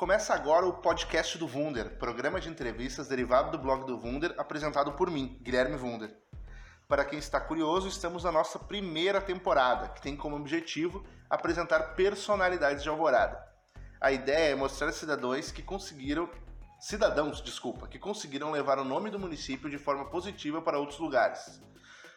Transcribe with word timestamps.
Começa 0.00 0.32
agora 0.32 0.64
o 0.64 0.72
podcast 0.72 1.36
do 1.36 1.44
Wunder, 1.44 1.98
programa 1.98 2.40
de 2.40 2.48
entrevistas 2.48 3.06
derivado 3.06 3.50
do 3.50 3.58
blog 3.58 3.84
do 3.84 3.98
Wunder, 3.98 4.34
apresentado 4.38 4.92
por 4.92 5.10
mim, 5.10 5.38
Guilherme 5.42 5.76
Wunder. 5.76 6.16
Para 6.88 7.04
quem 7.04 7.18
está 7.18 7.38
curioso, 7.38 7.86
estamos 7.86 8.24
na 8.24 8.32
nossa 8.32 8.58
primeira 8.58 9.20
temporada, 9.20 9.90
que 9.90 10.00
tem 10.00 10.16
como 10.16 10.36
objetivo 10.36 11.04
apresentar 11.28 11.94
personalidades 11.96 12.82
de 12.82 12.88
Alvorada. 12.88 13.46
A 14.00 14.10
ideia 14.10 14.52
é 14.52 14.54
mostrar 14.54 14.90
cidadãos 14.90 15.52
que 15.52 15.62
conseguiram 15.62 16.30
cidadãos, 16.80 17.42
desculpa, 17.42 17.86
que 17.86 17.98
conseguiram 17.98 18.50
levar 18.50 18.78
o 18.78 18.84
nome 18.86 19.10
do 19.10 19.18
município 19.18 19.68
de 19.68 19.76
forma 19.76 20.06
positiva 20.06 20.62
para 20.62 20.78
outros 20.78 20.98
lugares. 20.98 21.60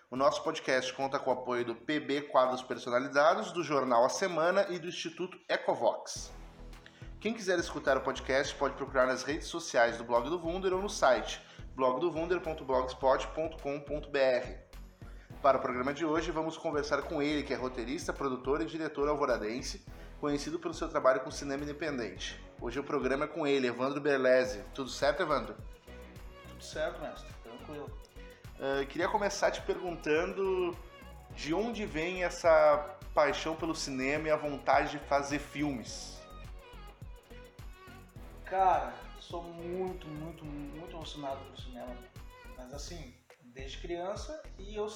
O 0.10 0.16
nosso 0.16 0.42
podcast 0.42 0.94
conta 0.94 1.20
com 1.20 1.32
o 1.32 1.34
apoio 1.34 1.66
do 1.66 1.76
PB 1.76 2.30
Quadros 2.32 2.64
Personalizados, 2.64 3.52
do 3.52 3.62
jornal 3.62 4.06
A 4.06 4.10
Semana 4.10 4.68
e 4.70 4.80
do 4.80 4.88
Instituto 4.88 5.38
Ecovox. 5.50 6.43
Quem 7.24 7.34
quiser 7.34 7.58
escutar 7.58 7.96
o 7.96 8.02
podcast 8.02 8.54
pode 8.56 8.76
procurar 8.76 9.08
nas 9.08 9.24
redes 9.24 9.48
sociais 9.48 9.98
do 9.98 10.04
Blog 10.04 10.30
do 10.30 10.46
Wunder 10.46 10.74
ou 10.74 10.82
no 10.82 10.90
site 10.90 11.42
blogdowunder.blogspot.com.br. 11.74 14.52
Para 15.42 15.58
o 15.58 15.62
programa 15.62 15.94
de 15.94 16.04
hoje, 16.04 16.32
vamos 16.32 16.58
conversar 16.58 17.04
com 17.04 17.22
ele, 17.22 17.44
que 17.44 17.54
é 17.54 17.56
roteirista, 17.56 18.12
produtor 18.12 18.62
e 18.62 18.66
diretor 18.66 19.08
alvoradense, 19.08 19.86
conhecido 20.20 20.60
pelo 20.60 20.74
seu 20.74 20.90
trabalho 20.90 21.22
com 21.22 21.32
cinema 21.32 21.64
independente. 21.64 22.38
Hoje 22.60 22.82
o 22.82 22.84
programa 22.84 23.24
é 23.24 23.28
com 23.30 23.48
ele, 23.48 23.68
Evandro 23.68 24.02
Berlese. 24.02 24.62
Tudo 24.76 24.90
certo, 24.90 25.24
Evandro? 25.24 25.56
Tudo 26.50 26.62
certo, 26.62 27.00
mestre. 27.00 27.34
Tranquilo. 27.42 27.90
Uh, 28.60 28.86
queria 28.88 29.08
começar 29.08 29.50
te 29.50 29.62
perguntando 29.62 30.78
de 31.34 31.54
onde 31.54 31.86
vem 31.86 32.26
essa 32.26 32.98
paixão 33.14 33.56
pelo 33.56 33.74
cinema 33.74 34.28
e 34.28 34.32
a 34.32 34.36
vontade 34.36 34.92
de 34.92 35.00
fazer 35.06 35.40
filmes. 35.40 36.22
Cara, 38.54 38.94
sou 39.20 39.42
muito, 39.42 40.08
muito, 40.08 40.46
muito 40.46 40.96
emocionado 40.96 41.44
pelo 41.44 41.60
cinema. 41.60 41.98
Mas 42.56 42.72
assim, 42.72 43.12
desde 43.46 43.80
criança 43.80 44.44
e 44.60 44.76
eu 44.76 44.88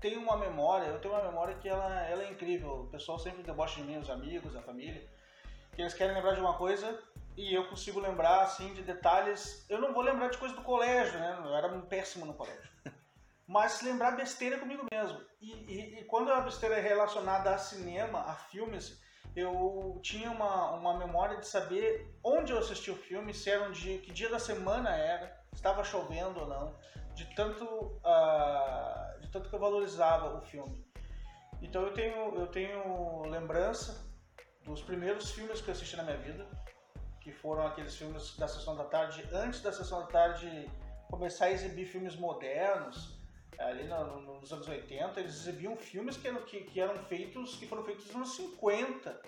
tenho 0.00 0.18
uma 0.22 0.38
memória, 0.38 0.86
eu 0.86 0.98
tenho 0.98 1.12
uma 1.12 1.22
memória 1.22 1.56
que 1.56 1.68
ela, 1.68 2.00
ela 2.06 2.22
é 2.22 2.30
incrível. 2.30 2.84
O 2.84 2.86
pessoal 2.86 3.18
sempre 3.18 3.42
debocha 3.42 3.82
de 3.82 3.86
mim, 3.86 3.98
os 3.98 4.08
amigos, 4.08 4.56
a 4.56 4.62
família, 4.62 5.06
que 5.74 5.82
eles 5.82 5.92
querem 5.92 6.14
lembrar 6.14 6.36
de 6.36 6.40
uma 6.40 6.54
coisa 6.54 6.98
e 7.36 7.52
eu 7.52 7.68
consigo 7.68 8.00
lembrar 8.00 8.44
assim 8.44 8.72
de 8.72 8.80
detalhes. 8.80 9.66
Eu 9.68 9.78
não 9.78 9.92
vou 9.92 10.02
lembrar 10.02 10.30
de 10.30 10.38
coisas 10.38 10.56
do 10.56 10.64
colégio, 10.64 11.20
né? 11.20 11.38
Eu 11.44 11.54
era 11.54 11.70
um 11.70 11.82
péssimo 11.82 12.24
no 12.24 12.32
colégio. 12.32 12.70
Mas 13.46 13.82
lembrar 13.82 14.12
besteira 14.12 14.56
comigo 14.56 14.86
mesmo. 14.90 15.20
E, 15.38 15.52
e, 15.52 16.00
e 16.00 16.04
quando 16.04 16.32
a 16.32 16.40
besteira 16.40 16.76
é 16.76 16.80
relacionada 16.80 17.54
a 17.54 17.58
cinema, 17.58 18.20
a 18.20 18.34
filmes, 18.36 18.98
eu 19.36 20.00
tinha 20.02 20.30
uma, 20.30 20.70
uma 20.72 20.96
memória 20.96 21.36
de 21.36 21.46
saber 21.46 22.10
onde 22.24 22.52
eu 22.52 22.58
assisti 22.58 22.90
o 22.90 22.96
filme, 22.96 23.34
se 23.34 23.50
era 23.50 23.68
um 23.68 23.70
dia, 23.70 23.98
que 23.98 24.10
dia 24.10 24.30
da 24.30 24.38
semana 24.38 24.96
era, 24.96 25.38
estava 25.52 25.84
chovendo 25.84 26.40
ou 26.40 26.48
não, 26.48 26.74
de 27.14 27.26
tanto, 27.34 27.64
uh, 27.66 29.20
de 29.20 29.28
tanto 29.30 29.50
que 29.50 29.54
eu 29.54 29.60
valorizava 29.60 30.38
o 30.38 30.40
filme. 30.40 30.82
Então 31.60 31.82
eu 31.82 31.92
tenho, 31.92 32.34
eu 32.34 32.46
tenho 32.46 33.24
lembrança 33.24 34.06
dos 34.64 34.80
primeiros 34.80 35.30
filmes 35.30 35.60
que 35.60 35.68
eu 35.68 35.72
assisti 35.72 35.96
na 35.96 36.02
minha 36.02 36.16
vida, 36.16 36.46
que 37.20 37.30
foram 37.30 37.66
aqueles 37.66 37.94
filmes 37.94 38.36
da 38.38 38.48
sessão 38.48 38.74
da 38.74 38.84
tarde, 38.84 39.22
antes 39.32 39.60
da 39.60 39.70
sessão 39.70 40.00
da 40.00 40.06
tarde 40.06 40.70
começar 41.10 41.46
a 41.46 41.50
exibir 41.50 41.86
filmes 41.86 42.16
modernos, 42.16 43.15
ali 43.58 43.84
no, 43.84 44.40
nos 44.40 44.52
anos 44.52 44.68
80, 44.68 45.20
eles 45.20 45.34
exibiam 45.34 45.76
filmes 45.76 46.16
que 46.16 46.32
que, 46.42 46.60
que 46.64 46.80
eram 46.80 46.96
feitos, 47.04 47.56
que 47.56 47.66
foram 47.66 47.84
feitos 47.84 48.06
nos 48.06 48.16
anos 48.16 48.36
50, 48.36 49.20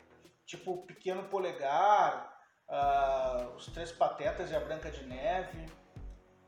tipo 0.46 0.86
Pequeno 0.86 1.22
Polegar, 1.24 2.32
uh, 2.68 3.54
Os 3.56 3.66
Três 3.66 3.92
Patetas 3.92 4.50
e 4.50 4.56
a 4.56 4.60
Branca 4.60 4.90
de 4.90 5.04
Neve, 5.04 5.66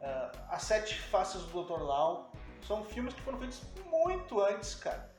uh, 0.00 0.38
As 0.48 0.62
Sete 0.62 0.98
Faces 0.98 1.42
do 1.42 1.62
Dr. 1.62 1.82
Lau, 1.82 2.32
são 2.66 2.84
filmes 2.84 3.14
que 3.14 3.20
foram 3.22 3.38
feitos 3.38 3.62
muito 3.86 4.40
antes, 4.40 4.74
cara. 4.74 5.10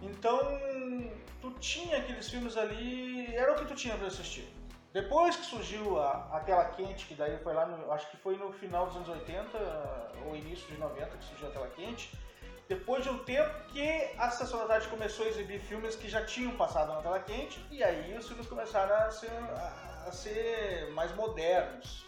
Então, 0.00 0.38
tu 1.40 1.50
tinha 1.58 1.98
aqueles 1.98 2.28
filmes 2.28 2.56
ali, 2.56 3.34
era 3.34 3.52
o 3.52 3.56
que 3.56 3.64
tu 3.64 3.74
tinha 3.74 3.96
para 3.96 4.06
assistir. 4.06 4.48
Depois 4.92 5.36
que 5.36 5.44
surgiu 5.44 6.00
a, 6.00 6.28
a, 6.32 6.40
tela 6.40 6.64
quente, 6.66 7.06
que 7.06 7.14
daí 7.14 7.38
foi 7.38 7.52
lá, 7.52 7.66
no, 7.66 7.92
acho 7.92 8.10
que 8.10 8.16
foi 8.16 8.36
no 8.36 8.52
final 8.52 8.86
dos 8.86 8.96
anos 8.96 9.08
80 9.08 9.58
ou 10.26 10.34
início 10.34 10.66
de 10.68 10.78
90 10.78 11.16
que 11.16 11.24
surgiu 11.24 11.48
a 11.48 11.50
tela 11.50 11.68
quente, 11.68 12.10
depois 12.68 13.02
de 13.02 13.10
um 13.10 13.18
tempo 13.24 13.50
que 13.68 14.10
a 14.18 14.28
Tarde 14.28 14.88
começou 14.88 15.24
a 15.24 15.28
exibir 15.28 15.58
filmes 15.60 15.96
que 15.96 16.08
já 16.08 16.24
tinham 16.24 16.54
passado 16.56 16.92
na 16.92 17.00
tela 17.00 17.20
quente, 17.20 17.64
e 17.70 17.82
aí 17.82 18.16
os 18.16 18.26
filmes 18.26 18.46
começaram 18.46 18.94
a 18.94 19.10
ser, 19.10 19.30
a 20.06 20.12
ser 20.12 20.90
mais 20.92 21.14
modernos, 21.14 22.04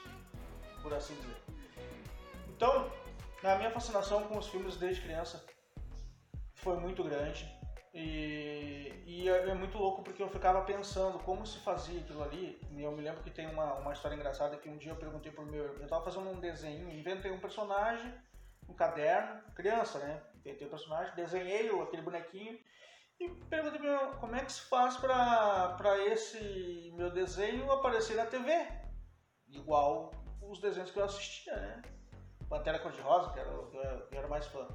por 0.83 0.93
assim 0.93 1.15
dizer. 1.15 1.37
Então, 2.49 2.91
a 3.43 3.55
minha 3.57 3.71
fascinação 3.71 4.25
com 4.25 4.37
os 4.37 4.49
filmes 4.49 4.77
desde 4.77 5.01
criança 5.01 5.43
foi 6.57 6.77
muito 6.77 7.03
grande. 7.03 7.60
E, 7.93 9.03
e 9.05 9.29
é, 9.29 9.49
é, 9.49 9.55
muito 9.55 9.77
louco 9.77 10.03
porque 10.03 10.23
eu 10.23 10.29
ficava 10.29 10.63
pensando 10.63 11.19
como 11.21 11.45
se 11.45 11.59
fazia 11.59 12.01
aquilo 12.01 12.23
ali. 12.23 12.61
E 12.71 12.83
eu 12.83 12.93
me 12.93 13.03
lembro 13.03 13.23
que 13.23 13.31
tem 13.31 13.47
uma, 13.49 13.75
uma 13.75 13.93
história 13.93 14.15
engraçada 14.15 14.57
que 14.57 14.69
um 14.69 14.77
dia 14.77 14.93
eu 14.93 14.97
perguntei 14.97 15.33
pro 15.33 15.45
meu. 15.45 15.77
Eu 15.79 15.89
tava 15.89 16.05
fazendo 16.05 16.31
um 16.31 16.41
desenho, 16.41 16.91
inventei 16.91 17.31
um 17.31 17.41
personagem, 17.41 18.13
um 18.69 18.75
caderno, 18.75 19.43
criança, 19.55 19.99
né? 19.99 20.23
Inventei 20.37 20.67
um 20.67 20.71
personagem, 20.71 21.15
desenhei 21.15 21.69
aquele 21.81 22.03
bonequinho 22.03 22.59
e 23.19 23.29
perguntei 23.29 23.79
pro 23.79 23.89
meu 23.89 24.13
como 24.19 24.37
é 24.37 24.45
que 24.45 24.53
se 24.53 24.63
faz 24.63 24.97
pra, 24.97 25.75
pra 25.77 25.99
esse 26.07 26.93
meu 26.97 27.11
desenho 27.11 27.71
aparecer 27.73 28.17
na 28.17 28.27
TV. 28.27 28.51
Igual 29.49 30.13
os 30.41 30.61
desenhos 30.61 30.91
que 30.93 30.99
eu 30.99 31.05
assistia, 31.05 31.57
né? 31.57 31.83
Pantera 32.49 32.79
Cor-de-Rosa, 32.79 33.33
que, 33.33 33.39
era, 33.41 33.51
que 33.51 33.77
eu 33.77 34.19
era 34.19 34.29
mais 34.29 34.47
fã. 34.47 34.67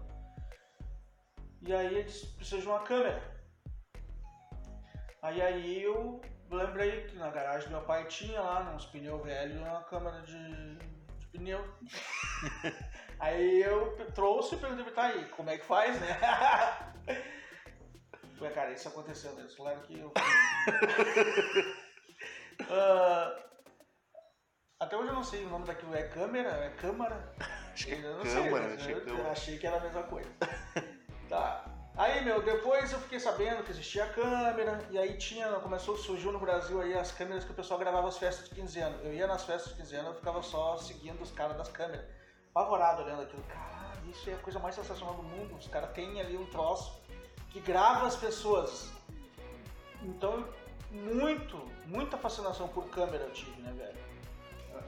E 1.65 1.73
aí 1.73 1.97
eles 1.97 2.23
precisam 2.23 2.59
de 2.59 2.67
uma 2.67 2.81
câmera. 2.81 3.19
Aí 5.19 5.41
aí 5.41 5.81
eu 5.81 6.21
lembrei 6.51 7.07
que 7.07 7.17
na 7.17 7.31
garagem 7.31 7.67
do 7.67 7.71
meu 7.71 7.81
pai 7.81 8.05
tinha 8.05 8.39
lá 8.39 8.71
uns 8.75 8.85
pneus 8.85 9.23
velhos 9.23 9.59
uma 9.59 9.81
câmera 9.83 10.21
de, 10.21 10.75
de 10.75 11.27
pneu. 11.31 11.67
aí 13.19 13.63
eu 13.63 13.97
trouxe 14.13 14.53
e 14.53 14.59
perguntei 14.59 14.93
tá 14.93 15.05
aí, 15.05 15.25
como 15.29 15.49
é 15.49 15.57
que 15.57 15.65
faz, 15.65 15.99
né? 15.99 16.07
Falei, 18.37 18.53
cara, 18.53 18.71
isso 18.71 18.87
aconteceu, 18.87 19.33
né? 19.33 19.41
Eles 19.41 19.55
falaram 19.55 19.81
que 19.81 19.97
eu. 19.97 20.09
uh, 22.61 22.65
até 24.79 24.95
hoje 24.95 25.07
eu 25.07 25.15
não 25.15 25.23
sei 25.23 25.43
o 25.45 25.49
nome 25.49 25.65
daquilo, 25.65 25.95
é 25.95 26.07
câmera? 26.09 26.49
É 26.49 26.69
câmara? 26.71 27.33
Acho 27.73 27.87
que 27.87 27.93
é 27.93 28.01
câmara, 28.01 28.29
sei, 28.29 28.53
achei, 28.75 28.93
eu, 28.93 29.07
eu 29.07 29.31
achei 29.31 29.57
que 29.57 29.65
era 29.65 29.77
a 29.77 29.79
mesma 29.79 30.03
coisa. 30.03 30.29
Tá. 31.29 31.65
Aí, 31.97 32.25
meu, 32.25 32.41
depois 32.41 32.91
eu 32.91 32.99
fiquei 32.99 33.19
sabendo 33.19 33.63
que 33.63 33.71
existia 33.71 34.05
câmera, 34.07 34.85
e 34.91 34.97
aí 34.97 35.17
tinha, 35.17 35.47
começou, 35.61 35.95
surgiu 35.95 36.29
no 36.31 36.39
Brasil 36.39 36.81
aí 36.81 36.93
as 36.93 37.11
câmeras 37.11 37.45
que 37.45 37.51
o 37.51 37.53
pessoal 37.53 37.79
gravava 37.79 38.09
as 38.09 38.17
festas 38.17 38.49
de 38.49 38.55
15 38.55 38.79
anos. 38.81 39.05
Eu 39.05 39.13
ia 39.13 39.25
nas 39.25 39.45
festas 39.45 39.71
de 39.71 39.81
15 39.81 39.95
anos, 39.95 40.07
eu 40.09 40.15
ficava 40.15 40.43
só 40.43 40.75
seguindo 40.77 41.21
os 41.21 41.31
caras 41.31 41.55
das 41.55 41.69
câmeras, 41.69 42.05
apavorado 42.53 43.01
olhando 43.01 43.21
aquilo. 43.21 43.41
Caralho, 43.43 44.09
isso 44.09 44.29
é 44.29 44.33
a 44.33 44.37
coisa 44.37 44.59
mais 44.59 44.75
sensacional 44.75 45.15
do 45.15 45.23
mundo. 45.23 45.55
Os 45.55 45.67
caras 45.69 45.91
têm 45.91 46.19
ali 46.19 46.37
um 46.37 46.45
troço 46.47 47.01
que 47.49 47.61
grava 47.61 48.05
as 48.07 48.17
pessoas. 48.17 48.91
Então, 50.01 50.45
muito, 50.91 51.57
muita 51.85 52.17
fascinação 52.17 52.67
por 52.67 52.89
câmera 52.89 53.23
eu 53.23 53.31
tive, 53.31 53.61
né, 53.61 53.71
velho? 53.71 54.05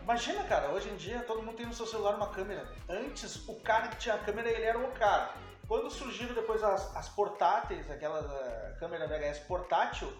Imagina, 0.04 0.44
cara, 0.44 0.70
hoje 0.70 0.90
em 0.90 0.96
dia 0.98 1.22
todo 1.22 1.42
mundo 1.42 1.56
tem 1.56 1.66
no 1.66 1.74
seu 1.74 1.86
celular 1.86 2.16
uma 2.16 2.30
câmera. 2.30 2.68
Antes, 2.90 3.48
o 3.48 3.56
cara 3.62 3.88
que 3.88 3.98
tinha 3.98 4.16
a 4.16 4.20
câmera, 4.20 4.50
ele 4.50 4.64
era 4.64 4.78
o 4.78 4.92
cara. 4.92 5.34
Quando 5.68 5.90
surgiram 5.90 6.34
depois 6.34 6.64
as, 6.64 6.96
as 6.96 7.10
portáteis, 7.10 7.92
aquela 7.92 8.22
uh, 8.22 8.80
câmera 8.80 9.08
VHS 9.08 9.40
portátil, 9.40 10.12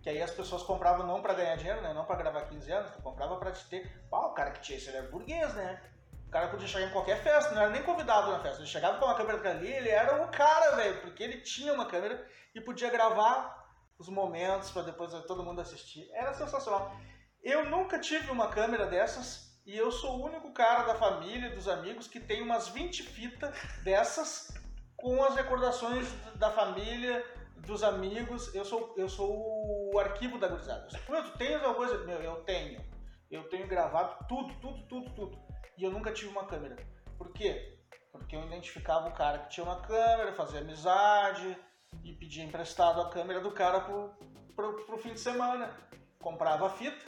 que 0.00 0.08
aí 0.08 0.22
as 0.22 0.30
pessoas 0.30 0.62
compravam 0.62 1.06
não 1.06 1.20
para 1.20 1.34
ganhar 1.34 1.56
dinheiro, 1.56 1.80
né? 1.80 1.92
Não 1.92 2.04
para 2.04 2.16
gravar 2.16 2.42
15 2.42 2.72
anos, 2.72 2.94
comprava 3.02 3.36
para 3.36 3.50
ter. 3.50 3.90
Pau, 4.08 4.30
o 4.30 4.34
cara 4.34 4.52
que 4.52 4.60
tinha 4.60 4.78
isso 4.78 4.90
era 4.90 5.08
burguês, 5.08 5.54
né? 5.54 5.82
O 6.26 6.30
cara 6.30 6.48
podia 6.48 6.66
chegar 6.66 6.86
em 6.86 6.92
qualquer 6.92 7.22
festa, 7.22 7.54
não 7.54 7.62
era 7.62 7.70
nem 7.70 7.82
convidado 7.82 8.30
na 8.30 8.40
festa. 8.40 8.58
Ele 8.58 8.68
chegava 8.68 8.98
com 8.98 9.04
uma 9.04 9.14
câmera 9.14 9.50
ali, 9.50 9.70
ele 9.70 9.88
era 9.88 10.22
o 10.22 10.28
cara, 10.28 10.76
velho, 10.76 11.00
porque 11.02 11.22
ele 11.22 11.40
tinha 11.40 11.74
uma 11.74 11.86
câmera 11.86 12.26
e 12.54 12.60
podia 12.60 12.90
gravar 12.90 13.60
os 13.98 14.08
momentos 14.08 14.70
para 14.70 14.82
depois 14.82 15.12
todo 15.26 15.44
mundo 15.44 15.60
assistir. 15.60 16.08
Era 16.12 16.32
sensacional. 16.32 16.96
Eu 17.42 17.68
nunca 17.68 17.98
tive 17.98 18.30
uma 18.30 18.48
câmera 18.48 18.86
dessas 18.86 19.60
e 19.66 19.76
eu 19.76 19.92
sou 19.92 20.18
o 20.18 20.24
único 20.24 20.52
cara 20.52 20.84
da 20.84 20.94
família, 20.94 21.50
dos 21.50 21.68
amigos, 21.68 22.08
que 22.08 22.18
tem 22.18 22.40
umas 22.40 22.68
20 22.68 23.02
fitas 23.02 23.54
dessas 23.84 24.61
com 25.02 25.20
as 25.24 25.34
recordações 25.34 26.08
da 26.36 26.48
família, 26.52 27.26
dos 27.56 27.82
amigos. 27.82 28.54
Eu 28.54 28.64
sou, 28.64 28.94
eu 28.96 29.08
sou 29.08 29.92
o 29.92 29.98
arquivo 29.98 30.38
da 30.38 30.46
gurizada. 30.46 30.86
Tu 30.86 31.38
tens 31.38 31.56
alguma 31.56 31.74
coisa? 31.74 32.04
Meu, 32.04 32.22
eu 32.22 32.36
tenho. 32.44 32.80
Eu 33.28 33.48
tenho 33.48 33.66
gravado 33.66 34.24
tudo, 34.28 34.54
tudo, 34.60 34.86
tudo, 34.86 35.10
tudo. 35.10 35.38
E 35.76 35.82
eu 35.82 35.90
nunca 35.90 36.12
tive 36.12 36.30
uma 36.30 36.46
câmera. 36.46 36.76
Por 37.18 37.32
quê? 37.32 37.80
Porque 38.12 38.36
eu 38.36 38.44
identificava 38.46 39.08
o 39.08 39.14
cara 39.14 39.40
que 39.40 39.48
tinha 39.48 39.64
uma 39.64 39.80
câmera, 39.80 40.34
fazia 40.34 40.60
amizade 40.60 41.58
e 42.04 42.12
pedia 42.12 42.44
emprestado 42.44 43.00
a 43.00 43.10
câmera 43.10 43.40
do 43.40 43.50
cara 43.50 43.80
pro, 43.80 44.14
pro, 44.54 44.86
pro 44.86 44.98
fim 44.98 45.14
de 45.14 45.20
semana. 45.20 45.76
Comprava 46.20 46.66
a 46.66 46.70
fita. 46.70 47.04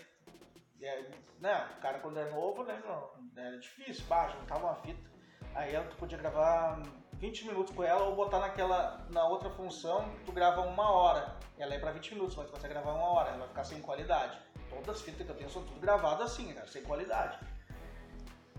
é, 0.83 1.11
né, 1.39 1.69
o 1.79 1.81
cara 1.81 2.01
quando 2.01 2.19
é 2.19 2.29
novo, 2.31 2.65
né, 2.65 2.83
não, 2.85 3.11
era 3.37 3.57
difícil, 3.59 4.05
bah, 4.07 4.29
juntava 4.29 4.67
uma 4.67 4.77
fita. 4.77 5.15
Aí 5.55 5.73
tu 5.89 5.97
podia 5.97 6.19
gravar 6.19 6.83
20 7.19 7.47
minutos 7.47 7.75
com 7.75 7.83
ela 7.83 8.05
ou 8.05 8.15
botar 8.15 8.39
naquela, 8.39 9.07
na 9.11 9.27
outra 9.27 9.51
função, 9.51 10.09
tu 10.25 10.33
grava 10.33 10.63
uma 10.63 10.91
hora. 10.91 11.37
Ela 11.59 11.75
é 11.75 11.79
pra 11.79 11.93
20 11.93 12.15
minutos, 12.15 12.37
mas 12.37 12.47
tu 12.47 12.53
consegue 12.53 12.75
gravar 12.75 12.93
uma 12.93 13.09
hora, 13.09 13.31
ela 13.31 13.39
vai 13.39 13.49
ficar 13.49 13.65
sem 13.65 13.81
qualidade. 13.81 14.39
Todas 14.69 14.97
as 14.97 15.03
fitas 15.03 15.25
que 15.25 15.33
eu 15.33 15.37
tenho 15.37 15.51
são 15.51 15.63
tudo 15.65 15.81
gravadas 15.81 16.33
assim, 16.33 16.53
cara, 16.53 16.67
sem 16.67 16.83
qualidade. 16.83 17.39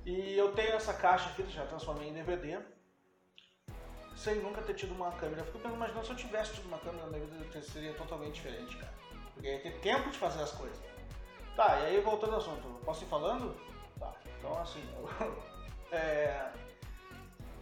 E 0.05 0.37
eu 0.37 0.53
tenho 0.53 0.73
essa 0.73 0.93
caixa 0.93 1.29
fitas, 1.29 1.51
já 1.51 1.65
transformei 1.65 2.09
em 2.09 2.13
DVD, 2.13 2.59
sem 4.15 4.35
nunca 4.35 4.61
ter 4.61 4.73
tido 4.75 4.93
uma 4.93 5.11
câmera. 5.11 5.41
Eu 5.41 5.45
fico 5.45 5.67
imaginando 5.67 6.05
se 6.05 6.11
eu 6.11 6.15
tivesse 6.15 6.53
tido 6.53 6.67
uma 6.67 6.77
câmera, 6.79 7.07
minha 7.07 7.25
vida 7.25 7.61
seria 7.61 7.93
totalmente 7.93 8.35
diferente, 8.35 8.77
cara. 8.77 8.93
Porque 9.33 9.47
ia 9.47 9.59
ter 9.59 9.79
tempo 9.81 10.09
de 10.09 10.17
fazer 10.17 10.41
as 10.41 10.51
coisas. 10.51 10.79
Tá, 11.55 11.79
e 11.79 11.85
aí 11.85 12.01
voltando 12.01 12.33
ao 12.33 12.39
assunto, 12.39 12.67
posso 12.85 13.03
ir 13.03 13.07
falando? 13.07 13.55
Tá, 13.99 14.13
então 14.37 14.57
assim, 14.59 14.83
eu, 14.95 15.43
é, 15.91 16.51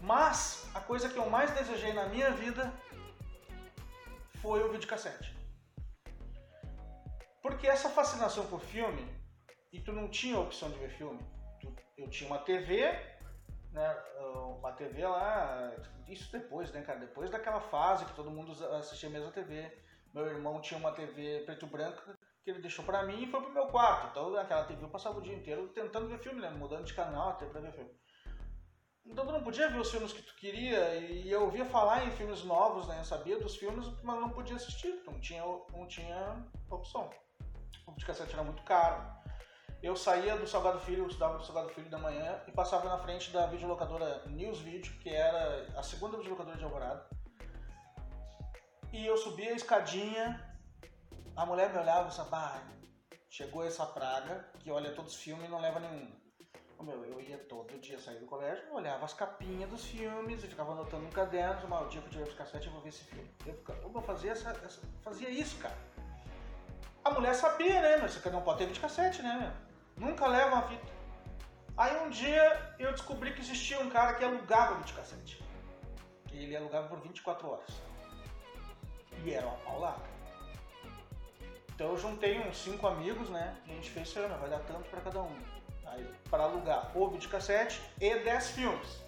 mas 0.03 0.69
a 0.75 0.81
coisa 0.81 1.09
que 1.09 1.17
eu 1.17 1.29
mais 1.29 1.49
desejei 1.51 1.93
na 1.93 2.05
minha 2.07 2.31
vida 2.31 2.71
foi 4.41 4.61
o 4.61 4.71
videocassete. 4.71 5.33
Porque 7.41 7.67
essa 7.67 7.89
fascinação 7.89 8.45
por 8.47 8.59
filme, 8.59 9.07
e 9.71 9.79
tu 9.79 9.93
não 9.93 10.09
tinha 10.09 10.37
opção 10.37 10.69
de 10.69 10.77
ver 10.77 10.89
filme, 10.89 11.19
eu 11.97 12.09
tinha 12.09 12.29
uma 12.29 12.39
TV, 12.39 12.91
né, 13.71 13.97
uma 14.59 14.73
TV 14.73 15.07
lá, 15.07 15.73
isso 16.07 16.29
depois, 16.33 16.69
né, 16.73 16.81
cara, 16.81 16.99
depois 16.99 17.31
daquela 17.31 17.61
fase 17.61 18.05
que 18.05 18.13
todo 18.13 18.29
mundo 18.29 18.51
assistia 18.75 19.07
a 19.07 19.11
mesma 19.11 19.31
TV. 19.31 19.71
Meu 20.13 20.27
irmão 20.27 20.61
tinha 20.61 20.79
uma 20.79 20.91
TV 20.91 21.43
preto 21.45 21.65
e 21.65 21.69
branca 21.69 22.19
que 22.43 22.51
ele 22.51 22.61
deixou 22.61 22.83
pra 22.83 23.03
mim 23.03 23.23
e 23.23 23.31
foi 23.31 23.41
pro 23.41 23.53
meu 23.53 23.67
quarto. 23.67 24.07
Então 24.11 24.31
naquela 24.31 24.65
TV 24.65 24.83
eu 24.83 24.89
passava 24.89 25.17
o 25.17 25.21
dia 25.21 25.33
inteiro 25.33 25.69
tentando 25.69 26.09
ver 26.09 26.19
filme, 26.19 26.41
né, 26.41 26.49
mudando 26.49 26.83
de 26.83 26.93
canal 26.93 27.29
até 27.29 27.45
pra 27.45 27.61
ver 27.61 27.71
filme. 27.71 28.02
Então 29.05 29.25
tu 29.25 29.31
não 29.31 29.43
podia 29.43 29.69
ver 29.69 29.79
os 29.79 29.91
filmes 29.91 30.13
que 30.13 30.21
tu 30.21 30.33
queria 30.35 30.95
e 30.95 31.29
eu 31.29 31.43
ouvia 31.43 31.65
falar 31.65 32.05
em 32.05 32.11
filmes 32.11 32.43
novos, 32.43 32.87
né? 32.87 32.99
Eu 32.99 33.05
sabia 33.05 33.39
dos 33.39 33.55
filmes, 33.55 33.87
mas 34.01 34.19
não 34.19 34.29
podia 34.29 34.55
assistir, 34.55 35.03
não 35.05 35.19
tinha, 35.19 35.43
não 35.71 35.87
tinha 35.87 36.45
opção. 36.69 37.09
O 37.85 37.91
videocassete 37.91 38.33
era 38.33 38.43
muito 38.43 38.63
caro. 38.63 39.03
Eu 39.81 39.97
saía 39.97 40.37
do 40.37 40.47
Salgado 40.47 40.79
Filho, 40.79 41.03
eu 41.03 41.07
estudava 41.07 41.37
do 41.37 41.43
Salgado 41.43 41.69
Filho 41.69 41.89
da 41.89 41.97
manhã 41.97 42.41
e 42.47 42.51
passava 42.53 42.87
na 42.87 42.97
frente 42.97 43.31
da 43.31 43.45
videolocadora 43.47 44.23
News 44.27 44.59
Video, 44.59 44.93
que 44.99 45.09
era 45.09 45.67
a 45.77 45.83
segunda 45.83 46.15
videolocadora 46.15 46.57
de 46.57 46.63
Alvorada. 46.63 47.05
E 48.93 49.05
eu 49.05 49.17
subia 49.17 49.51
a 49.51 49.55
escadinha, 49.55 50.57
a 51.35 51.45
mulher 51.45 51.73
me 51.73 51.79
olhava 51.79 52.05
e 52.05 52.09
disse, 52.09 52.21
ah, 52.31 52.63
chegou 53.29 53.65
essa 53.65 53.85
praga 53.85 54.49
que 54.59 54.71
olha 54.71 54.93
todos 54.93 55.13
os 55.13 55.19
filmes 55.19 55.47
e 55.47 55.51
não 55.51 55.59
leva 55.59 55.81
nenhum. 55.81 56.22
Meu, 56.83 57.05
eu 57.05 57.21
ia 57.21 57.37
todo 57.37 57.79
dia 57.79 57.97
sair 57.97 58.19
do 58.19 58.25
colégio, 58.25 58.61
olhava 58.73 59.05
as 59.05 59.13
capinhas 59.13 59.69
dos 59.69 59.85
filmes 59.85 60.43
e 60.43 60.47
ficava 60.47 60.73
anotando 60.73 61.03
no 61.03 61.11
caderno, 61.11 61.65
mal, 61.69 61.85
o 61.85 61.87
dia 61.87 62.01
que 62.01 62.07
eu 62.07 62.11
tiver 62.11 62.27
os 62.27 62.33
cassete 62.33 62.67
eu 62.67 62.73
vou 62.73 62.81
ver 62.81 62.89
esse 62.89 63.05
filme. 63.05 63.29
Eu, 63.45 63.53
ficava, 63.53 64.01
fazia, 64.01 64.33
essa, 64.33 64.49
essa, 64.65 64.81
fazia 65.01 65.29
isso, 65.29 65.57
cara. 65.59 65.77
A 67.05 67.11
mulher 67.11 67.33
sabia, 67.35 67.81
né, 67.81 67.97
mas 68.01 68.11
você 68.11 68.29
não 68.29 68.41
pode 68.41 68.59
ter 68.59 68.65
videocassete, 68.65 69.21
né, 69.21 69.33
meu? 69.97 70.09
Nunca 70.09 70.27
leva 70.27 70.55
uma 70.55 70.67
fita. 70.67 70.85
Aí 71.77 72.05
um 72.05 72.09
dia 72.09 72.75
eu 72.77 72.91
descobri 72.91 73.33
que 73.33 73.39
existia 73.39 73.79
um 73.79 73.89
cara 73.89 74.15
que 74.15 74.25
alugava 74.25 74.75
videocassete. 74.75 75.41
E 76.33 76.43
ele 76.43 76.57
alugava 76.57 76.89
por 76.89 76.99
24 76.99 77.49
horas. 77.49 77.69
E 79.23 79.33
era 79.33 79.47
uma 79.47 79.57
paulada. 79.59 80.03
Então 81.73 81.91
eu 81.91 81.97
juntei 81.97 82.39
uns 82.41 82.57
cinco 82.57 82.85
amigos, 82.87 83.29
né? 83.29 83.57
E 83.67 83.71
a 83.71 83.75
gente 83.75 83.89
fez, 83.89 84.13
vai 84.13 84.49
dar 84.49 84.59
tanto 84.59 84.89
para 84.89 84.99
cada 84.99 85.21
um 85.21 85.52
para 86.29 86.43
alugar 86.43 86.91
o 86.97 87.09
videocassete 87.09 87.81
e 87.99 88.15
10 88.19 88.49
filmes. 88.51 89.03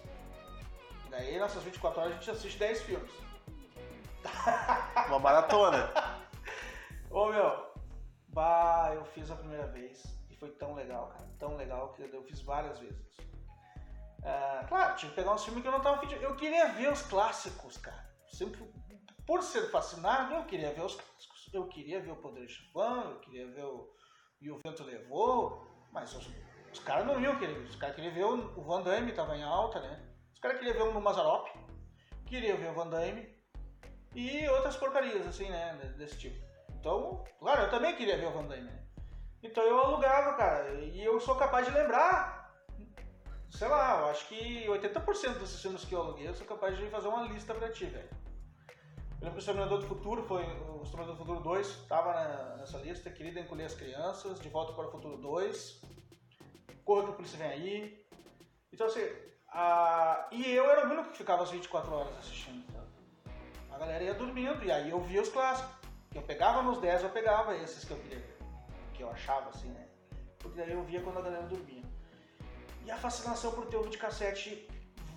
Daí, 1.10 1.38
nessas 1.38 1.62
24 1.62 2.00
horas, 2.00 2.12
a 2.12 2.16
gente 2.16 2.30
assiste 2.30 2.58
10 2.58 2.82
filmes. 2.82 3.12
Uma 5.08 5.18
maratona. 5.18 5.90
Ô 7.10 7.30
meu, 7.30 7.72
bah, 8.28 8.92
eu 8.94 9.04
fiz 9.06 9.30
a 9.30 9.36
primeira 9.36 9.66
vez 9.68 10.02
e 10.28 10.36
foi 10.36 10.50
tão 10.50 10.74
legal, 10.74 11.08
cara. 11.08 11.26
Tão 11.38 11.56
legal 11.56 11.92
que 11.92 12.02
eu 12.02 12.22
fiz 12.24 12.40
várias 12.42 12.78
vezes. 12.78 13.16
Uh, 14.18 14.66
claro, 14.68 14.96
tinha 14.96 15.10
que 15.10 15.16
pegar 15.16 15.32
uns 15.32 15.44
filmes 15.44 15.62
que 15.62 15.68
eu 15.68 15.72
não 15.72 15.80
tava 15.80 15.98
pedindo. 15.98 16.22
Eu 16.22 16.34
queria 16.34 16.72
ver 16.72 16.92
os 16.92 17.02
clássicos, 17.02 17.76
cara. 17.76 18.04
Sempre, 18.32 18.62
por 19.24 19.42
ser 19.42 19.70
fascinado, 19.70 20.34
eu 20.34 20.44
queria 20.44 20.72
ver 20.72 20.82
os 20.82 20.94
clássicos. 20.96 21.48
Eu 21.52 21.68
queria 21.68 22.00
ver 22.00 22.10
o 22.10 22.16
Poder 22.16 22.44
de 22.46 22.52
Chefão, 22.52 23.10
eu 23.10 23.20
queria 23.20 23.46
ver 23.46 23.64
o 23.64 23.88
E 24.40 24.50
o 24.50 24.58
Vento 24.58 24.82
Levou, 24.82 25.66
mas 25.92 26.14
os 26.14 26.26
os 26.76 26.84
caras 26.84 27.06
não 27.06 27.18
iam 27.18 27.38
querer, 27.38 27.56
os 27.58 27.76
caras 27.76 27.96
queriam 27.96 28.12
ver 28.12 28.24
o, 28.24 28.60
o 28.60 28.62
Van 28.62 28.82
Damme, 28.82 29.12
tava 29.12 29.34
em 29.34 29.42
alta, 29.42 29.80
né? 29.80 29.98
Os 30.34 30.38
caras 30.38 30.58
queriam 30.58 30.74
ver 30.74 30.82
o 30.82 31.00
Mazarop, 31.00 31.48
queriam 32.26 32.58
ver 32.58 32.70
o 32.70 32.74
Van 32.74 32.88
Damme 32.88 33.34
e 34.14 34.46
outras 34.48 34.76
porcarias, 34.76 35.26
assim, 35.26 35.48
né? 35.48 35.74
Desse 35.96 36.18
tipo. 36.18 36.36
Então, 36.78 37.24
claro, 37.40 37.62
eu 37.62 37.70
também 37.70 37.96
queria 37.96 38.18
ver 38.18 38.26
o 38.26 38.32
Van 38.32 38.44
Damme, 38.44 38.70
né? 38.70 38.82
Então 39.42 39.64
eu 39.64 39.78
alugava, 39.78 40.34
cara, 40.36 40.74
e 40.74 41.02
eu 41.02 41.18
sou 41.18 41.36
capaz 41.36 41.66
de 41.66 41.72
lembrar, 41.72 42.54
sei 43.50 43.68
lá, 43.68 44.00
eu 44.00 44.06
acho 44.06 44.28
que 44.28 44.66
80% 44.66 45.38
desses 45.38 45.62
filmes 45.62 45.84
que 45.84 45.94
eu 45.94 46.02
aluguei, 46.02 46.28
eu 46.28 46.34
sou 46.34 46.46
capaz 46.46 46.76
de 46.76 46.90
fazer 46.90 47.08
uma 47.08 47.22
lista 47.22 47.54
pra 47.54 47.70
ti, 47.70 47.86
velho. 47.86 48.08
Eu 49.18 49.28
lembro 49.28 49.30
que 49.30 49.36
o 49.36 49.38
Exterminador 49.38 49.78
do 49.78 49.86
Futuro 49.86 50.22
foi. 50.24 50.44
O 50.44 50.82
Exterminador 50.82 51.16
do 51.16 51.24
Futuro 51.24 51.40
2 51.40 51.66
estava 51.66 52.56
nessa 52.58 52.76
lista. 52.78 53.10
Querida 53.10 53.40
Encolher 53.40 53.64
as 53.64 53.74
Crianças, 53.74 54.38
De 54.38 54.50
Volta 54.50 54.74
para 54.74 54.88
o 54.88 54.90
Futuro 54.90 55.16
2. 55.16 55.95
Corra 56.86 57.02
que 57.02 57.10
a 57.10 57.14
polícia 57.14 57.36
vem 57.36 57.48
aí. 57.48 58.06
Então 58.72 58.86
assim, 58.86 59.04
a... 59.48 60.28
e 60.30 60.52
eu 60.52 60.70
era 60.70 60.86
o 60.86 60.92
único 60.92 61.10
que 61.10 61.18
ficava 61.18 61.42
as 61.42 61.50
24 61.50 61.92
horas 61.92 62.16
assistindo. 62.16 62.64
Então. 62.68 62.86
A 63.72 63.78
galera 63.78 64.04
ia 64.04 64.14
dormindo 64.14 64.64
e 64.64 64.70
aí 64.70 64.88
eu 64.88 65.00
via 65.00 65.20
os 65.20 65.28
clássicos. 65.28 65.74
Eu 66.14 66.22
pegava 66.22 66.62
nos 66.62 66.78
10, 66.78 67.02
eu 67.02 67.10
pegava 67.10 67.56
esses 67.56 67.84
que 67.84 67.90
eu 67.90 67.98
queria 67.98 68.18
ver. 68.20 68.38
Que 68.94 69.02
eu 69.02 69.10
achava 69.10 69.50
assim, 69.50 69.68
né? 69.68 69.88
Porque 70.38 70.56
daí 70.56 70.70
eu 70.70 70.84
via 70.84 71.02
quando 71.02 71.18
a 71.18 71.22
galera 71.22 71.42
dormia. 71.42 71.82
E 72.84 72.90
a 72.90 72.96
fascinação 72.96 73.50
por 73.50 73.66
ter 73.66 73.76
o 73.76 73.82
videocassete 73.82 74.68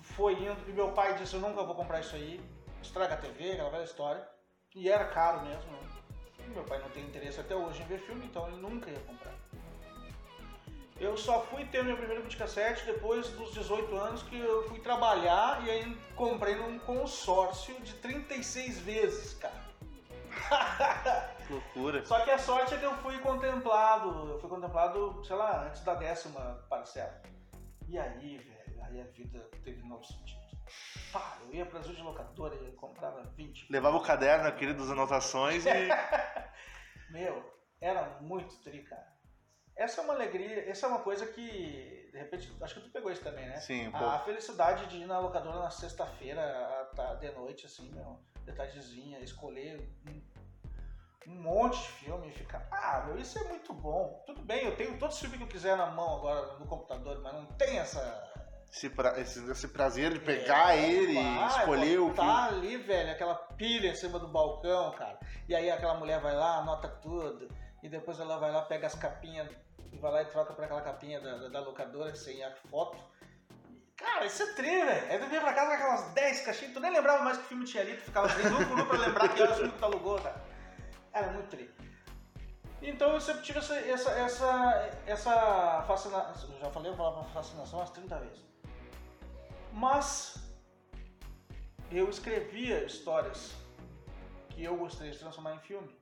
foi 0.02 0.34
indo. 0.34 0.68
E 0.68 0.72
meu 0.72 0.90
pai 0.90 1.16
disse: 1.16 1.34
Eu 1.34 1.40
nunca 1.40 1.62
vou 1.62 1.76
comprar 1.76 2.00
isso 2.00 2.16
aí. 2.16 2.40
Estraga 2.82 3.14
a 3.14 3.16
TV, 3.16 3.52
aquela 3.52 3.70
velha 3.70 3.84
história. 3.84 4.28
E 4.74 4.90
era 4.90 5.04
caro 5.04 5.42
mesmo, 5.42 5.70
né? 5.70 5.78
Meu 6.48 6.64
pai 6.64 6.80
não 6.80 6.90
tem 6.90 7.04
interesse 7.04 7.38
até 7.38 7.54
hoje 7.54 7.80
em 7.80 7.86
ver 7.86 8.00
filme, 8.00 8.26
então 8.26 8.48
ele 8.48 8.56
nunca 8.56 8.90
ia 8.90 8.98
comprar. 9.00 9.34
Eu 11.00 11.16
só 11.16 11.40
fui 11.46 11.64
ter 11.64 11.82
meu 11.82 11.96
primeiro 11.96 12.22
videocassete 12.22 12.84
depois 12.84 13.26
dos 13.30 13.54
18 13.54 13.96
anos 13.96 14.22
que 14.22 14.38
eu 14.38 14.68
fui 14.68 14.80
trabalhar 14.80 15.66
e 15.66 15.70
aí 15.70 15.96
comprei 16.14 16.56
num 16.56 16.78
consórcio 16.78 17.74
de 17.80 17.94
36 17.94 18.80
vezes, 18.80 19.32
cara. 19.34 19.64
Loucura. 21.48 22.04
Só 22.04 22.20
que 22.20 22.30
a 22.30 22.38
sorte 22.38 22.74
é 22.74 22.78
que 22.78 22.84
eu 22.84 22.94
fui 22.98 23.18
contemplado, 23.20 24.28
eu 24.28 24.38
fui 24.40 24.50
contemplado, 24.50 25.24
sei 25.24 25.36
lá, 25.36 25.68
antes 25.68 25.82
da 25.82 25.94
décima 25.94 26.66
parcela. 26.68 27.22
E 27.88 27.98
aí, 27.98 28.36
velho, 28.36 28.84
aí 28.84 29.00
a 29.00 29.04
vida 29.04 29.48
teve 29.64 29.82
novo 29.82 30.04
sentido. 30.04 30.38
Pá, 31.10 31.38
eu 31.46 31.54
ia 31.54 31.64
pra 31.64 31.80
locadora 31.80 32.54
e 32.56 32.72
comprava 32.72 33.22
20. 33.36 33.72
Levava 33.72 33.96
o 33.96 34.02
caderno 34.02 34.46
aquele 34.46 34.74
das 34.74 34.90
anotações 34.90 35.64
e. 35.64 35.70
Meu, 37.10 37.42
era 37.80 38.18
muito 38.20 38.54
tri, 38.62 38.84
cara. 38.84 39.19
Essa 39.80 40.02
é 40.02 40.04
uma 40.04 40.12
alegria, 40.12 40.70
essa 40.70 40.84
é 40.84 40.88
uma 40.90 40.98
coisa 40.98 41.26
que, 41.26 42.10
de 42.12 42.18
repente, 42.18 42.54
acho 42.60 42.74
que 42.74 42.80
tu 42.82 42.90
pegou 42.90 43.10
isso 43.10 43.22
também, 43.22 43.48
né? 43.48 43.56
Sim, 43.56 43.88
um 43.88 43.96
A 43.96 44.18
felicidade 44.18 44.84
de 44.88 44.98
ir 44.98 45.06
na 45.06 45.18
locadora 45.18 45.58
na 45.58 45.70
sexta-feira, 45.70 46.86
de 47.18 47.30
noite, 47.30 47.64
assim, 47.64 47.90
meu, 47.94 48.20
de 48.44 48.52
tardezinha, 48.52 49.18
escolher 49.20 49.80
um, 50.06 51.30
um, 51.32 51.34
monte 51.34 51.80
de 51.80 51.88
filme 51.92 52.28
e 52.28 52.30
ficar, 52.30 52.68
ah, 52.70 53.04
meu, 53.06 53.18
isso 53.18 53.38
é 53.38 53.44
muito 53.44 53.72
bom. 53.72 54.22
Tudo 54.26 54.42
bem, 54.42 54.66
eu 54.66 54.76
tenho 54.76 54.98
todos 54.98 55.14
os 55.14 55.20
filmes 55.22 55.38
que 55.38 55.44
eu 55.44 55.48
quiser 55.48 55.78
na 55.78 55.86
mão 55.86 56.18
agora 56.18 56.58
no 56.58 56.66
computador, 56.66 57.18
mas 57.22 57.32
não 57.32 57.46
tem 57.46 57.78
essa. 57.78 58.28
Esse, 58.70 58.90
pra, 58.90 59.18
esse, 59.18 59.50
esse 59.50 59.68
prazer 59.68 60.12
de 60.12 60.20
pegar 60.20 60.76
é, 60.76 60.90
ele 60.90 61.18
e 61.18 61.46
escolher 61.46 62.00
o 62.00 62.12
Tá 62.12 62.48
ali, 62.48 62.76
velho, 62.76 63.12
aquela 63.12 63.34
pilha 63.34 63.88
em 63.88 63.94
cima 63.94 64.18
do 64.18 64.28
balcão, 64.28 64.90
cara. 64.92 65.18
E 65.48 65.54
aí 65.54 65.70
aquela 65.70 65.94
mulher 65.94 66.20
vai 66.20 66.36
lá, 66.36 66.58
anota 66.58 66.86
tudo. 66.86 67.48
E 67.82 67.88
depois 67.88 68.20
ela 68.20 68.38
vai 68.38 68.52
lá, 68.52 68.62
pega 68.62 68.86
as 68.86 68.94
capinhas 68.94 69.48
e 69.92 69.98
vai 69.98 70.12
lá 70.12 70.22
e 70.22 70.26
troca 70.26 70.52
por 70.52 70.64
aquela 70.64 70.82
capinha 70.82 71.20
da, 71.20 71.36
da, 71.36 71.48
da 71.48 71.60
locadora 71.60 72.14
sem 72.14 72.42
a 72.42 72.50
foto. 72.70 72.98
Cara, 73.96 74.24
isso 74.24 74.42
é 74.42 74.52
tri, 74.54 74.84
velho. 74.84 75.12
Aí 75.12 75.18
tu 75.18 75.26
vinha 75.26 75.40
pra 75.40 75.52
casa 75.52 75.68
com 75.68 75.74
aquelas 75.74 76.14
10 76.14 76.40
caixinhas, 76.40 76.72
tu 76.72 76.80
nem 76.80 76.92
lembrava 76.92 77.22
mais 77.22 77.36
que 77.36 77.44
filme 77.44 77.64
tinha 77.64 77.82
ali, 77.82 77.96
tu 77.96 78.04
ficava 78.04 78.28
por 78.28 78.80
um 78.80 78.86
pra 78.86 78.98
lembrar 78.98 79.28
que 79.28 79.42
era 79.42 79.52
o 79.52 79.54
filme 79.54 79.72
que 79.72 79.78
tu 79.78 79.84
alugou, 79.84 80.18
cara. 80.20 80.42
Era 81.12 81.32
muito 81.32 81.48
tri. 81.48 81.70
Então 82.82 83.12
eu 83.12 83.20
sempre 83.20 83.42
tive 83.42 83.58
essa, 83.58 83.74
essa, 83.78 84.10
essa, 84.12 84.90
essa 85.06 85.84
fascinação. 85.86 86.58
Já 86.58 86.70
falei 86.70 86.92
a 86.92 86.96
palavra 86.96 87.24
fascinação 87.24 87.78
umas 87.78 87.90
30 87.90 88.18
vezes. 88.20 88.44
Mas 89.72 90.36
eu 91.90 92.08
escrevia 92.08 92.84
histórias 92.84 93.54
que 94.48 94.64
eu 94.64 94.76
gostaria 94.76 95.12
de 95.12 95.18
transformar 95.18 95.56
em 95.56 95.60
filme. 95.60 95.99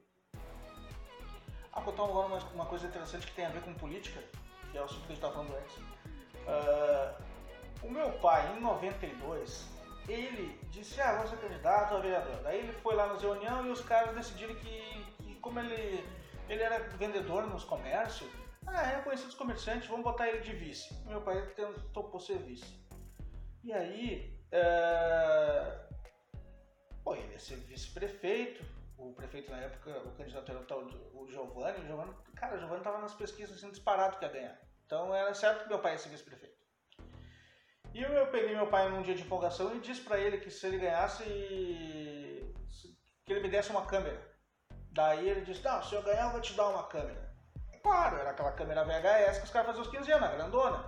Ah, 1.72 1.80
contar 1.80 2.04
agora 2.04 2.26
uma, 2.26 2.38
uma 2.54 2.66
coisa 2.66 2.86
interessante 2.86 3.26
que 3.26 3.34
tem 3.34 3.46
a 3.46 3.50
ver 3.50 3.62
com 3.62 3.74
política, 3.74 4.22
que 4.70 4.78
é 4.78 4.80
o 4.80 4.84
assunto 4.84 5.06
que 5.06 5.12
a 5.12 5.14
gente 5.14 5.24
estava 5.24 5.34
falando 5.34 5.56
antes. 5.56 5.76
Uh, 5.76 7.86
o 7.86 7.90
meu 7.90 8.10
pai, 8.18 8.56
em 8.56 8.60
92, 8.60 9.68
ele 10.08 10.58
disse, 10.70 11.00
ah, 11.00 11.16
vou 11.16 11.28
ser 11.28 11.36
candidato 11.36 11.94
a 11.94 12.00
vereador. 12.00 12.36
Daí 12.42 12.60
ele 12.60 12.72
foi 12.72 12.94
lá 12.94 13.06
na 13.06 13.18
reunião 13.18 13.66
e 13.66 13.70
os 13.70 13.80
caras 13.82 14.14
decidiram 14.14 14.54
que, 14.56 15.06
que 15.22 15.34
como 15.36 15.60
ele, 15.60 16.04
ele 16.48 16.62
era 16.62 16.78
vendedor 16.96 17.46
nos 17.46 17.64
comércios, 17.64 18.30
ah, 18.66 18.92
é 18.92 19.02
conhecido 19.02 19.28
os 19.28 19.34
comerciantes, 19.34 19.88
vamos 19.88 20.04
botar 20.04 20.28
ele 20.28 20.40
de 20.40 20.52
vice. 20.52 20.94
Meu 21.06 21.20
pai 21.20 21.42
topou 21.92 22.20
ser 22.20 22.38
vice. 22.38 22.74
E 23.62 23.72
aí, 23.72 24.34
é... 24.50 25.78
Pô, 27.04 27.14
ele 27.14 27.32
ia 27.32 27.38
ser 27.38 27.56
vice-prefeito, 27.56 28.64
o 28.98 29.12
prefeito 29.14 29.50
na 29.50 29.58
época, 29.58 29.90
o 30.00 30.10
candidato 30.16 30.50
era 30.50 30.60
o 30.60 31.22
o 31.22 31.28
Giovanni, 31.28 31.78
o 31.78 31.86
Giovanni, 31.86 32.14
cara, 32.34 32.56
o 32.56 32.58
Giovanni 32.58 32.82
tava 32.82 32.98
nas 32.98 33.14
pesquisas 33.14 33.56
assim, 33.56 33.70
disparado 33.70 34.18
que 34.18 34.24
ia 34.24 34.32
ganhar. 34.32 34.60
Então 34.84 35.14
era 35.14 35.32
certo 35.32 35.62
que 35.62 35.68
meu 35.68 35.78
pai 35.78 35.92
ia 35.92 35.98
ser 35.98 36.08
vice-prefeito. 36.08 36.58
E 37.94 38.02
eu, 38.02 38.26
peguei 38.26 38.54
meu 38.54 38.66
pai 38.66 38.88
num 38.88 39.02
dia 39.02 39.14
de 39.14 39.22
empolgação 39.22 39.74
e 39.74 39.80
disse 39.80 40.02
para 40.02 40.18
ele 40.18 40.38
que 40.38 40.50
se 40.50 40.66
ele 40.66 40.78
ganhasse, 40.78 41.24
que 43.24 43.32
ele 43.32 43.40
me 43.40 43.48
desse 43.48 43.70
uma 43.70 43.86
câmera. 43.86 44.20
Daí 44.92 45.28
ele 45.28 45.42
disse, 45.42 45.64
não, 45.64 45.82
se 45.82 45.94
eu 45.94 46.02
ganhar 46.02 46.26
eu 46.26 46.32
vou 46.32 46.40
te 46.40 46.54
dar 46.54 46.68
uma 46.68 46.88
câmera. 46.88 47.32
Claro, 47.82 48.16
era 48.16 48.30
aquela 48.30 48.52
câmera 48.52 48.84
VHS 48.84 49.38
que 49.38 49.44
os 49.44 49.50
caras 49.50 49.68
faziam 49.68 49.84
os 49.84 49.90
15 49.90 50.12
anos, 50.12 50.30
grandona. 50.30 50.84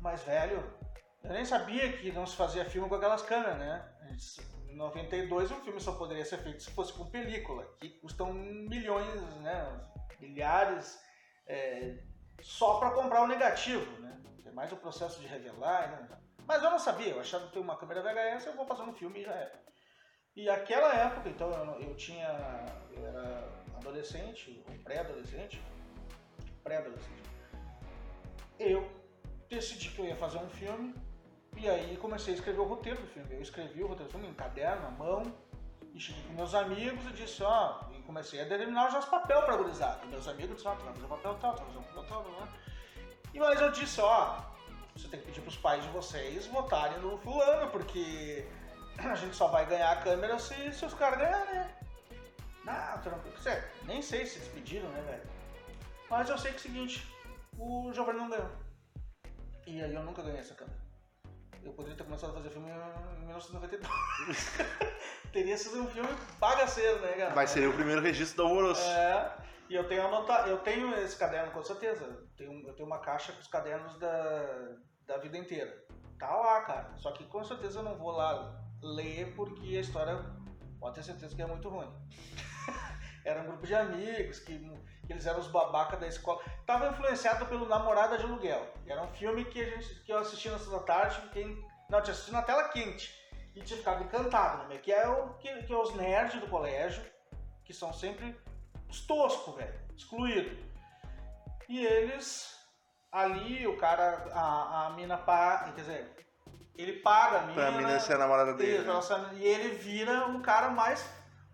Mas, 0.00 0.22
velho, 0.22 0.62
eu 1.24 1.32
nem 1.32 1.44
sabia 1.44 1.92
que 1.92 2.12
não 2.12 2.26
se 2.26 2.36
fazia 2.36 2.64
filme 2.64 2.88
com 2.88 2.94
aquelas 2.94 3.22
câmeras, 3.22 3.58
né? 3.58 3.84
Em 4.78 4.80
92 4.80 5.50
um 5.50 5.60
filme 5.62 5.80
só 5.80 5.90
poderia 5.90 6.24
ser 6.24 6.38
feito 6.38 6.62
se 6.62 6.70
fosse 6.70 6.92
com 6.92 7.10
película, 7.10 7.66
que 7.80 7.88
custam 7.98 8.32
milhões, 8.32 9.20
né? 9.40 9.90
Milhares 10.20 11.02
é, 11.48 11.98
só 12.40 12.78
para 12.78 12.92
comprar 12.92 13.22
o 13.22 13.26
negativo, 13.26 14.00
né? 14.00 14.22
É 14.46 14.52
mais 14.52 14.70
o 14.70 14.76
processo 14.76 15.20
de 15.20 15.26
revelar, 15.26 15.90
né? 15.90 16.18
Mas 16.46 16.62
eu 16.62 16.70
não 16.70 16.78
sabia, 16.78 17.08
eu 17.08 17.18
achava 17.18 17.46
que 17.46 17.54
tem 17.54 17.60
uma 17.60 17.76
câmera 17.76 18.02
VHS, 18.02 18.46
eu 18.46 18.54
vou 18.54 18.66
fazer 18.66 18.82
um 18.82 18.94
filme 18.94 19.18
e 19.18 19.24
já 19.24 19.32
é. 19.32 19.52
E 20.36 20.48
aquela 20.48 20.94
época, 20.94 21.28
então, 21.28 21.50
eu, 21.50 21.88
eu 21.88 21.96
tinha. 21.96 22.28
Eu 22.92 23.04
era 23.04 23.48
adolescente, 23.78 24.64
pré-adolescente. 24.84 25.60
Pré-adolescente. 26.62 27.28
Eu 28.60 28.88
decidi 29.48 29.88
que 29.88 29.98
eu 29.98 30.04
ia 30.04 30.14
fazer 30.14 30.38
um 30.38 30.48
filme 30.48 30.94
e 31.60 31.68
aí 31.68 31.96
comecei 31.96 32.34
a 32.34 32.36
escrever 32.36 32.60
o 32.60 32.64
roteiro 32.64 33.00
do 33.00 33.06
filme. 33.08 33.34
Eu 33.34 33.42
escrevi 33.42 33.82
o 33.82 33.88
roteiro 33.88 34.10
do 34.10 34.12
filme 34.12 34.28
em 34.28 34.34
caderno, 34.34 34.86
à 34.86 34.90
mão, 34.90 35.34
e 35.92 36.00
cheguei 36.00 36.22
com 36.24 36.34
meus 36.34 36.54
amigos 36.54 37.04
e 37.06 37.12
disse, 37.12 37.42
ó, 37.42 37.80
e 37.92 38.00
comecei 38.02 38.40
a 38.40 38.44
determinar 38.44 38.90
já 38.90 39.00
os 39.00 39.06
papéis 39.06 39.44
para 39.44 39.56
gurizada. 39.56 40.04
E 40.04 40.08
meus 40.08 40.28
amigos 40.28 40.56
disseram, 40.56 40.76
ah, 40.76 40.78
tu 40.78 40.84
vai 40.84 40.94
fazer 40.94 41.06
papel 41.08 41.34
tal, 41.40 41.54
tu 41.54 41.62
vai 41.64 41.72
fazer 41.72 41.86
papel 41.86 42.04
tal, 42.04 42.22
né? 42.22 42.48
E 43.34 43.38
mas 43.40 43.60
eu 43.60 43.70
disse, 43.72 44.00
ó, 44.00 44.38
você 44.94 45.08
tem 45.08 45.20
que 45.20 45.26
pedir 45.26 45.40
pros 45.40 45.56
pais 45.56 45.82
de 45.82 45.88
vocês 45.90 46.46
votarem 46.46 46.98
no 47.00 47.18
fulano, 47.18 47.70
porque 47.70 48.46
a 48.98 49.14
gente 49.16 49.34
só 49.34 49.48
vai 49.48 49.66
ganhar 49.66 49.90
a 49.90 49.96
câmera 49.96 50.38
se, 50.38 50.72
se 50.72 50.84
os 50.84 50.94
caras 50.94 51.18
ganharem, 51.18 51.54
né? 51.54 51.74
Não, 52.64 53.02
tranquilo. 53.02 53.36
Nem 53.84 54.02
sei 54.02 54.26
se 54.26 54.38
eles 54.38 54.48
pediram, 54.48 54.88
né, 54.90 55.00
velho? 55.02 55.28
Mas 56.10 56.28
eu 56.28 56.38
sei 56.38 56.52
que 56.52 56.58
é 56.58 56.60
o 56.60 56.62
seguinte, 56.62 57.14
o 57.58 57.92
Giovanni 57.92 58.18
não 58.18 58.30
ganhou. 58.30 58.50
E 59.66 59.82
aí 59.82 59.94
eu 59.94 60.02
nunca 60.02 60.22
ganhei 60.22 60.40
essa 60.40 60.54
câmera. 60.54 60.87
Eu 61.62 61.72
poderia 61.72 61.96
ter 61.96 62.04
começado 62.04 62.30
a 62.30 62.34
fazer 62.34 62.50
filme 62.50 62.70
em 62.70 63.26
1992. 63.26 64.58
Teria 65.32 65.56
sido 65.56 65.82
um 65.82 65.86
filme 65.88 66.08
bagaceiro, 66.38 67.00
né, 67.00 67.12
cara? 67.12 67.34
Mas 67.34 67.50
seria 67.50 67.68
o 67.68 67.74
primeiro 67.74 68.00
registro 68.00 68.38
do 68.38 68.42
Alvoroço. 68.44 68.88
É, 68.88 69.36
e 69.68 69.74
eu 69.74 69.86
tenho 69.86 70.06
anotado, 70.06 70.48
eu 70.48 70.58
tenho 70.58 70.94
esse 70.96 71.16
caderno 71.16 71.52
com 71.52 71.62
certeza. 71.62 72.04
Eu 72.04 72.26
tenho, 72.36 72.66
eu 72.66 72.74
tenho 72.74 72.86
uma 72.86 72.98
caixa 72.98 73.32
com 73.32 73.40
os 73.40 73.46
cadernos 73.46 73.98
da, 73.98 74.76
da 75.06 75.18
vida 75.18 75.36
inteira. 75.36 75.84
Tá 76.18 76.34
lá, 76.34 76.62
cara. 76.62 76.92
Só 76.96 77.12
que 77.12 77.24
com 77.24 77.44
certeza 77.44 77.80
eu 77.80 77.82
não 77.82 77.96
vou 77.96 78.10
lá 78.10 78.58
ler 78.82 79.34
porque 79.34 79.76
a 79.76 79.80
história 79.80 80.24
pode 80.80 80.94
ter 80.94 81.02
certeza 81.02 81.36
que 81.36 81.42
é 81.42 81.46
muito 81.46 81.68
ruim. 81.68 81.92
Era 83.24 83.42
um 83.42 83.46
grupo 83.46 83.66
de 83.66 83.74
amigos 83.74 84.40
que, 84.40 84.58
que 84.58 84.97
eles 85.12 85.26
eram 85.26 85.40
os 85.40 85.48
babaca 85.48 85.96
da 85.96 86.06
escola. 86.06 86.42
Tava 86.66 86.88
influenciado 86.88 87.46
pelo 87.46 87.66
Namorada 87.66 88.18
de 88.18 88.24
Aluguel. 88.24 88.66
Era 88.86 89.02
um 89.02 89.08
filme 89.08 89.44
que, 89.44 89.60
a 89.60 89.64
gente, 89.64 89.94
que 90.02 90.12
eu 90.12 90.18
assisti 90.18 90.50
na 90.50 90.58
segunda 90.58 90.82
tarde, 90.82 91.20
fiquei, 91.22 91.44
não, 91.88 92.00
tinha 92.02 92.12
assistido 92.12 92.34
na 92.34 92.42
tela 92.42 92.68
quente. 92.68 93.16
E 93.54 93.62
tinha 93.62 93.78
ficado 93.78 94.04
encantado, 94.04 94.68
né? 94.68 94.78
Que 94.78 94.92
é, 94.92 95.08
o, 95.08 95.34
que, 95.34 95.62
que 95.64 95.72
é 95.72 95.76
os 95.76 95.94
nerds 95.94 96.40
do 96.40 96.48
colégio, 96.48 97.02
que 97.64 97.72
são 97.72 97.92
sempre 97.92 98.38
os 98.88 99.00
toscos, 99.06 99.54
velho, 99.56 99.80
excluído. 99.96 100.56
E 101.68 101.84
eles, 101.84 102.56
ali, 103.10 103.66
o 103.66 103.76
cara, 103.76 104.30
a, 104.32 104.86
a 104.86 104.90
mina 104.90 105.18
paga, 105.18 105.72
quer 105.72 105.80
dizer, 105.80 106.18
ele 106.76 107.00
paga 107.00 107.38
a 107.38 107.42
mina. 107.42 107.54
Pra 107.54 107.70
mina 107.72 108.00
ser 108.00 108.14
a 108.14 108.18
namorada 108.18 108.54
dele. 108.54 108.88
Isso, 108.88 109.18
né? 109.18 109.30
E 109.34 109.44
ele 109.44 109.70
vira 109.70 110.28
o 110.28 110.40
cara 110.40 110.70
mais 110.70 111.04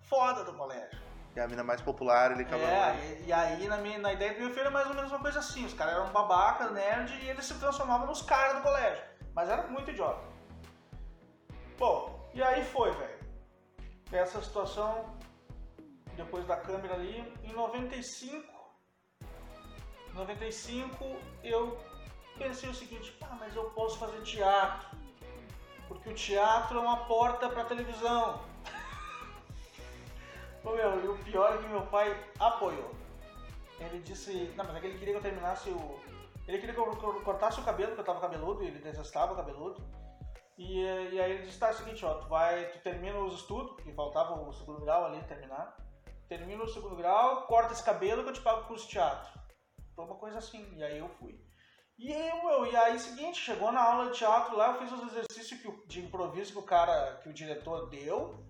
foda 0.02 0.44
do 0.44 0.52
colégio. 0.52 1.03
E 1.34 1.40
a 1.40 1.48
mina 1.48 1.64
mais 1.64 1.80
popular, 1.80 2.30
ele 2.30 2.42
acaba. 2.42 2.62
É, 2.62 3.22
e, 3.22 3.26
e, 3.26 3.32
aí 3.32 3.66
na, 3.66 3.78
minha, 3.78 3.98
na 3.98 4.12
ideia 4.12 4.34
do 4.34 4.40
meu 4.40 4.50
filho 4.50 4.68
é 4.68 4.70
mais 4.70 4.86
ou 4.88 4.94
menos 4.94 5.10
uma 5.10 5.18
coisa 5.18 5.40
assim. 5.40 5.66
Os 5.66 5.74
caras 5.74 5.94
eram 5.94 6.12
babaca, 6.12 6.70
nerd, 6.70 7.12
e 7.22 7.28
eles 7.28 7.44
se 7.44 7.54
transformavam 7.54 8.06
nos 8.06 8.22
caras 8.22 8.56
do 8.56 8.62
colégio. 8.62 9.02
Mas 9.34 9.48
era 9.48 9.66
muito 9.66 9.90
idiota. 9.90 10.22
Bom, 11.76 12.30
e 12.32 12.40
aí 12.42 12.64
foi, 12.64 12.92
velho. 12.92 13.18
Essa 14.12 14.40
situação, 14.40 15.16
depois 16.16 16.46
da 16.46 16.56
câmera 16.56 16.94
ali, 16.94 17.20
em 17.42 17.52
95. 17.52 18.54
95 20.14 21.16
eu 21.42 21.76
pensei 22.38 22.68
o 22.68 22.74
seguinte, 22.74 23.16
ah, 23.22 23.36
mas 23.40 23.56
eu 23.56 23.64
posso 23.70 23.98
fazer 23.98 24.22
teatro. 24.22 24.96
Porque 25.88 26.10
o 26.10 26.14
teatro 26.14 26.78
é 26.78 26.80
uma 26.80 27.06
porta 27.06 27.48
para 27.48 27.64
televisão. 27.64 28.40
Ô, 30.64 30.72
meu, 30.72 31.04
e 31.04 31.08
o 31.08 31.18
pior 31.18 31.54
é 31.54 31.58
que 31.58 31.68
meu 31.68 31.86
pai 31.86 32.16
apoiou. 32.40 32.90
Ele 33.78 34.00
disse, 34.00 34.52
não, 34.56 34.64
mas 34.64 34.76
é 34.76 34.80
que 34.80 34.86
ele 34.86 34.98
queria 34.98 35.14
que 35.14 35.18
eu 35.18 35.22
terminasse 35.22 35.68
o. 35.68 36.00
Ele 36.48 36.58
queria 36.58 36.74
que 36.74 36.80
eu 36.80 37.22
cortasse 37.22 37.60
o 37.60 37.64
cabelo, 37.64 37.88
porque 37.88 38.00
eu 38.00 38.06
tava 38.06 38.20
cabeludo, 38.20 38.62
e 38.62 38.68
ele 38.68 38.78
detestava 38.78 39.34
cabeludo. 39.34 39.82
E, 40.56 40.80
e 40.80 41.20
aí 41.20 41.32
ele 41.32 41.46
disse, 41.46 41.58
tá, 41.58 41.68
é 41.68 41.70
o 41.72 41.74
seguinte, 41.74 42.04
ó, 42.04 42.14
tu 42.14 42.28
vai, 42.28 42.70
tu 42.70 42.78
termina 42.78 43.18
os 43.18 43.34
estudos, 43.34 43.76
que 43.82 43.92
faltava 43.92 44.40
o 44.40 44.52
segundo 44.52 44.80
grau 44.80 45.04
ali 45.04 45.22
terminar. 45.24 45.76
Termina 46.28 46.64
o 46.64 46.68
segundo 46.68 46.96
grau, 46.96 47.46
corta 47.46 47.72
esse 47.72 47.84
cabelo 47.84 48.22
que 48.22 48.30
eu 48.30 48.34
te 48.34 48.40
pago 48.40 48.66
curso 48.66 48.86
de 48.86 48.92
teatro. 48.92 49.38
Foi 49.94 50.04
uma 50.04 50.16
coisa 50.16 50.38
assim, 50.38 50.66
e 50.76 50.82
aí 50.82 50.98
eu 50.98 51.08
fui. 51.08 51.38
E 51.98 52.10
eu, 52.10 52.48
eu, 52.48 52.66
e 52.66 52.76
aí 52.76 52.98
seguinte, 52.98 53.38
chegou 53.38 53.70
na 53.70 53.82
aula 53.82 54.10
de 54.10 54.18
teatro 54.18 54.56
lá, 54.56 54.72
eu 54.72 54.78
fiz 54.78 54.92
os 54.92 55.12
exercícios 55.12 55.60
que, 55.60 55.86
de 55.86 56.04
improviso 56.04 56.52
que 56.52 56.58
o 56.58 56.62
cara, 56.62 57.20
que 57.22 57.28
o 57.28 57.34
diretor 57.34 57.88
deu. 57.88 58.43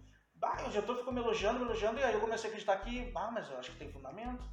Bah, 0.44 0.58
o 0.66 0.68
diretor 0.68 0.98
ficou 0.98 1.10
me 1.10 1.20
elogiando, 1.20 1.60
me 1.60 1.64
elogiando, 1.64 1.98
e 1.98 2.04
aí 2.04 2.12
eu 2.12 2.20
comecei 2.20 2.48
a 2.48 2.52
acreditar 2.52 2.76
que, 2.76 3.10
ah, 3.16 3.30
mas 3.32 3.50
eu 3.50 3.58
acho 3.58 3.72
que 3.72 3.78
tem 3.78 3.90
fundamento. 3.90 4.44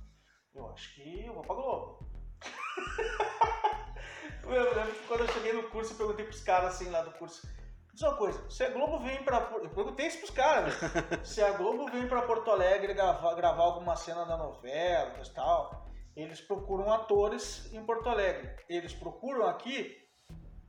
Eu 0.55 0.69
acho 0.69 0.95
que 0.95 1.25
eu 1.25 1.33
vou 1.33 1.43
pra 1.43 1.53
Globo. 1.53 2.09
eu 4.45 4.75
lembro 4.75 4.93
que 4.93 5.07
quando 5.07 5.21
eu 5.21 5.27
cheguei 5.27 5.51
no 5.51 5.69
curso, 5.69 5.91
eu 5.91 5.97
perguntei 5.97 6.25
pros 6.25 6.41
caras 6.43 6.75
assim 6.75 6.89
lá 6.89 7.01
do 7.01 7.11
curso. 7.11 7.45
Diz 7.93 8.03
uma 8.03 8.15
coisa, 8.15 8.49
se 8.49 8.63
a 8.63 8.69
Globo 8.69 8.99
vem 8.99 9.21
pra. 9.25 9.51
Eu 9.61 9.69
perguntei 9.69 10.07
isso 10.07 10.19
pros 10.19 10.29
caras, 10.29 10.73
se 11.25 11.41
a 11.41 11.51
Globo 11.51 11.91
vem 11.91 12.07
pra 12.07 12.21
Porto 12.21 12.49
Alegre 12.49 12.93
gravar, 12.93 13.35
gravar 13.35 13.63
alguma 13.63 13.97
cena 13.97 14.25
da 14.25 14.37
novela 14.37 15.19
e 15.21 15.29
tal, 15.31 15.89
eles 16.15 16.39
procuram 16.39 16.89
atores 16.89 17.69
em 17.73 17.85
Porto 17.85 18.07
Alegre. 18.07 18.55
Eles 18.69 18.93
procuram 18.93 19.45
aqui 19.45 19.97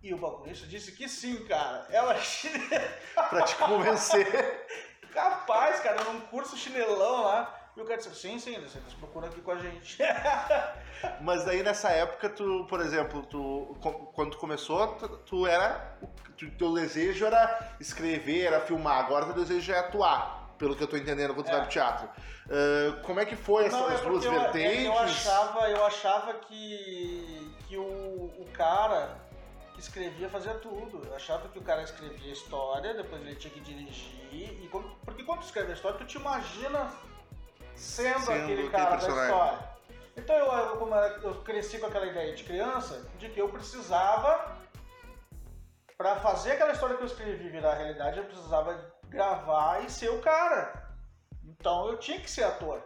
e 0.03 0.13
o 0.13 0.19
balconista 0.19 0.67
disse 0.67 0.91
que 0.91 1.09
sim, 1.09 1.47
cara. 1.47 1.87
Ela 1.91 2.17
pra 3.31 3.43
te 3.43 3.55
convencer. 3.55 4.27
Capaz, 5.13 5.81
cara, 5.81 6.05
num 6.05 6.21
curso 6.21 6.57
chinelão 6.57 7.25
lá. 7.25 7.59
E 7.75 7.81
o 7.81 7.85
cara 7.87 7.97
disse, 7.97 8.15
sim, 8.15 8.39
sim, 8.39 8.55
eles 8.55 8.75
procuram 8.99 9.29
aqui 9.29 9.41
com 9.41 9.51
a 9.51 9.57
gente. 9.57 9.99
Mas 11.23 11.45
daí 11.45 11.63
nessa 11.63 11.91
época, 11.91 12.29
tu, 12.29 12.67
por 12.69 12.81
exemplo, 12.81 13.23
tu, 13.23 13.77
quando 14.15 14.33
tu 14.33 14.39
começou, 14.39 14.89
tu, 14.89 15.09
tu 15.19 15.47
era. 15.47 15.99
Tu, 16.37 16.51
teu 16.51 16.75
desejo 16.75 17.25
era 17.25 17.77
escrever, 17.81 18.47
era 18.47 18.61
filmar. 18.61 18.99
Agora 18.99 19.25
teu 19.25 19.35
desejo 19.35 19.73
é 19.73 19.79
atuar, 19.79 20.55
pelo 20.59 20.77
que 20.77 20.83
eu 20.83 20.87
tô 20.87 20.99
entendendo 20.99 21.33
quando 21.35 21.47
tu 21.47 21.51
é. 21.51 21.53
vai 21.53 21.63
pro 21.63 21.71
teatro. 21.71 22.09
Uh, 22.45 23.01
como 23.03 23.21
é 23.21 23.25
que 23.25 23.37
foi 23.37 23.65
essas 23.65 24.01
é 24.01 24.05
duas 24.05 24.25
eu, 24.25 24.33
vertentes? 24.33 24.85
Eu 24.85 24.99
achava, 24.99 25.71
eu 25.71 25.87
achava 25.87 26.35
que, 26.35 27.57
que 27.69 27.77
o, 27.79 27.83
o 27.83 28.47
cara 28.53 29.17
que 29.73 29.81
escrevia 29.81 30.29
fazia 30.29 30.55
tudo. 30.55 31.07
Eu 31.07 31.15
achava 31.15 31.49
que 31.49 31.59
o 31.59 31.63
cara 31.63 31.83
escrevia 31.83 32.33
história, 32.33 32.93
depois 32.93 33.23
ele 33.23 33.37
tinha 33.37 33.53
que 33.53 33.61
dirigir. 33.61 34.23
E, 34.31 34.69
porque 35.13 35.25
quando 35.25 35.41
tu 35.41 35.47
escreve 35.47 35.73
a 35.73 35.75
história, 35.75 35.99
tu 35.99 36.07
te 36.07 36.17
imagina 36.17 36.91
sendo, 37.75 38.21
sendo 38.21 38.43
aquele 38.43 38.71
cara 38.71 38.97
da 38.97 39.07
história. 39.07 39.73
Então 40.17 40.37
eu, 40.37 40.47
eu, 40.47 40.77
como 40.77 40.95
eu 40.95 41.43
cresci 41.43 41.79
com 41.79 41.87
aquela 41.87 42.07
ideia 42.07 42.35
de 42.35 42.45
criança, 42.45 43.07
de 43.19 43.29
que 43.29 43.41
eu 43.41 43.49
precisava, 43.49 44.57
para 45.97 46.17
fazer 46.17 46.53
aquela 46.53 46.73
história 46.73 46.97
que 46.97 47.03
eu 47.03 47.07
escrevi 47.07 47.49
virar 47.49 47.75
realidade, 47.75 48.19
eu 48.19 48.25
precisava 48.25 48.93
gravar 49.09 49.85
e 49.85 49.91
ser 49.91 50.11
o 50.11 50.21
cara. 50.21 50.91
Então 51.45 51.89
eu 51.89 51.99
tinha 51.99 52.21
que 52.21 52.31
ser 52.31 52.45
ator. 52.45 52.83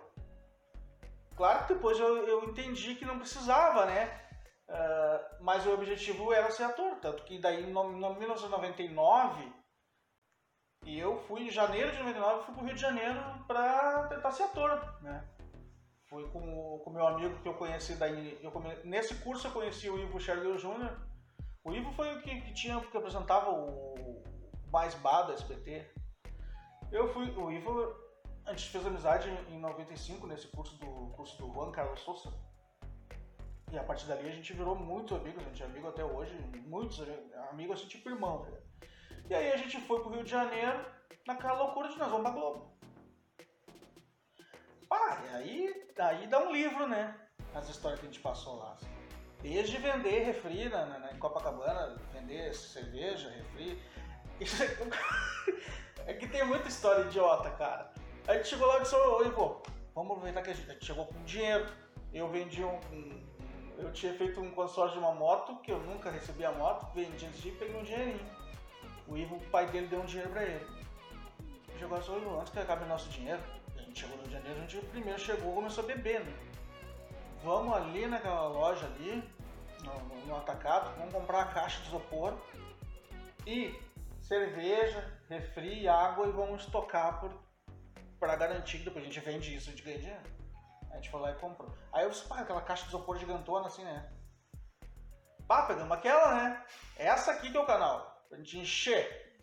Claro 1.37 1.67
que 1.67 1.75
depois 1.75 1.99
eu, 1.99 2.27
eu 2.27 2.45
entendi 2.45 2.95
que 2.95 3.05
não 3.05 3.19
precisava, 3.19 3.87
né? 3.87 4.21
Uh, 4.69 5.45
mas 5.45 5.65
o 5.65 5.73
objetivo 5.73 6.33
era 6.33 6.51
ser 6.51 6.65
ator, 6.65 6.97
tanto 6.97 7.23
que 7.23 7.39
daí 7.39 7.63
em 7.63 7.67
1999 7.67 9.53
eu 10.87 11.19
fui 11.23 11.43
em 11.43 11.51
janeiro 11.51 11.91
de 11.91 11.99
99 11.99 12.45
fui 12.45 12.55
pro 12.55 12.65
Rio 12.65 12.75
de 12.75 12.81
Janeiro 12.81 13.21
para 13.47 14.07
tentar 14.07 14.31
ser 14.31 14.45
ator, 14.45 15.03
né? 15.03 15.27
Fui 16.09 16.25
com 16.29 16.39
o 16.39 16.91
meu 16.91 17.07
amigo 17.07 17.41
que 17.43 17.49
eu 17.49 17.55
conheci 17.55 17.97
daí, 17.97 18.39
eu 18.41 18.53
come, 18.53 18.73
nesse 18.85 19.17
curso 19.17 19.49
eu 19.49 19.51
conheci 19.51 19.91
o 19.91 19.99
Ivo 19.99 20.21
Scherger 20.21 20.57
Jr. 20.57 20.97
O 21.65 21.73
Ivo 21.73 21.91
foi 21.93 22.17
o 22.17 22.23
que, 22.23 22.41
que 22.41 22.55
tinha 22.55 22.81
que 22.81 22.97
apresentava 22.97 23.51
o 23.51 24.23
mais 24.71 24.95
bar 24.95 25.23
do 25.23 25.33
SBT. 25.33 25.91
Eu 26.93 27.13
fui, 27.13 27.29
o 27.31 27.51
Ivo 27.51 27.97
a 28.47 28.53
gente 28.53 28.69
fez 28.69 28.87
amizade 28.87 29.29
em 29.51 29.59
95 29.59 30.27
nesse 30.29 30.47
curso 30.49 30.77
do 30.79 31.11
curso 31.17 31.37
do 31.39 31.53
Juan 31.53 31.73
Carlos 31.73 32.01
Souza. 32.01 32.33
E 33.73 33.77
a 33.77 33.83
partir 33.83 34.07
dali 34.07 34.29
a 34.29 34.33
gente 34.33 34.53
virou 34.53 34.77
muito 34.77 35.17
amigos, 35.17 35.43
a 35.43 35.49
gente 35.49 35.63
é 35.63 35.67
amigo 35.67 35.89
até 35.89 36.05
hoje, 36.05 36.33
muitos 36.65 37.03
amigos 37.51 37.81
assim, 37.81 37.89
tipo 37.89 38.09
irmão. 38.09 38.45
Né? 38.45 38.66
E 39.29 39.35
aí 39.35 39.53
a 39.53 39.57
gente 39.57 39.81
foi 39.81 40.01
pro 40.01 40.11
Rio 40.11 40.23
de 40.23 40.31
Janeiro, 40.31 40.85
naquela 41.27 41.55
loucura 41.55 41.89
de 41.89 41.99
nós 41.99 42.09
vamos 42.09 42.23
pra 42.23 42.31
Globo. 42.31 42.71
Pá, 44.89 45.21
e 45.25 45.35
aí, 45.35 45.87
aí 45.99 46.27
dá 46.29 46.39
um 46.39 46.53
livro, 46.53 46.87
né? 46.87 47.13
As 47.53 47.69
histórias 47.69 47.99
que 47.99 48.07
a 48.07 48.09
gente 48.09 48.23
passou 48.23 48.57
lá. 48.57 48.73
Assim. 48.75 48.87
Desde 49.43 49.79
vender 49.79 50.25
refri 50.25 50.69
na, 50.69 50.87
na, 50.87 51.13
em 51.13 51.19
Copacabana, 51.19 51.97
vender 52.13 52.55
cerveja, 52.55 53.29
refri. 53.31 53.83
Isso 54.41 54.63
é... 54.63 54.69
é 56.07 56.15
que 56.15 56.29
tem 56.29 56.45
muita 56.45 56.69
história 56.69 57.07
idiota, 57.07 57.51
cara. 57.51 57.93
A 58.29 58.35
gente 58.35 58.49
chegou 58.49 58.69
lá 58.69 58.79
e 58.79 58.83
disse, 58.83 58.95
oi, 58.95 59.31
pô, 59.33 59.61
vamos 59.93 60.13
aproveitar 60.13 60.43
que 60.43 60.51
a 60.51 60.55
gente, 60.55 60.71
a 60.71 60.73
gente 60.75 60.87
chegou 60.87 61.07
com 61.07 61.25
dinheiro. 61.25 61.67
Eu 62.13 62.29
vendi 62.29 62.63
um, 62.63 62.77
um 62.93 63.27
eu 63.79 63.93
tinha 63.93 64.15
feito 64.15 64.41
um 64.41 64.53
consórcio 64.53 64.99
de 64.99 65.05
uma 65.05 65.15
moto, 65.15 65.57
que 65.63 65.71
eu 65.71 65.79
nunca 65.81 66.11
recebi 66.11 66.45
a 66.45 66.53
moto, 66.53 66.87
vendi 66.95 67.27
antes 67.27 67.43
de 67.43 67.51
peguei 67.51 67.77
um 67.77 67.83
dinheirinho. 67.83 68.36
O 69.09 69.17
Ivo, 69.17 69.37
o 69.37 69.51
pai 69.51 69.67
dele, 69.67 69.87
deu 69.87 70.01
um 70.01 70.07
dinheiro 70.07 70.31
pra 70.31 70.43
ele. 70.43 70.67
Chegou 71.79 71.99
assim, 71.99 72.39
antes 72.39 72.53
que 72.53 72.59
acabe 72.59 72.85
o 72.85 72.89
nosso 72.89 73.09
dinheiro, 73.11 73.43
a 73.77 73.83
gente 73.83 74.01
chegou 74.01 74.17
no 74.17 74.23
Rio 74.23 74.31
de 74.31 74.37
Janeiro, 74.37 74.59
a 74.59 74.67
gente 74.67 74.87
primeiro 74.87 75.19
chegou 75.19 75.53
e 75.53 75.55
começou 75.55 75.85
a 75.85 75.87
beber, 75.87 76.25
né? 76.25 76.33
Vamos 77.43 77.77
ali 77.77 78.07
naquela 78.07 78.49
loja 78.49 78.87
ali, 78.87 79.23
no, 79.85 80.27
no 80.27 80.37
atacado, 80.37 80.97
vamos 80.97 81.13
comprar 81.13 81.43
a 81.43 81.47
caixa 81.47 81.81
de 81.83 81.89
isopor 81.89 82.35
e 83.47 83.79
cerveja, 84.23 85.21
refri, 85.29 85.87
água 85.87 86.27
e 86.27 86.33
vamos 86.33 86.65
estocar 86.65 87.21
por, 87.21 87.33
pra 88.19 88.35
garantir 88.35 88.79
que 88.79 88.85
depois 88.85 89.05
a 89.05 89.07
gente 89.07 89.21
vende 89.21 89.55
isso, 89.55 89.71
gente 89.71 89.83
ganha 89.83 89.99
dinheiro. 89.99 90.37
A 90.91 90.97
gente 90.97 91.11
foi 91.11 91.21
lá 91.21 91.31
e 91.31 91.35
comprou. 91.35 91.73
Aí 91.93 92.05
eu 92.05 92.11
disse, 92.11 92.27
pá, 92.27 92.41
aquela 92.41 92.63
caixa 92.63 92.85
de 92.85 92.89
isopor 92.89 93.19
gigantona 93.19 93.67
assim, 93.67 93.85
né? 93.85 94.11
Pá, 95.47 95.67
pegamos 95.67 95.93
aquela, 95.93 96.35
né? 96.35 96.65
Essa 96.97 97.33
aqui 97.33 97.51
que 97.51 97.57
é 97.57 97.61
o 97.61 97.67
canal. 97.67 98.16
Pra 98.29 98.39
gente 98.39 98.59
encher. 98.59 99.37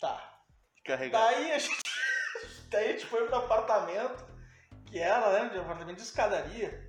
Tá. 0.00 0.40
Carregar. 0.84 1.20
Daí 1.20 1.52
a 1.52 1.58
gente, 1.58 1.82
daí 2.70 2.88
a 2.88 2.92
gente 2.92 3.06
foi 3.06 3.26
pro 3.26 3.36
apartamento, 3.36 4.24
que 4.86 4.98
era, 4.98 5.32
né? 5.32 5.48
De 5.50 5.58
um 5.58 5.62
apartamento 5.62 5.96
de 5.96 6.02
escadaria. 6.02 6.86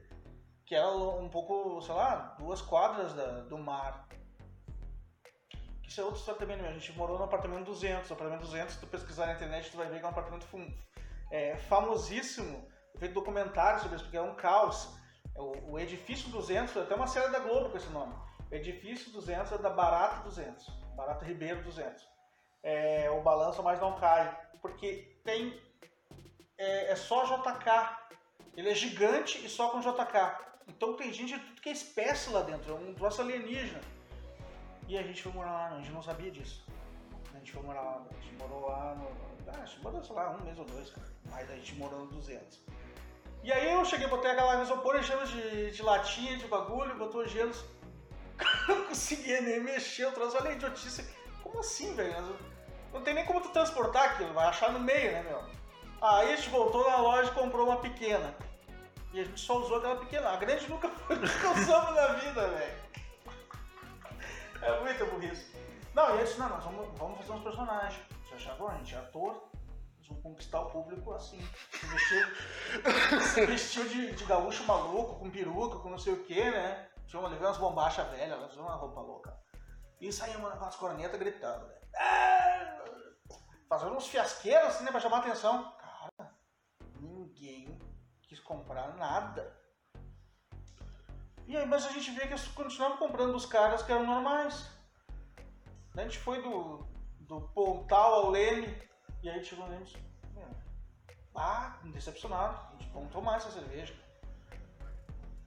Que 0.66 0.76
era 0.76 0.90
um 0.90 1.30
pouco, 1.30 1.82
sei 1.82 1.96
lá, 1.96 2.36
duas 2.38 2.62
quadras 2.62 3.14
da, 3.14 3.42
do 3.42 3.58
mar. 3.58 4.08
Isso 5.88 6.02
é 6.02 6.04
outra 6.04 6.20
história 6.20 6.40
também, 6.40 6.58
né? 6.58 6.68
A 6.68 6.74
gente 6.74 6.92
morou 6.94 7.18
no 7.18 7.24
apartamento 7.24 7.66
200. 7.66 8.10
O 8.10 8.14
apartamento 8.14 8.42
200, 8.42 8.74
se 8.74 8.80
tu 8.80 8.88
pesquisar 8.88 9.28
na 9.28 9.34
internet, 9.34 9.72
tu 9.72 9.78
vai 9.78 9.88
ver 9.88 10.00
que 10.00 10.06
é 10.06 10.08
um 10.08 10.12
apartamento 10.12 10.46
é, 11.32 11.56
famosíssimo 11.56 12.68
feito 12.98 13.14
documentário 13.14 13.80
sobre 13.80 13.96
isso, 13.96 14.06
porque 14.06 14.18
é 14.18 14.22
um 14.22 14.36
caos. 14.36 14.90
É 15.36 15.42
o, 15.42 15.72
o 15.72 15.80
Edifício 15.80 16.30
200, 16.30 16.76
até 16.78 16.96
uma 16.96 17.08
série 17.08 17.32
da 17.32 17.40
Globo 17.40 17.70
com 17.70 17.78
esse 17.78 17.90
nome. 17.90 18.14
O 18.52 18.56
Edifício 18.56 19.12
200 19.12 19.54
é 19.54 19.58
da 19.58 19.70
Barata 19.70 20.24
200, 20.24 20.68
Barata 20.98 21.24
Ribeiro 21.24 21.62
200. 21.62 22.04
É, 22.64 23.10
o 23.12 23.22
balanço 23.22 23.62
mais 23.62 23.80
não 23.80 23.98
cai, 24.00 24.36
porque 24.62 25.20
tem 25.24 25.62
é, 26.58 26.92
é, 26.92 26.96
só 26.96 27.24
JK. 27.24 27.70
Ele 28.56 28.72
é 28.72 28.76
gigante 28.76 29.46
e 29.46 29.48
só 29.48 29.70
com 29.70 29.80
JK. 29.80 30.48
Então 30.68 30.96
tem 30.96 31.14
gente 31.14 31.36
de 31.36 31.40
tudo 31.40 31.62
que 31.62 31.70
é 31.70 31.72
espécie 31.72 32.32
lá 32.32 32.42
dentro, 32.42 32.72
é 32.72 32.76
um 32.76 32.94
troço 32.96 33.22
alienígena. 33.22 33.80
E 34.88 34.98
a 34.98 35.04
gente 35.04 35.22
foi 35.22 35.32
morar 35.32 35.52
lá, 35.52 35.68
a 35.68 35.78
gente 35.78 35.92
não 35.92 36.02
sabia 36.02 36.32
disso. 36.32 36.66
A 37.34 37.38
gente 37.38 37.52
foi 37.52 37.62
morar 37.62 37.82
lá, 37.82 38.06
a 38.10 38.14
gente 38.16 38.34
morou 38.42 38.68
lá 38.68 38.96
no. 38.96 39.08
Ah, 39.50 39.62
a 39.62 39.66
gente 39.66 39.82
morou, 39.82 40.04
sei 40.04 40.16
lá, 40.16 40.32
um 40.32 40.44
mês 40.44 40.58
ou 40.58 40.66
dois, 40.66 40.90
cara. 40.90 41.08
Mas 41.30 41.50
a 41.52 41.56
gente 41.56 41.76
morou 41.76 42.00
no 42.00 42.08
200. 42.08 42.60
E 43.44 43.54
aí 43.54 43.72
eu 43.72 43.86
cheguei, 43.86 44.08
botei 44.08 44.32
aquela 44.32 44.62
isopor, 44.62 45.02
gelos 45.02 45.30
de, 45.30 45.72
de 45.72 45.82
latinha, 45.84 46.38
de 46.38 46.48
bagulho, 46.48 46.98
botou 46.98 47.26
gelos. 47.28 47.64
não 48.68 48.86
conseguia 48.86 49.42
nem 49.42 49.60
mexer, 49.60 50.06
eu 50.06 50.12
trouxe, 50.12 50.38
olha 50.38 50.52
a 50.52 50.54
idiotice. 50.54 51.08
Como 51.42 51.60
assim, 51.60 51.94
velho? 51.96 52.38
Não 52.94 53.02
tem 53.02 53.14
nem 53.14 53.26
como 53.26 53.42
tu 53.42 53.50
transportar 53.50 54.12
aquilo, 54.12 54.34
vai 54.34 54.48
achar 54.48 54.72
no 54.72 54.80
meio, 54.80 55.12
né, 55.12 55.24
meu? 55.24 55.44
Aí 56.02 56.34
a 56.34 56.36
gente 56.36 56.50
voltou 56.50 56.90
na 56.90 56.98
loja 56.98 57.32
e 57.32 57.34
comprou 57.34 57.68
uma 57.68 57.78
pequena. 57.78 58.36
E 59.14 59.20
a 59.20 59.24
gente 59.24 59.40
só 59.40 59.58
usou 59.58 59.78
aquela 59.78 59.96
pequena. 59.96 60.30
A 60.30 60.38
grande 60.38 60.70
nunca 60.70 60.90
foi 60.90 61.16
usamos 61.18 61.96
na 61.96 62.08
vida, 62.14 62.48
velho. 62.48 62.88
É 64.62 64.80
muito 64.80 65.06
burrice. 65.08 65.52
Não, 65.94 66.16
e 66.16 66.20
aí 66.20 66.26
disse, 66.26 66.40
não, 66.40 66.50
nós 66.50 66.64
vamos, 66.64 67.00
vamos 67.00 67.18
fazer 67.18 67.32
uns 67.32 67.44
personagens. 67.44 68.02
Você 68.24 68.36
achava, 68.36 68.72
a 68.72 68.78
gente 68.78 68.94
é 68.94 68.98
ator, 69.00 69.50
vão 70.08 70.22
conquistar 70.22 70.62
o 70.62 70.70
público 70.70 71.14
assim. 71.14 71.40
Se 71.72 71.86
vestiu, 71.86 72.28
se 73.22 73.46
vestiu 73.46 73.90
de, 73.90 74.12
de, 74.14 74.26
gaúcho 74.26 74.64
maluco, 74.64 75.20
com 75.20 75.30
peruca, 75.30 75.80
com 75.80 75.90
não 75.90 75.98
sei 75.98 76.14
o 76.14 76.24
que, 76.24 76.44
né? 76.44 76.88
Tinha 77.08 77.20
uma, 77.22 77.30
levei 77.30 77.48
umas 77.48 77.58
bombachas 77.58 78.08
velhas, 78.10 78.38
elas 78.38 78.56
uma 78.58 78.76
roupa 78.76 79.02
louca. 79.02 79.38
E 80.00 80.12
saímos 80.12 80.54
com 80.54 80.66
as 80.66 80.76
cornetas 80.76 81.20
gritando, 81.20 81.66
né? 81.66 81.76
Ah! 81.96 82.84
Fazendo 83.68 83.96
uns 83.96 84.08
fiasqueiros 84.08 84.70
assim, 84.70 84.84
né, 84.84 84.92
pra 84.92 85.00
chamar 85.00 85.20
atenção. 85.20 85.74
Cara, 85.78 86.36
ninguém 87.00 87.78
quis 88.22 88.40
comprar 88.40 88.96
nada. 88.96 89.58
E 91.48 91.56
aí, 91.56 91.66
mas 91.66 91.86
a 91.86 91.90
gente 91.90 92.12
vê 92.12 92.22
que 92.22 92.34
eles 92.34 92.48
continuavam 92.50 92.98
comprando 92.98 93.32
dos 93.32 93.46
caras 93.46 93.82
que 93.82 93.92
eram 93.92 94.06
normais. 94.06 94.70
A 95.96 96.02
gente 96.02 96.20
foi 96.20 96.42
do, 96.42 96.86
do 97.22 97.42
Pontal 97.50 98.14
ao 98.14 98.30
Leme, 98.30 98.68
e 99.24 99.30
aí 99.30 99.44
chegou 99.44 99.68
no 99.68 99.84
disse, 99.84 99.98
ah, 101.36 101.80
decepcionado, 101.86 102.58
a 102.74 102.78
gente 102.78 102.92
vamos 102.92 103.12
tomar 103.12 103.38
essa 103.38 103.52
cerveja. 103.52 103.96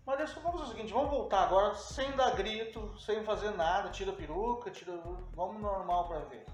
Mas 0.07 0.33
vamos 0.33 0.53
fazer 0.53 0.65
o 0.65 0.75
seguinte, 0.75 0.93
vamos 0.93 1.11
voltar 1.11 1.43
agora 1.43 1.75
sem 1.75 2.11
dar 2.13 2.35
grito, 2.35 2.99
sem 2.99 3.23
fazer 3.25 3.51
nada, 3.53 3.91
tira 3.91 4.11
a 4.13 4.15
peruca, 4.15 4.71
tira. 4.71 4.93
Vamos 5.35 5.61
normal 5.61 6.09
pra 6.09 6.19
ver. 6.21 6.45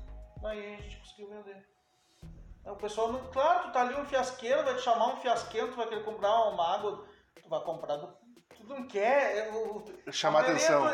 Aí 0.44 0.74
a 0.74 0.82
gente 0.82 0.96
conseguiu 0.98 1.28
vender. 1.28 1.66
O 2.64 2.76
pessoal, 2.76 3.12
não, 3.12 3.24
claro, 3.30 3.64
tu 3.64 3.72
tá 3.72 3.80
ali 3.82 3.94
um 3.94 4.04
fiasqueiro, 4.04 4.64
vai 4.64 4.74
te 4.74 4.82
chamar 4.82 5.06
um 5.14 5.16
fiasqueiro, 5.16 5.68
tu 5.68 5.76
vai 5.76 5.88
querer 5.88 6.04
comprar 6.04 6.48
uma 6.48 6.74
água, 6.74 7.06
tu 7.40 7.48
vai 7.48 7.60
comprar 7.60 7.96
do. 7.96 8.08
Tu 8.56 8.64
não 8.64 8.86
quer. 8.88 9.36
É, 9.36 10.12
Chamar 10.12 10.40
atenção. 10.40 10.84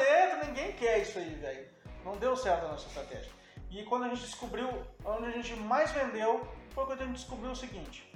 Ninguém 0.47 0.73
quer 0.73 0.99
isso 0.99 1.19
aí, 1.19 1.35
velho. 1.35 1.71
Não 2.05 2.17
deu 2.17 2.37
certo 2.37 2.67
a 2.67 2.69
nossa 2.69 2.87
estratégia. 2.87 3.33
E 3.71 3.85
quando 3.85 4.05
a 4.05 4.09
gente 4.09 4.21
descobriu, 4.21 4.69
onde 5.03 5.27
a 5.27 5.31
gente 5.31 5.55
mais 5.57 5.91
vendeu, 5.93 6.47
foi 6.71 6.85
quando 6.85 7.01
a 7.01 7.07
gente 7.07 7.17
descobriu 7.17 7.53
o 7.53 7.57
seguinte: 7.57 8.13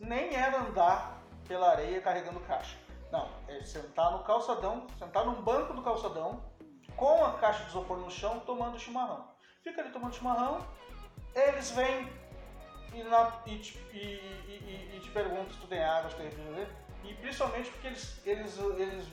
nem 0.00 0.34
era 0.34 0.60
andar 0.60 1.22
pela 1.46 1.72
areia 1.72 2.00
carregando 2.00 2.40
caixa. 2.40 2.83
Não, 3.14 3.28
é 3.46 3.62
sentar 3.62 4.10
no 4.10 4.24
calçadão, 4.24 4.88
sentar 4.98 5.24
num 5.24 5.40
banco 5.40 5.72
do 5.72 5.82
calçadão, 5.82 6.42
com 6.96 7.24
a 7.24 7.34
caixa 7.34 7.62
de 7.62 7.70
isopor 7.70 7.96
no 7.98 8.10
chão, 8.10 8.40
tomando 8.40 8.76
chimarrão. 8.76 9.28
Fica 9.62 9.82
ali 9.82 9.92
tomando 9.92 10.16
chimarrão, 10.16 10.58
eles 11.32 11.70
vêm 11.70 12.12
e, 12.92 13.04
na, 13.04 13.40
e, 13.46 13.56
te, 13.60 13.78
e, 13.92 13.98
e, 14.48 14.96
e 14.96 15.00
te 15.00 15.10
perguntam 15.10 15.52
se 15.52 15.60
tu 15.60 15.68
tem 15.68 15.84
água, 15.84 16.10
se 16.10 16.16
tu 16.16 16.22
tem 16.22 16.28
refrigerante. 16.28 16.72
E 17.04 17.14
principalmente 17.14 17.70
porque 17.70 17.86
eles, 17.86 18.26
eles, 18.26 18.58
eles, 18.58 19.08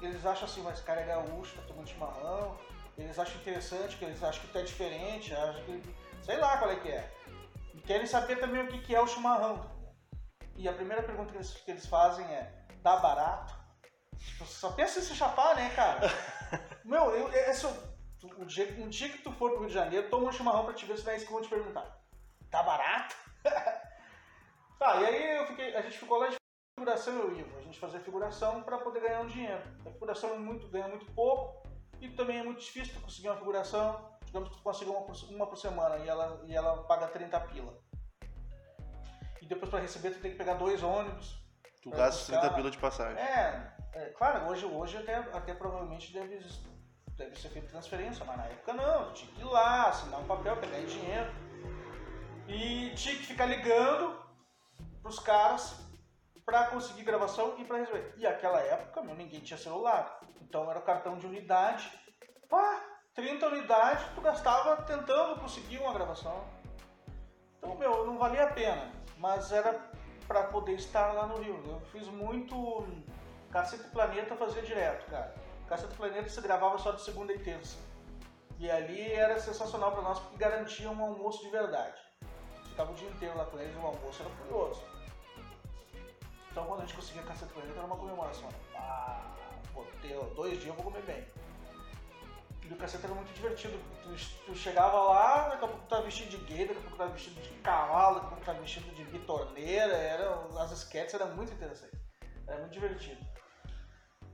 eles 0.00 0.24
acham 0.24 0.48
assim, 0.48 0.62
mas 0.62 0.80
cara 0.80 1.02
é 1.02 1.06
gaúcho, 1.08 1.54
tá 1.54 1.62
tomando 1.68 1.86
chimarrão, 1.86 2.56
eles 2.96 3.18
acham 3.18 3.36
interessante, 3.36 3.98
que 3.98 4.04
eles 4.06 4.22
acham 4.24 4.40
que 4.40 4.48
tá 4.50 4.62
diferente, 4.62 5.34
acham 5.34 5.62
que. 5.64 5.94
sei 6.22 6.38
lá 6.38 6.56
qual 6.56 6.70
é 6.70 6.76
que 6.76 6.88
é. 6.88 7.12
E 7.74 7.82
querem 7.82 8.06
saber 8.06 8.36
também 8.36 8.62
o 8.62 8.68
que, 8.68 8.78
que 8.78 8.94
é 8.94 9.00
o 9.02 9.06
chimarrão. 9.06 9.70
E 10.56 10.66
a 10.66 10.72
primeira 10.72 11.02
pergunta 11.02 11.32
que 11.32 11.36
eles, 11.36 11.52
que 11.52 11.70
eles 11.70 11.84
fazem 11.84 12.24
é: 12.26 12.61
dá 12.82 12.96
barato? 12.96 13.54
Tipo, 14.18 14.44
só 14.44 14.72
pensa 14.72 14.98
em 14.98 15.02
se 15.02 15.14
chapar, 15.14 15.56
né, 15.56 15.70
cara? 15.74 16.00
Meu, 16.84 17.10
eu, 17.10 17.28
esse, 17.50 17.66
um, 17.66 18.46
dia, 18.46 18.74
um 18.78 18.88
dia 18.88 19.08
que 19.08 19.18
tu 19.18 19.32
for 19.32 19.50
pro 19.50 19.60
Rio 19.60 19.68
de 19.68 19.74
Janeiro, 19.74 20.10
toma 20.10 20.28
um 20.28 20.32
chimarrão 20.32 20.64
pra 20.64 20.74
te 20.74 20.84
ver 20.84 20.98
se 20.98 21.04
não 21.04 21.12
é 21.12 21.16
isso 21.16 21.26
que 21.26 21.32
eu 21.32 21.36
vou 21.36 21.42
te 21.42 21.48
perguntar. 21.48 22.00
Tá 22.50 22.62
barato? 22.62 23.16
tá, 24.78 25.00
e 25.00 25.06
aí 25.06 25.36
eu 25.38 25.46
fiquei, 25.46 25.74
a 25.74 25.82
gente 25.82 25.98
ficou 25.98 26.18
lá 26.18 26.28
de 26.28 26.36
figuração 26.78 27.14
eu 27.14 27.38
Ivo. 27.38 27.58
A 27.58 27.62
gente 27.62 27.78
fazia 27.78 28.00
figuração 28.00 28.62
para 28.62 28.78
poder 28.78 29.00
ganhar 29.00 29.20
um 29.20 29.26
dinheiro. 29.26 29.62
A 29.86 29.90
figuração 29.90 30.34
é 30.34 30.38
muito, 30.38 30.68
ganha 30.68 30.88
muito 30.88 31.06
pouco, 31.12 31.66
e 32.00 32.08
também 32.10 32.38
é 32.38 32.42
muito 32.42 32.60
difícil 32.60 32.94
tu 32.94 33.00
conseguir 33.00 33.28
uma 33.28 33.38
figuração. 33.38 34.10
Digamos 34.24 34.48
que 34.48 34.56
tu 34.56 34.62
consiga 34.62 34.90
uma 34.90 35.02
por, 35.02 35.16
uma 35.30 35.46
por 35.46 35.56
semana 35.56 35.98
e 35.98 36.08
ela, 36.08 36.42
e 36.46 36.54
ela 36.54 36.82
paga 36.84 37.06
30 37.08 37.40
pila. 37.40 37.78
E 39.40 39.46
depois 39.46 39.70
para 39.70 39.80
receber 39.80 40.10
tu 40.10 40.20
tem 40.20 40.32
que 40.32 40.38
pegar 40.38 40.54
dois 40.54 40.82
ônibus. 40.82 41.41
Tu 41.82 41.90
gasta 41.90 42.20
os 42.20 42.26
30 42.26 42.54
pila 42.54 42.70
de 42.70 42.78
passagem. 42.78 43.20
É, 43.20 43.72
é, 43.92 44.04
claro, 44.10 44.46
hoje, 44.46 44.64
hoje 44.64 44.96
até, 44.96 45.16
até 45.16 45.52
provavelmente 45.52 46.12
deve, 46.12 46.38
deve 47.16 47.36
ser 47.36 47.48
feita 47.48 47.68
transferência, 47.68 48.24
mas 48.24 48.36
na 48.36 48.44
época 48.44 48.72
não, 48.72 49.12
tinha 49.12 49.32
que 49.32 49.40
ir 49.40 49.44
lá, 49.44 49.88
assinar 49.88 50.20
um 50.20 50.26
papel, 50.26 50.56
pegar 50.58 50.78
dinheiro. 50.78 51.30
E 52.46 52.94
tinha 52.94 53.16
que 53.16 53.26
ficar 53.26 53.46
ligando 53.46 54.16
pros 55.02 55.18
caras 55.18 55.76
para 56.44 56.66
conseguir 56.66 57.02
gravação 57.02 57.56
e 57.58 57.64
para 57.64 57.78
resolver. 57.78 58.14
E 58.16 58.26
aquela 58.26 58.60
época, 58.60 59.02
meu, 59.02 59.16
ninguém 59.16 59.40
tinha 59.40 59.58
celular. 59.58 60.20
Então 60.40 60.70
era 60.70 60.80
cartão 60.80 61.18
de 61.18 61.26
unidade. 61.26 61.90
Pá, 62.48 62.80
30 63.14 63.46
unidades 63.46 64.04
tu 64.14 64.20
gastava 64.20 64.82
tentando 64.82 65.40
conseguir 65.40 65.78
uma 65.78 65.92
gravação. 65.92 66.44
Então, 67.58 67.74
meu, 67.76 68.06
não 68.06 68.18
valia 68.18 68.44
a 68.44 68.52
pena. 68.52 68.92
Mas 69.18 69.52
era 69.52 69.72
para 70.26 70.44
poder 70.44 70.74
estar 70.74 71.12
lá 71.12 71.26
no 71.26 71.38
Rio. 71.42 71.62
Eu 71.66 71.80
fiz 71.92 72.06
muito. 72.08 72.86
Cacete 73.50 73.84
Planeta 73.90 74.34
fazia 74.36 74.62
direto, 74.62 75.10
cara. 75.10 75.34
Cacete 75.68 75.94
Planeta 75.94 76.28
se 76.28 76.40
gravava 76.40 76.78
só 76.78 76.92
de 76.92 77.02
segunda 77.02 77.32
e 77.32 77.38
terça. 77.38 77.76
E 78.58 78.70
ali 78.70 79.12
era 79.12 79.38
sensacional 79.38 79.92
para 79.92 80.02
nós 80.02 80.18
porque 80.20 80.36
garantia 80.36 80.90
um 80.90 81.02
almoço 81.02 81.42
de 81.42 81.50
verdade. 81.50 82.00
Ficava 82.68 82.92
o 82.92 82.94
dia 82.94 83.08
inteiro 83.08 83.36
lá 83.36 83.44
com 83.44 83.58
eles, 83.58 83.76
o 83.76 83.86
almoço 83.86 84.22
era 84.22 84.30
curioso. 84.36 84.82
Então 86.50 86.64
quando 86.66 86.80
a 86.80 86.84
gente 86.84 86.94
conseguia 86.94 87.22
Cacete 87.22 87.52
Planeta 87.52 87.78
era 87.78 87.86
uma 87.86 87.96
comemoração. 87.96 88.48
Ah, 88.74 89.34
vou 89.74 89.84
ter 90.00 90.16
dois 90.34 90.52
dias 90.52 90.66
eu 90.66 90.74
vou 90.74 90.84
comer 90.84 91.02
bem. 91.02 91.26
E 92.64 92.72
o 92.72 92.76
cacete 92.76 93.04
era 93.04 93.14
muito 93.14 93.32
divertido. 93.32 93.76
Tu, 94.02 94.44
tu, 94.46 94.54
chegava 94.54 94.96
lá, 95.02 95.48
daqui 95.48 95.64
a 95.64 95.68
pouco 95.68 95.82
tu 95.82 95.88
tava 95.88 96.02
vestido 96.02 96.30
de 96.30 96.36
gay, 96.44 96.66
daqui 96.66 96.78
a 96.78 96.82
pouco 96.82 96.90
tu 96.90 96.98
tava 96.98 97.12
vestido 97.12 97.40
de 97.40 97.50
cavalo, 97.60 98.14
daqui 98.14 98.26
a 98.26 98.28
pouco 98.28 98.42
tu 98.42 98.46
tava 98.46 98.60
vestido 98.60 98.94
de 98.94 99.04
bitoneira. 99.04 99.96
Era, 99.96 100.34
as 100.60 100.70
sketches 100.72 101.14
eram 101.14 101.34
muito 101.34 101.52
interessantes. 101.52 102.00
Era 102.46 102.60
muito 102.60 102.72
divertido. 102.72 103.20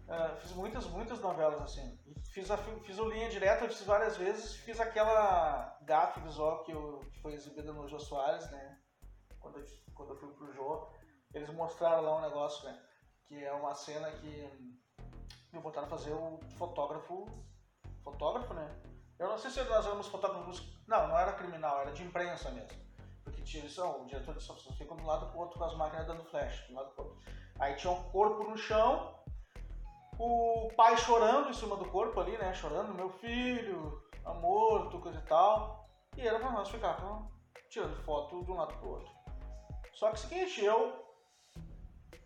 Uh, 0.08 0.36
fiz 0.40 0.52
muitas, 0.52 0.86
muitas 0.86 1.20
novelas 1.20 1.60
assim. 1.62 1.98
Fiz, 2.32 2.50
a, 2.50 2.56
fiz 2.56 2.98
o 2.98 3.08
Linha 3.08 3.28
Direta, 3.28 3.68
fiz 3.68 3.82
várias 3.82 4.16
vezes. 4.16 4.56
Fiz 4.56 4.78
aquela 4.80 5.78
gafe 5.82 6.20
visual 6.20 6.62
que, 6.64 6.72
eu, 6.72 7.00
que 7.12 7.20
foi 7.20 7.34
exibida 7.34 7.72
no 7.72 7.88
Jô 7.88 7.98
Soares, 7.98 8.50
né? 8.50 8.78
Quando 9.40 9.58
eu, 9.58 9.64
quando 9.94 10.10
eu 10.10 10.16
fui 10.16 10.28
pro 10.34 10.52
Jô. 10.52 10.90
Eles 11.34 11.50
mostraram 11.50 12.02
lá 12.02 12.16
um 12.18 12.22
negócio, 12.22 12.64
né? 12.64 12.82
Que 13.26 13.44
é 13.44 13.52
uma 13.52 13.74
cena 13.74 14.10
que 14.12 14.78
me 15.52 15.60
botaram 15.60 15.86
a 15.86 15.90
fazer 15.90 16.12
o 16.12 16.40
fotógrafo 16.56 17.26
fotógrafo, 18.12 18.54
né? 18.54 18.68
Eu 19.18 19.28
não 19.28 19.38
sei 19.38 19.50
se 19.50 19.62
nós 19.64 19.84
éramos 19.84 20.06
fotógrafos. 20.06 20.62
Não, 20.86 21.08
não 21.08 21.18
era 21.18 21.32
criminal, 21.32 21.80
era 21.80 21.92
de 21.92 22.02
imprensa 22.02 22.50
mesmo. 22.50 22.78
Porque 23.24 23.42
tinha 23.42 23.64
isso, 23.64 23.84
o 23.84 24.06
diretor 24.06 24.34
de 24.34 24.42
só 24.42 24.54
fica 24.54 24.94
de 24.94 25.02
um 25.02 25.06
lado 25.06 25.26
pro 25.26 25.40
outro 25.40 25.58
com 25.58 25.64
as 25.64 25.76
máquinas 25.76 26.06
dando 26.06 26.24
flash, 26.24 26.66
de 26.66 26.72
um 26.72 26.76
lado 26.76 26.90
pro 26.92 27.04
outro. 27.04 27.18
Aí 27.58 27.74
tinha 27.74 27.92
um 27.92 28.02
corpo 28.10 28.44
no 28.44 28.56
chão, 28.56 29.14
o 30.18 30.70
pai 30.76 30.96
chorando 30.96 31.50
em 31.50 31.52
cima 31.52 31.76
do 31.76 31.84
corpo 31.90 32.20
ali, 32.20 32.38
né? 32.38 32.54
Chorando, 32.54 32.94
meu 32.94 33.10
filho, 33.10 34.02
tá 34.22 34.32
morto, 34.32 35.00
coisa 35.00 35.18
e 35.18 35.28
tal. 35.28 35.88
E 36.16 36.26
era 36.26 36.38
pra 36.38 36.50
nós 36.50 36.68
ficar 36.68 36.96
tirando 37.68 38.02
foto 38.04 38.42
de 38.44 38.50
um 38.50 38.56
lado 38.56 38.74
pro 38.78 38.90
outro. 38.90 39.12
Só 39.92 40.10
que 40.10 40.16
o 40.16 40.18
seguinte, 40.18 40.64
eu. 40.64 41.06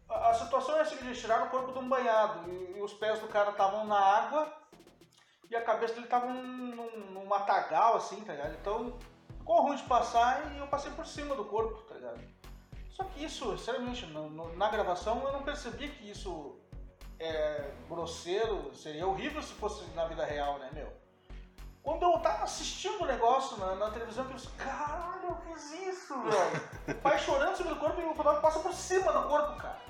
A, 0.09 0.35
situação 0.35 0.77
é 0.77 0.83
a 0.83 0.85
seguinte, 0.85 1.21
tiraram 1.21 1.47
o 1.47 1.51
corpo 1.51 1.73
de 1.73 1.79
um 1.79 1.89
banhado 1.89 2.51
e, 2.51 2.77
e 2.77 2.83
os 2.83 2.93
pés 2.93 3.19
do 3.21 3.29
cara 3.29 3.51
estavam 3.51 3.87
na 3.87 3.99
água 3.99 4.62
e 5.53 5.57
a 5.57 5.61
cabeça 5.61 5.93
dele 5.93 6.07
tava 6.07 6.29
num, 6.29 6.75
num, 6.75 6.97
num 7.13 7.27
matagal, 7.27 7.97
assim, 7.97 8.23
tá 8.23 8.33
ligado? 8.33 8.55
Então 8.55 8.99
ficou 9.39 9.61
ruim 9.61 9.77
de 9.77 9.83
passar 9.83 10.51
e 10.55 10.59
eu 10.59 10.67
passei 10.67 10.91
por 10.93 11.07
cima 11.07 11.35
do 11.35 11.45
corpo, 11.45 11.83
tá 11.83 11.95
ligado? 11.95 12.23
Só 12.89 13.05
que 13.05 13.23
isso, 13.23 13.57
sinceramente, 13.59 14.07
no, 14.07 14.31
no, 14.31 14.57
na 14.57 14.71
gravação 14.71 15.23
eu 15.23 15.33
não 15.33 15.43
percebi 15.43 15.91
que 15.91 16.11
isso 16.11 16.59
é 17.19 17.71
grosseiro, 17.87 18.75
seria 18.75 19.07
horrível 19.07 19.43
se 19.43 19.53
fosse 19.53 19.85
na 19.91 20.07
vida 20.07 20.25
real, 20.25 20.59
né, 20.59 20.71
meu? 20.73 20.91
Quando 21.83 22.03
eu 22.03 22.19
tava 22.21 22.45
assistindo 22.45 23.03
o 23.03 23.07
negócio 23.07 23.59
na, 23.59 23.75
na 23.75 23.91
televisão, 23.91 24.25
eu 24.25 24.35
disse, 24.35 24.49
caralho, 24.51 25.29
eu 25.29 25.37
fiz 25.37 25.71
isso, 25.73 26.19
velho. 26.23 26.73
O 26.89 26.95
pai 27.03 27.19
chorando 27.19 27.57
sobre 27.57 27.75
o 27.75 27.77
corpo 27.77 28.01
e 28.01 28.05
o 28.05 28.15
fotógrafo 28.15 28.41
passa 28.41 28.61
por 28.61 28.73
cima 28.73 29.13
do 29.13 29.29
corpo, 29.29 29.61
cara. 29.61 29.83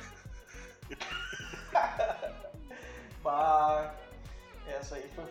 bah, 3.23 3.95
essa 4.67 4.97
aí 4.97 5.09
foi, 5.15 5.25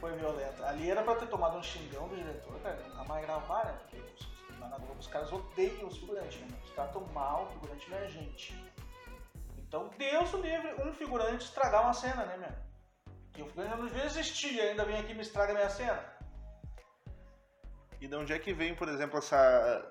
foi 0.00 0.12
violenta. 0.16 0.66
Ali 0.66 0.90
era 0.90 1.02
pra 1.02 1.16
ter 1.16 1.26
tomado 1.26 1.56
um 1.56 1.62
xingão 1.62 2.08
do 2.08 2.16
diretor, 2.16 2.58
cara, 2.60 2.76
nunca 2.88 3.04
mais 3.04 3.24
gravar, 3.24 3.64
né? 3.64 3.78
Porque 3.80 4.02
na 4.58 4.78
Globo 4.78 4.98
os 4.98 5.06
caras 5.06 5.32
odeiam 5.32 5.86
os 5.86 5.98
figurantes, 5.98 6.40
né? 6.40 6.48
Eles 6.60 6.74
tratam 6.74 7.04
mal, 7.12 7.44
o 7.44 7.50
figurante 7.52 7.90
não 7.90 7.98
é 7.98 8.08
gente. 8.08 8.72
Então, 9.58 9.90
Deus 9.98 10.32
o 10.32 10.40
livre, 10.40 10.74
um 10.82 10.92
figurante 10.92 11.44
estragar 11.44 11.82
uma 11.82 11.92
cena, 11.92 12.24
né, 12.24 12.36
meu? 12.36 12.66
E 13.36 13.42
o 13.42 13.46
figurante 13.46 13.76
não 13.76 13.86
devia 13.86 14.04
existir, 14.04 14.60
ainda 14.60 14.84
vem 14.84 14.98
aqui 14.98 15.12
e 15.12 15.14
me 15.14 15.22
estraga 15.22 15.52
minha 15.52 15.68
cena. 15.68 16.02
E 18.00 18.06
de 18.06 18.14
onde 18.14 18.32
é 18.32 18.38
que 18.38 18.52
vem, 18.52 18.74
por 18.74 18.88
exemplo, 18.88 19.18
essa. 19.18 19.90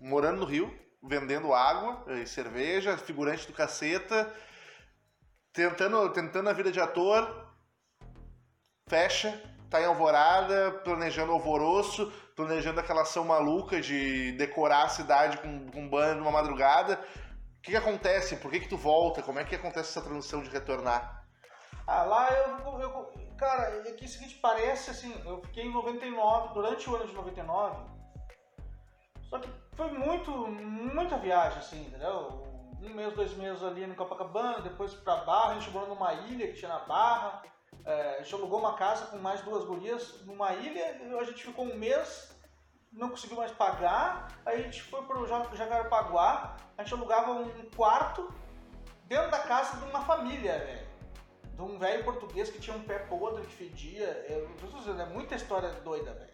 Morando 0.00 0.40
no 0.40 0.46
Rio, 0.46 0.74
vendendo 1.02 1.52
água 1.52 2.04
e 2.14 2.26
cerveja, 2.26 2.96
figurante 2.96 3.46
do 3.46 3.52
caceta, 3.52 4.32
tentando, 5.52 6.10
tentando 6.10 6.48
a 6.48 6.54
vida 6.54 6.72
de 6.72 6.80
ator, 6.80 7.49
fecha, 8.90 9.40
tá 9.70 9.80
em 9.80 9.84
alvorada, 9.84 10.72
planejando 10.82 11.30
alvoroço, 11.30 12.12
planejando 12.34 12.80
aquela 12.80 13.02
ação 13.02 13.24
maluca 13.24 13.80
de 13.80 14.32
decorar 14.32 14.82
a 14.86 14.88
cidade 14.88 15.38
com, 15.38 15.70
com 15.70 15.88
banho 15.88 16.16
numa 16.16 16.32
madrugada. 16.32 16.94
O 17.58 17.62
que, 17.62 17.70
que 17.70 17.76
acontece? 17.76 18.36
Por 18.36 18.50
que, 18.50 18.60
que 18.60 18.68
tu 18.68 18.76
volta? 18.76 19.22
Como 19.22 19.38
é 19.38 19.44
que 19.44 19.54
acontece 19.54 19.90
essa 19.90 20.02
transição 20.02 20.42
de 20.42 20.50
retornar? 20.50 21.24
Ah, 21.86 22.02
lá 22.02 22.28
eu, 22.32 22.80
eu 22.80 23.12
cara, 23.38 23.88
é 23.88 23.92
que 23.92 24.04
o 24.04 24.08
seguinte, 24.08 24.38
parece 24.42 24.90
assim, 24.90 25.14
eu 25.24 25.40
fiquei 25.42 25.64
em 25.64 25.72
99, 25.72 26.54
durante 26.54 26.90
o 26.90 26.96
ano 26.96 27.06
de 27.06 27.14
99, 27.14 27.76
só 29.28 29.38
que 29.38 29.48
foi 29.76 29.90
muito, 29.92 30.30
muita 30.30 31.16
viagem, 31.16 31.58
assim, 31.58 31.80
entendeu? 31.86 32.42
Um 32.82 32.94
mês, 32.94 33.14
dois 33.14 33.34
meses 33.36 33.62
ali 33.62 33.86
no 33.86 33.94
Copacabana, 33.94 34.60
depois 34.60 34.94
pra 34.94 35.16
Barra, 35.16 35.52
a 35.52 35.54
gente 35.54 35.70
morou 35.70 35.88
numa 35.88 36.12
ilha 36.12 36.48
que 36.48 36.54
tinha 36.54 36.68
na 36.68 36.80
Barra, 36.80 37.42
é, 37.84 38.16
a 38.18 38.22
gente 38.22 38.34
alugou 38.34 38.58
uma 38.58 38.74
casa 38.74 39.06
com 39.06 39.18
mais 39.18 39.40
duas 39.42 39.64
gurias 39.64 40.20
numa 40.24 40.52
ilha, 40.52 41.00
a 41.18 41.24
gente 41.24 41.44
ficou 41.44 41.64
um 41.64 41.76
mês, 41.76 42.34
não 42.92 43.10
conseguiu 43.10 43.36
mais 43.36 43.52
pagar, 43.52 44.40
aí 44.44 44.60
a 44.60 44.62
gente 44.62 44.82
foi 44.82 45.02
pro 45.02 45.26
Jacarepaguá, 45.26 46.56
a 46.76 46.82
gente 46.82 46.94
alugava 46.94 47.32
um 47.32 47.70
quarto 47.76 48.32
dentro 49.04 49.30
da 49.30 49.40
casa 49.40 49.76
de 49.78 49.84
uma 49.84 50.04
família, 50.04 50.58
velho. 50.58 50.90
De 51.54 51.62
um 51.62 51.78
velho 51.78 52.04
português 52.04 52.50
que 52.50 52.58
tinha 52.58 52.76
um 52.76 52.82
pé 52.82 53.00
podre, 53.00 53.44
que 53.44 53.52
fedia. 53.52 54.06
É, 54.06 54.48
é 54.98 55.06
muita 55.06 55.34
história 55.34 55.68
doida, 55.80 56.14
velho. 56.14 56.30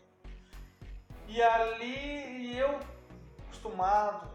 E 1.27 1.43
ali 1.43 2.57
eu, 2.57 2.79
acostumado 3.47 4.31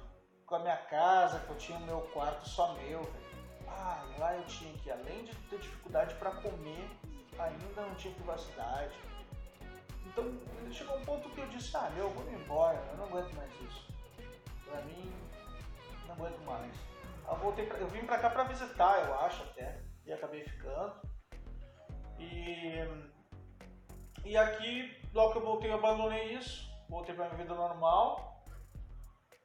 com 0.46 0.56
a 0.56 0.60
minha 0.60 0.78
casa, 0.78 1.40
que 1.40 1.50
eu 1.50 1.58
tinha 1.58 1.78
o 1.78 1.82
meu 1.82 2.02
quarto 2.14 2.48
só 2.50 2.74
meu, 2.74 3.04
velho 3.04 3.32
ah, 3.72 4.04
lá 4.18 4.36
eu 4.36 4.44
tinha 4.46 4.74
que, 4.80 4.92
além 4.92 5.24
de 5.24 5.34
ter 5.50 5.60
dificuldade 5.60 6.14
para 6.16 6.32
comer, 6.32 6.88
ainda 7.44 7.82
não 7.82 7.96
tinha 7.96 8.14
privacidade. 8.14 8.96
Então 10.06 10.26
chegou 10.72 10.98
um 10.98 11.06
ponto 11.06 11.30
que 11.30 11.40
eu 11.40 11.48
disse, 11.48 11.76
ah, 11.76 11.90
meu, 11.96 12.06
eu 12.06 12.10
vou 12.12 12.32
embora, 12.32 12.78
eu 12.92 12.98
não 12.98 13.06
aguento 13.06 13.34
mais 13.36 13.52
isso. 13.62 13.94
Pra 14.66 14.82
mim, 14.82 15.12
não 16.06 16.16
aguento 16.16 16.40
mais. 16.46 16.76
Eu, 17.28 17.36
voltei 17.38 17.66
pra, 17.66 17.78
eu 17.78 17.88
vim 17.88 18.06
pra 18.06 18.20
cá 18.20 18.30
pra 18.30 18.44
visitar, 18.44 19.08
eu 19.08 19.20
acho 19.22 19.44
até, 19.44 19.82
e 20.06 20.12
acabei 20.12 20.44
ficando. 20.44 21.02
E, 22.20 22.76
e 24.26 24.38
aqui, 24.38 25.02
logo 25.14 25.32
que 25.32 25.38
eu 25.38 25.46
voltei, 25.46 25.72
eu 25.72 25.76
abandonei 25.76 26.34
isso, 26.34 26.70
voltei 26.90 27.16
pra 27.16 27.26
minha 27.26 27.38
vida 27.38 27.56
normal. 27.56 28.46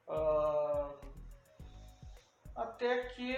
Uh, 0.07 0.97
até 2.55 3.05
que 3.09 3.35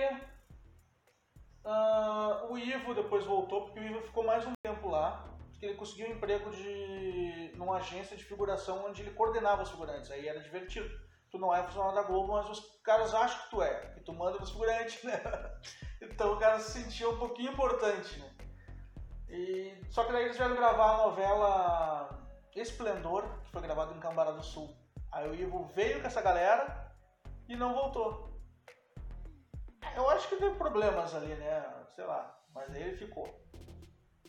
Uh, 1.69 2.51
o 2.51 2.57
Ivo 2.57 2.95
depois 2.95 3.23
voltou, 3.25 3.65
porque 3.65 3.79
o 3.79 3.83
Ivo 3.83 4.01
ficou 4.01 4.23
mais 4.23 4.43
um 4.43 4.53
tempo 4.63 4.89
lá, 4.89 5.23
porque 5.51 5.67
ele 5.67 5.75
conseguiu 5.75 6.07
um 6.07 6.13
emprego 6.13 6.49
de 6.49 7.53
numa 7.55 7.77
agência 7.77 8.17
de 8.17 8.23
figuração 8.23 8.87
onde 8.87 9.03
ele 9.03 9.11
coordenava 9.11 9.61
os 9.61 9.69
figurantes, 9.69 10.09
aí 10.09 10.27
era 10.27 10.39
divertido. 10.39 10.89
Tu 11.29 11.37
não 11.37 11.53
é 11.53 11.61
funcionário 11.61 11.95
da 11.95 12.07
Globo, 12.07 12.33
mas 12.33 12.49
os 12.49 12.81
caras 12.83 13.13
acham 13.13 13.43
que 13.43 13.49
tu 13.51 13.61
é, 13.61 13.91
que 13.93 13.99
tu 13.99 14.11
manda 14.11 14.39
nos 14.39 14.49
figurantes, 14.49 15.03
né? 15.05 15.21
Então 16.01 16.33
o 16.33 16.39
cara 16.39 16.57
se 16.59 16.81
sentia 16.81 17.07
um 17.07 17.19
pouquinho 17.19 17.51
importante, 17.51 18.19
né? 18.19 18.31
E, 19.29 19.79
só 19.91 20.05
que 20.05 20.11
daí 20.11 20.23
eles 20.23 20.37
vieram 20.37 20.55
gravar 20.55 20.95
a 20.95 20.97
novela 21.05 22.27
Esplendor, 22.55 23.25
que 23.43 23.51
foi 23.51 23.61
gravada 23.61 23.93
em 23.93 23.99
Cambará 23.99 24.31
do 24.31 24.43
Sul. 24.43 24.75
Aí 25.11 25.29
o 25.29 25.35
Ivo 25.35 25.65
veio 25.75 26.01
com 26.01 26.07
essa 26.07 26.21
galera 26.21 26.91
e 27.47 27.55
não 27.55 27.75
voltou. 27.75 28.28
Eu 29.95 30.09
acho 30.09 30.27
que 30.29 30.37
teve 30.37 30.55
problemas 30.55 31.13
ali, 31.15 31.33
né? 31.35 31.85
Sei 31.95 32.05
lá. 32.05 32.37
Mas 32.53 32.73
aí 32.73 32.81
ele 32.81 32.97
ficou. 32.97 33.27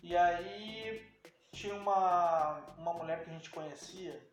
E 0.02 0.16
aí 0.16 1.06
tinha 1.52 1.74
uma, 1.74 2.58
uma 2.78 2.94
mulher 2.94 3.22
que 3.22 3.30
a 3.30 3.32
gente 3.32 3.50
conhecia 3.50 4.30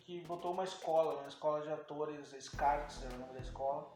que 0.00 0.20
botou 0.22 0.52
uma 0.52 0.64
escola, 0.64 1.20
uma 1.20 1.28
escola 1.28 1.62
de 1.62 1.70
atores, 1.70 2.34
Scarts 2.40 3.04
era 3.04 3.14
o 3.14 3.18
nome 3.18 3.32
da 3.32 3.40
escola. 3.40 3.92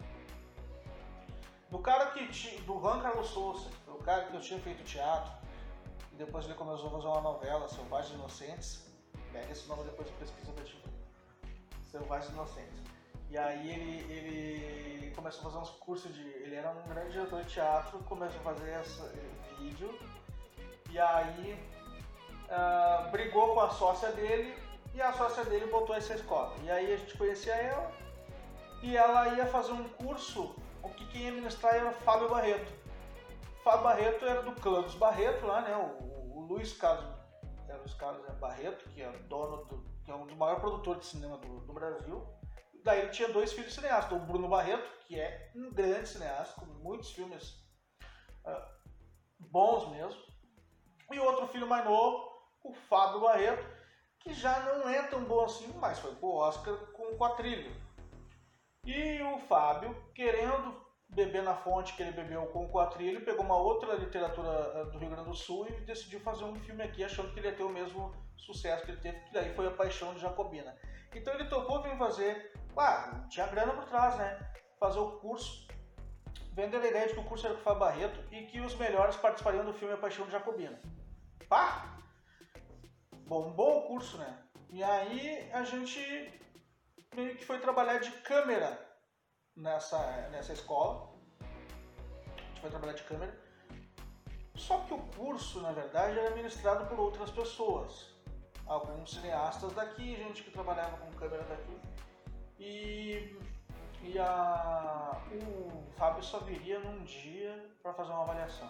do 1.71 1.79
cara 1.81 2.13
que 2.13 2.29
tinha, 2.29 2.63
do 2.63 2.81
Juan 2.81 3.03
Carlos 3.03 3.27
Souza, 3.29 3.69
o 3.89 3.99
cara 3.99 4.27
que 4.27 4.37
eu 4.37 4.41
tinha 4.41 4.61
feito 4.61 4.85
teatro, 4.85 5.33
e 6.13 6.17
depois 6.17 6.45
ele 6.45 6.55
começou 6.55 6.87
a 6.87 6.91
fazer 6.93 7.07
uma 7.09 7.21
novela, 7.21 7.69
Selvagens 7.69 8.15
Inocentes. 8.15 8.87
Pega 9.33 9.51
esse 9.51 9.67
nome 9.67 9.83
depois 9.83 10.07
de 10.07 10.15
pesquisa 10.15 10.53
pra 10.53 10.65
ti. 10.65 10.81
Selvagens 11.91 12.33
Inocentes. 12.33 12.94
E 13.35 13.37
aí 13.37 13.69
ele, 13.69 14.13
ele 14.13 15.11
começou 15.11 15.41
a 15.41 15.45
fazer 15.51 15.59
uns 15.59 15.71
cursos 15.71 16.15
de. 16.15 16.23
Ele 16.23 16.55
era 16.55 16.71
um 16.71 16.89
grande 16.89 17.11
diretor 17.11 17.43
de 17.43 17.49
teatro, 17.51 17.99
começou 18.05 18.39
a 18.39 18.45
fazer 18.45 18.81
esse 18.81 19.03
vídeo. 19.59 19.93
E 20.89 21.01
aí 21.01 21.59
uh, 22.45 23.11
brigou 23.11 23.53
com 23.53 23.61
a 23.63 23.71
sócia 23.71 24.13
dele 24.13 24.57
e 24.95 25.03
a 25.03 25.13
sócia 25.13 25.45
dele 25.47 25.67
botou 25.67 25.97
essa 25.97 26.15
escola. 26.15 26.55
E 26.63 26.71
aí 26.71 26.95
a 26.95 26.97
gente 26.97 27.19
conhecia 27.19 27.55
ela 27.55 27.91
e 28.81 28.97
ela 28.97 29.27
ia 29.31 29.47
fazer 29.47 29.73
um 29.73 29.89
curso, 29.89 30.55
o 30.81 30.89
que 30.91 31.05
quem 31.09 31.23
ia 31.23 31.33
ministrar 31.33 31.75
era 31.75 31.91
o 31.91 31.93
Fábio 31.93 32.29
Barreto. 32.29 32.73
Fábio 33.65 33.83
Barreto 33.83 34.25
era 34.27 34.43
do 34.43 34.53
clã 34.53 34.81
dos 34.81 34.95
Barreto 34.95 35.45
lá, 35.45 35.61
né? 35.63 35.75
O, 35.77 36.39
o 36.39 36.47
Luiz 36.49 36.73
Carlos, 36.75 37.05
era 37.69 37.79
Luiz 37.79 37.95
Carlos 37.95 38.25
Barreto, 38.39 38.89
que 38.91 39.03
é 39.03 39.11
dono 39.29 39.65
do, 39.65 39.85
que 40.05 40.13
é 40.13 40.15
um 40.15 40.25
dos 40.25 40.37
maiores 40.37 40.61
produtores 40.61 41.01
de 41.01 41.07
cinema 41.09 41.37
do, 41.39 41.59
do 41.63 41.73
Brasil. 41.73 42.25
Daí 42.85 43.01
ele 43.01 43.09
tinha 43.09 43.29
dois 43.29 43.53
filhos 43.53 43.75
cineastas, 43.75 44.13
o 44.13 44.21
Bruno 44.27 44.47
Barreto, 44.47 44.87
que 45.07 45.19
é 45.19 45.51
um 45.57 45.73
grande 45.73 46.07
cineasta, 46.07 46.61
com 46.61 46.67
muitos 46.67 47.13
filmes 47.13 47.55
uh, 48.45 48.63
bons 49.39 49.89
mesmo, 49.91 50.21
e 51.11 51.19
outro 51.19 51.49
filho 51.49 51.67
mais 51.67 51.85
novo, 51.85 52.31
o 52.63 52.75
Fábio 52.75 53.21
Barreto, 53.21 53.67
que 54.21 54.35
já 54.35 54.61
não 54.61 54.89
é 54.89 55.03
tão 55.05 55.25
bom 55.25 55.45
assim, 55.45 55.73
mas 55.79 55.99
foi 55.99 56.15
pro 56.17 56.29
Oscar 56.29 56.77
com 56.93 57.05
o 57.05 57.17
Quatrilho. 57.17 57.75
E 58.85 59.23
o 59.23 59.39
Fábio, 59.39 59.97
querendo 60.15 60.85
beber 61.09 61.43
na 61.43 61.55
fonte 61.55 61.95
que 61.95 62.03
ele 62.03 62.13
bebeu 62.13 62.47
com 62.49 62.67
o 62.67 62.69
Quatrilho, 62.71 63.25
pegou 63.25 63.45
uma 63.45 63.57
outra 63.57 63.95
literatura 63.95 64.51
ah, 64.51 64.85
do 64.85 64.99
Rio 64.99 65.09
Grande 65.09 65.31
do 65.31 65.35
Sul 65.35 65.67
e 65.69 65.81
decidiu 65.87 66.21
fazer 66.21 66.45
um 66.45 66.55
filme 66.57 66.83
aqui, 66.83 67.03
achando 67.03 67.33
que 67.33 67.41
ele 67.41 67.49
ia 67.49 67.55
ter 67.55 67.63
o 67.63 67.69
mesmo 67.71 68.13
sucesso 68.37 68.85
que 68.85 68.91
ele 68.91 69.01
teve, 69.01 69.21
que 69.21 69.33
daí 69.33 69.55
foi 69.55 69.67
a 69.67 69.71
Paixão 69.71 70.13
de 70.13 70.21
Jacobina. 70.21 70.77
Então 71.15 71.33
ele 71.35 71.49
topou 71.49 71.83
vir 71.83 71.97
fazer 71.97 72.53
ah, 72.81 73.27
tinha 73.29 73.47
grana 73.47 73.73
por 73.73 73.85
trás, 73.85 74.17
né? 74.17 74.53
Fazer 74.79 74.99
o 74.99 75.19
curso, 75.19 75.67
vendendo 76.53 76.85
a 76.85 76.89
ideia 76.89 77.09
de 77.09 77.15
que 77.15 77.21
o 77.21 77.25
curso 77.25 77.47
era 77.47 77.55
com 77.55 77.61
o 77.61 77.65
Fábio 77.65 77.81
Barreto 77.81 78.21
e 78.31 78.47
que 78.47 78.61
os 78.61 78.75
melhores 78.77 79.17
participariam 79.17 79.65
do 79.65 79.73
filme 79.73 79.95
A 79.95 79.99
Paixão 79.99 80.27
de 80.27 80.33
Jacobina. 80.33 80.79
Pá! 81.49 81.99
Bombou 83.27 83.79
o 83.79 83.83
curso, 83.89 84.19
né? 84.19 84.39
E 84.71 84.83
aí 84.83 85.51
a 85.53 85.63
gente 85.65 86.01
meio 87.15 87.37
que 87.37 87.45
foi 87.45 87.59
trabalhar 87.59 87.99
de 87.99 88.11
câmera 88.23 88.79
nessa, 89.57 89.99
nessa 90.31 90.53
escola. 90.53 91.15
A 91.41 92.49
gente 92.49 92.61
foi 92.61 92.71
trabalhar 92.71 92.95
de 92.95 93.05
câmera. 93.05 93.45
Só 94.57 94.79
que 94.81 94.95
o 94.95 94.99
curso, 95.17 95.61
na 95.61 95.73
verdade, 95.73 96.19
era 96.19 96.35
ministrado 96.35 96.87
por 96.87 96.99
outras 96.99 97.31
pessoas. 97.31 98.15
Alguns 98.67 99.13
cineastas 99.13 99.73
daqui, 99.73 100.17
gente 100.17 100.43
que 100.43 100.51
trabalhava 100.51 100.97
com 100.97 101.13
câmera 101.13 101.43
daqui. 101.45 101.81
E, 102.59 103.37
e 104.03 104.19
a, 104.19 105.21
o 105.33 105.85
Fábio 105.97 106.23
só 106.23 106.39
viria 106.41 106.79
num 106.79 107.03
dia 107.05 107.69
para 107.83 107.93
fazer 107.95 108.13
uma 108.13 108.23
avaliação. 108.23 108.69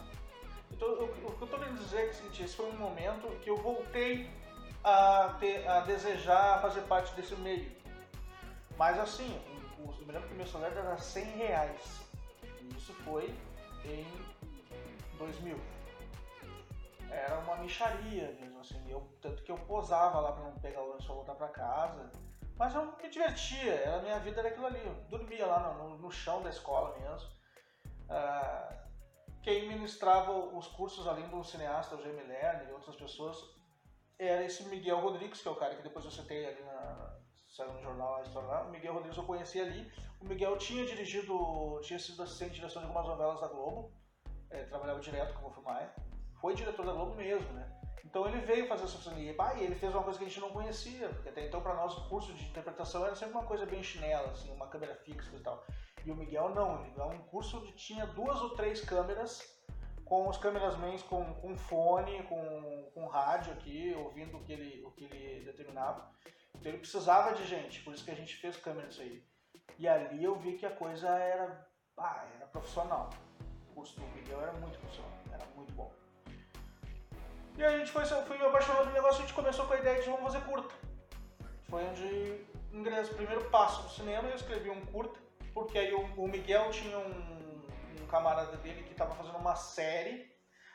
Então, 0.71 0.89
o, 0.89 1.05
o 1.05 1.09
que 1.09 1.43
eu 1.43 1.45
estou 1.45 1.59
querendo 1.59 1.79
dizer 1.79 1.99
é, 2.05 2.07
que 2.09 2.17
seguinte, 2.17 2.43
esse 2.43 2.57
foi 2.57 2.67
um 2.67 2.77
momento 2.77 3.29
que 3.41 3.51
eu 3.51 3.57
voltei 3.57 4.31
a, 4.83 5.37
ter, 5.39 5.67
a 5.69 5.81
desejar 5.81 6.61
fazer 6.61 6.83
parte 6.83 7.15
desse 7.15 7.35
meio. 7.37 7.71
Mas 8.77 8.99
assim, 8.99 9.41
o, 9.79 9.93
eu 10.01 10.07
me 10.07 10.13
lembro 10.13 10.29
que 10.29 10.35
meu 10.35 10.47
salário 10.47 10.79
era 10.79 10.97
100 10.97 11.25
reais. 11.37 12.01
E 12.61 12.77
isso 12.77 12.93
foi 13.05 13.33
em 13.85 14.07
2000. 15.19 15.57
Era 17.11 17.39
uma 17.39 17.57
micharia 17.57 18.37
mesmo, 18.41 18.61
assim. 18.61 18.83
Eu, 18.89 19.07
tanto 19.21 19.43
que 19.43 19.53
eu 19.53 19.57
posava 19.57 20.21
lá 20.21 20.33
para 20.33 20.45
não 20.45 20.53
pegar 20.59 20.83
o 20.83 20.91
lanche 20.91 21.05
e 21.05 21.09
voltar 21.09 21.35
para 21.35 21.49
casa. 21.49 22.11
Mas 22.57 22.75
eu 22.75 22.85
me 22.87 23.09
divertia, 23.09 23.97
a 23.97 24.03
minha 24.03 24.19
vida 24.21 24.41
era 24.41 24.49
aquilo 24.49 24.67
ali. 24.67 24.81
Eu 24.85 24.95
dormia 25.09 25.47
lá 25.47 25.75
no, 25.75 25.99
no 25.99 26.11
chão 26.11 26.43
da 26.43 26.51
escola 26.51 26.97
mesmo. 26.99 27.29
Uh, 28.05 28.85
quem 29.43 29.69
ministrava 29.69 30.33
os 30.33 30.69
cursos, 30.69 31.07
além 31.07 31.29
do 31.29 31.43
cineasta, 31.43 31.97
o 31.97 32.03
Jaime 32.03 32.23
Lerner 32.23 32.69
e 32.69 32.73
outras 32.73 32.97
pessoas, 32.97 33.37
era 34.19 34.45
esse 34.45 34.65
Miguel 34.65 35.01
Rodrigues, 35.01 35.43
que 35.43 35.49
é 35.49 35.51
o 35.51 35.57
cara 35.57 35.75
que 35.75 35.83
depois 35.83 36.05
eu 36.05 36.11
citei 36.11 36.47
ali 36.47 36.63
na. 36.63 37.19
saiu 37.49 37.73
no 37.73 37.83
jornal 37.83 38.17
a 38.17 38.23
história 38.23 38.49
lá. 38.49 38.63
O 38.63 38.71
Miguel 38.71 38.95
Rodrigues 38.95 39.19
eu 39.19 39.25
conheci 39.25 39.61
ali. 39.61 39.93
O 40.21 40.25
Miguel 40.25 40.57
tinha 40.57 40.87
dirigido, 40.87 41.81
tinha 41.83 41.99
sido 41.99 42.23
assistente 42.23 42.51
de 42.51 42.57
direção 42.57 42.81
de 42.83 42.89
algumas 42.89 43.09
novelas 43.09 43.41
da 43.41 43.49
Globo. 43.49 43.93
É, 44.51 44.63
trabalhava 44.65 45.01
direto 45.01 45.35
com 45.35 45.41
o 45.41 45.51
Wolf 45.51 45.59
Maia. 45.65 45.93
Foi 46.41 46.55
diretor 46.55 46.87
da 46.87 46.93
Globo 46.93 47.15
mesmo, 47.17 47.53
né? 47.53 47.74
Então 48.15 48.29
ele 48.29 48.39
veio 48.43 48.69
fazer 48.69 48.85
essa 48.85 48.97
função 48.97 49.19
e 49.19 49.35
ele 49.61 49.75
fez 49.75 49.93
uma 49.93 50.05
coisa 50.05 50.17
que 50.17 50.25
a 50.25 50.29
gente 50.29 50.41
não 50.41 50.51
conhecia, 50.51 51.09
porque 51.09 51.31
até 51.31 51.45
então 51.45 51.61
para 51.61 51.75
nós 51.75 51.99
o 51.99 52.09
curso 52.09 52.33
de 52.33 52.45
interpretação 52.45 53.05
era 53.05 53.17
sempre 53.17 53.35
uma 53.35 53.45
coisa 53.45 53.67
bem 53.67 53.83
chinela, 53.83 54.31
assim, 54.31 54.53
uma 54.53 54.69
câmera 54.69 54.95
fixa 54.95 55.35
e 55.35 55.41
tal. 55.41 55.67
E 56.05 56.13
o 56.13 56.15
Miguel 56.15 56.51
não, 56.51 56.81
ele 56.85 56.95
é 56.97 57.03
um 57.03 57.19
curso 57.25 57.59
onde 57.59 57.73
tinha 57.73 58.07
duas 58.07 58.41
ou 58.41 58.51
três 58.51 58.81
câmeras, 58.83 59.43
com 60.05 60.29
os 60.29 60.37
câmerasmens 60.37 61.03
com, 61.03 61.35
com 61.35 61.57
fone, 61.57 62.23
com, 62.29 62.89
com 62.95 63.09
rádio 63.09 63.53
aqui, 63.53 63.93
ouvindo 63.99 64.37
o 64.37 64.45
que, 64.45 64.53
ele, 64.53 64.85
o 64.85 64.93
que 64.93 65.07
ele 65.07 65.45
determinava. 65.47 66.09
Então 66.55 66.71
ele 66.71 66.79
precisava 66.79 67.35
de 67.35 67.45
gente, 67.45 67.83
por 67.83 67.93
isso 67.93 68.05
que 68.05 68.13
a 68.13 68.17
gente 68.17 68.37
fez 68.37 68.57
câmeras 68.57 68.97
aí. 69.01 69.27
E 69.77 69.89
ali 69.89 70.23
eu 70.23 70.37
vi 70.37 70.57
que 70.57 70.65
a 70.65 70.71
coisa 70.71 71.09
era, 71.09 71.69
ah, 71.97 72.25
era 72.37 72.47
profissional. 72.47 73.11
O 73.71 73.75
curso 73.75 73.99
do 73.99 74.07
Miguel 74.15 74.41
era 74.41 74.53
muito 74.53 74.79
profissional, 74.79 75.19
era 75.33 75.45
muito 75.57 75.73
bom. 75.73 76.04
E 77.57 77.63
a 77.63 77.79
gente 77.79 77.93
foi, 77.93 78.05
foi 78.05 78.45
apaixonado 78.45 78.87
do 78.87 78.93
negócio, 78.93 79.19
a 79.19 79.21
gente 79.23 79.33
começou 79.33 79.65
com 79.67 79.75
a 79.75 79.79
ideia 79.79 80.03
de 80.03 80.11
vamos 80.11 80.25
fazer 80.25 80.41
curta. 80.45 80.75
Foi 81.69 81.85
onde 81.85 82.45
ingressou 82.73 83.13
o 83.13 83.17
primeiro 83.17 83.45
passo 83.45 83.83
no 83.85 83.91
cinema, 83.91 84.29
eu 84.29 84.35
escrevi 84.35 84.71
um 84.71 84.85
curta, 84.87 85.19
porque 85.53 85.79
aí 85.79 85.95
o, 85.95 86.01
o 86.17 86.27
Miguel 86.27 86.71
tinha 86.71 86.99
um, 86.99 87.11
um, 88.03 88.07
camarada 88.09 88.57
dele 88.57 88.83
que 88.83 88.91
estava 88.91 89.15
fazendo 89.15 89.39
uma 89.39 89.55
série. 89.55 90.33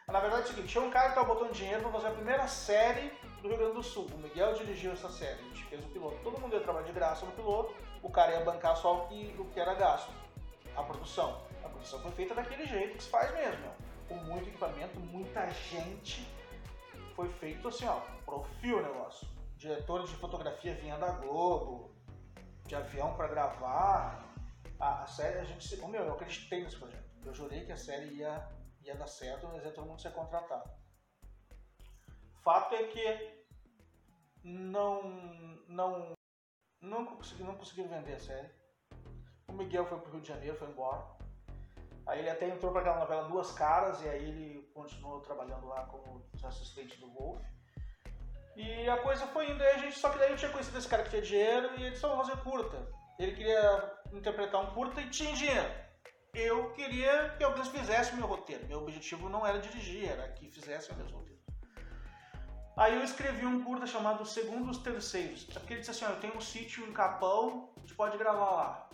Na 0.07 0.21
verdade 0.21 0.43
é 0.43 0.45
o 0.45 0.47
seguinte, 0.47 0.69
tinha 0.69 0.83
um 0.83 0.89
cara 0.89 1.07
que 1.07 1.19
estava 1.19 1.33
botando 1.33 1.51
dinheiro 1.51 1.81
para 1.81 1.91
fazer 1.91 2.07
a 2.07 2.11
primeira 2.11 2.47
série 2.47 3.11
do 3.41 3.49
Rio 3.49 3.57
Grande 3.57 3.75
do 3.75 3.83
Sul. 3.83 4.07
O 4.13 4.17
Miguel 4.17 4.53
dirigiu 4.53 4.93
essa 4.93 5.09
série, 5.09 5.39
a 5.39 5.43
gente 5.43 5.65
fez 5.65 5.83
o 5.83 5.89
piloto. 5.89 6.17
Todo 6.23 6.39
mundo 6.39 6.55
ia 6.55 6.61
trabalhar 6.61 6.87
de 6.87 6.93
graça 6.93 7.25
no 7.25 7.33
piloto, 7.33 7.75
o 8.01 8.09
cara 8.09 8.31
ia 8.31 8.39
bancar 8.39 8.77
só 8.77 9.03
o 9.03 9.07
que, 9.09 9.35
o 9.37 9.45
que 9.45 9.59
era 9.59 9.73
gasto, 9.73 10.11
a 10.77 10.83
produção. 10.83 11.43
A 11.61 11.67
produção 11.67 11.99
foi 11.99 12.11
feita 12.11 12.33
daquele 12.33 12.65
jeito 12.65 12.95
que 12.95 13.03
se 13.03 13.09
faz 13.09 13.33
mesmo, 13.33 13.69
com 14.07 14.15
muito 14.15 14.47
equipamento, 14.47 14.97
muita 14.97 15.45
gente 15.49 16.38
foi 17.19 17.27
feito 17.27 17.67
assim, 17.67 17.85
ó, 17.85 17.99
profil 18.23 18.77
o 18.77 18.81
negócio. 18.81 19.27
Diretores 19.57 20.09
de 20.09 20.15
fotografia 20.15 20.73
vinha 20.75 20.97
da 20.97 21.11
Globo, 21.11 21.93
de 22.65 22.75
avião 22.75 23.13
para 23.17 23.27
gravar. 23.27 24.25
A, 24.79 25.05
série, 25.05 25.39
a 25.39 25.43
gente. 25.43 25.77
Oh, 25.81 25.89
meu, 25.89 26.03
eu 26.03 26.13
acreditei 26.13 26.63
nesse 26.63 26.77
projeto. 26.77 27.03
Eu 27.25 27.33
jurei 27.33 27.65
que 27.65 27.73
a 27.73 27.77
série 27.77 28.13
ia, 28.13 28.49
ia 28.81 28.95
dar 28.95 29.07
certo, 29.07 29.47
mas 29.47 29.65
ia 29.65 29.73
todo 29.73 29.87
mundo 29.87 30.01
ser 30.01 30.13
contratado. 30.13 30.71
Fato 32.41 32.73
é 32.75 32.83
que 32.83 33.45
não, 34.41 35.03
não, 35.67 36.13
não, 36.79 37.05
consegui, 37.05 37.43
não 37.43 37.57
conseguiram 37.57 37.89
vender 37.89 38.13
a 38.13 38.19
série. 38.19 38.49
O 39.49 39.51
Miguel 39.51 39.85
foi 39.85 39.99
pro 39.99 40.11
Rio 40.13 40.21
de 40.21 40.29
Janeiro, 40.29 40.57
foi 40.57 40.69
embora. 40.69 41.05
Aí 42.09 42.19
ele 42.19 42.29
até 42.31 42.47
entrou 42.47 42.71
para 42.71 42.81
aquela 42.81 42.99
novela 43.01 43.27
Duas 43.27 43.51
Caras 43.51 44.01
e 44.01 44.09
aí 44.09 44.29
ele 44.29 44.67
continuou 44.73 45.21
trabalhando 45.21 45.67
lá 45.67 45.85
como 45.85 46.25
assistente 46.43 46.99
do 46.99 47.07
Wolf. 47.11 47.39
E 48.55 48.89
a 48.89 48.97
coisa 48.97 49.27
foi 49.27 49.51
indo, 49.51 49.61
aí 49.61 49.75
a 49.75 49.77
gente, 49.77 49.97
só 49.97 50.09
que 50.09 50.17
daí 50.17 50.31
eu 50.31 50.35
tinha 50.35 50.51
conhecido 50.51 50.79
esse 50.79 50.87
cara 50.87 51.03
que 51.03 51.11
tinha 51.11 51.21
dinheiro 51.21 51.69
e 51.77 51.83
ele 51.83 51.95
só 51.95 52.17
fazer 52.17 52.35
curta. 52.37 52.77
Ele 53.19 53.33
queria 53.33 53.93
interpretar 54.11 54.59
um 54.59 54.73
curta 54.73 54.99
e 54.99 55.09
tinha 55.11 55.33
dinheiro. 55.33 55.71
Eu 56.33 56.71
queria 56.71 57.29
que 57.37 57.43
alguém 57.43 57.63
fizesse 57.65 58.13
o 58.13 58.15
meu 58.15 58.25
roteiro. 58.25 58.65
Meu 58.65 58.79
objetivo 58.79 59.29
não 59.29 59.45
era 59.45 59.59
dirigir, 59.59 60.09
era 60.09 60.27
que 60.29 60.49
fizesse 60.49 60.91
o 60.91 60.95
meu 60.95 61.05
roteiro. 61.05 61.39
Aí 62.75 62.95
eu 62.95 63.03
escrevi 63.03 63.45
um 63.45 63.63
curta 63.63 63.85
chamado 63.85 64.25
Segundos 64.25 64.79
Terceiros. 64.79 65.43
Porque 65.43 65.73
ele 65.73 65.81
disse 65.81 65.91
assim, 65.91 66.05
ó, 66.05 66.09
eu 66.09 66.19
tenho 66.19 66.35
um 66.35 66.41
sítio 66.41 66.87
em 66.87 66.91
Capão, 66.91 67.71
a 67.77 67.81
gente 67.81 67.93
pode 67.93 68.17
gravar 68.17 68.49
lá. 68.49 68.88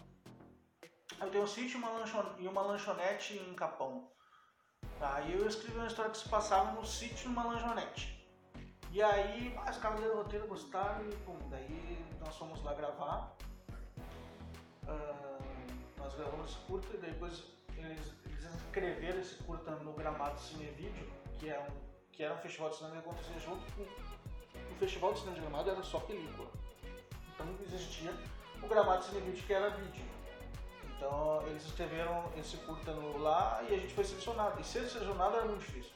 Eu 1.21 1.31
tenho 1.31 1.43
um 1.43 1.47
sítio 1.47 1.79
e 2.39 2.47
uma 2.47 2.61
lanchonete 2.61 3.37
em 3.37 3.53
Capão. 3.53 4.09
Aí 4.99 5.33
eu 5.33 5.47
escrevi 5.47 5.77
uma 5.77 5.87
história 5.87 6.11
que 6.11 6.17
se 6.17 6.27
passava 6.29 6.71
no 6.71 6.85
sítio 6.85 7.29
numa 7.29 7.43
lanchonete. 7.43 8.15
E 8.91 9.01
aí, 9.01 9.53
os 9.69 9.77
caras 9.77 9.99
do 9.99 10.13
roteiro 10.15 10.47
gostaram 10.47 11.05
e 11.09 11.15
pum, 11.17 11.37
daí 11.49 12.05
nós 12.19 12.35
fomos 12.37 12.63
lá 12.63 12.73
gravar. 12.73 13.35
Uh, 14.83 15.73
nós 15.97 16.13
gravamos 16.15 16.51
esse 16.51 16.59
curta 16.59 16.95
e 16.95 16.99
depois 16.99 17.43
eles, 17.77 18.13
eles 18.25 18.43
escreveram 18.43 19.19
esse 19.19 19.35
curta 19.43 19.71
no 19.71 19.93
Gramado 19.93 20.39
Cine 20.39 20.65
Vídeo, 20.71 21.11
que, 21.39 21.49
é 21.49 21.59
um, 21.59 22.11
que 22.11 22.23
era 22.23 22.33
um 22.35 22.37
festival 22.37 22.69
de 22.69 22.77
cinema 22.77 23.01
que 23.01 23.09
acontecia 23.09 23.39
junto 23.39 23.71
com 23.73 23.83
o 23.83 24.75
Festival 24.77 25.13
de 25.13 25.19
Cinema 25.19 25.35
de 25.35 25.41
Gramado, 25.41 25.69
era 25.71 25.83
só 25.83 25.99
película. 25.99 26.49
Então 27.33 27.47
existia 27.63 28.13
o 28.61 28.67
Gramado 28.67 29.03
Cine 29.03 29.21
Vídeo 29.21 29.45
que 29.45 29.53
era 29.53 29.69
vídeo. 29.71 30.14
Então 30.95 31.45
eles 31.47 31.65
escreveram 31.65 32.31
esse 32.37 32.57
curta 32.57 32.91
lá 33.19 33.63
e 33.69 33.73
a 33.73 33.77
gente 33.77 33.93
foi 33.93 34.03
selecionado. 34.03 34.59
E 34.59 34.63
ser 34.63 34.87
selecionado 34.87 35.35
era 35.35 35.45
muito 35.45 35.59
difícil. 35.59 35.93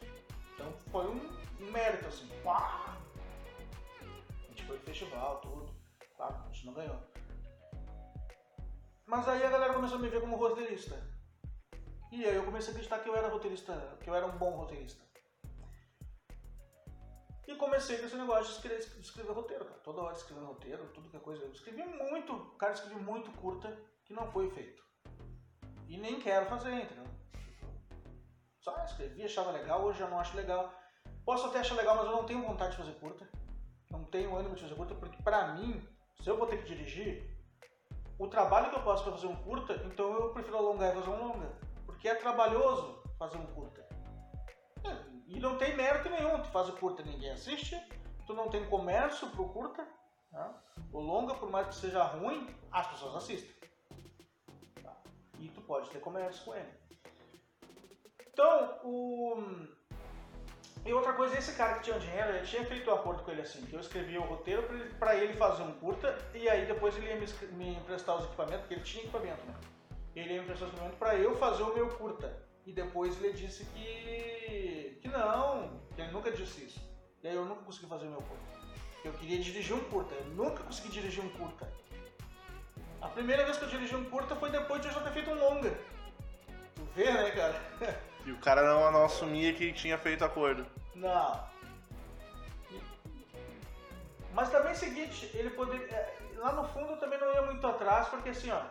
Então 0.54 0.72
foi 0.92 1.08
um, 1.08 1.72
mérito, 1.72 2.08
assim. 2.08 2.28
Pá! 2.44 2.98
A 4.02 4.48
gente 4.48 4.64
foi 4.66 4.78
no 4.78 4.84
festival, 4.84 5.40
tudo. 5.42 5.74
Claro, 6.16 6.36
a 6.36 6.48
gente 6.52 6.66
não 6.66 6.74
ganhou. 6.74 7.00
Mas 9.06 9.28
aí 9.28 9.44
a 9.44 9.50
galera 9.50 9.74
começou 9.74 9.98
a 9.98 10.02
me 10.02 10.10
ver 10.10 10.22
como 10.22 10.36
roteirista. 10.36 11.02
E 12.12 12.26
aí 12.26 12.36
eu 12.36 12.44
comecei 12.44 12.70
a 12.70 12.72
acreditar 12.72 13.00
que 13.00 13.10
eu 13.10 13.16
era 13.16 13.30
roteirista, 13.30 13.98
que 14.04 14.10
eu 14.10 14.16
era 14.16 14.26
um 14.26 14.38
bom 14.38 14.52
roteirista. 14.52 15.04
E 17.48 17.56
comecei 17.56 17.98
com 17.98 18.06
esse 18.06 18.16
negócio 18.16 18.46
de 18.46 18.52
escrever, 18.52 18.80
de 18.80 19.00
escrever 19.00 19.32
roteiro, 19.32 19.66
cara. 19.66 19.80
Toda 19.80 20.02
hora 20.02 20.16
escrevendo 20.16 20.48
roteiro, 20.48 20.88
tudo 20.94 21.10
que 21.10 21.18
é 21.18 21.20
coisa. 21.20 21.44
Eu 21.44 21.52
escrevi 21.52 21.84
muito, 21.84 22.38
cara, 22.58 22.74
escrevi 22.74 23.02
muito 23.02 23.32
curta 23.32 23.76
que 24.06 24.14
não 24.14 24.32
foi 24.32 24.50
feito. 24.52 24.89
E 25.90 25.98
nem 25.98 26.20
quero 26.20 26.46
fazer, 26.46 26.72
entendeu? 26.72 27.04
Só 28.60 28.86
escrevi, 28.86 29.24
achava 29.24 29.50
legal, 29.50 29.82
hoje 29.82 30.00
eu 30.00 30.08
não 30.08 30.20
acho 30.20 30.38
legal. 30.38 30.72
Posso 31.26 31.48
até 31.48 31.60
achar 31.60 31.76
legal, 31.76 31.96
mas 31.96 32.06
eu 32.06 32.12
não 32.12 32.26
tenho 32.26 32.46
vontade 32.46 32.72
de 32.72 32.78
fazer 32.78 32.94
curta. 33.00 33.28
Não 33.90 34.04
tenho 34.04 34.36
ânimo 34.36 34.54
de 34.54 34.62
fazer 34.62 34.76
curta, 34.76 34.94
porque 34.94 35.22
pra 35.24 35.56
mim, 35.56 35.84
se 36.22 36.30
eu 36.30 36.38
vou 36.38 36.46
ter 36.46 36.58
que 36.58 36.68
dirigir, 36.68 37.28
o 38.20 38.28
trabalho 38.28 38.70
que 38.70 38.76
eu 38.76 38.84
posso 38.84 39.04
para 39.04 39.14
fazer 39.14 39.26
um 39.26 39.36
curta, 39.38 39.74
então 39.86 40.14
eu 40.14 40.32
prefiro 40.32 40.58
alongar 40.58 40.92
e 40.92 41.00
fazer 41.00 41.10
um 41.10 41.28
longa. 41.28 41.58
Porque 41.88 42.08
é 42.08 42.14
trabalhoso 42.14 43.02
fazer 43.18 43.38
um 43.38 43.48
curta. 43.48 43.88
E 45.26 45.40
não 45.40 45.58
tem 45.58 45.76
mérito 45.76 46.08
nenhum. 46.10 46.40
Tu 46.42 46.50
faz 46.50 46.70
o 46.70 46.74
curta 46.74 47.02
ninguém 47.02 47.32
assiste, 47.32 47.76
tu 48.28 48.34
não 48.36 48.48
tem 48.48 48.70
comércio 48.70 49.28
pro 49.32 49.50
curta. 49.50 49.88
Né? 50.32 50.54
O 50.94 51.00
longa, 51.00 51.34
por 51.34 51.50
mais 51.50 51.68
que 51.68 51.76
seja 51.76 52.04
ruim, 52.04 52.48
as 52.72 52.86
pessoas 52.88 53.16
assistem. 53.16 53.56
E 55.40 55.50
tu 55.50 55.62
pode 55.62 55.90
ter 55.90 56.00
comércio 56.00 56.44
com 56.46 56.56
ele. 56.56 56.70
Então, 58.32 58.80
o 58.84 59.70
e 60.86 60.94
outra 60.94 61.14
coisa, 61.14 61.38
esse 61.38 61.54
cara 61.54 61.76
que 61.76 61.84
tinha 61.84 62.00
dinheiro, 62.00 62.30
ele 62.30 62.46
tinha 62.46 62.66
feito 62.66 62.90
um 62.90 62.94
acordo 62.94 63.24
com 63.24 63.32
ele 63.32 63.42
assim, 63.42 63.62
que 63.66 63.74
eu 63.74 63.80
escrevia 63.80 64.20
o 64.20 64.24
roteiro 64.24 64.64
para 64.98 65.16
ele 65.16 65.34
fazer 65.34 65.64
um 65.64 65.74
curta 65.74 66.18
e 66.34 66.48
aí 66.48 66.66
depois 66.66 66.96
ele 66.96 67.08
ia 67.08 67.16
me, 67.18 67.28
me, 67.54 67.76
emprestar 67.76 68.18
os 68.18 68.24
equipamentos, 68.26 68.62
porque 68.62 68.76
ele 68.76 68.84
tinha 68.84 69.04
equipamento, 69.04 69.46
né? 69.46 69.54
Ele 70.16 70.34
ia 70.34 70.38
me 70.38 70.44
emprestar 70.44 70.68
os 70.68 70.74
equipamentos 70.74 70.98
para 70.98 71.16
eu 71.16 71.36
fazer 71.36 71.64
o 71.64 71.74
meu 71.74 71.90
curta. 71.90 72.44
E 72.66 72.72
depois 72.72 73.22
ele 73.22 73.34
disse 73.34 73.66
que 73.66 75.00
que 75.02 75.08
não, 75.10 75.80
que 75.96 76.02
ele 76.02 76.12
nunca 76.12 76.32
disse 76.32 76.66
isso. 76.66 76.80
E 77.22 77.28
aí 77.28 77.36
eu 77.36 77.46
nunca 77.46 77.64
consegui 77.64 77.88
fazer 77.88 78.08
o 78.08 78.12
meu 78.12 78.22
curta. 78.22 78.60
Eu 79.04 79.14
queria 79.14 79.40
dirigir 79.40 79.76
um 79.76 79.84
curta, 79.86 80.14
eu 80.16 80.26
nunca 80.32 80.64
consegui 80.64 80.90
dirigir 80.90 81.24
um 81.24 81.30
curta. 81.30 81.72
A 83.02 83.08
primeira 83.08 83.46
vez 83.46 83.58
que 83.58 83.64
eu 83.66 83.70
dirigi 83.70 83.96
um 83.96 84.10
curta 84.10 84.36
foi 84.36 84.50
depois 84.50 84.82
de 84.82 84.88
eu 84.88 84.94
já 84.94 85.02
ter 85.02 85.12
feito 85.12 85.30
um 85.30 85.40
longa. 85.40 85.72
Tu 86.76 86.84
vê, 86.96 87.12
né, 87.12 87.32
cara? 87.32 87.56
E 88.26 88.32
o 88.32 88.40
cara 88.42 88.62
não, 88.62 88.92
não 88.92 89.06
assumia 89.06 89.54
que 89.54 89.72
tinha 89.72 89.98
feito 89.98 90.26
acordo. 90.26 90.68
Não. 90.94 91.42
Mas 94.34 94.50
também 94.52 94.72
é 94.72 94.74
o 94.74 94.78
seguinte, 94.78 95.32
ele 95.34 95.50
poderia. 95.52 95.88
É, 95.88 96.18
lá 96.36 96.52
no 96.52 96.68
fundo 96.68 96.92
eu 96.92 96.98
também 96.98 97.18
não 97.18 97.34
ia 97.34 97.42
muito 97.44 97.66
atrás, 97.66 98.10
porque 98.10 98.30
assim, 98.30 98.52
ó, 98.52 98.62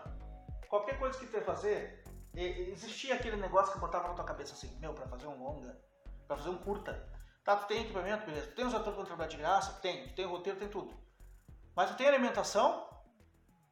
qualquer 0.69 0.99
coisa 0.99 1.19
que 1.19 1.27
tu 1.27 1.37
ia 1.37 1.43
fazer, 1.43 2.05
existia 2.35 3.15
aquele 3.15 3.37
negócio 3.37 3.73
que 3.73 3.81
botava 3.81 4.09
na 4.09 4.15
tua 4.15 4.25
cabeça 4.25 4.53
assim, 4.53 4.79
meu, 4.79 4.93
pra 4.93 5.09
fazer 5.09 5.27
um 5.27 5.43
longa, 5.43 5.77
pra 6.27 6.37
fazer 6.37 6.51
um 6.51 6.59
curta. 6.59 7.09
Tá, 7.43 7.57
tu 7.57 7.67
tem 7.67 7.83
equipamento, 7.83 8.27
beleza. 8.27 8.47
Tu 8.49 8.55
tem 8.55 8.67
os 8.67 8.75
atores 8.75 8.95
pra 8.95 9.07
trabalhar 9.07 9.31
de 9.31 9.37
graça? 9.39 9.81
Tem. 9.81 10.07
Tu 10.09 10.15
tem 10.15 10.27
roteiro, 10.27 10.59
tem 10.59 10.69
tudo. 10.69 10.95
Mas 11.75 11.91
tu 11.91 11.97
tem 11.97 12.07
alimentação? 12.07 12.88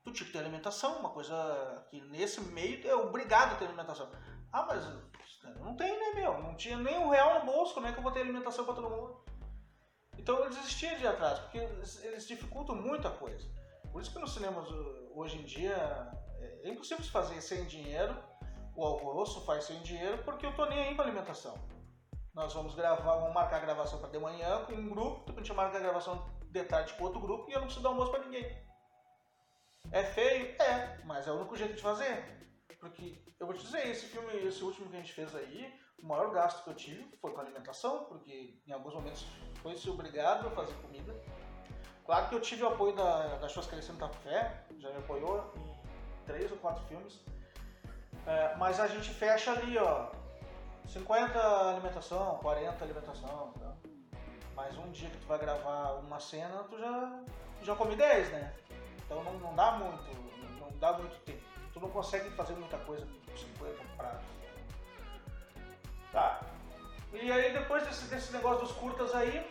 Tu 0.07 0.13
tinha 0.13 0.27
que 0.29 0.33
ter 0.33 0.39
alimentação, 0.39 1.01
uma 1.01 1.11
coisa 1.11 1.85
que 1.91 2.01
nesse 2.01 2.41
meio 2.41 2.87
é 2.87 2.95
obrigado 2.95 3.55
a 3.55 3.57
ter 3.57 3.65
alimentação. 3.65 4.09
Ah, 4.53 4.65
mas 4.65 4.87
não 5.59 5.75
tem, 5.75 5.99
né, 5.99 6.21
meu? 6.21 6.41
Não 6.41 6.55
tinha 6.55 6.77
nem 6.77 6.97
um 6.97 7.09
real 7.09 7.41
no 7.41 7.47
bolso, 7.47 7.75
como 7.75 7.89
é 7.89 7.93
que 7.93 7.99
eu 7.99 8.03
vou 8.05 8.13
ter 8.13 8.21
alimentação 8.21 8.65
para 8.65 8.75
todo 8.75 8.89
mundo? 8.89 9.25
Então 10.17 10.39
eu 10.39 10.49
desistia 10.49 10.97
de 10.97 11.09
atrás, 11.09 11.41
porque 11.41 11.59
eles, 11.59 12.05
eles 12.05 12.29
dificultam 12.29 12.77
muito 12.77 13.09
a 13.09 13.11
coisa. 13.11 13.45
Por 13.91 14.01
isso 14.01 14.13
que 14.13 14.19
nos 14.21 14.33
cinemas 14.33 14.69
hoje 15.13 15.39
em 15.39 15.43
dia 15.43 16.09
é 16.63 16.69
impossível 16.69 17.03
se 17.03 17.11
fazer 17.11 17.41
sem 17.41 17.65
dinheiro. 17.65 18.17
O 18.77 18.85
alvoroço 18.85 19.45
faz 19.45 19.65
sem 19.65 19.83
dinheiro 19.83 20.23
porque 20.23 20.47
eu 20.47 20.55
tô 20.55 20.67
nem 20.67 20.79
aí 20.79 20.95
para 20.95 21.07
alimentação. 21.07 21.59
Nós 22.33 22.55
vamos 22.55 22.77
gravar, 22.77 23.17
vamos 23.17 23.35
marcar 23.35 23.57
a 23.57 23.61
gravação 23.61 23.99
para 23.99 24.11
de 24.11 24.21
manhã 24.21 24.65
com 24.67 24.73
um 24.75 24.89
grupo, 24.89 25.27
depois 25.27 25.39
a 25.39 25.41
gente 25.41 25.57
marca 25.57 25.79
a 25.79 25.81
gravação 25.81 26.31
de 26.45 26.63
tarde 26.65 26.95
com 26.95 27.05
outro 27.05 27.19
grupo 27.19 27.51
e 27.51 27.55
eu 27.55 27.59
não 27.59 27.67
preciso 27.67 27.83
dar 27.83 27.89
almoço 27.89 28.13
para 28.13 28.25
ninguém. 28.25 28.66
É 29.93 30.03
feio? 30.03 30.55
É, 30.61 30.99
mas 31.05 31.27
é 31.27 31.33
o 31.33 31.37
único 31.37 31.57
jeito 31.57 31.75
de 31.75 31.83
fazer. 31.83 32.25
Porque 32.81 33.19
eu 33.39 33.47
vou 33.47 33.55
te 33.55 33.65
dizer, 33.65 33.87
esse 33.89 34.07
filme, 34.07 34.33
esse 34.47 34.63
último 34.63 34.89
que 34.89 34.97
a 34.97 35.01
gente 35.01 35.13
fez 35.13 35.35
aí, 35.35 35.73
o 35.99 36.07
maior 36.07 36.31
gasto 36.31 36.63
que 36.65 36.71
eu 36.71 36.75
tive 36.75 37.17
foi 37.21 37.33
com 37.33 37.41
alimentação, 37.41 38.05
porque 38.05 38.61
em 38.67 38.73
alguns 38.73 38.95
momentos 38.95 39.27
foi 39.63 39.77
se 39.77 39.89
obrigado 39.89 40.47
a 40.49 40.51
fazer 40.51 40.75
comida. 40.75 41.15
Claro 42.05 42.29
que 42.29 42.35
eu 42.35 42.41
tive 42.41 42.63
o 42.63 42.69
apoio 42.69 42.95
da, 42.95 43.37
da 43.39 43.49
Churrascaria 43.49 43.83
Santa 43.83 44.09
Fé, 44.09 44.65
já 44.79 44.91
me 44.91 44.99
apoiou 44.99 45.53
em 45.57 46.25
três 46.25 46.51
ou 46.53 46.59
quatro 46.59 46.85
filmes. 46.85 47.21
É, 48.27 48.55
mas 48.57 48.79
a 48.79 48.87
gente 48.87 49.11
fecha 49.11 49.53
ali, 49.53 49.77
ó, 49.79 50.11
50 50.89 51.71
alimentação, 51.71 52.39
40 52.39 52.85
alimentação, 52.85 53.53
tá? 53.59 53.75
Mas 54.55 54.77
um 54.79 54.91
dia 54.91 55.11
que 55.11 55.19
tu 55.19 55.27
vai 55.27 55.39
gravar 55.39 55.95
uma 55.95 56.19
cena, 56.21 56.65
tu 56.65 56.79
já, 56.79 57.21
já 57.63 57.75
come 57.75 57.97
10, 57.97 58.31
né? 58.31 58.55
Então 59.07 59.25
não, 59.25 59.39
não 59.39 59.55
dá 59.55 59.73
muito, 59.73 60.61
não 60.61 60.79
dá 60.79 60.93
muito 60.99 61.19
tempo 61.25 61.57
tu 61.77 61.81
não 61.81 61.91
consegue 61.91 62.31
fazer 62.31 62.55
muita 62.55 62.79
coisa 62.79 63.07
com 63.27 63.37
50 63.37 63.85
pratos. 63.99 64.25
Tá. 66.11 66.41
E 67.13 67.31
aí 67.31 67.53
depois 67.53 67.87
desse, 67.87 68.07
desse 68.07 68.33
negócio 68.33 68.67
dos 68.67 68.73
curtas 68.73 69.15
aí, 69.15 69.47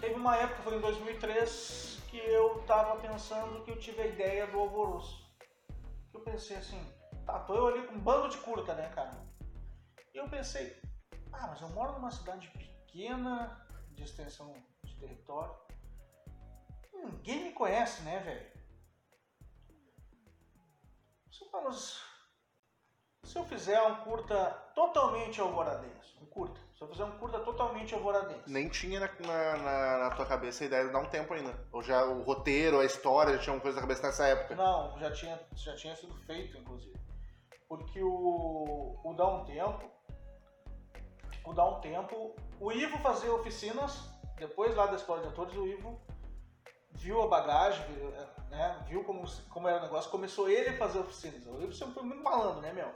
teve 0.00 0.14
uma 0.14 0.34
época, 0.38 0.62
foi 0.62 0.76
em 0.78 0.80
2003, 0.80 2.02
que 2.08 2.16
eu 2.16 2.64
tava 2.66 2.98
pensando 3.02 3.62
que 3.64 3.70
eu 3.70 3.78
tive 3.78 4.00
a 4.00 4.06
ideia 4.06 4.46
do 4.46 4.58
alvoroço. 4.58 5.30
Eu 6.14 6.20
pensei 6.20 6.56
assim, 6.56 6.80
tá, 7.26 7.38
tô 7.40 7.54
eu 7.54 7.66
ali 7.66 7.86
com 7.86 7.96
um 7.96 8.00
bando 8.00 8.30
de 8.30 8.38
curta, 8.38 8.72
né, 8.72 8.90
cara? 8.94 9.12
E 10.14 10.16
eu 10.16 10.26
pensei, 10.30 10.74
ah, 11.34 11.48
mas 11.48 11.60
eu 11.60 11.68
moro 11.68 11.92
numa 11.92 12.10
cidade 12.10 12.48
pequena, 12.48 13.62
de 13.90 14.04
extensão 14.04 14.54
de 14.82 14.96
território. 14.96 15.54
Ninguém 17.04 17.44
me 17.44 17.52
conhece, 17.52 18.02
né, 18.02 18.18
velho? 18.20 18.54
Vamos. 21.54 22.02
Se 23.22 23.38
eu 23.38 23.44
fizer 23.44 23.80
um 23.82 23.94
curta 24.02 24.50
totalmente 24.74 25.40
alvoradense, 25.40 26.18
um 26.20 26.26
curta, 26.26 26.60
se 26.76 26.82
eu 26.82 26.88
fizer 26.88 27.04
um 27.04 27.16
curta 27.16 27.38
totalmente 27.40 27.94
alvoradense. 27.94 28.50
Nem 28.50 28.68
tinha 28.68 29.00
na, 29.00 29.56
na, 29.56 29.98
na 29.98 30.10
tua 30.10 30.26
cabeça 30.26 30.64
a 30.64 30.66
ideia 30.66 30.86
de 30.86 30.92
dar 30.92 30.98
um 30.98 31.08
tempo 31.08 31.32
ainda. 31.32 31.56
Ou 31.72 31.82
já 31.82 32.04
o 32.04 32.22
roteiro, 32.22 32.80
a 32.80 32.84
história, 32.84 33.36
já 33.36 33.42
tinha 33.42 33.54
uma 33.54 33.62
coisa 33.62 33.76
na 33.76 33.82
cabeça 33.82 34.02
nessa 34.02 34.26
época? 34.26 34.56
Não, 34.56 34.98
já 34.98 35.10
tinha, 35.12 35.40
já 35.54 35.74
tinha 35.74 35.96
sido 35.96 36.14
feito, 36.26 36.58
inclusive. 36.58 36.98
Porque 37.68 38.02
o, 38.02 39.00
o 39.02 39.14
Dá 39.16 39.26
um 39.26 39.44
Tempo, 39.44 39.90
o 41.44 41.52
Dá 41.54 41.64
um 41.64 41.80
Tempo, 41.80 42.34
o 42.60 42.72
Ivo 42.72 42.98
fazia 42.98 43.32
oficinas, 43.32 44.10
depois 44.36 44.74
lá 44.74 44.86
da 44.86 44.96
Escola 44.96 45.22
de 45.22 45.28
Atores, 45.28 45.54
o 45.54 45.66
Ivo 45.66 45.98
viu 46.94 47.22
a 47.22 47.28
bagagem, 47.28 47.84
né, 48.50 48.84
viu 48.88 49.04
como, 49.04 49.24
como 49.50 49.68
era 49.68 49.78
o 49.78 49.82
negócio, 49.82 50.10
começou 50.10 50.48
ele 50.48 50.70
a 50.70 50.78
fazer 50.78 50.98
oficinas. 50.98 51.46
O 51.46 51.62
Ivo 51.62 51.72
sempre 51.72 51.94
foi 51.94 52.02
muito 52.04 52.22
malandro, 52.22 52.60
né, 52.60 52.72
meu? 52.72 52.92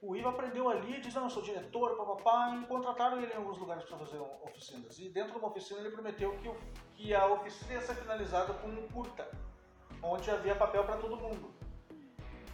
O 0.00 0.16
Ivo 0.16 0.30
aprendeu 0.30 0.68
ali, 0.68 1.00
disse, 1.00 1.14
não, 1.14 1.24
eu 1.24 1.30
sou 1.30 1.42
diretor, 1.42 1.96
papapá, 1.96 2.56
e 2.60 2.66
contrataram 2.66 3.18
ele 3.20 3.32
em 3.32 3.36
alguns 3.36 3.56
lugares 3.56 3.84
para 3.84 3.98
fazer 3.98 4.18
oficinas. 4.44 4.98
E 4.98 5.08
dentro 5.08 5.32
de 5.32 5.38
uma 5.38 5.48
oficina 5.48 5.80
ele 5.80 5.90
prometeu 5.90 6.36
que, 6.38 6.50
que 6.94 7.14
a 7.14 7.26
oficina 7.26 7.74
ia 7.74 7.80
ser 7.80 7.94
finalizada 7.94 8.52
com 8.54 8.68
um 8.68 8.88
curta, 8.88 9.28
onde 10.02 10.28
havia 10.30 10.56
papel 10.56 10.84
para 10.84 10.96
todo 10.96 11.16
mundo. 11.16 11.54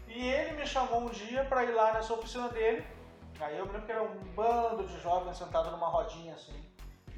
E 0.07 0.29
ele 0.29 0.53
me 0.53 0.67
chamou 0.67 1.01
um 1.01 1.11
dia 1.11 1.45
para 1.45 1.65
ir 1.65 1.73
lá 1.73 1.95
nessa 1.95 2.13
oficina 2.13 2.49
dele. 2.49 2.87
Aí 3.41 3.57
eu 3.57 3.65
lembro 3.65 3.83
que 3.83 3.93
era 3.93 4.03
um 4.03 4.19
bando 4.35 4.87
de 4.87 4.99
jovens 5.01 5.39
sentados 5.39 5.71
numa 5.71 5.89
rodinha 5.89 6.35
assim. 6.35 6.68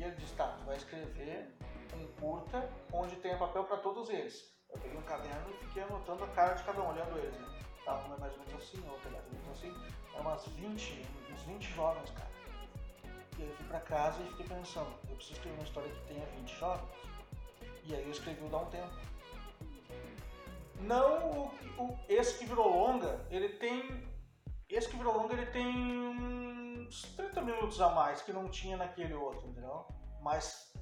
Ele 0.02 0.16
disse, 0.16 0.34
tá, 0.34 0.48
tu 0.58 0.64
vai 0.64 0.76
escrever 0.76 1.54
um 1.94 2.06
curta 2.20 2.70
onde 2.92 3.16
tenha 3.16 3.36
papel 3.36 3.64
para 3.64 3.76
todos 3.78 4.08
eles. 4.08 4.50
Eu 4.70 4.78
peguei 4.78 4.98
um 4.98 5.02
caderno 5.02 5.50
e 5.50 5.64
fiquei 5.64 5.82
anotando 5.82 6.24
a 6.24 6.28
cara 6.28 6.54
de 6.54 6.62
cada 6.62 6.80
um, 6.80 6.90
olhando 6.90 7.18
eles, 7.18 7.38
né? 7.38 7.60
Tá, 7.84 8.04
um 8.08 8.14
é 8.14 8.18
mais 8.18 8.32
ou 8.32 8.38
menos 8.38 8.54
assim, 8.54 8.88
outro 8.88 9.08
é 9.08 9.10
mais 9.10 9.24
ou 9.26 9.32
menos 9.32 9.48
assim. 9.50 9.74
É 10.14 10.20
umas 10.20 10.46
20, 10.46 11.06
uns 11.32 11.42
20 11.42 11.64
jovens, 11.74 12.10
cara. 12.10 12.30
E 13.38 13.42
aí 13.42 13.48
eu 13.48 13.56
fui 13.56 13.66
pra 13.66 13.80
casa 13.80 14.22
e 14.22 14.28
fiquei 14.30 14.46
pensando, 14.46 14.92
eu 15.08 15.16
preciso 15.16 15.36
escrever 15.36 15.56
uma 15.56 15.64
história 15.64 15.90
que 15.90 16.00
tenha 16.06 16.26
20 16.26 16.58
jovens. 16.58 16.90
E 17.84 17.94
aí 17.94 18.04
eu 18.04 18.10
escrevi 18.10 18.44
o 18.44 18.48
Dá 18.48 18.58
um 18.58 18.66
Tempo. 18.66 18.92
Não 20.80 21.30
o, 21.30 21.46
o, 21.78 21.98
esse 22.08 22.38
que 22.38 22.46
virou 22.46 22.68
longa, 22.68 23.20
ele 23.30 23.48
tem. 23.50 24.08
Esse 24.70 24.88
que 24.88 24.96
virou 24.96 25.16
longa 25.16 25.34
ele 25.34 25.46
tem 25.46 25.66
uns 25.66 27.02
30 27.16 27.40
minutos 27.42 27.80
a 27.80 27.88
mais 27.90 28.22
que 28.22 28.32
não 28.32 28.48
tinha 28.48 28.76
naquele 28.76 29.14
outro, 29.14 29.48
entendeu? 29.48 29.86
Mas 30.22 30.72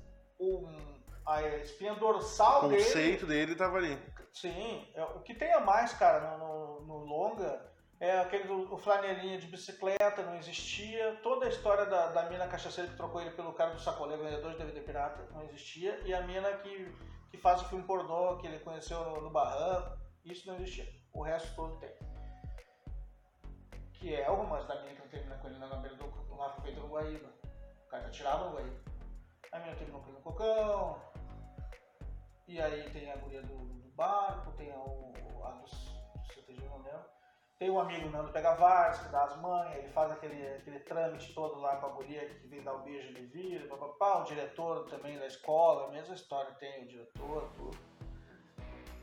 um, 0.41 0.95
a 1.27 1.43
espinha 1.59 1.95
dorsal 1.95 2.67
O 2.67 2.69
dele. 2.69 2.85
conceito 2.85 3.27
dele 3.27 3.55
tava 3.55 3.77
ali. 3.79 3.99
Sim, 4.33 4.87
é, 4.95 5.03
o 5.05 5.21
que 5.21 5.35
tem 5.35 5.53
a 5.53 5.61
mais, 5.61 5.93
cara, 5.95 6.37
no, 6.37 6.81
no- 6.81 6.87
no 6.87 6.97
longa 7.05 7.67
é 8.01 8.21
aquele 8.21 8.45
do, 8.45 8.73
o 8.73 8.79
flanelinha 8.79 9.39
de 9.39 9.47
bicicleta, 9.49 10.23
não 10.23 10.37
existia. 10.37 11.19
Toda 11.23 11.47
a 11.47 11.49
história 11.49 11.85
da, 11.87 12.09
da 12.13 12.29
mina 12.31 12.47
cachaceira 12.47 12.89
que 12.91 12.97
trocou 12.97 13.21
ele 13.21 13.31
pelo 13.33 13.53
cara 13.55 13.73
do 13.75 13.81
sacolé, 13.81 14.17
vendedor 14.17 14.53
de 14.53 14.59
DVD 14.59 14.81
pirata, 14.83 15.27
não 15.33 15.43
existia. 15.45 15.99
E 16.05 16.15
a 16.15 16.21
mina 16.23 16.53
que, 16.59 16.95
que 17.31 17.39
faz 17.39 17.61
o 17.63 17.69
filme 17.69 17.85
pornô, 17.85 18.37
que 18.37 18.47
ele 18.47 18.61
conheceu 18.61 19.03
no, 19.03 19.21
no 19.23 19.31
barranco, 19.31 19.99
isso 20.25 20.47
não 20.47 20.57
existia. 20.57 20.87
O 21.13 21.23
resto 21.23 21.53
todo 21.57 21.77
tem. 21.81 21.91
Que 23.99 24.15
é 24.15 24.31
o 24.31 24.35
romance 24.35 24.67
da 24.69 24.81
mina 24.83 24.95
que 24.95 25.01
não 25.01 25.09
termina 25.09 25.39
com 25.39 25.49
ele 25.49 25.59
na 25.59 25.67
beira 25.77 25.97
do 25.97 26.37
lá 26.37 26.55
feito 26.63 26.81
no 26.81 26.89
Guaíba. 26.89 27.29
O 27.87 27.89
cara 27.89 28.07
atirava 28.07 28.49
no 28.49 28.57
Guaíba. 28.57 28.81
A 29.53 29.59
mina 29.59 29.75
terminou 29.75 30.01
com 30.01 30.09
ele 30.09 30.19
no 30.19 30.23
cocão, 30.23 31.01
e 32.49 32.59
aí 32.59 32.89
tem 32.91 33.13
a 33.13 33.17
guria 33.17 33.43
do, 33.43 33.59
do 33.59 33.91
barco, 33.91 34.53
tem 34.53 34.73
a, 34.73 34.79
o, 34.79 35.13
a 35.45 35.51
do 35.51 35.69
CTG, 35.69 36.67
não 36.67 36.79
lembro. 36.79 37.05
Tem 37.59 37.69
o 37.69 37.79
amigo 37.79 38.09
Nando 38.09 38.33
Pega 38.33 38.55
Vars, 38.55 39.01
que 39.01 39.09
dá 39.11 39.25
as 39.25 39.37
manhas, 39.37 39.77
ele 39.77 39.89
faz 39.89 40.11
aquele, 40.13 40.47
aquele 40.57 40.81
trâmite 40.81 41.35
todo 41.35 41.61
lá 41.61 41.77
com 41.77 41.87
a 41.87 41.91
guria 41.91 42.27
que 42.27 42.47
vem 42.47 42.63
dar 42.63 42.73
o 42.73 42.85
beijo, 42.85 43.09
ele 43.09 43.27
vira, 43.27 43.69
papapá. 43.69 44.21
O 44.21 44.25
diretor 44.25 44.87
também 44.89 45.19
da 45.19 45.27
escola, 45.27 45.89
a 45.89 45.91
mesma 45.91 46.15
história, 46.15 46.51
tem 46.53 46.85
o 46.85 46.89
diretor, 46.89 47.51
tudo. 47.55 47.79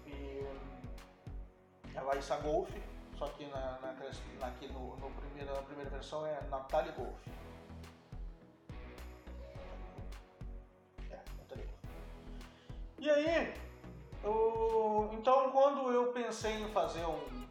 E 0.07 0.39
a 1.95 2.01
Laísa 2.01 2.37
Golf, 2.37 2.69
só 3.17 3.27
que 3.29 3.45
na, 3.47 3.79
na, 3.79 3.93
na- 3.93 4.47
aqui 4.47 4.67
no, 4.67 4.95
no 4.97 5.09
primeiro, 5.11 5.53
na 5.53 5.61
primeira 5.61 5.89
versão 5.89 6.25
é 6.25 6.39
Natalie 6.49 6.91
Golf. 6.93 7.17
É, 11.09 11.19
Natalie 11.37 11.65
Golf. 11.65 11.95
E 12.99 13.09
aí, 13.09 13.53
então 15.13 15.51
quando 15.51 15.91
eu 15.91 16.11
pensei 16.11 16.53
em 16.61 16.71
fazer 16.71 17.05
um, 17.05 17.45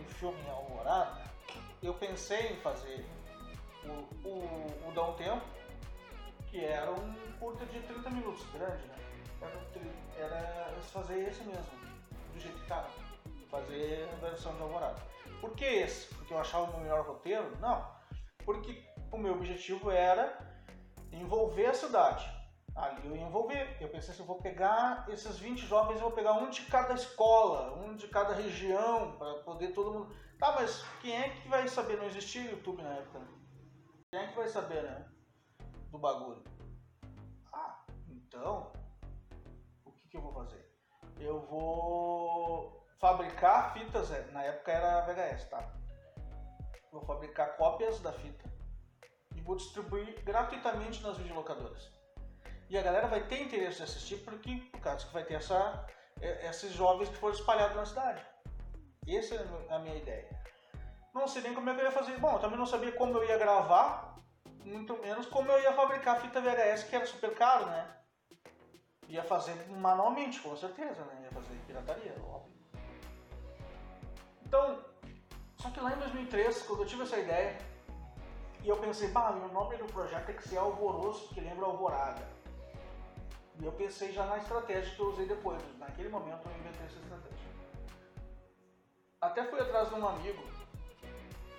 um 0.00 0.04
filme 0.08 0.40
em 0.40 0.50
Alvorada, 0.50 1.22
eu 1.82 1.94
pensei 1.94 2.52
em 2.52 2.56
fazer 2.56 3.06
o, 3.84 4.28
o, 4.28 4.88
o 4.88 4.92
Dá 4.94 5.04
um 5.04 5.14
Tempo, 5.14 5.44
que 6.50 6.64
era 6.64 6.90
um 6.90 7.14
curta 7.38 7.64
de 7.66 7.80
30 7.80 8.10
minutos, 8.10 8.44
grande, 8.52 8.84
né? 8.86 8.94
Era, 10.16 10.36
era 10.36 10.80
fazer 10.92 11.28
esse 11.28 11.42
mesmo, 11.44 11.66
do 12.32 12.40
jeito 12.40 12.58
que 12.58 12.66
tava. 12.66 13.03
Fazer 13.54 14.08
a 14.12 14.16
versão 14.16 14.52
de 14.56 14.62
Alvorada. 14.62 15.00
Por 15.40 15.54
que 15.54 15.64
esse? 15.64 16.12
Porque 16.12 16.34
eu 16.34 16.38
achava 16.38 16.76
o 16.76 16.80
melhor 16.80 17.06
roteiro? 17.06 17.56
Não. 17.60 17.88
Porque 18.44 18.84
o 19.12 19.16
meu 19.16 19.34
objetivo 19.34 19.92
era 19.92 20.36
envolver 21.12 21.66
a 21.66 21.72
cidade. 21.72 22.28
Ali 22.74 23.06
eu 23.06 23.14
ia 23.14 23.22
envolver. 23.22 23.76
Eu 23.80 23.88
pensei, 23.90 24.12
se 24.12 24.18
eu 24.18 24.26
vou 24.26 24.42
pegar 24.42 25.06
esses 25.08 25.38
20 25.38 25.60
jovens, 25.66 25.94
eu 25.94 26.02
vou 26.02 26.10
pegar 26.10 26.32
um 26.32 26.50
de 26.50 26.62
cada 26.62 26.94
escola, 26.94 27.76
um 27.76 27.94
de 27.94 28.08
cada 28.08 28.34
região, 28.34 29.12
para 29.16 29.34
poder 29.44 29.68
todo 29.68 29.92
mundo. 29.92 30.16
Tá, 30.36 30.50
mas 30.56 30.82
quem 31.00 31.16
é 31.16 31.28
que 31.28 31.46
vai 31.46 31.68
saber? 31.68 31.96
Não 31.96 32.06
existia 32.06 32.50
YouTube 32.50 32.82
na 32.82 32.94
época. 32.94 33.20
né? 33.20 33.28
Quem 34.10 34.18
é 34.18 34.26
que 34.26 34.34
vai 34.34 34.48
saber, 34.48 34.82
né? 34.82 35.06
Do 35.92 35.98
bagulho. 35.98 36.42
Ah, 37.52 37.84
então. 38.08 38.72
O 39.84 39.92
que, 39.92 40.08
que 40.08 40.16
eu 40.16 40.22
vou 40.22 40.32
fazer? 40.32 40.68
Eu 41.20 41.38
vou 41.42 42.83
fabricar 43.04 43.74
fitas, 43.74 44.10
é, 44.10 44.22
na 44.32 44.42
época 44.44 44.72
era 44.72 45.02
VHS, 45.02 45.44
tá? 45.50 45.62
Vou 46.90 47.02
fabricar 47.02 47.54
cópias 47.58 48.00
da 48.00 48.10
fita 48.14 48.50
e 49.36 49.42
vou 49.42 49.56
distribuir 49.56 50.24
gratuitamente 50.24 51.02
nas 51.02 51.18
videolocadoras. 51.18 51.92
E 52.70 52.78
a 52.78 52.82
galera 52.82 53.06
vai 53.06 53.22
ter 53.26 53.42
interesse 53.42 53.76
de 53.76 53.82
assistir 53.82 54.16
porque, 54.24 54.56
por 54.72 54.80
causa 54.80 55.06
que 55.06 55.12
vai 55.12 55.22
ter 55.22 55.34
essa, 55.34 55.86
é- 56.18 56.48
esses 56.48 56.72
jovens 56.72 57.10
que 57.10 57.16
foram 57.16 57.34
espalhados 57.34 57.76
na 57.76 57.84
cidade. 57.84 58.24
Essa 59.06 59.34
é 59.34 59.74
a 59.74 59.78
minha 59.80 59.96
ideia. 59.96 60.26
Não 61.12 61.28
sei 61.28 61.42
nem 61.42 61.52
como 61.52 61.68
eu 61.68 61.76
ia 61.76 61.92
fazer. 61.92 62.18
Bom, 62.18 62.32
eu 62.32 62.38
também 62.38 62.58
não 62.58 62.64
sabia 62.64 62.92
como 62.92 63.18
eu 63.18 63.24
ia 63.28 63.36
gravar, 63.36 64.16
muito 64.64 64.96
menos 64.96 65.26
como 65.26 65.52
eu 65.52 65.60
ia 65.60 65.74
fabricar 65.74 66.22
fita 66.22 66.40
VHS, 66.40 66.84
que 66.84 66.96
era 66.96 67.04
super 67.04 67.34
caro, 67.34 67.66
né? 67.66 67.98
Ia 69.08 69.22
fazer 69.22 69.54
manualmente, 69.68 70.40
com 70.40 70.56
certeza, 70.56 71.04
né? 71.04 71.24
Ia 71.24 71.30
fazer 71.32 71.54
pirataria, 71.66 72.16
óbvio. 72.26 72.53
Então, 74.54 74.78
só 75.56 75.68
que 75.68 75.80
lá 75.80 75.92
em 75.94 75.98
2003, 75.98 76.62
quando 76.62 76.82
eu 76.82 76.86
tive 76.86 77.02
essa 77.02 77.18
ideia, 77.18 77.58
e 78.62 78.68
eu 78.68 78.76
pensei, 78.76 79.08
bah, 79.08 79.32
o 79.32 79.52
nome 79.52 79.76
do 79.78 79.86
projeto 79.86 80.26
tem 80.26 80.36
que 80.36 80.48
ser 80.48 80.58
Alvoroço, 80.58 81.26
porque 81.26 81.40
lembra 81.40 81.66
Alvorada. 81.66 82.24
E 83.58 83.64
eu 83.64 83.72
pensei 83.72 84.12
já 84.12 84.24
na 84.26 84.38
estratégia 84.38 84.94
que 84.94 85.00
eu 85.00 85.08
usei 85.08 85.26
depois. 85.26 85.60
Naquele 85.76 86.08
momento 86.08 86.46
eu 86.46 86.52
inventei 86.52 86.86
essa 86.86 87.00
estratégia. 87.00 87.48
Até 89.20 89.42
fui 89.42 89.58
atrás 89.58 89.88
de 89.88 89.96
um 89.96 90.06
amigo. 90.06 90.44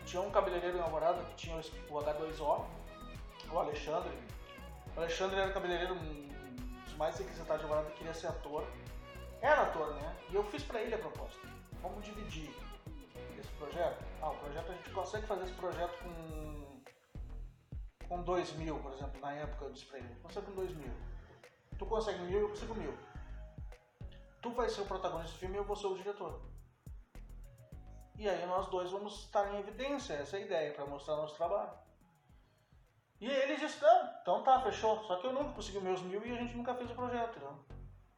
Tinha 0.05 0.21
um 0.21 0.31
cabeleireiro 0.31 0.77
em 0.77 0.81
Alvorada 0.81 1.21
que 1.21 1.35
tinha 1.35 1.57
o 1.57 1.93
H2O, 1.95 2.65
o 3.51 3.59
Alexandre. 3.59 4.17
O 4.95 4.99
Alexandre 5.01 5.37
era 5.37 5.51
cabeleireiro 5.51 5.95
um 5.95 6.29
dos 6.85 6.95
mais 6.95 7.17
requisitados 7.17 7.57
de 7.57 7.63
Alvorada, 7.63 7.93
queria 7.95 8.13
ser 8.13 8.27
ator. 8.27 8.65
Era 9.41 9.63
ator, 9.63 9.93
né? 9.95 10.15
E 10.29 10.35
eu 10.35 10.45
fiz 10.45 10.63
pra 10.63 10.81
ele 10.81 10.95
a 10.95 10.97
proposta. 10.97 11.45
Vamos 11.81 12.05
dividir 12.05 12.49
esse 13.45 13.55
projeto. 13.55 14.03
Ah, 14.21 14.29
o 14.29 14.37
projeto 14.37 14.71
a 14.71 14.75
gente 14.75 14.89
consegue 14.89 15.27
fazer 15.27 15.43
esse 15.43 15.53
projeto 15.53 15.97
com 16.03 16.75
com 18.07 18.21
2 18.21 18.53
mil, 18.53 18.79
por 18.79 18.93
exemplo, 18.93 19.19
na 19.19 19.33
época 19.33 19.65
eu 19.65 19.71
disse 19.71 19.85
pra 19.87 19.97
ele, 19.97 20.15
consegue 20.21 20.45
com 20.45 20.53
2 20.53 20.75
mil. 20.75 20.93
Tu 21.77 21.85
consegue 21.85 22.19
mil, 22.19 22.39
eu 22.41 22.49
consigo 22.49 22.75
mil. 22.75 22.93
Tu 24.41 24.51
vai 24.51 24.69
ser 24.69 24.81
o 24.81 24.85
protagonista 24.85 25.33
do 25.33 25.39
filme 25.39 25.55
e 25.55 25.57
eu 25.57 25.63
vou 25.63 25.75
ser 25.75 25.87
o 25.87 25.97
diretor. 25.97 26.39
E 28.17 28.29
aí 28.29 28.45
nós 28.45 28.67
dois 28.67 28.91
vamos 28.91 29.21
estar 29.21 29.53
em 29.53 29.59
evidência, 29.59 30.13
essa 30.13 30.37
é 30.37 30.41
a 30.41 30.45
ideia, 30.45 30.73
para 30.73 30.85
mostrar 30.85 31.15
nosso 31.15 31.35
trabalho. 31.35 31.71
E 33.19 33.27
ele 33.27 33.57
não, 33.57 34.21
então 34.21 34.43
tá, 34.43 34.61
fechou. 34.61 35.03
Só 35.05 35.17
que 35.17 35.27
eu 35.27 35.33
nunca 35.33 35.53
consegui 35.53 35.79
meus 35.79 36.01
mil 36.01 36.23
e 36.25 36.31
a 36.31 36.35
gente 36.35 36.55
nunca 36.55 36.75
fez 36.75 36.91
o 36.91 36.95
projeto, 36.95 37.39
não. 37.39 37.65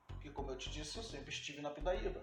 Porque 0.08 0.30
como 0.30 0.52
eu 0.52 0.58
te 0.58 0.70
disse, 0.70 0.98
eu 0.98 1.04
sempre 1.04 1.30
estive 1.30 1.62
na 1.62 1.70
Pidaíba. 1.70 2.22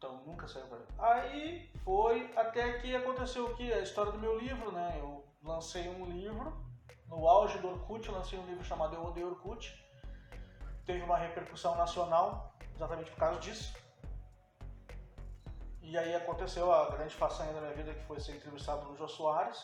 Então 0.00 0.16
nunca 0.24 0.48
saiu 0.48 0.66
pra 0.66 0.78
Aí 1.10 1.70
foi 1.84 2.32
até 2.34 2.78
que 2.78 2.96
aconteceu 2.96 3.44
o 3.44 3.54
que? 3.54 3.70
A 3.70 3.80
história 3.80 4.10
do 4.10 4.18
meu 4.18 4.38
livro, 4.38 4.72
né? 4.72 4.96
Eu 4.98 5.22
lancei 5.42 5.90
um 5.90 6.06
livro, 6.06 6.56
no 7.06 7.28
auge 7.28 7.58
do 7.58 7.68
Orkut, 7.68 8.10
lancei 8.10 8.38
um 8.38 8.46
livro 8.46 8.64
chamado 8.64 8.96
Eu 8.96 9.04
Odeio 9.04 9.28
Orkut. 9.28 9.78
Teve 10.86 11.02
uma 11.02 11.18
repercussão 11.18 11.76
nacional, 11.76 12.54
exatamente 12.74 13.10
por 13.10 13.18
causa 13.18 13.40
disso. 13.40 13.74
E 15.82 15.98
aí 15.98 16.14
aconteceu 16.14 16.72
a 16.72 16.88
grande 16.88 17.14
façanha 17.14 17.52
da 17.52 17.60
minha 17.60 17.74
vida, 17.74 17.92
que 17.92 18.06
foi 18.06 18.18
ser 18.20 18.36
entrevistado 18.36 18.86
no 18.86 18.96
Jô 18.96 19.06
Soares. 19.06 19.62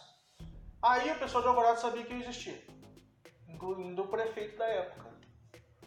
Aí 0.82 1.12
o 1.12 1.18
pessoal 1.18 1.42
de 1.42 1.48
Alvorada 1.48 1.78
sabia 1.78 2.04
que 2.04 2.12
eu 2.12 2.18
existia, 2.18 2.62
incluindo 3.48 4.02
o 4.02 4.08
prefeito 4.08 4.58
da 4.58 4.66
época, 4.66 5.10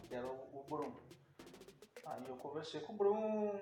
que 0.08 0.12
era 0.12 0.26
o 0.26 0.66
Bruno. 0.68 1.00
Aí 2.04 2.24
eu 2.26 2.36
conversei 2.38 2.80
com 2.80 2.94
o 2.94 2.96
Bruno, 2.96 3.60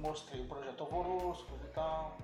mostrei 0.00 0.40
o 0.40 0.48
projeto 0.48 0.82
Alvoroço, 0.82 1.46
e 1.64 1.68
tal. 1.68 2.16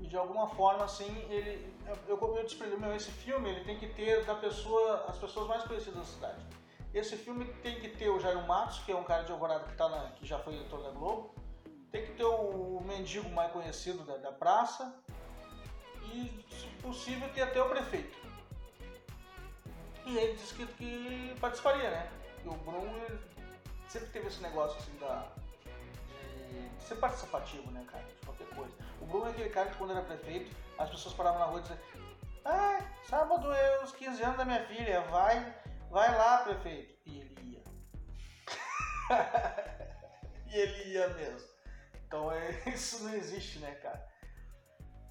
E 0.00 0.06
de 0.06 0.16
alguma 0.16 0.48
forma, 0.48 0.84
assim, 0.84 1.10
ele. 1.28 1.74
Eu, 1.86 2.16
eu, 2.16 2.36
eu 2.36 2.78
meu, 2.78 2.94
esse 2.94 3.10
filme 3.10 3.50
ele 3.50 3.64
tem 3.64 3.78
que 3.78 3.88
ter 3.88 4.24
da 4.24 4.34
pessoa, 4.34 5.06
as 5.08 5.16
pessoas 5.16 5.46
mais 5.48 5.64
conhecidas 5.64 5.98
da 5.98 6.04
cidade. 6.04 6.46
Esse 6.94 7.16
filme 7.16 7.46
tem 7.62 7.80
que 7.80 7.88
ter 7.88 8.10
o 8.10 8.20
Jairo 8.20 8.46
Matos, 8.46 8.80
que 8.80 8.92
é 8.92 8.96
um 8.96 9.04
cara 9.04 9.24
de 9.24 9.32
Alvorada 9.32 9.64
que, 9.64 9.74
tá 9.76 9.88
na, 9.88 10.10
que 10.10 10.26
já 10.26 10.38
foi 10.38 10.54
editor 10.54 10.82
da 10.82 10.90
Globo. 10.90 11.34
Tem 11.90 12.04
que 12.04 12.12
ter 12.12 12.24
o 12.24 12.80
mendigo 12.84 13.28
mais 13.30 13.52
conhecido 13.52 14.04
da, 14.04 14.16
da 14.16 14.32
praça. 14.32 14.94
E, 16.12 16.44
se 16.50 16.66
possível, 16.82 17.28
ter 17.32 17.42
até 17.42 17.62
o 17.62 17.68
prefeito. 17.68 18.18
E 20.04 20.18
ele 20.18 20.34
disse 20.34 20.54
que, 20.54 20.66
que 20.66 21.36
participaria, 21.40 21.90
né? 21.90 22.10
E 22.44 22.48
o 22.48 22.52
Bruno 22.52 22.92
sempre 23.88 24.08
teve 24.08 24.26
esse 24.28 24.42
negócio 24.42 24.78
assim 24.78 24.94
da. 24.98 25.32
Ser 26.78 26.96
participativo, 26.96 27.70
né, 27.70 27.84
cara? 27.90 28.04
De 28.04 28.14
qualquer 28.26 28.48
coisa. 28.48 28.74
O 29.00 29.06
Bruno 29.06 29.26
é 29.26 29.30
aquele 29.30 29.50
cara 29.50 29.70
que 29.70 29.76
quando 29.76 29.92
era 29.92 30.02
prefeito, 30.02 30.54
as 30.78 30.90
pessoas 30.90 31.14
paravam 31.14 31.40
na 31.40 31.46
rua 31.46 31.60
e 31.60 31.62
diziam, 31.62 31.78
ah, 32.44 32.78
sábado 33.04 33.52
é 33.52 33.84
os 33.84 33.92
15 33.92 34.22
anos 34.22 34.36
da 34.36 34.44
minha 34.44 34.66
filha, 34.66 35.00
vai, 35.02 35.54
vai 35.90 36.16
lá, 36.16 36.38
prefeito. 36.38 36.94
E 37.06 37.20
ele 37.20 37.40
ia. 37.52 37.62
e 40.46 40.58
ele 40.58 40.92
ia 40.92 41.08
mesmo. 41.08 41.48
Então 42.06 42.32
é, 42.32 42.50
isso 42.70 43.04
não 43.04 43.14
existe, 43.14 43.58
né, 43.60 43.74
cara? 43.76 44.10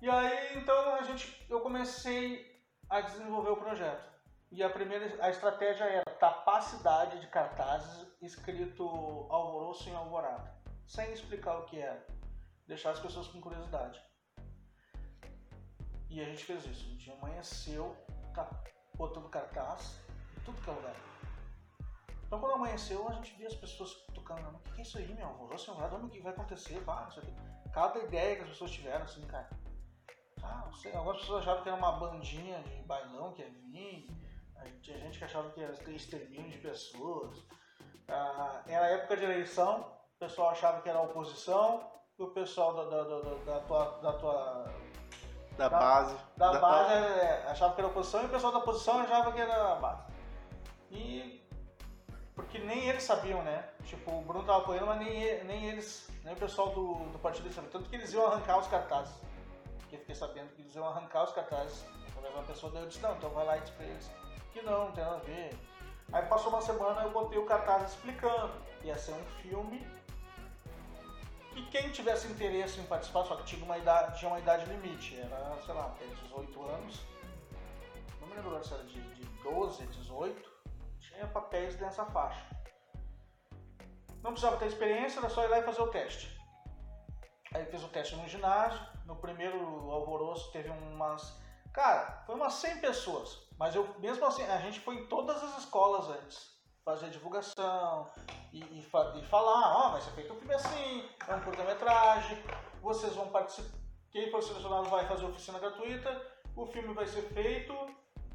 E 0.01 0.09
aí, 0.09 0.57
então, 0.57 0.95
a 0.95 1.03
gente, 1.03 1.45
eu 1.47 1.61
comecei 1.61 2.59
a 2.89 3.01
desenvolver 3.01 3.51
o 3.51 3.57
projeto. 3.57 4.11
E 4.51 4.61
a 4.61 4.69
primeira, 4.69 5.23
a 5.23 5.29
estratégia 5.29 5.85
era 5.85 6.11
tapar 6.19 6.57
a 6.57 6.61
cidade 6.61 7.19
de 7.19 7.27
cartazes 7.27 8.05
escrito 8.21 8.83
Alvoroço 9.29 9.87
em 9.89 9.95
Alvorada, 9.95 10.53
sem 10.91 11.13
explicar 11.13 11.57
o 11.57 11.63
que 11.63 11.79
era, 11.79 12.05
deixar 12.67 12.91
as 12.91 12.99
pessoas 12.99 13.25
com 13.27 13.39
curiosidade. 13.39 13.97
E 16.09 16.19
a 16.19 16.25
gente 16.25 16.43
fez 16.43 16.65
isso. 16.65 16.85
A 16.85 16.89
gente 16.89 17.11
amanheceu, 17.11 17.95
tá 18.33 18.49
botando 18.95 19.29
cartaz 19.29 20.01
em 20.37 20.41
tudo 20.41 20.61
que 20.61 20.69
é 20.69 20.73
lugar. 20.73 20.95
Então 22.25 22.41
quando 22.41 22.55
amanheceu, 22.55 23.07
a 23.07 23.13
gente 23.13 23.33
via 23.37 23.47
as 23.47 23.55
pessoas 23.55 23.93
tocando, 24.13 24.45
o 24.49 24.73
que, 24.73 24.79
é 24.79 24.83
isso 24.83 24.97
aí, 24.97 25.13
meu? 25.13 25.27
Alvoroço 25.27 25.71
Alvorada, 25.71 25.95
o 25.95 26.09
que 26.09 26.19
vai 26.19 26.33
acontecer? 26.33 26.73
Isso 26.73 27.19
aqui. 27.21 27.33
Cada 27.71 27.99
ideia 27.99 28.35
que 28.35 28.41
as 28.41 28.49
pessoas 28.49 28.71
tiveram, 28.71 29.05
assim, 29.05 29.25
cara. 29.27 29.49
Ah, 30.43 30.63
não 30.65 30.73
sei, 30.73 30.93
algumas 30.93 31.21
pessoas 31.21 31.43
achavam 31.43 31.63
que 31.63 31.69
era 31.69 31.77
uma 31.77 31.93
bandinha 31.93 32.61
de 32.63 32.83
bailão 32.83 33.31
que 33.31 33.41
ia 33.41 33.49
vir. 33.49 34.09
Tinha 34.81 34.97
gente 34.97 35.17
que 35.17 35.23
achava 35.23 35.49
que 35.51 35.65
ter 35.85 35.95
extermínio 35.95 36.51
de 36.51 36.57
pessoas. 36.57 37.41
Ah, 38.09 38.61
era 38.67 38.87
época 38.87 39.15
de 39.15 39.23
eleição, 39.23 40.00
o 40.21 40.27
pessoal 40.27 40.51
achava 40.51 40.81
que 40.81 40.87
era 40.89 41.01
oposição, 41.01 41.81
e 42.19 42.21
o 42.21 42.27
pessoal 42.27 42.75
da, 42.75 42.83
da, 42.83 43.03
da, 43.03 43.19
da 43.43 43.59
tua, 43.61 43.85
da 44.03 44.13
tua 44.13 44.71
da, 45.57 45.67
da 45.67 45.79
base. 45.79 46.15
Da, 46.37 46.59
base 46.59 46.93
é, 46.93 47.47
achava 47.47 47.73
que 47.73 47.81
era 47.81 47.87
oposição 47.87 48.21
e 48.21 48.25
o 48.25 48.29
pessoal 48.29 48.53
da 48.53 48.59
oposição 48.59 48.99
achava 48.99 49.31
que 49.31 49.41
era 49.41 49.71
a 49.71 49.75
base. 49.75 50.03
E. 50.91 51.41
Porque 52.35 52.59
nem 52.59 52.87
eles 52.87 53.01
sabiam, 53.01 53.41
né? 53.41 53.67
Tipo, 53.83 54.11
o 54.11 54.21
Bruno 54.21 54.45
tava 54.45 54.59
apoiando, 54.59 54.85
mas 54.85 54.99
nem, 54.99 55.43
nem 55.43 55.65
eles, 55.65 56.07
nem 56.23 56.33
o 56.35 56.37
pessoal 56.37 56.69
do, 56.69 56.93
do 57.09 57.17
partido 57.17 57.51
sabia. 57.51 57.71
Tanto 57.71 57.89
que 57.89 57.95
eles 57.95 58.13
iam 58.13 58.27
arrancar 58.27 58.59
os 58.59 58.67
cartazes. 58.67 59.15
Porque 59.79 59.95
eu 59.95 59.99
fiquei 60.01 60.15
sabendo 60.15 60.49
que 60.49 60.61
eles 60.61 60.75
iam 60.75 60.87
arrancar 60.87 61.23
os 61.23 61.33
cartazes. 61.33 61.83
Através 62.09 62.35
uma 62.35 62.43
pessoa 62.43 62.71
daí 62.71 62.83
eu 62.83 62.87
disse, 62.87 63.01
não, 63.01 63.15
então 63.15 63.29
vai 63.31 63.45
lá 63.45 63.57
e 63.57 63.61
diz 63.61 63.71
pra 63.71 63.85
eles 63.85 64.11
que 64.53 64.61
não, 64.61 64.85
não 64.85 64.91
tem 64.91 65.03
nada 65.03 65.15
a 65.15 65.19
ver. 65.19 65.59
Aí 66.13 66.25
passou 66.27 66.49
uma 66.49 66.61
semana 66.61 67.01
eu 67.01 67.11
botei 67.11 67.39
o 67.39 67.45
cartaz 67.45 67.89
explicando. 67.89 68.51
Ia 68.83 68.97
ser 68.97 69.13
um 69.13 69.25
filme 69.41 69.85
e 71.55 71.61
quem 71.63 71.89
tivesse 71.89 72.27
interesse 72.27 72.79
em 72.79 72.85
participar, 72.85 73.25
só 73.25 73.35
que 73.35 73.43
tinha 73.43 73.63
uma 73.63 73.77
idade, 73.77 74.17
tinha 74.17 74.29
uma 74.29 74.39
idade 74.39 74.65
limite, 74.65 75.19
era, 75.19 75.57
sei 75.65 75.73
lá, 75.73 75.87
até 75.87 76.05
18 76.05 76.61
anos, 76.63 77.01
não 78.21 78.27
me 78.27 78.35
lembro 78.35 78.63
se 78.63 78.73
era 78.73 78.83
de, 78.83 79.01
de 79.15 79.25
12 79.43 79.83
a 79.83 79.85
18, 79.85 80.51
tinha 80.99 81.27
papéis 81.27 81.77
nessa 81.79 82.05
faixa. 82.05 82.45
Não 84.21 84.31
precisava 84.31 84.57
ter 84.57 84.67
experiência, 84.67 85.19
era 85.19 85.29
só 85.29 85.43
ir 85.43 85.49
lá 85.49 85.59
e 85.59 85.63
fazer 85.63 85.81
o 85.81 85.87
teste. 85.87 86.39
Aí 87.53 87.65
fiz 87.65 87.83
o 87.83 87.89
teste 87.89 88.15
no 88.15 88.27
ginásio, 88.29 88.79
no 89.05 89.15
primeiro 89.15 89.59
alvoroço 89.91 90.51
teve 90.51 90.69
umas. 90.69 91.37
Cara, 91.73 92.23
foi 92.25 92.35
umas 92.35 92.53
100 92.53 92.79
pessoas, 92.79 93.49
mas 93.57 93.75
eu 93.75 93.93
mesmo 93.99 94.25
assim, 94.25 94.43
a 94.43 94.59
gente 94.59 94.79
foi 94.79 94.95
em 94.95 95.07
todas 95.07 95.43
as 95.43 95.57
escolas 95.59 96.07
antes 96.09 96.60
fazer 96.83 97.09
divulgação 97.09 98.09
e, 98.51 98.59
e, 98.59 98.79
e 98.79 99.25
falar, 99.25 99.75
ó, 99.75 99.87
oh, 99.87 99.91
vai 99.91 100.01
ser 100.01 100.11
feito 100.11 100.33
um 100.33 100.37
filme 100.37 100.53
assim, 100.53 101.09
é 101.27 101.35
um 101.35 101.41
curta-metragem, 101.41 102.37
vocês 102.81 103.15
vão 103.15 103.27
participar, 103.29 103.77
quem 104.09 104.29
for 104.31 104.41
selecionado 104.41 104.89
vai 104.89 105.07
fazer 105.07 105.25
oficina 105.25 105.59
gratuita, 105.59 106.21
o 106.55 106.65
filme 106.65 106.93
vai 106.93 107.07
ser 107.07 107.21
feito 107.33 107.73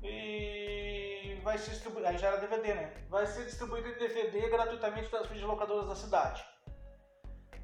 e 0.03 1.39
vai 1.43 1.59
ser 1.59 1.73
distribuído, 1.73 2.09
aí 2.09 2.19
já 2.19 2.29
era 2.29 2.39
DVD, 2.39 2.75
né? 2.75 3.07
Vai 3.09 3.27
ser 3.27 3.45
distribuído 3.45 3.89
em 3.89 3.99
DVD 3.99 4.49
gratuitamente 4.49 5.11
das 5.11 5.27
videolocadoras 5.27 5.89
da 5.89 5.95
cidade. 5.95 6.45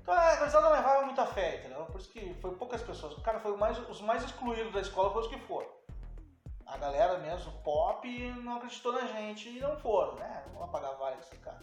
Então 0.02 0.12
a 0.12 0.36
coisa 0.36 0.60
não 0.60 0.72
levava 0.72 1.06
muita 1.06 1.24
fé, 1.26 1.58
entendeu? 1.58 1.86
Por 1.86 2.00
isso 2.00 2.10
que 2.10 2.34
foi 2.34 2.54
poucas 2.56 2.82
pessoas. 2.82 3.14
Cara 3.22 3.38
foi 3.38 3.56
mais, 3.56 3.78
os 3.88 4.00
mais 4.00 4.24
excluídos 4.24 4.72
da 4.72 4.80
escola 4.80 5.10
foram 5.10 5.26
os 5.26 5.32
que 5.32 5.38
foram 5.46 5.68
a 6.72 6.78
galera 6.78 7.18
mesmo, 7.18 7.52
pop, 7.62 8.08
não 8.42 8.56
acreditou 8.56 8.92
na 8.92 9.06
gente 9.06 9.48
e 9.48 9.60
não 9.60 9.76
foram, 9.76 10.14
né? 10.14 10.42
Vamos 10.54 10.64
apagar 10.64 10.96
vale 10.96 11.20
esse 11.20 11.36
cara. 11.36 11.60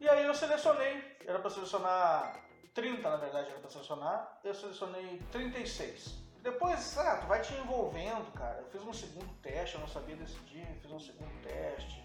E 0.00 0.08
aí 0.08 0.24
eu 0.24 0.34
selecionei, 0.34 1.16
era 1.26 1.40
para 1.40 1.50
selecionar 1.50 2.40
30 2.72 3.10
na 3.10 3.16
verdade, 3.16 3.50
era 3.50 3.58
para 3.58 3.70
selecionar, 3.70 4.38
eu 4.44 4.54
selecionei 4.54 5.20
36. 5.32 6.16
Depois, 6.42 6.96
ah, 6.96 7.16
tu 7.16 7.26
vai 7.26 7.40
te 7.40 7.52
envolvendo, 7.54 8.32
cara. 8.32 8.60
Eu 8.60 8.70
fiz 8.70 8.82
um 8.82 8.92
segundo 8.92 9.34
teste, 9.42 9.74
eu 9.74 9.80
não 9.80 9.88
sabia 9.88 10.14
decidir, 10.14 10.64
fiz 10.80 10.90
um 10.92 11.00
segundo 11.00 11.42
teste. 11.42 12.04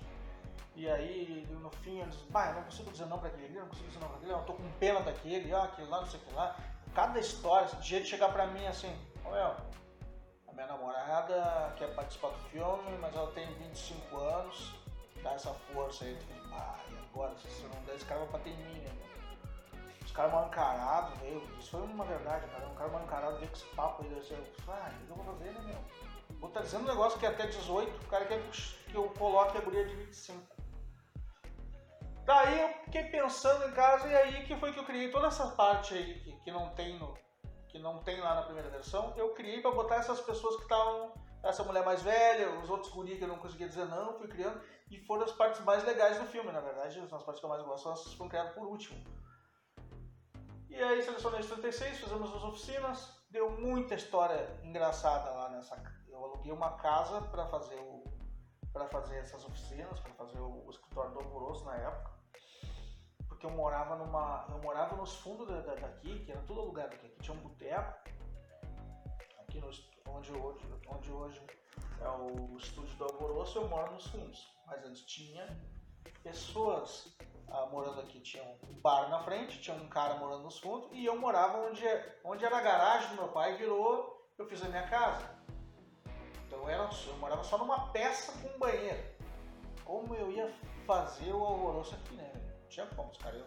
E 0.76 0.89
aí, 0.89 1.47
no 1.51 1.70
fim, 1.70 1.99
eu 1.99 2.07
disse, 2.07 2.24
eu 2.34 2.53
não 2.55 2.64
consigo 2.64 2.91
dizer 2.91 3.05
não 3.05 3.20
pra 3.20 3.30
aquele, 3.30 3.59
não 3.59 3.68
consigo 3.68 3.88
dizer 3.88 3.99
não 3.99 4.07
pra 4.07 4.18
aquele, 4.18 4.32
eu 4.32 4.39
tô 4.39 4.53
com 4.53 4.72
pena 4.80 5.01
daquele, 5.01 5.53
ó, 5.53 5.61
aquele 5.61 5.88
lá, 5.88 6.01
não 6.01 6.07
sei 6.07 6.20
o 6.20 6.24
que 6.24 6.34
lá. 6.34 6.57
Cada 6.95 7.20
história, 7.20 7.66
esse 7.66 7.80
jeito 7.84 8.05
de 8.05 8.09
chegar 8.09 8.34
pra 8.34 8.47
mim 8.47 8.66
assim, 8.66 8.91
ô 9.24 9.30
meu, 9.30 9.45
a 9.45 9.55
minha 10.54 10.68
namorada 10.68 11.74
quer 11.78 11.93
participar 11.95 12.30
do 12.30 12.39
filme, 12.49 12.97
mas 12.99 13.16
ela 13.16 13.32
tem 13.32 13.45
25 13.56 14.18
anos. 14.18 14.76
Dá 15.22 15.34
essa 15.34 15.54
força 15.54 16.06
aí. 16.06 16.16
Tu 16.16 16.26
fica, 16.26 16.56
ah, 16.56 16.80
e 16.91 16.97
agora? 16.97 17.36
Se 17.38 17.47
você 17.47 17.68
não 17.68 17.84
der, 17.84 17.95
esse 17.95 18.06
cara 18.06 18.22
vai 18.22 18.30
bater 18.30 18.51
em 18.51 18.58
mim, 18.58 18.80
né? 18.80 18.91
Os 20.04 20.12
caras 20.12 20.32
mal 20.32 20.47
encarados, 20.47 21.20
veio. 21.20 21.41
Isso 21.60 21.72
foi 21.72 21.82
uma 21.82 22.06
verdade, 22.06 22.45
cara. 22.47 22.68
Um 22.68 22.76
cara 22.76 22.89
mal 22.89 23.04
encarado 23.04 23.38
veio 23.38 23.49
com 23.49 23.56
esse 23.56 23.66
papo 23.68 24.04
aí. 24.04 24.12
Eu 24.12 24.18
ah, 24.68 24.91
o 24.91 25.06
que 25.06 25.12
eu 25.12 25.16
vou 25.16 25.26
fazer, 25.26 25.51
né, 25.51 25.62
meu? 25.66 26.04
Vou 26.39 26.49
estar 26.49 26.60
tá 26.60 26.66
dizendo 26.66 26.84
um 26.84 26.88
negócio 26.88 27.20
que 27.20 27.26
é 27.26 27.30
até 27.30 27.47
18, 27.47 28.06
o 28.06 28.08
cara 28.10 28.26
quer 28.26 28.41
que 28.49 28.95
eu 28.95 29.10
coloque 29.12 29.58
a 29.58 29.62
guria 29.62 29.86
de 29.86 29.95
25. 29.95 30.54
Daí 32.26 32.60
eu 32.60 32.70
fiquei 32.86 33.04
pensando 33.06 33.68
em 33.68 33.72
casa 33.74 34.08
e 34.08 34.16
aí 34.16 34.45
que 34.45 34.56
foi 34.56 34.72
que 34.72 34.80
eu 34.80 34.86
criei 34.86 35.12
toda 35.12 35.28
essa 35.28 35.47
parte 35.47 35.93
aí 35.93 36.20
que, 36.22 36.32
que 36.38 36.51
não 36.51 36.70
tem 36.70 36.97
no, 36.97 37.18
que 37.74 37.80
não 37.80 37.97
tem 38.03 38.21
lá 38.21 38.36
na 38.36 38.43
primeira 38.43 38.69
versão, 38.69 39.15
eu 39.17 39.34
criei 39.34 39.59
para 39.59 39.71
botar 39.71 39.95
essas 39.95 40.21
pessoas 40.21 40.57
que 40.57 40.61
estavam. 40.61 41.11
Essa 41.41 41.63
mulher 41.63 41.84
mais 41.84 42.01
velha, 42.01 42.57
os 42.59 42.69
outros 42.69 42.93
guri 42.93 43.17
que 43.17 43.24
eu 43.24 43.28
não 43.28 43.38
conseguia 43.38 43.67
dizer 43.67 43.84
não, 43.86 44.13
fui 44.13 44.30
criando, 44.30 44.61
e 44.89 44.97
foram 44.99 45.26
as 45.26 45.32
partes 45.34 45.59
mais 45.65 45.84
legais 45.84 46.17
do 46.17 46.26
filme, 46.28 46.49
na 46.53 46.61
verdade, 46.61 46.97
as 46.99 47.09
partes 47.24 47.39
que 47.39 47.45
eu 47.45 47.49
mais 47.49 47.61
gosto 47.63 47.84
são 47.84 47.91
as 47.91 48.03
que 48.03 48.15
foram 48.15 48.30
criadas 48.30 48.53
por 48.53 48.65
último. 48.65 49.03
E 50.69 50.76
aí 50.82 51.03
selecionei 51.03 51.41
os 51.41 51.47
36, 51.47 51.97
fizemos 51.97 52.34
as 52.34 52.43
oficinas, 52.43 53.21
deu 53.30 53.49
muita 53.49 53.95
história 53.95 54.57
engraçada 54.63 55.32
lá 55.32 55.49
nessa. 55.49 55.76
Eu 56.07 56.24
aluguei 56.24 56.51
uma 56.53 56.78
casa 56.78 57.21
para 57.24 57.45
fazer 57.47 57.76
o 57.76 58.03
para 58.71 58.88
fazer 58.88 59.17
essas 59.17 59.45
oficinas, 59.45 59.99
para 59.99 60.13
fazer 60.13 60.39
o, 60.39 60.65
o 60.65 60.69
escritório 60.71 61.11
do 61.11 61.19
Alvoroço 61.19 61.63
na 61.65 61.76
época 61.76 62.12
que 63.44 63.48
eu 63.48 63.52
morava 63.52 63.98
numa. 63.98 64.46
Eu 64.50 64.58
morava 64.60 64.96
nos 64.96 65.16
fundos 65.16 65.46
da, 65.46 65.60
da, 65.60 65.76
daqui, 65.76 66.24
que 66.24 66.32
era 66.32 66.39
tudo 66.44 66.62
alugado 66.62 66.96
aqui. 66.96 67.08
Aqui 67.08 67.20
tinha 67.20 67.36
um 67.36 67.41
boteco. 67.41 68.10
Aqui 69.41 69.60
no, 69.60 69.70
onde, 70.08 70.32
hoje, 70.32 70.66
onde 70.88 71.12
hoje 71.12 71.41
é 72.00 72.08
o 72.08 72.56
estúdio 72.58 72.96
do 72.96 73.04
Alvoroço, 73.04 73.58
eu 73.60 73.68
moro 73.68 73.91
nos 73.91 74.08
fundos. 74.08 74.50
Mas 74.66 74.86
antes 74.86 75.02
tinha 75.02 75.46
pessoas 76.24 77.18
ah, 77.50 77.66
morando 77.66 78.00
aqui. 78.00 78.22
Tinha 78.22 78.44
um 78.46 78.80
bar 78.80 79.10
na 79.10 79.22
frente, 79.24 79.62
tinha 79.62 79.76
um 79.76 79.89
cara 79.89 80.16
morando 80.16 80.44
nos 80.44 80.60
fundos, 80.60 80.88
e 80.94 81.06
eu 81.06 81.20
morava 81.20 81.68
onde, 81.68 81.84
onde 82.24 82.46
era 82.46 82.58
a 82.58 82.62
garagem 82.62 83.10
do 83.10 83.16
meu 83.16 83.28
pai, 83.28 83.58
virou, 83.58 84.26
eu 84.38 84.48
fiz 84.48 84.64
a 84.64 84.70
minha 84.70 84.88
casa. 84.88 85.30
Então 86.48 86.60
eu, 86.60 86.70
era, 86.70 86.89
eu 87.08 87.18
morava 87.18 87.44
só 87.44 87.58
numa 87.58 87.91
peça 87.91 88.32
com 88.41 88.56
um 88.56 88.58
banheiro. 88.58 89.04
Como 89.84 90.16
eu 90.16 90.32
ia 90.32 90.50
fazer 90.88 91.34
o 91.34 91.44
alvoroço 91.44 91.94
aqui, 91.96 92.16
né? 92.16 92.43
Tinha 92.74 92.86
como, 92.88 93.11
cara. 93.19 93.36
Eu, 93.36 93.45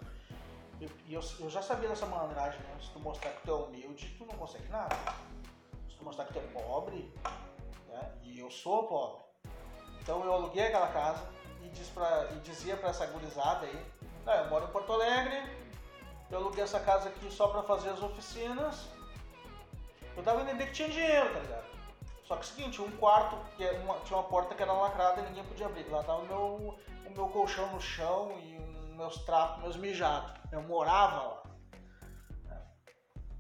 eu, 0.81 0.89
eu, 1.09 1.21
eu, 1.41 1.51
já 1.51 1.61
sabia 1.61 1.89
dessa 1.89 2.07
malandragem, 2.07 2.61
né? 2.61 2.77
Se 2.81 2.91
tu 2.91 3.01
mostrar 3.01 3.31
que 3.31 3.43
tu 3.43 3.51
é 3.51 3.55
humilde, 3.55 4.15
tu 4.17 4.25
não 4.25 4.35
consegue 4.35 4.69
nada. 4.69 4.95
Se 5.91 5.97
tu 5.97 6.05
mostrar 6.05 6.27
que 6.27 6.33
tu 6.33 6.39
é 6.39 6.43
pobre, 6.43 7.13
né? 7.89 8.13
E 8.23 8.39
eu 8.39 8.51
sou 8.51 8.85
pobre. 8.85 9.25
Então 10.01 10.25
eu 10.25 10.33
aluguei 10.33 10.67
aquela 10.67 10.89
casa 10.89 11.29
e, 11.65 11.69
diz 11.71 11.89
pra, 11.89 12.29
e 12.33 12.41
dizia 12.41 12.77
pra 12.77 12.91
essa 12.91 13.07
gurizada 13.07 13.67
aí, 13.67 13.87
ah, 14.27 14.37
eu 14.37 14.51
moro 14.51 14.67
em 14.67 14.69
Porto 14.69 14.93
Alegre, 14.93 15.43
eu 16.31 16.39
aluguei 16.39 16.63
essa 16.63 16.79
casa 16.79 17.09
aqui 17.09 17.31
só 17.31 17.49
pra 17.49 17.63
fazer 17.63 17.91
as 17.91 18.03
oficinas. 18.03 18.87
Eu 20.17 20.23
tava 20.23 20.43
entendendo 20.43 20.67
que 20.67 20.73
tinha 20.73 20.89
dinheiro, 20.89 21.33
tá 21.33 21.41
ligado? 21.41 21.67
Só 22.25 22.35
que 22.37 22.41
é 22.41 22.45
o 22.45 22.47
seguinte, 22.47 22.83
um 22.83 22.91
quarto, 22.97 23.37
que 23.57 23.65
é 23.65 23.73
uma, 23.81 23.99
tinha 24.01 24.17
uma 24.19 24.29
porta 24.29 24.55
que 24.55 24.63
era 24.63 24.73
lacrada 24.73 25.21
e 25.21 25.25
ninguém 25.27 25.45
podia 25.45 25.67
abrir. 25.67 25.89
Lá 25.89 26.03
tava 26.03 26.23
o 26.23 26.27
meu, 26.27 26.79
o 27.07 27.11
meu 27.11 27.29
colchão 27.29 27.71
no 27.73 27.81
chão 27.81 28.33
e 28.39 28.56
meus 28.97 29.25
trapos, 29.25 29.63
meus 29.63 29.77
mijados. 29.77 30.33
Eu 30.51 30.63
morava 30.63 31.23
lá. 31.23 31.47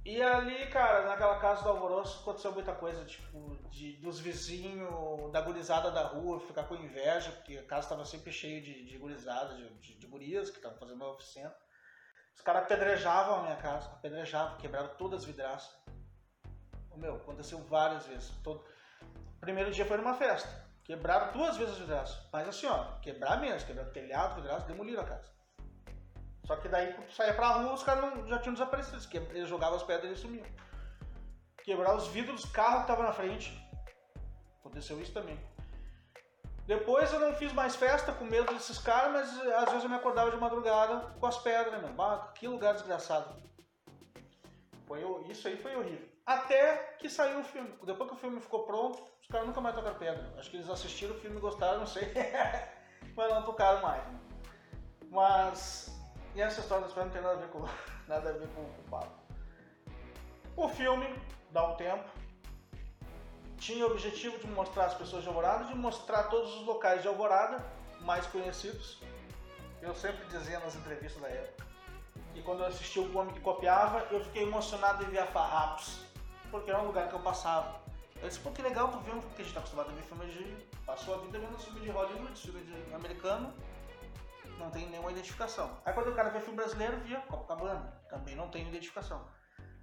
E 0.04 0.22
ali, 0.22 0.68
cara, 0.68 1.04
naquela 1.04 1.40
casa 1.40 1.64
do 1.64 1.68
Alvoroço 1.70 2.20
aconteceu 2.20 2.52
muita 2.52 2.72
coisa, 2.72 3.04
tipo, 3.04 3.56
de, 3.70 3.96
dos 3.96 4.20
vizinhos, 4.20 5.32
da 5.32 5.40
gurizada 5.40 5.90
da 5.90 6.04
rua, 6.04 6.38
ficar 6.38 6.62
com 6.62 6.76
inveja, 6.76 7.32
porque 7.32 7.58
a 7.58 7.66
casa 7.66 7.86
estava 7.86 8.04
sempre 8.04 8.30
cheia 8.30 8.60
de, 8.60 8.84
de 8.84 8.96
gurizada, 8.98 9.56
de, 9.56 9.68
de, 9.80 9.98
de 9.98 10.06
gurias 10.06 10.48
que 10.48 10.58
estavam 10.58 10.78
fazendo 10.78 11.02
uma 11.02 11.10
oficina. 11.10 11.52
Os 12.36 12.40
caras 12.40 12.62
apedrejavam 12.62 13.40
a 13.40 13.42
minha 13.42 13.56
casa, 13.56 13.88
apedrejavam, 13.88 14.58
quebraram 14.58 14.94
todas 14.96 15.22
as 15.22 15.26
vidraças. 15.26 15.76
Meu, 16.94 17.16
aconteceu 17.16 17.58
várias 17.64 18.06
vezes. 18.06 18.30
Todo... 18.44 18.64
Primeiro 19.40 19.72
dia 19.72 19.86
foi 19.86 19.96
numa 19.96 20.14
festa. 20.14 20.48
Quebraram 20.84 21.32
duas 21.32 21.56
vezes 21.56 21.74
as 21.74 21.80
vidraças. 21.80 22.28
Mas 22.32 22.46
assim, 22.46 22.66
ó, 22.66 22.96
quebrar 23.00 23.40
mesmo, 23.40 23.66
quebraram 23.66 23.90
telhado, 23.90 24.36
vidraças, 24.36 24.68
demoliram 24.68 25.02
a 25.02 25.06
casa. 25.06 25.35
Só 26.46 26.56
que 26.56 26.68
daí, 26.68 26.92
quando 26.92 27.10
saía 27.10 27.34
pra 27.34 27.48
rua, 27.48 27.72
os 27.72 27.82
caras 27.82 28.28
já 28.28 28.38
tinham 28.38 28.54
desaparecido. 28.54 28.98
Eles 29.30 29.48
jogavam 29.48 29.76
as 29.76 29.82
pedras 29.82 30.16
e 30.16 30.20
sumiam. 30.20 30.46
Quebrar 31.64 31.94
os 31.96 32.06
vidros 32.08 32.42
dos 32.42 32.50
carros 32.50 32.76
que 32.76 32.82
estavam 32.82 33.04
na 33.04 33.12
frente. 33.12 33.52
Aconteceu 34.60 35.00
isso 35.00 35.12
também. 35.12 35.38
Depois 36.66 37.12
eu 37.12 37.20
não 37.20 37.32
fiz 37.34 37.52
mais 37.52 37.76
festa 37.76 38.12
com 38.12 38.24
medo 38.24 38.52
desses 38.52 38.78
caras, 38.78 39.12
mas 39.12 39.52
às 39.54 39.64
vezes 39.66 39.84
eu 39.84 39.90
me 39.90 39.96
acordava 39.96 40.30
de 40.30 40.36
madrugada 40.36 41.14
com 41.18 41.26
as 41.26 41.38
pedras, 41.38 41.72
né, 41.72 41.88
meu? 41.88 42.18
que 42.34 42.48
lugar 42.48 42.74
desgraçado. 42.74 43.40
Foi, 44.86 45.02
isso 45.28 45.46
aí 45.46 45.56
foi 45.56 45.76
horrível. 45.76 46.08
Até 46.24 46.76
que 46.98 47.08
saiu 47.08 47.40
o 47.40 47.44
filme. 47.44 47.72
Depois 47.84 48.10
que 48.10 48.16
o 48.16 48.18
filme 48.18 48.40
ficou 48.40 48.64
pronto, 48.64 49.00
os 49.20 49.28
caras 49.28 49.46
nunca 49.46 49.60
mais 49.60 49.76
tocaram 49.76 49.96
pedra. 49.96 50.34
Acho 50.38 50.50
que 50.50 50.56
eles 50.56 50.68
assistiram 50.68 51.14
o 51.14 51.18
filme 51.18 51.36
e 51.36 51.40
gostaram, 51.40 51.78
não 51.78 51.86
sei. 51.86 52.12
mas 53.16 53.32
não 53.32 53.44
tocaram 53.44 53.80
mais. 53.80 54.02
Né? 54.04 54.20
Mas. 55.08 55.95
E 56.36 56.40
essa 56.42 56.60
história 56.60 56.86
do 56.86 56.94
não 56.94 57.08
tem 57.08 57.22
nada 57.22 57.34
a 57.34 57.38
ver 57.38 57.48
com, 57.48 57.60
nada 58.06 58.28
a 58.28 58.32
ver 58.32 58.46
com, 58.48 58.62
com 58.62 58.80
o 58.82 58.90
papo. 58.90 59.18
O 60.54 60.68
filme, 60.68 61.06
dá 61.50 61.66
um 61.66 61.76
tempo, 61.76 62.04
tinha 63.56 63.86
o 63.86 63.90
objetivo 63.90 64.38
de 64.38 64.46
mostrar 64.48 64.84
as 64.84 64.94
pessoas 64.94 65.22
de 65.22 65.28
Alvorada, 65.28 65.64
de 65.64 65.74
mostrar 65.74 66.24
todos 66.24 66.54
os 66.56 66.66
locais 66.66 67.00
de 67.00 67.08
Alvorada 67.08 67.64
mais 68.02 68.26
conhecidos. 68.26 69.00
Eu 69.80 69.94
sempre 69.94 70.26
dizia 70.26 70.60
nas 70.60 70.76
entrevistas 70.76 71.22
da 71.22 71.28
época. 71.28 71.64
E 72.34 72.42
quando 72.42 72.60
eu 72.60 72.66
assisti 72.66 73.00
o 73.00 73.18
Homem 73.18 73.32
que 73.32 73.40
Copiava, 73.40 74.06
eu 74.10 74.22
fiquei 74.22 74.42
emocionado 74.42 75.04
em 75.04 75.06
ver 75.06 75.20
a 75.20 75.26
Farrapos, 75.26 76.00
porque 76.50 76.70
era 76.70 76.82
um 76.82 76.86
lugar 76.86 77.08
que 77.08 77.14
eu 77.14 77.20
passava. 77.20 77.80
Eu 78.20 78.28
disse, 78.28 78.40
pô, 78.40 78.50
que 78.50 78.60
legal 78.60 78.88
tu 78.88 78.98
vendo, 78.98 79.22
porque 79.22 79.40
a 79.40 79.44
gente 79.44 79.54
tá 79.54 79.60
acostumado 79.60 79.88
a 79.88 79.94
ver 79.94 80.02
filmes 80.02 80.34
de. 80.34 80.66
Passou 80.84 81.14
a 81.14 81.18
vida 81.18 81.38
vendo 81.38 81.58
filme 81.58 81.80
de 81.80 81.88
Hollywood, 81.88 82.38
filme 82.38 82.60
de 82.60 82.94
americano, 82.94 83.54
não 84.58 84.70
tem 84.70 84.88
nenhuma 84.88 85.10
identificação. 85.10 85.80
Aí 85.84 85.92
quando 85.92 86.08
o 86.08 86.14
cara 86.14 86.30
vê 86.30 86.40
filme 86.40 86.56
brasileiro, 86.56 86.98
via 87.00 87.20
Copacabana, 87.22 88.02
também 88.08 88.34
não 88.34 88.50
tem 88.50 88.66
identificação. 88.68 89.26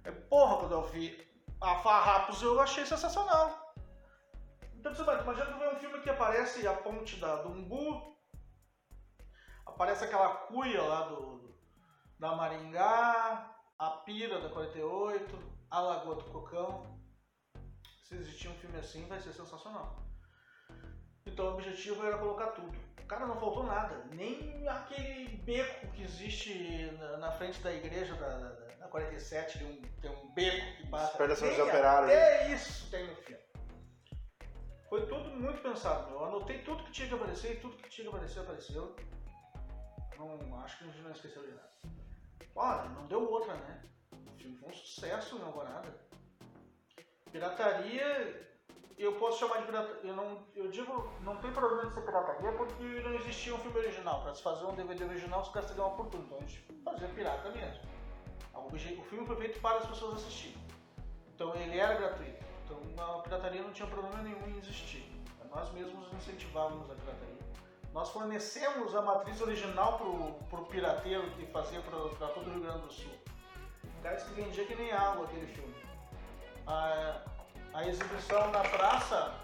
Aí, 0.04 0.12
porra, 0.12 0.58
quando 0.58 0.72
eu 0.72 0.82
vi 0.88 1.26
a 1.60 1.76
Farrapos, 1.76 2.42
eu 2.42 2.60
achei 2.60 2.84
sensacional. 2.84 3.74
Então 4.74 4.92
imagina 4.92 5.46
tu 5.46 5.58
ver 5.58 5.74
um 5.74 5.78
filme 5.78 6.00
que 6.00 6.10
aparece 6.10 6.66
a 6.66 6.74
ponte 6.74 7.16
da, 7.16 7.42
do 7.42 7.48
Umbu, 7.48 8.18
aparece 9.64 10.04
aquela 10.04 10.28
cuia 10.28 10.82
lá 10.82 11.08
do, 11.08 11.54
da 12.18 12.36
Maringá, 12.36 13.50
a 13.78 13.90
Pira 14.04 14.40
da 14.40 14.50
48, 14.50 15.38
a 15.70 15.80
Lagoa 15.80 16.16
do 16.16 16.24
Cocão. 16.24 17.00
Se 18.04 18.14
existir 18.14 18.48
um 18.48 18.54
filme 18.54 18.78
assim, 18.78 19.06
vai 19.08 19.20
ser 19.20 19.32
sensacional. 19.32 19.96
Então 21.24 21.46
o 21.46 21.54
objetivo 21.54 22.04
era 22.04 22.18
colocar 22.18 22.48
tudo. 22.48 22.78
Cara, 23.08 23.26
não 23.26 23.38
faltou 23.38 23.64
nada. 23.64 24.04
Nem 24.12 24.66
aquele 24.66 25.36
beco 25.38 25.88
que 25.88 26.02
existe 26.02 26.90
na, 26.98 27.18
na 27.18 27.32
frente 27.32 27.60
da 27.60 27.72
igreja 27.72 28.14
da, 28.14 28.38
da, 28.38 28.48
da 28.76 28.88
47, 28.88 29.58
tem 29.58 29.66
um, 29.66 29.82
tem 30.00 30.10
um 30.10 30.32
beco 30.32 30.76
que 30.76 30.86
passa. 30.88 31.18
Perto 31.18 31.30
da 31.30 31.36
São 31.36 31.48
José 31.48 31.62
Operário. 31.62 32.08
É 32.08 32.52
isso 32.52 32.90
tem 32.90 33.06
no 33.06 33.16
filme. 33.16 33.42
Foi 34.88 35.06
tudo 35.06 35.30
muito 35.30 35.60
pensado, 35.60 36.10
meu. 36.10 36.20
Eu 36.20 36.26
anotei 36.26 36.58
tudo 36.62 36.84
que 36.84 36.92
tinha 36.92 37.08
que 37.08 37.14
aparecer 37.14 37.54
e 37.54 37.60
tudo 37.60 37.76
que 37.76 37.88
tinha 37.90 38.08
que 38.08 38.14
aparecer 38.14 38.40
apareceu. 38.40 38.96
Não, 40.18 40.60
acho 40.60 40.78
que 40.78 40.84
a 40.84 40.86
gente 40.86 41.02
não 41.02 41.10
esqueceu 41.10 41.42
de 41.42 41.50
nada. 41.50 41.70
Olha, 42.54 42.88
não 42.90 43.06
deu 43.06 43.28
outra, 43.30 43.54
né? 43.54 43.82
O 44.12 44.38
filme 44.38 44.56
foi 44.56 44.68
um 44.68 44.72
sucesso 44.72 45.38
na 45.38 45.46
Alvorada. 45.46 45.92
Pirataria, 47.32 48.53
eu 49.02 49.14
posso 49.16 49.40
chamar 49.40 49.58
de 49.58 49.66
pirataria. 49.66 50.10
Eu, 50.10 50.16
não, 50.16 50.38
eu 50.54 50.68
digo, 50.70 51.10
não 51.22 51.36
tem 51.36 51.52
problema 51.52 51.86
de 51.86 51.94
ser 51.94 52.02
pirataria 52.02 52.52
porque 52.52 52.82
não 53.00 53.14
existia 53.14 53.54
um 53.54 53.58
filme 53.58 53.78
original. 53.78 54.22
Para 54.22 54.34
se 54.34 54.42
fazer 54.42 54.64
um 54.64 54.74
DVD 54.74 55.04
original, 55.04 55.44
se 55.44 55.52
gastaria 55.52 55.82
uma 55.82 55.96
fortuna. 55.96 56.24
Então 56.24 56.38
a 56.38 56.40
gente 56.42 56.64
fazia 56.84 57.08
pirata 57.08 57.50
mesmo. 57.50 57.82
O 58.54 59.04
filme 59.04 59.26
foi 59.26 59.36
feito 59.36 59.60
para 59.60 59.78
as 59.78 59.86
pessoas 59.86 60.16
assistirem. 60.16 60.56
Então 61.34 61.54
ele 61.56 61.78
era 61.78 61.94
gratuito. 61.94 62.44
Então 62.64 63.18
a 63.18 63.22
pirataria 63.22 63.62
não 63.62 63.72
tinha 63.72 63.88
problema 63.88 64.22
nenhum 64.22 64.48
em 64.48 64.58
existir. 64.58 65.10
Nós 65.50 65.70
mesmos 65.72 66.12
incentivávamos 66.14 66.90
a 66.90 66.94
pirataria. 66.94 67.34
Nós 67.92 68.10
fornecemos 68.10 68.94
a 68.94 69.02
matriz 69.02 69.40
original 69.40 69.98
para 70.50 70.60
o 70.60 70.66
pirateiro 70.66 71.30
que 71.32 71.46
fazia 71.46 71.80
para 71.80 72.28
todo 72.28 72.48
o 72.48 72.50
Rio 72.50 72.62
Grande 72.62 72.80
do 72.80 72.92
Sul. 72.92 73.12
O 73.98 74.02
cara 74.02 74.16
que 74.16 74.34
vendia 74.34 74.64
que 74.66 74.74
nem 74.74 74.90
água 74.90 75.26
aquele 75.26 75.46
filme. 75.46 75.74
A, 76.66 77.22
a 77.74 77.88
exibição 77.88 78.52
na 78.52 78.60
praça 78.60 79.34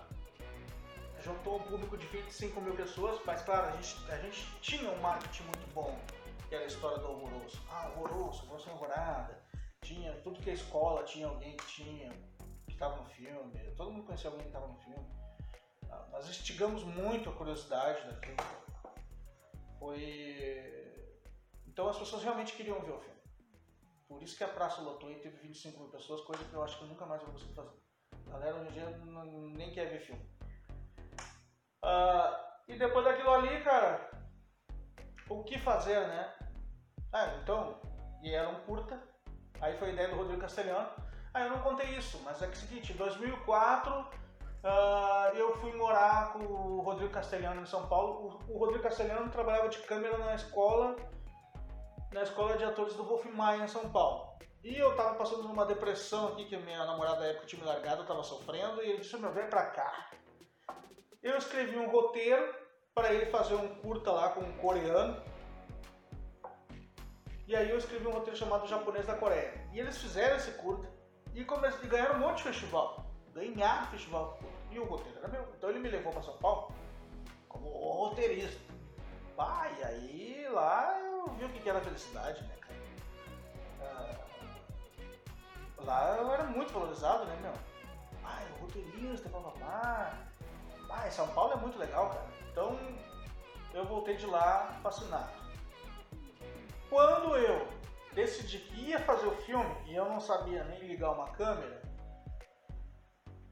juntou 1.21 1.57
um 1.57 1.63
público 1.65 1.99
de 1.99 2.07
25 2.07 2.61
mil 2.61 2.75
pessoas, 2.77 3.21
mas 3.27 3.43
claro, 3.43 3.67
a 3.67 3.73
gente, 3.73 3.97
a 4.09 4.17
gente 4.19 4.47
tinha 4.61 4.89
um 4.89 5.01
marketing 5.01 5.43
muito 5.43 5.75
bom, 5.75 5.99
que 6.49 6.55
era 6.55 6.63
a 6.63 6.67
história 6.69 6.99
do 6.99 7.09
Alvoroço. 7.09 7.61
Ah, 7.69 7.87
Alvoroço, 7.87 8.43
Alvoroço 8.43 8.71
Alvorada. 8.71 9.43
Tinha, 9.83 10.13
tudo 10.23 10.41
que 10.41 10.49
a 10.49 10.55
escola 10.55 11.03
tinha 11.03 11.27
alguém 11.27 11.57
que 11.57 11.67
tinha 11.67 12.13
estava 12.69 13.03
no 13.03 13.05
filme, 13.07 13.59
todo 13.77 13.91
mundo 13.91 14.05
conhecia 14.05 14.31
alguém 14.31 14.45
que 14.45 14.49
estava 14.49 14.69
no 14.69 14.79
filme. 14.79 15.07
Ah, 15.91 16.07
nós 16.13 16.29
instigamos 16.29 16.85
muito 16.85 17.29
a 17.29 17.33
curiosidade 17.33 18.07
daquilo. 18.07 18.37
Foi. 19.81 21.03
Então 21.67 21.89
as 21.89 21.99
pessoas 21.99 22.23
realmente 22.23 22.53
queriam 22.53 22.81
ver 22.81 22.93
o 22.93 23.01
filme. 23.01 23.21
Por 24.07 24.23
isso 24.23 24.37
que 24.37 24.45
a 24.45 24.49
praça 24.49 24.81
lotou 24.83 25.11
e 25.11 25.17
teve 25.17 25.37
25 25.39 25.81
mil 25.81 25.89
pessoas, 25.89 26.21
coisa 26.21 26.45
que 26.45 26.55
eu 26.55 26.63
acho 26.63 26.79
que 26.79 26.85
eu 26.85 26.89
nunca 26.89 27.05
mais 27.05 27.21
vou 27.23 27.33
conseguir 27.33 27.55
fazer. 27.55 27.90
A 28.27 28.31
galera 28.33 28.57
hoje 28.57 28.69
em 28.69 28.73
dia 28.73 29.01
nem 29.57 29.73
quer 29.73 29.87
ver 29.87 30.01
filme. 30.01 30.25
Ah, 31.83 32.59
e 32.69 32.77
depois 32.77 33.05
daquilo 33.05 33.31
ali, 33.31 33.63
cara, 33.63 34.11
o 35.29 35.43
que 35.43 35.59
fazer, 35.59 36.07
né? 36.07 36.35
Ah, 37.13 37.39
então, 37.43 37.81
e 38.23 38.33
era 38.35 38.49
um 38.49 38.61
curta, 38.61 39.03
aí 39.61 39.77
foi 39.79 39.89
a 39.89 39.93
ideia 39.93 40.09
do 40.09 40.17
Rodrigo 40.17 40.41
Castelhano. 40.41 40.89
Ah, 41.33 41.43
eu 41.43 41.51
não 41.51 41.61
contei 41.61 41.87
isso, 41.97 42.21
mas 42.25 42.43
é 42.43 42.47
que 42.47 42.53
é 42.53 42.57
o 42.57 42.61
seguinte, 42.61 42.93
em 42.93 42.97
2004 42.97 43.93
uh, 44.01 44.07
ah, 44.65 45.33
eu 45.35 45.57
fui 45.59 45.73
morar 45.77 46.33
com 46.33 46.41
o 46.41 46.81
Rodrigo 46.81 47.13
Castelhano 47.13 47.63
em 47.63 47.67
São 47.67 47.87
Paulo. 47.89 48.41
O, 48.49 48.55
o, 48.55 48.59
Rodrigo 48.59 48.83
Castelhano 48.83 49.31
trabalhava 49.31 49.69
de 49.69 49.79
câmera 49.79 50.19
na 50.19 50.35
escola, 50.35 50.97
na 52.13 52.23
escola 52.23 52.57
de 52.57 52.65
atores 52.65 52.95
do 52.95 53.05
Wolf 53.05 53.25
Maia 53.27 53.65
em 53.65 53.69
São 53.69 53.91
Paulo. 53.91 54.31
E 54.63 54.77
eu 54.77 54.95
tava 54.95 55.15
passando 55.15 55.43
por 55.43 55.51
uma 55.51 55.65
depressão 55.65 56.29
aqui, 56.29 56.45
que 56.45 56.57
minha 56.57 56.85
namorada 56.85 57.21
da 57.21 57.27
época 57.27 57.47
tinha 57.47 57.63
me 57.63 57.67
largado, 57.67 58.03
eu 58.03 58.07
tava 58.07 58.23
sofrendo, 58.23 58.83
e 58.83 58.91
ele 58.91 58.99
disse, 58.99 59.17
meu, 59.17 59.33
vem 59.33 59.49
pra 59.49 59.67
cá. 59.67 60.11
Eu 61.23 61.39
escrevi 61.39 61.77
um 61.77 61.91
roteiro 61.91 62.55
para 62.95 63.13
ele 63.13 63.27
fazer 63.27 63.55
um 63.55 63.75
curta 63.77 64.11
lá 64.13 64.31
com 64.31 64.41
um 64.41 64.57
coreano, 64.59 65.23
e 67.51 67.57
aí 67.57 67.69
eu 67.69 67.79
escrevi 67.79 68.07
um 68.07 68.13
roteiro 68.13 68.39
chamado 68.39 68.69
Japonês 68.69 69.07
da 69.07 69.17
Coreia. 69.17 69.53
E 69.73 69.81
eles 69.81 69.99
fizeram 69.99 70.37
esse 70.37 70.53
curta 70.53 70.89
e, 71.35 71.41
e 71.41 71.87
ganharam 71.89 72.15
um 72.15 72.19
monte 72.21 72.37
de 72.37 72.43
festival. 72.45 73.05
Ganharam 73.35 73.87
festival. 73.89 74.39
E 74.71 74.79
o 74.79 74.85
roteiro 74.85 75.19
era 75.19 75.27
meu. 75.27 75.43
Então 75.57 75.69
ele 75.69 75.81
me 75.81 75.89
levou 75.89 76.13
para 76.13 76.23
São 76.23 76.37
Paulo 76.37 76.73
como 77.49 77.69
roteirista. 77.69 78.61
E 79.81 79.83
aí 79.83 80.49
lá 80.49 80.97
eu 81.01 81.27
vi 81.33 81.45
o 81.47 81.49
que 81.49 81.69
era 81.69 81.81
felicidade, 81.81 82.41
né, 82.45 82.55
lá 85.85 86.17
eu 86.17 86.33
era 86.33 86.45
muito 86.45 86.73
valorizado, 86.73 87.25
né, 87.25 87.37
meu? 87.43 87.53
Ah, 88.25 88.43
é 88.43 88.61
roteirista, 88.61 89.29
papapá. 89.29 90.19
Ah, 90.91 91.07
em 91.07 91.11
São 91.11 91.29
Paulo 91.29 91.53
é 91.53 91.57
muito 91.57 91.79
legal, 91.79 92.11
cara. 92.11 92.27
Então 92.51 92.79
eu 93.73 93.85
voltei 93.85 94.17
de 94.17 94.27
lá 94.27 94.79
fascinado. 94.83 95.31
Quando 96.89 97.37
eu 97.37 97.69
decidi 98.13 98.59
que 98.59 98.89
ia 98.89 98.99
fazer 99.01 99.27
o 99.27 99.37
filme 99.37 99.77
e 99.87 99.95
eu 99.95 100.07
não 100.07 100.19
sabia 100.19 100.65
nem 100.65 100.81
ligar 100.81 101.13
uma 101.13 101.31
câmera, 101.31 101.81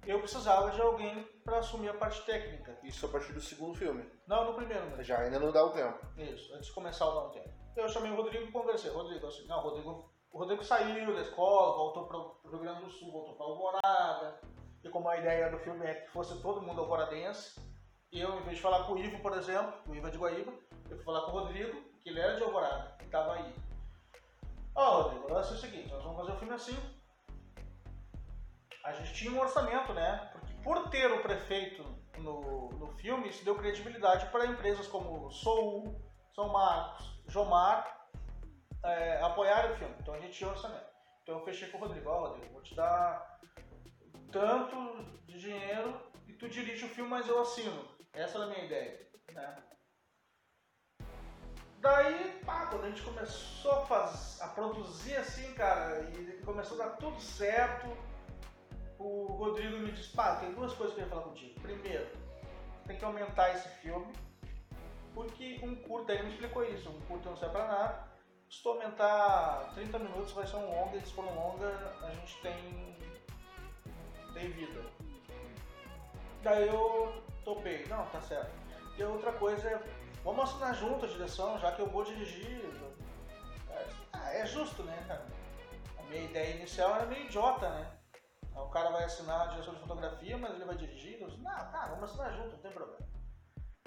eu 0.05 0.19
precisava 0.21 0.71
de 0.71 0.81
alguém 0.81 1.23
para 1.45 1.59
assumir 1.59 1.91
a 1.91 1.95
parte 1.95 2.23
técnica. 2.23 2.77
Isso 2.83 3.07
a 3.07 3.09
partir 3.11 3.33
do 3.33 3.41
segundo 3.41 3.79
filme? 3.79 4.11
Não, 4.27 4.47
no 4.47 4.55
primeiro 4.55 4.87
mesmo. 4.87 5.05
Já 5.05 5.19
ainda 5.19 5.39
não 5.39 5.53
dá 5.53 5.63
o 5.65 5.71
tempo. 5.71 5.99
Isso, 6.17 6.53
antes 6.55 6.67
de 6.67 6.73
começar 6.73 7.07
o 7.07 7.31
tempo. 7.31 7.51
Eu 7.77 7.89
chamei 7.89 8.11
o 8.11 8.17
Rodrigo 8.17 8.45
e 8.45 8.51
conversei. 8.51 8.91
Rodrigo, 8.91 9.27
assim, 9.27 9.47
não, 9.47 9.61
Rodrigo, 9.61 10.11
o 10.33 10.39
Rodrigo 10.39 10.63
saiu 10.63 11.15
da 11.15 11.23
escola, 11.23 11.77
voltou 11.77 12.07
para 12.07 12.19
o 12.19 12.51
Rio 12.51 12.59
Grande 12.61 12.85
do 12.85 12.91
Sul, 12.91 13.11
voltou 13.11 13.35
para 13.35 13.47
Alvorada. 13.47 14.41
E 14.85 14.89
como 14.89 15.09
a 15.09 15.17
ideia 15.17 15.51
do 15.51 15.59
filme 15.59 15.85
é 15.87 15.95
que 15.95 16.11
fosse 16.11 16.41
todo 16.41 16.63
mundo 16.63 16.81
alvoradense, 16.81 17.61
eu, 18.13 18.39
em 18.39 18.43
vez 18.43 18.57
de 18.57 18.63
falar 18.63 18.85
com 18.85 18.93
o 18.93 18.99
Ivo, 18.99 19.21
por 19.21 19.37
exemplo, 19.37 19.73
o 19.87 19.95
Ivo 19.95 20.07
é 20.07 20.11
de 20.11 20.19
Guaíba, 20.19 20.53
eu 20.89 20.97
fui 20.97 21.05
falar 21.05 21.23
com 21.23 21.33
o 21.33 21.41
Rodrigo, 21.41 21.83
que 22.01 22.11
ele 22.11 22.21
era 22.21 22.37
de 22.37 22.43
Alvorada, 22.43 22.95
que 22.99 23.07
estava 23.07 23.35
aí. 23.35 23.55
Ó, 24.75 25.01
oh, 25.01 25.03
Rodrigo, 25.03 25.33
o 25.33 25.37
é 25.37 25.41
o 25.41 25.45
seguinte, 25.45 25.93
nós 25.93 26.03
vamos 26.03 26.19
fazer 26.19 26.33
o 26.33 26.39
filme 26.39 26.55
assim. 26.55 26.77
A 28.85 28.93
gente 28.93 29.15
tinha 29.15 29.33
um 29.33 29.41
orçamento, 29.41 29.93
né? 29.93 30.31
Porque 30.33 30.55
por 30.63 30.89
ter 30.89 31.13
o 31.13 31.23
prefeito 31.23 31.85
no, 32.19 32.71
no 32.71 32.87
filme, 32.93 33.29
isso 33.29 33.45
deu 33.45 33.57
credibilidade 33.57 34.27
para 34.27 34.47
empresas 34.47 34.87
como 34.87 35.31
Soul, 35.31 36.01
São 36.35 36.49
Marcos, 36.49 37.21
Jomar 37.27 37.98
é, 38.85 39.21
apoiarem 39.23 39.73
o 39.73 39.77
filme. 39.77 39.95
Então 40.01 40.15
a 40.15 40.21
gente 40.21 40.33
tinha 40.33 40.51
orçamento. 40.51 40.87
Então 41.23 41.39
eu 41.39 41.45
fechei 41.45 41.69
com 41.69 41.79
o 41.79 41.81
Rodrigo, 41.81 42.09
ó 42.09 42.29
Rodrigo, 42.29 42.53
vou 42.53 42.63
te 42.63 42.75
dar 42.75 43.39
tanto 44.33 45.05
de 45.27 45.39
dinheiro 45.39 46.01
e 46.27 46.33
tu 46.33 46.49
dirige 46.49 46.87
o 46.87 46.89
filme, 46.89 47.11
mas 47.11 47.29
eu 47.29 47.41
assino. 47.41 47.89
Essa 48.13 48.39
era 48.39 48.47
a 48.47 48.49
minha 48.49 48.65
ideia, 48.65 49.09
né? 49.33 49.57
Daí, 51.81 52.41
pá, 52.45 52.67
quando 52.67 52.85
a 52.85 52.89
gente 52.89 53.03
começou 53.03 53.71
a, 53.71 53.87
fazer, 53.87 54.43
a 54.43 54.49
produzir 54.49 55.17
assim, 55.17 55.55
cara, 55.55 56.01
e 56.11 56.43
começou 56.45 56.81
a 56.81 56.87
dar 56.87 56.97
tudo 56.97 57.21
certo, 57.21 57.87
o 58.99 59.27
Rodrigo 59.27 59.79
me 59.79 59.93
disse, 59.93 60.15
pá, 60.15 60.37
tem 60.37 60.53
duas 60.55 60.75
coisas 60.75 60.95
que 60.95 61.03
eu 61.03 61.05
ia 61.05 61.11
falar 61.11 61.23
contigo. 61.23 61.61
Primeiro, 61.61 62.09
tem 62.85 62.97
que 62.97 63.05
aumentar 63.05 63.55
esse 63.55 63.69
filme, 63.81 64.13
porque 65.15 65.61
um 65.63 65.77
curta, 65.77 66.13
ele 66.13 66.25
me 66.25 66.31
explicou 66.31 66.65
isso, 66.65 66.91
um 66.91 67.01
curta 67.03 67.31
não 67.31 67.37
serve 67.37 67.55
pra 67.55 67.69
nada. 67.69 68.09
Se 68.51 68.63
tu 68.63 68.71
aumentar 68.71 69.73
30 69.75 69.99
minutos 69.99 70.33
vai 70.33 70.47
ser 70.47 70.57
um 70.57 70.71
longa, 70.71 70.97
e 70.97 71.07
se 71.07 71.13
for 71.13 71.25
um 71.25 71.35
longa, 71.35 71.69
a 72.03 72.11
gente 72.11 72.41
tem, 72.41 72.97
tem 74.33 74.51
vida. 74.53 74.83
Daí 76.43 76.67
eu 76.67 77.23
topei, 77.45 77.87
não, 77.87 78.07
tá 78.07 78.21
certo. 78.23 78.51
E 78.97 79.03
outra 79.03 79.33
coisa 79.33 79.69
é 79.69 79.83
vamos 80.25 80.45
assinar 80.45 80.75
junto 80.75 81.05
a 81.05 81.09
direção, 81.09 81.59
já 81.59 81.73
que 81.73 81.83
eu 81.83 81.89
vou 81.89 82.05
dirigir. 82.05 82.63
Ah, 84.13 84.33
é 84.33 84.47
justo, 84.47 84.83
né, 84.83 85.05
cara? 85.07 85.27
A 85.99 86.03
minha 86.05 86.23
ideia 86.23 86.57
inicial 86.57 86.95
era 86.95 87.07
meio 87.07 87.27
idiota, 87.27 87.69
né? 87.69 87.93
O 88.55 88.69
cara 88.71 88.91
vai 88.91 89.05
assinar 89.05 89.43
a 89.43 89.51
direção 89.53 89.75
de 89.75 89.81
fotografia, 89.81 90.37
mas 90.37 90.55
ele 90.55 90.65
vai 90.65 90.77
dirigir. 90.77 91.21
Eu 91.21 91.29
disse, 91.29 91.43
não, 91.43 91.53
tá, 91.53 91.87
vamos 91.91 92.11
assinar 92.11 92.33
junto, 92.33 92.53
não 92.53 92.59
tem 92.59 92.73
problema. 92.73 92.99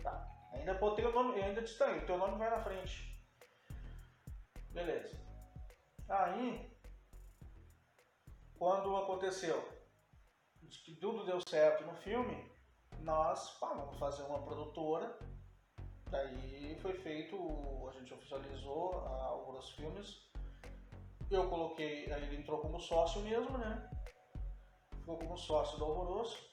Tá. 0.01 0.27
Ainda 0.53 0.75
botei 0.75 1.05
o 1.05 1.11
nome, 1.11 1.41
ainda 1.41 1.61
disse, 1.61 1.83
o 1.83 2.05
teu 2.05 2.17
nome 2.17 2.37
vai 2.37 2.49
na 2.49 2.61
frente. 2.61 3.10
Beleza. 4.71 5.19
Aí, 6.09 6.71
quando 8.57 8.95
aconteceu 8.97 9.81
que 10.85 10.95
tudo 10.95 11.25
deu 11.25 11.41
certo 11.41 11.85
no 11.85 11.95
filme, 11.97 12.49
nós 12.99 13.51
pá, 13.59 13.73
vamos 13.73 13.97
fazer 13.97 14.23
uma 14.23 14.41
produtora. 14.41 15.17
Daí 16.09 16.77
foi 16.81 16.93
feito, 16.93 17.35
a 17.87 17.91
gente 17.93 18.13
oficializou 18.13 18.99
a 19.05 19.21
Filmes. 19.75 20.29
Eu 21.29 21.49
coloquei, 21.49 22.11
aí 22.11 22.23
ele 22.23 22.37
entrou 22.37 22.59
como 22.59 22.79
sócio 22.79 23.21
mesmo, 23.21 23.57
né? 23.57 23.89
Ficou 24.97 25.17
como 25.17 25.37
sócio 25.37 25.77
do 25.77 25.85
Alvoroço. 25.85 26.49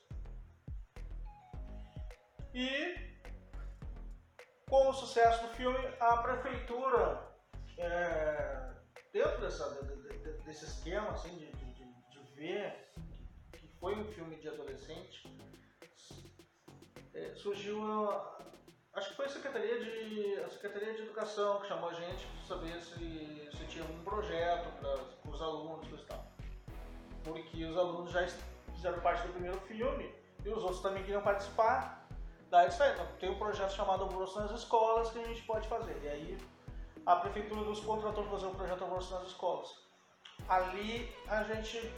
E 2.55 2.95
com 4.69 4.89
o 4.89 4.93
sucesso 4.93 5.47
do 5.47 5.55
filme, 5.55 5.79
a 5.99 6.19
prefeitura, 6.19 7.28
é, 7.79 8.71
dentro 9.13 9.41
dessa, 9.41 9.71
desse 10.45 10.65
esquema 10.65 11.11
assim, 11.11 11.37
de, 11.37 11.47
de, 11.53 11.85
de 12.11 12.35
ver 12.35 12.91
que 13.53 13.69
foi 13.81 13.95
um 13.95 14.05
filme 14.13 14.37
de 14.37 14.49
adolescente, 14.49 15.29
é, 17.15 17.35
surgiu 17.35 17.81
a, 17.85 18.39
acho 18.95 19.11
que 19.11 19.17
foi 19.17 19.27
a 19.27 19.29
Secretaria 19.29 19.79
de, 19.79 20.41
a 20.41 20.49
Secretaria 20.51 20.95
de 20.95 21.03
Educação 21.03 21.61
que 21.61 21.69
chamou 21.69 21.91
a 21.91 21.95
gente 21.95 22.27
para 22.27 22.57
saber 22.57 22.81
se, 22.81 23.49
se 23.57 23.65
tinha 23.69 23.85
um 23.85 24.03
projeto 24.03 24.69
para 24.81 25.31
os 25.31 25.41
alunos 25.41 25.89
e 25.89 26.05
tal. 26.05 26.27
Porque 27.25 27.65
os 27.65 27.77
alunos 27.77 28.11
já 28.11 28.27
fizeram 28.75 29.01
parte 29.01 29.27
do 29.27 29.33
primeiro 29.33 29.61
filme 29.61 30.13
e 30.45 30.49
os 30.49 30.63
outros 30.63 30.81
também 30.81 31.03
queriam 31.03 31.23
participar. 31.23 32.07
Daí 32.51 32.69
isso 32.69 32.83
aí, 32.83 32.93
então, 32.93 33.07
tem 33.21 33.31
um 33.31 33.39
projeto 33.39 33.73
chamado 33.73 34.05
Alvoroço 34.05 34.41
nas 34.41 34.51
Escolas 34.53 35.11
que 35.11 35.19
a 35.19 35.27
gente 35.27 35.43
pode 35.43 35.69
fazer. 35.69 36.01
E 36.03 36.09
aí 36.09 36.39
a 37.09 37.17
prefeitura 37.17 37.63
nos 37.63 37.81
contratou 37.81 38.23
para 38.25 38.33
fazer 38.33 38.47
o 38.47 38.55
projeto 38.55 38.85
Alvoroço 38.85 39.15
nas 39.15 39.29
Escolas. 39.29 39.75
Ali 40.47 41.11
a 41.27 41.43
gente, 41.43 41.91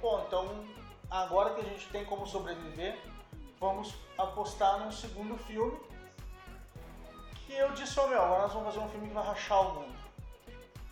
bom, 0.00 0.24
então 0.24 0.64
agora 1.10 1.52
que 1.52 1.62
a 1.62 1.64
gente 1.64 1.88
tem 1.88 2.04
como 2.04 2.24
sobreviver, 2.24 2.96
vamos 3.58 3.92
apostar 4.16 4.78
num 4.78 4.92
segundo 4.92 5.36
filme. 5.36 5.76
Que 7.44 7.54
eu 7.54 7.72
disse, 7.72 7.98
ó 7.98 8.06
meu, 8.06 8.22
agora 8.22 8.42
nós 8.42 8.52
vamos 8.52 8.72
fazer 8.72 8.86
um 8.86 8.88
filme 8.88 9.08
que 9.08 9.14
vai 9.14 9.26
rachar 9.26 9.62
o 9.62 9.80
mundo. 9.80 9.98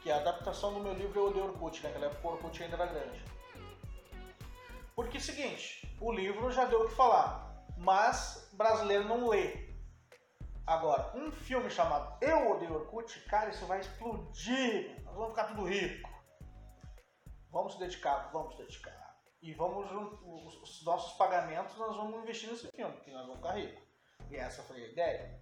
Que 0.03 0.11
é 0.11 0.15
a 0.15 0.17
adaptação 0.17 0.75
do 0.75 0.81
meu 0.81 0.95
livro 0.95 1.21
Eu 1.21 1.29
Odeio 1.29 1.45
Orkut, 1.45 1.81
naquela 1.85 2.07
época 2.07 2.27
o 2.27 2.33
Orkut 2.33 2.61
ainda 2.61 2.75
era 2.75 2.87
grande. 2.87 3.23
Porque 4.97 5.17
é 5.17 5.21
o 5.21 5.23
seguinte, 5.23 5.97
o 6.01 6.11
livro 6.11 6.51
já 6.51 6.65
deu 6.65 6.81
o 6.81 6.89
que 6.89 6.95
falar, 6.97 7.65
mas 7.77 8.51
brasileiro 8.53 9.05
não 9.05 9.29
lê. 9.29 9.68
Agora, 10.69 11.11
um 11.15 11.33
filme 11.33 11.71
chamado 11.71 12.15
Eu 12.21 12.51
Odeio 12.51 12.75
Orkut, 12.75 13.21
cara, 13.21 13.49
isso 13.49 13.65
vai 13.65 13.81
explodir. 13.81 15.03
Nós 15.03 15.15
vamos 15.15 15.31
ficar 15.31 15.45
tudo 15.45 15.65
rico. 15.65 16.11
Vamos 17.51 17.73
se 17.73 17.79
dedicar, 17.79 18.29
vamos 18.35 18.55
se 18.55 18.63
dedicar. 18.63 19.17
E 19.41 19.55
vamos, 19.55 19.91
os 20.61 20.85
nossos 20.85 21.17
pagamentos 21.17 21.75
nós 21.79 21.97
vamos 21.97 22.21
investir 22.21 22.51
nesse 22.51 22.71
filme, 22.71 23.01
que 23.01 23.11
nós 23.11 23.23
vamos 23.23 23.39
ficar 23.39 23.53
ricos. 23.53 23.83
E 24.31 24.37
essa 24.37 24.63
foi 24.63 24.85
a 24.85 24.89
ideia. 24.89 25.41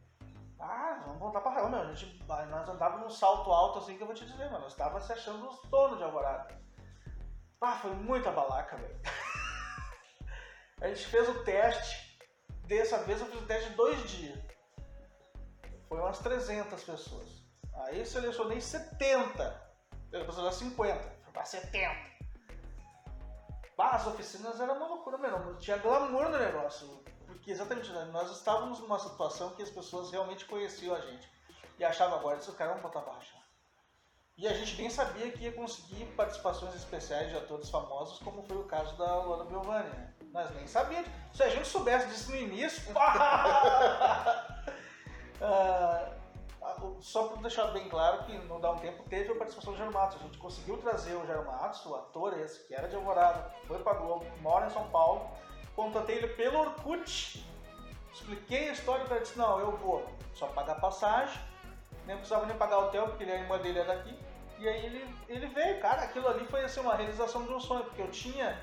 Ah, 0.61 1.03
vamos 1.05 1.19
voltar 1.19 1.41
pra 1.41 1.51
rama, 1.51 1.81
A 1.81 1.93
gente, 1.93 2.23
nós 2.29 2.69
andávamos 2.69 3.03
num 3.03 3.11
salto 3.11 3.51
alto 3.51 3.81
assim 3.81 3.97
que 3.97 4.05
eu 4.05 4.07
vou 4.07 4.15
te 4.15 4.25
dizer, 4.25 4.45
mano. 4.45 4.61
Nós 4.61 4.73
estávamos 4.75 5.07
se 5.07 5.13
achando 5.13 5.49
os 5.49 5.61
donos 5.69 5.99
de 5.99 6.05
Alvorada. 6.05 6.57
Ah, 7.61 7.75
foi 7.75 7.91
muita 7.97 8.31
balaca, 8.31 8.77
velho. 8.77 9.01
a 10.81 10.87
gente 10.87 11.05
fez 11.09 11.29
o 11.29 11.43
teste. 11.43 12.17
Dessa 12.69 12.99
vez 12.99 13.21
eu 13.21 13.27
fiz 13.27 13.43
o 13.43 13.47
teste 13.47 13.71
de 13.71 13.75
dois 13.75 14.09
dias. 14.09 14.56
Foi 15.89 15.99
umas 15.99 16.19
300 16.19 16.83
pessoas. 16.83 17.47
Aí 17.85 17.99
eu 17.99 18.07
selecionei 18.07 18.61
70. 18.61 19.67
Eu 20.13 20.25
precisava 20.25 20.53
50. 20.53 21.01
Foi 21.23 21.33
pra 21.33 21.45
70. 21.45 22.17
Bah, 23.77 23.91
as 23.91 24.07
oficinas 24.07 24.59
eram 24.59 24.77
uma 24.77 24.87
loucura 24.87 25.19
mesmo, 25.19 25.55
tinha 25.57 25.77
glamour 25.77 26.31
no 26.31 26.39
negócio. 26.39 27.05
Porque 27.27 27.51
exatamente, 27.51 27.91
né, 27.93 28.07
nós 28.07 28.31
estávamos 28.31 28.81
numa 28.81 28.99
situação 28.99 29.51
que 29.51 29.63
as 29.63 29.69
pessoas 29.71 30.11
realmente 30.11 30.47
conheciam 30.47 30.95
a 30.95 31.01
gente. 31.01 31.29
E 31.79 31.85
achavam 31.85 32.19
agora, 32.19 32.39
esses 32.39 32.55
caras 32.55 32.75
vão 32.75 32.83
botar 32.83 33.03
baixa. 33.03 33.37
E 34.39 34.49
a 34.49 34.53
gente 34.55 34.81
nem 34.81 34.91
sabia 34.91 35.31
que 35.31 35.45
ia 35.45 35.53
conseguir 35.53 36.05
participações 36.17 36.75
especiais 36.75 37.31
de 37.31 37.37
atores 37.37 37.71
famosos, 37.71 38.19
como 38.19 38.43
foi 38.43 38.57
o 38.57 38.65
caso 38.65 38.97
da 38.97 39.23
Luana 39.23 39.45
Biovanni, 39.45 39.89
né? 39.91 40.15
Nós 40.33 40.51
nem 40.55 40.67
sabíamos. 40.67 41.09
Se 41.33 41.43
a 41.43 41.49
gente 41.49 41.67
soubesse 41.67 42.09
disso 42.09 42.31
no 42.31 42.37
início. 42.37 42.83
uh, 45.41 46.17
só 47.01 47.29
para 47.29 47.43
deixar 47.43 47.67
bem 47.69 47.89
claro 47.89 48.25
que 48.25 48.37
não 48.47 48.61
dá 48.61 48.73
um 48.73 48.79
tempo 48.79 49.03
teve 49.09 49.33
a 49.33 49.37
participação 49.37 49.73
do 49.73 49.79
Jair 49.79 49.93
Matos. 49.93 50.21
A 50.21 50.25
gente 50.25 50.39
conseguiu 50.39 50.77
trazer 50.79 51.15
o 51.15 51.27
Jair 51.27 51.45
Matos, 51.45 51.85
o 51.87 51.95
ator 51.95 52.39
esse, 52.41 52.67
que 52.67 52.75
era 52.75 52.89
de 52.89 52.97
Alvorada, 52.97 53.51
foi 53.67 53.79
para 53.79 53.95
Globo, 53.95 54.27
mora 54.41 54.67
em 54.67 54.71
São 54.71 54.89
Paulo. 54.89 55.31
Contatei 55.75 56.17
ele 56.17 56.29
pelo 56.29 56.59
Orkut, 56.59 57.47
expliquei 58.13 58.71
a 58.71 58.73
história 58.73 59.05
para 59.05 59.17
ele 59.17 59.25
disse, 59.25 59.39
não, 59.39 59.61
eu 59.61 59.77
vou 59.77 60.05
só 60.35 60.47
pagar 60.49 60.77
passagem, 60.77 61.39
nem 62.07 62.17
precisava 62.17 62.47
nem 62.47 62.57
pagar 62.57 62.79
hotel, 62.79 63.09
porque 63.09 63.25
a 63.25 63.35
irmã 63.35 63.59
dele 63.59 63.81
é 63.81 63.85
daqui. 63.85 64.19
E 64.59 64.67
aí 64.67 64.87
ele, 64.87 65.15
ele 65.29 65.47
veio, 65.49 65.81
cara, 65.81 66.03
aquilo 66.03 66.27
ali 66.29 66.47
foi 66.47 66.65
assim, 66.65 66.81
uma 66.81 66.95
realização 66.95 67.45
de 67.45 67.53
um 67.53 67.61
sonho, 67.61 67.85
porque 67.85 68.01
eu 68.01 68.11
tinha 68.11 68.59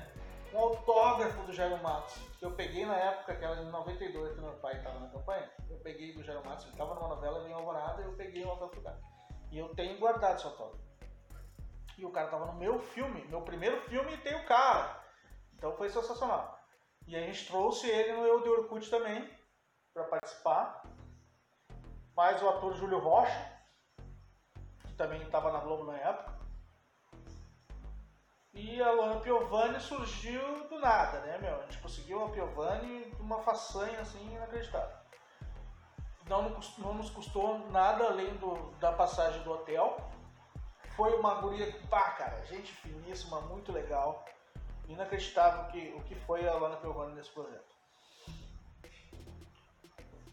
um 0.54 0.58
autógrafo 0.58 1.42
do 1.42 1.52
Jairo 1.52 1.82
Matos, 1.82 2.14
que 2.38 2.44
eu 2.44 2.52
peguei 2.52 2.86
na 2.86 2.96
época, 2.96 3.34
que 3.34 3.44
era 3.44 3.60
em 3.60 3.70
92, 3.70 4.34
que 4.34 4.40
meu 4.40 4.52
pai 4.54 4.76
estava 4.76 5.00
na 5.00 5.08
campanha. 5.08 5.50
Eu 5.68 5.78
peguei 5.78 6.14
do 6.14 6.22
Jairo 6.22 6.46
Matos, 6.46 6.64
ele 6.64 6.72
estava 6.72 6.94
numa 6.94 7.08
novela 7.08 7.48
em 7.48 7.52
Alvorada, 7.52 8.02
e 8.02 8.04
eu 8.04 8.12
peguei 8.12 8.44
o 8.44 8.50
autógrafo 8.50 8.80
cara. 8.80 9.00
E 9.50 9.58
eu 9.58 9.74
tenho 9.74 9.98
guardado 9.98 10.36
esse 10.36 10.46
autógrafo. 10.46 10.84
E 11.98 12.04
o 12.04 12.10
cara 12.10 12.26
estava 12.26 12.46
no 12.46 12.54
meu 12.54 12.78
filme, 12.78 13.24
meu 13.26 13.42
primeiro 13.42 13.80
filme, 13.82 14.14
e 14.14 14.18
tem 14.18 14.34
o 14.36 14.46
cara. 14.46 15.02
Então 15.54 15.76
foi 15.76 15.88
sensacional. 15.88 16.56
E 17.06 17.16
a 17.16 17.20
gente 17.20 17.46
trouxe 17.48 17.90
ele 17.90 18.12
no 18.12 18.24
Eu 18.24 18.42
de 18.42 18.48
Orkut 18.48 18.88
também, 18.88 19.28
para 19.92 20.04
participar. 20.04 20.84
Mais 22.16 22.40
o 22.40 22.48
ator 22.48 22.74
Júlio 22.74 23.00
Rocha, 23.00 23.52
que 24.86 24.94
também 24.94 25.20
estava 25.22 25.50
na 25.50 25.58
Globo 25.58 25.84
na 25.84 25.98
época. 25.98 26.33
E 28.54 28.80
a 28.80 28.92
Luana 28.92 29.20
Piovani 29.20 29.80
surgiu 29.80 30.68
do 30.68 30.78
nada, 30.78 31.18
né, 31.20 31.38
meu? 31.38 31.56
A 31.56 31.62
gente 31.62 31.78
conseguiu 31.78 32.24
a 32.24 32.30
Piovani 32.30 33.10
de 33.10 33.20
uma 33.20 33.40
façanha 33.40 34.00
assim 34.00 34.32
inacreditável. 34.32 34.96
Não, 36.28 36.56
não 36.78 36.94
nos 36.94 37.10
custou 37.10 37.58
nada 37.70 38.04
além 38.04 38.32
do, 38.36 38.54
da 38.78 38.92
passagem 38.92 39.42
do 39.42 39.50
hotel. 39.50 39.96
Foi 40.96 41.18
uma 41.18 41.34
guria, 41.40 41.66
pá, 41.90 42.12
cara, 42.12 42.44
gente 42.44 42.72
finíssima, 42.74 43.40
muito 43.40 43.72
legal. 43.72 44.24
Inacreditável 44.86 45.64
que, 45.72 45.92
o 45.96 46.00
que 46.04 46.14
foi 46.14 46.46
a 46.48 46.54
Luana 46.54 46.76
Piovani 46.76 47.14
nesse 47.16 47.30
projeto. 47.30 47.74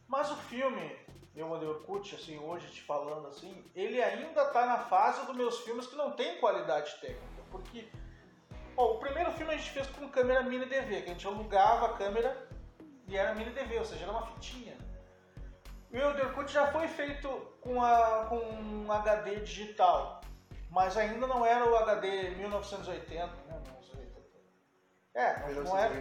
Mas 0.07 0.29
o 0.29 0.35
filme, 0.35 0.95
eu 1.35 1.47
mandei 1.47 1.67
Orkut, 1.67 2.13
assim, 2.13 2.37
hoje 2.37 2.69
te 2.69 2.83
falando 2.83 3.27
assim, 3.27 3.65
ele 3.73 4.01
ainda 4.01 4.45
tá 4.45 4.67
na 4.67 4.77
fase 4.77 5.25
dos 5.25 5.35
meus 5.35 5.59
filmes 5.61 5.87
que 5.87 5.95
não 5.95 6.11
tem 6.11 6.39
qualidade 6.39 6.93
técnica. 7.01 7.41
Porque 7.49 7.89
Bom, 8.75 8.95
o 8.95 8.99
primeiro 8.99 9.31
filme 9.31 9.53
a 9.53 9.57
gente 9.57 9.71
fez 9.71 9.87
com 9.87 10.09
câmera 10.09 10.43
mini 10.43 10.65
DV, 10.65 11.01
que 11.01 11.09
a 11.09 11.13
gente 11.13 11.27
alugava 11.27 11.87
a 11.87 11.97
câmera 11.97 12.47
e 13.07 13.17
era 13.17 13.35
mini 13.35 13.51
DV, 13.51 13.79
ou 13.79 13.85
seja, 13.85 14.03
era 14.03 14.11
uma 14.11 14.25
fitinha. 14.27 14.77
O 15.91 15.97
Eldercut 15.97 16.51
já 16.51 16.71
foi 16.71 16.87
feito 16.87 17.27
com, 17.59 17.83
a, 17.83 18.25
com 18.29 18.37
um 18.37 18.91
HD 18.91 19.41
digital, 19.41 20.21
mas 20.69 20.95
ainda 20.95 21.27
não 21.27 21.45
era 21.45 21.69
o 21.69 21.75
HD 21.75 22.29
1980, 22.35 23.27
né? 23.27 23.59
1980. 23.59 24.21
É, 25.13 25.45
1920. 25.47 25.67
não 25.67 25.77
era... 25.77 25.93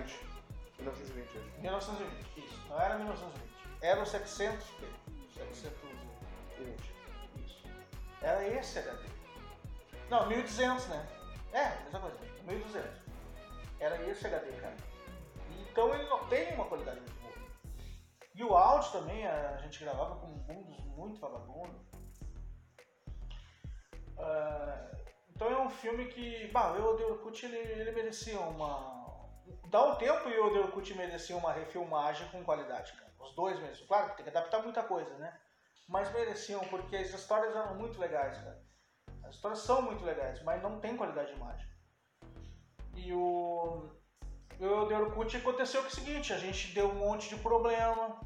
1920, 0.79 1.39
acho. 1.39 1.61
1920, 1.61 2.39
isso. 2.39 2.68
Não 2.68 2.81
era 2.81 2.95
1920. 2.97 3.51
Era 3.83 4.01
o 4.01 4.05
700p. 4.05 4.61
720. 5.35 6.95
Isso. 7.45 7.64
Era 8.23 8.47
esse 8.47 8.79
HD. 8.79 9.09
Não, 10.09 10.29
1200, 10.29 10.87
né? 10.87 11.07
É, 11.53 11.83
mesma 11.85 12.01
coisa. 12.01 12.30
1200. 12.51 12.88
Era 13.78 14.03
esse 14.09 14.26
HD, 14.26 14.53
cara. 14.61 14.76
Então 15.70 15.94
ele 15.94 16.09
não 16.09 16.26
tem 16.28 16.53
uma 16.55 16.66
qualidade 16.66 17.01
muito 17.01 17.20
boa. 17.20 17.34
E 18.34 18.44
o 18.44 18.57
áudio 18.57 18.92
também, 18.92 19.26
a 19.26 19.57
gente 19.59 19.80
gravava 19.80 20.16
com 20.16 20.26
mundos 20.26 20.78
muito 20.84 21.20
vagabundo. 21.20 21.74
Uh, 24.18 24.96
então 25.34 25.51
é 25.51 25.61
um 25.61 25.70
filme 25.70 26.07
que, 26.07 26.48
bah, 26.48 26.72
o 26.72 26.84
Odeio 26.84 27.12
Orkut 27.12 27.46
ele, 27.46 27.57
ele 27.57 27.92
merecia 27.92 28.38
uma. 28.38 29.01
Dá 29.68 29.82
um 29.84 29.96
tempo 29.96 30.28
e 30.28 30.38
o 30.38 30.46
Odeio 30.48 30.64
Orkut 30.64 30.94
merecia 30.94 31.36
uma 31.36 31.53
refilmagem 31.53 32.28
com 32.28 32.44
qualidade, 32.44 32.92
cara. 32.92 33.11
Os 33.18 33.34
dois 33.34 33.59
mesmo. 33.61 33.86
Claro 33.86 34.11
que 34.11 34.16
tem 34.16 34.24
que 34.24 34.30
adaptar 34.30 34.62
muita 34.62 34.82
coisa, 34.82 35.16
né? 35.16 35.38
mas 35.90 36.12
mereciam, 36.12 36.61
porque 36.68 36.96
as 36.96 37.12
histórias 37.12 37.55
eram 37.55 37.74
muito 37.74 37.98
legais, 37.98 38.38
cara. 38.38 38.62
As 39.24 39.34
histórias 39.34 39.59
são 39.59 39.82
muito 39.82 40.05
legais, 40.05 40.40
mas 40.44 40.62
não 40.62 40.78
tem 40.78 40.96
qualidade 40.96 41.32
de 41.32 41.36
imagem. 41.36 41.68
E 43.03 43.12
o. 43.14 43.88
Eu 44.59 44.86
de 44.86 44.94
Orkut 44.94 45.34
aconteceu 45.36 45.80
que 45.80 45.86
é 45.86 45.90
o 45.90 45.94
seguinte, 45.94 46.32
a 46.34 46.38
gente 46.38 46.74
deu 46.74 46.90
um 46.90 46.94
monte 46.94 47.30
de 47.30 47.36
problema. 47.36 48.20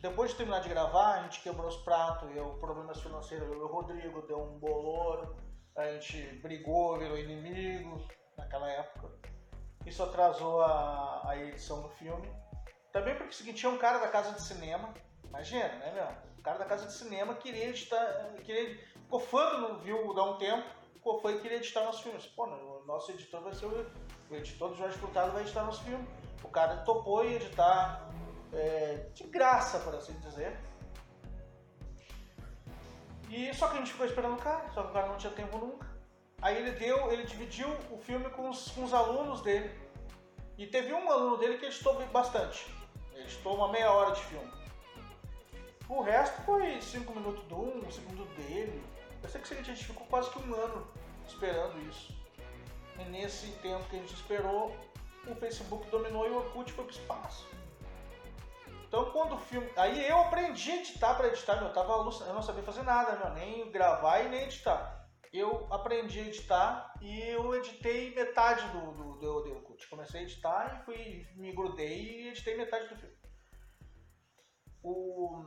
Depois 0.00 0.32
de 0.32 0.36
terminar 0.36 0.60
de 0.60 0.68
gravar, 0.68 1.20
a 1.20 1.22
gente 1.22 1.40
quebrou 1.40 1.68
os 1.68 1.76
pratos, 1.76 2.28
eu 2.34 2.54
problemas 2.54 3.00
financeiros, 3.00 3.48
e 3.48 3.54
o 3.54 3.68
Rodrigo, 3.68 4.26
deu 4.26 4.40
um 4.40 4.58
bolor, 4.58 5.36
a 5.76 5.84
gente 5.92 6.20
brigou, 6.42 6.98
virou 6.98 7.16
inimigo 7.16 8.04
naquela 8.36 8.68
época. 8.68 9.08
Isso 9.86 10.02
atrasou 10.02 10.60
a, 10.62 11.22
a 11.30 11.36
edição 11.36 11.82
do 11.82 11.88
filme. 11.90 12.28
Também 12.92 13.14
porque 13.14 13.28
é 13.28 13.34
o 13.34 13.36
seguinte, 13.36 13.58
tinha 13.58 13.70
um 13.70 13.78
cara 13.78 13.98
da 13.98 14.08
casa 14.08 14.32
de 14.32 14.42
cinema, 14.42 14.92
imagina, 15.24 15.68
né, 15.68 15.92
meu? 15.94 16.32
O 16.38 16.42
cara 16.42 16.58
da 16.58 16.64
casa 16.64 16.86
de 16.86 16.92
cinema 16.92 17.36
queria 17.36 17.68
editar, 17.68 18.34
queria, 18.44 18.76
ficou 19.04 19.20
fã 19.20 19.60
do 19.60 19.78
viu 19.78 20.12
dá 20.12 20.24
um 20.24 20.38
tempo, 20.38 20.68
ficou 20.94 21.20
fã 21.20 21.30
e 21.30 21.40
queria 21.40 21.58
editar 21.58 21.84
nossos 21.84 22.02
filmes. 22.02 22.26
Pô, 22.26 22.46
o 22.46 22.71
nosso 22.92 23.10
editor 23.10 23.40
vai 23.40 23.54
ser 23.54 23.64
o, 23.64 24.36
editor 24.36 24.68
do 24.68 24.76
Jorge 24.76 24.98
Furtado 24.98 25.32
vai 25.32 25.42
editar 25.42 25.64
nosso 25.64 25.82
filme. 25.82 26.06
O 26.44 26.48
cara 26.48 26.76
topou 26.78 27.24
em 27.24 27.34
editar 27.34 28.10
é, 28.52 29.08
de 29.14 29.24
graça, 29.24 29.78
por 29.78 29.94
assim 29.94 30.12
dizer. 30.20 30.54
E 33.30 33.52
só 33.54 33.68
que 33.68 33.76
a 33.76 33.78
gente 33.78 33.92
ficou 33.92 34.04
esperando 34.04 34.34
o 34.34 34.42
cara, 34.42 34.70
só 34.74 34.82
que 34.82 34.90
o 34.90 34.92
cara 34.92 35.08
não 35.08 35.16
tinha 35.16 35.32
tempo 35.32 35.56
nunca. 35.56 35.90
Aí 36.42 36.58
ele 36.58 36.72
deu, 36.72 37.10
ele 37.10 37.24
dividiu 37.24 37.68
o 37.90 37.96
filme 37.96 38.28
com 38.28 38.50
os, 38.50 38.70
com 38.72 38.84
os 38.84 38.92
alunos 38.92 39.40
dele. 39.40 39.70
E 40.58 40.66
teve 40.66 40.92
um 40.92 41.10
aluno 41.10 41.38
dele 41.38 41.56
que 41.56 41.64
editou 41.64 41.94
bastante. 42.08 42.66
Ele 43.14 43.22
editou 43.22 43.54
uma 43.54 43.72
meia 43.72 43.90
hora 43.90 44.14
de 44.14 44.20
filme. 44.20 44.52
O 45.88 46.02
resto 46.02 46.42
foi 46.42 46.78
5 46.80 47.10
minutos 47.14 47.42
do 47.44 47.56
um, 47.56 47.90
5 47.90 48.10
minutos 48.10 48.36
dele. 48.36 48.84
Eu 49.22 49.28
sei 49.30 49.40
que 49.40 49.54
a 49.54 49.62
gente 49.62 49.84
ficou 49.84 50.06
quase 50.08 50.28
que 50.30 50.38
um 50.40 50.54
ano 50.54 50.86
esperando 51.26 51.80
isso. 51.88 52.21
E 52.98 53.04
nesse 53.04 53.48
tempo 53.58 53.88
que 53.88 53.96
a 53.96 53.98
gente 53.98 54.14
esperou, 54.14 54.76
o 55.26 55.34
Facebook 55.36 55.88
dominou 55.90 56.26
e 56.26 56.30
o 56.30 56.36
Orkut 56.36 56.72
foi 56.72 56.84
pro 56.84 56.94
espaço. 56.94 57.46
Então 58.86 59.10
quando 59.10 59.34
o 59.34 59.38
filme. 59.38 59.70
Aí 59.76 60.06
eu 60.08 60.20
aprendi 60.20 60.70
a 60.70 60.76
editar 60.76 61.14
para 61.14 61.28
editar, 61.28 61.56
meu. 61.56 61.68
Eu, 61.68 61.72
tava, 61.72 61.92
eu 61.92 62.34
não 62.34 62.42
sabia 62.42 62.62
fazer 62.62 62.82
nada, 62.82 63.16
meu, 63.18 63.34
nem 63.34 63.70
gravar 63.70 64.20
e 64.20 64.28
nem 64.28 64.42
editar 64.42 65.02
eu 65.32 65.66
aprendi 65.72 66.20
a 66.20 66.26
editar 66.26 66.94
e 67.00 67.20
eu 67.20 67.54
editei 67.54 68.14
metade 68.14 68.68
do, 68.68 68.92
do, 68.92 69.12
do, 69.14 69.40
do 69.42 69.54
Orkut. 69.54 69.88
Comecei 69.88 70.20
a 70.20 70.22
editar 70.24 70.76
e 70.76 70.84
fui, 70.84 71.26
me 71.36 71.52
grudei 71.52 72.24
e 72.24 72.28
editei 72.28 72.54
metade 72.54 72.88
do 72.88 72.96
filme. 72.96 73.16
O, 74.82 75.42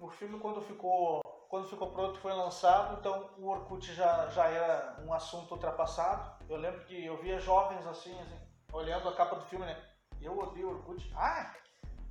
o 0.00 0.10
filme 0.10 0.40
quando 0.40 0.60
ficou, 0.62 1.20
quando 1.48 1.68
ficou 1.68 1.90
pronto 1.90 2.18
foi 2.18 2.32
lançado, 2.32 2.98
então 2.98 3.30
o 3.38 3.48
Orkut 3.48 3.92
já, 3.94 4.28
já 4.28 4.46
era 4.48 4.96
um 5.04 5.12
assunto 5.12 5.52
ultrapassado. 5.52 6.44
Eu 6.48 6.56
lembro 6.56 6.84
que 6.84 7.04
eu 7.04 7.20
via 7.20 7.38
jovens 7.38 7.86
assim, 7.86 8.18
assim 8.20 8.38
olhando 8.72 9.08
a 9.08 9.14
capa 9.14 9.36
do 9.36 9.44
filme, 9.44 9.64
né? 9.64 9.80
Eu 10.20 10.38
odeio 10.38 10.70
Orkut. 10.70 11.12
Ah, 11.14 11.52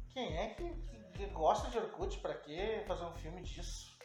quem 0.09 0.37
é 0.37 0.49
que, 0.49 0.69
que 1.15 1.25
gosta 1.27 1.69
de 1.69 1.77
Orkut? 1.77 2.17
Pra 2.19 2.33
que 2.33 2.83
fazer 2.87 3.05
um 3.05 3.13
filme 3.15 3.41
disso? 3.41 3.95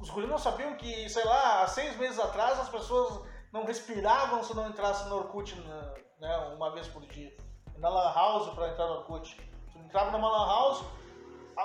Os 0.00 0.10
guris 0.10 0.28
não 0.28 0.38
sabiam 0.38 0.76
que, 0.76 1.08
sei 1.08 1.24
lá, 1.24 1.62
há 1.62 1.66
seis 1.66 1.96
meses 1.96 2.18
atrás 2.18 2.58
as 2.60 2.68
pessoas 2.68 3.26
não 3.52 3.64
respiravam 3.64 4.42
se 4.42 4.54
não 4.54 4.68
entrasse 4.68 5.08
no 5.08 5.16
Orkut 5.16 5.54
né, 6.18 6.36
uma 6.56 6.70
vez 6.72 6.88
por 6.88 7.04
dia. 7.06 7.34
Na 7.78 7.88
Lan 7.88 8.12
House 8.12 8.54
para 8.54 8.68
entrar 8.68 8.86
no 8.86 8.94
Orkut. 8.98 9.36
Tu 9.72 9.78
entrava 9.78 10.10
numa 10.10 10.28
Lan 10.28 10.46
House, 10.46 10.84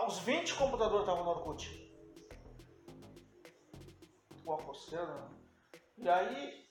os 0.07 0.19
20 0.19 0.55
computadores 0.55 1.01
estavam 1.01 1.23
no 1.23 1.32
Orkut. 1.32 1.89
Né? 5.16 5.30
E 5.97 6.10
aí, 6.10 6.70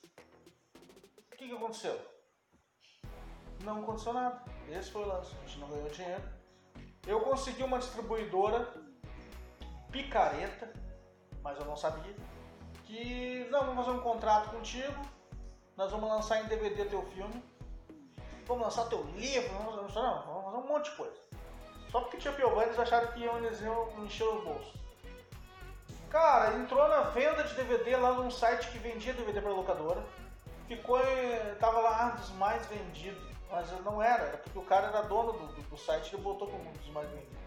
o 1.31 1.35
que, 1.35 1.47
que 1.47 1.55
aconteceu? 1.55 1.99
Não 3.63 3.83
aconteceu 3.83 4.13
nada. 4.13 4.43
Esse 4.69 4.91
foi 4.91 5.03
o 5.03 5.07
lance. 5.07 5.35
A 5.35 5.45
gente 5.45 5.59
não 5.59 5.69
ganhou 5.69 5.89
dinheiro. 5.89 6.23
Eu 7.07 7.21
consegui 7.21 7.63
uma 7.63 7.79
distribuidora 7.79 8.73
picareta 9.91 10.71
mas 11.43 11.57
eu 11.59 11.65
não 11.65 11.75
sabia, 11.75 12.15
que 12.85 13.47
não, 13.49 13.65
vamos 13.65 13.85
fazer 13.85 13.97
um 13.97 14.01
contrato 14.01 14.49
contigo, 14.51 15.01
nós 15.75 15.91
vamos 15.91 16.09
lançar 16.09 16.43
em 16.43 16.47
DVD 16.47 16.85
teu 16.85 17.01
filme, 17.07 17.43
vamos 18.45 18.63
lançar 18.63 18.89
teu 18.89 19.03
livro, 19.15 19.49
vamos 19.57 19.93
não, 19.95 20.23
vamos 20.25 20.43
fazer 20.43 20.57
um 20.57 20.67
monte 20.67 20.91
de 20.91 20.97
coisa. 20.97 21.19
Só 21.91 22.01
porque 22.01 22.17
tinha 22.17 22.33
Piovani, 22.33 22.67
eles 22.67 22.79
acharam 22.79 23.11
que 23.13 23.21
iam, 23.21 23.37
eles 23.37 23.61
iam 23.61 23.89
encher 24.03 24.27
os 24.27 24.43
bolsos. 24.43 24.73
Cara, 26.09 26.55
entrou 26.55 26.87
na 26.87 27.01
venda 27.01 27.43
de 27.43 27.53
DVD 27.53 27.95
lá 27.95 28.13
num 28.13 28.31
site 28.31 28.69
que 28.71 28.79
vendia 28.79 29.13
DVD 29.13 29.41
para 29.41 29.51
locadora. 29.51 30.03
Ficou, 30.67 30.99
tava 31.59 31.79
lá 31.81 32.07
ah, 32.07 32.09
dos 32.15 32.31
mais 32.31 32.65
vendidos, 32.65 33.21
mas 33.49 33.69
não 33.83 34.01
era, 34.01 34.23
era 34.23 34.37
porque 34.37 34.57
o 34.57 34.65
cara 34.65 34.87
era 34.87 35.01
dono 35.03 35.33
do, 35.33 35.47
do, 35.47 35.61
do 35.61 35.77
site, 35.77 36.13
ele 36.13 36.23
botou 36.23 36.47
como 36.47 36.67
um 36.67 36.73
dos 36.73 36.89
mais 36.89 37.07
vendidos. 37.09 37.37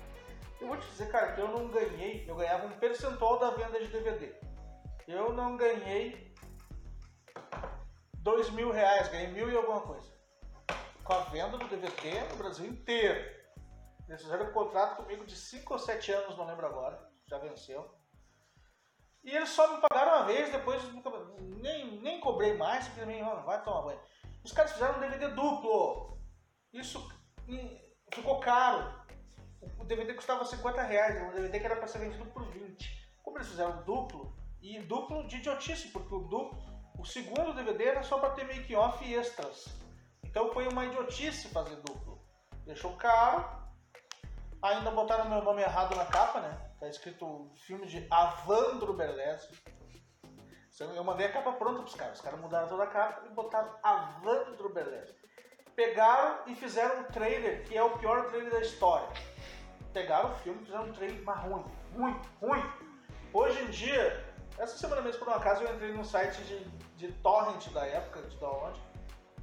Eu 0.61 0.69
vou 0.69 0.77
te 0.77 0.87
dizer, 0.91 1.11
cara, 1.11 1.33
que 1.33 1.41
eu 1.41 1.49
não 1.49 1.69
ganhei, 1.69 2.25
eu 2.29 2.37
ganhava 2.37 2.67
um 2.67 2.79
percentual 2.79 3.41
da 3.41 3.51
venda 3.51 3.81
de 3.81 3.89
DVD. 3.89 4.33
Eu 5.09 5.33
não 5.33 5.57
ganhei 5.57 6.33
dois 8.15 8.49
mil 8.51 8.71
reais, 8.71 9.09
ganhei 9.09 9.27
mil 9.29 9.51
e 9.51 9.57
alguma 9.57 9.81
coisa. 9.81 10.09
Com 11.03 11.13
a 11.13 11.21
venda 11.25 11.59
do 11.59 11.67
DVD 11.67 12.21
no 12.29 12.37
Brasil 12.37 12.67
inteiro. 12.67 13.43
Eles 14.09 14.23
fizeram 14.23 14.47
um 14.47 14.53
contrato 14.53 14.97
comigo 14.97 15.25
de 15.25 15.35
5 15.35 15.73
ou 15.73 15.79
7 15.81 16.13
anos, 16.13 16.37
não 16.37 16.47
lembro 16.47 16.67
agora, 16.67 17.11
já 17.27 17.39
venceu. 17.39 18.02
E 19.25 19.31
eles 19.31 19.51
só 19.51 19.75
me 19.75 19.81
pagaram 19.81 20.19
uma 20.19 20.27
vez, 20.27 20.51
depois 20.51 20.83
nem, 21.61 22.01
nem 22.01 22.21
cobrei 22.21 22.57
mais, 22.57 22.85
simplesmente, 22.85 23.23
vai 23.45 23.63
tomar 23.63 23.83
banho. 23.83 24.01
Os 24.45 24.53
caras 24.53 24.73
fizeram 24.73 24.97
um 24.97 25.01
DVD 25.01 25.29
duplo. 25.29 26.19
Isso 26.73 27.09
ficou 28.13 28.41
caro 28.41 29.03
o 29.79 29.85
DVD 29.85 30.15
custava 30.15 30.45
50 30.45 30.83
reais, 30.83 31.23
um 31.23 31.31
DVD 31.31 31.61
que 31.61 31.67
era 31.67 31.77
para 31.77 31.87
ser 31.87 31.99
vendido 31.99 32.25
por 32.27 32.45
20. 32.45 33.13
Como 33.23 33.39
eles 33.39 33.49
fizeram 33.49 33.83
duplo, 33.85 34.35
e 34.61 34.81
duplo 34.81 35.27
de 35.27 35.37
idiotice, 35.37 35.89
porque 35.89 36.15
o 36.15 36.21
duplo, 36.21 36.59
o 36.99 37.05
segundo 37.05 37.55
DVD 37.55 37.85
era 37.87 38.03
só 38.03 38.19
para 38.19 38.31
ter 38.31 38.45
make-off 38.45 39.05
e 39.05 39.15
extras. 39.15 39.67
Então 40.25 40.53
foi 40.53 40.69
uma 40.69 40.85
idiotice 40.85 41.49
fazer 41.49 41.77
duplo. 41.77 42.21
Deixou 42.65 42.97
caro, 42.97 43.45
ainda 44.61 44.91
botaram 44.91 45.29
meu 45.29 45.43
nome 45.43 45.63
errado 45.63 45.95
na 45.97 46.07
capa, 46.07 46.41
né? 46.41 46.72
Tá 46.83 46.89
escrito 46.89 47.49
filme 47.65 47.87
de 47.87 48.05
Avandro 48.11 48.93
Berlese. 48.93 49.49
Eu 50.81 51.05
mandei 51.05 51.27
a 51.27 51.33
capa 51.33 51.53
pronta 51.53 51.81
pros 51.83 51.95
caras. 51.95 52.17
Os 52.19 52.25
caras 52.25 52.41
mudaram 52.41 52.67
toda 52.67 52.83
a 52.83 52.89
capa 52.89 53.25
e 53.25 53.29
botaram 53.29 53.73
Avandro 53.85 54.69
Berlese. 54.75 55.15
Pegaram 55.77 56.41
e 56.49 56.57
fizeram 56.57 57.03
um 57.03 57.05
trailer 57.05 57.63
que 57.65 57.77
é 57.79 57.83
o 57.85 57.97
pior 57.99 58.29
trailer 58.31 58.51
da 58.51 58.61
história 58.61 59.09
pegaram 59.93 60.31
o 60.31 60.35
filme 60.37 60.61
e 60.63 60.65
fizeram 60.65 60.85
um 60.85 60.93
trailer 60.93 61.23
mais 61.23 61.41
ruim. 61.45 61.65
Ruim, 61.95 62.21
ruim. 62.41 62.73
Hoje 63.33 63.63
em 63.63 63.71
dia, 63.71 64.35
essa 64.59 64.77
semana 64.77 65.03
mesmo, 65.03 65.19
por 65.19 65.29
um 65.29 65.35
acaso, 65.35 65.63
eu 65.63 65.75
entrei 65.75 65.93
num 65.93 66.05
site 66.05 66.43
de, 66.43 66.65
de 66.97 67.13
torrent 67.21 67.69
da 67.73 67.87
época, 67.87 68.23
de 68.23 68.37
download, 68.39 68.81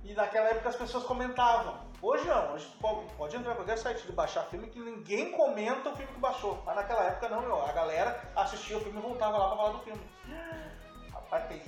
e 0.10 0.14
naquela 0.14 0.50
época 0.50 0.70
as 0.70 0.76
pessoas 0.76 1.04
comentavam. 1.04 1.78
Hoje 2.02 2.26
não, 2.26 2.54
hoje 2.54 2.66
pode, 2.82 3.14
pode 3.14 3.36
entrar 3.36 3.52
em 3.52 3.56
qualquer 3.56 3.78
site 3.78 4.06
de 4.06 4.12
baixar 4.12 4.44
filme 4.46 4.68
que 4.68 4.80
ninguém 4.80 5.32
comenta 5.32 5.90
o 5.90 5.96
filme 5.96 6.12
que 6.12 6.20
baixou. 6.20 6.62
Mas 6.66 6.76
naquela 6.76 7.04
época 7.04 7.30
não, 7.30 7.42
meu. 7.42 7.62
A 7.64 7.72
galera 7.72 8.20
assistia 8.36 8.78
o 8.78 8.82
filme 8.82 8.98
e 8.98 9.02
voltava 9.02 9.38
lá 9.38 9.48
pra 9.50 9.58
falar 9.58 9.72
do 9.74 9.80
filme. 9.80 10.02
Rapaz, 11.14 11.48
tem 11.48 11.62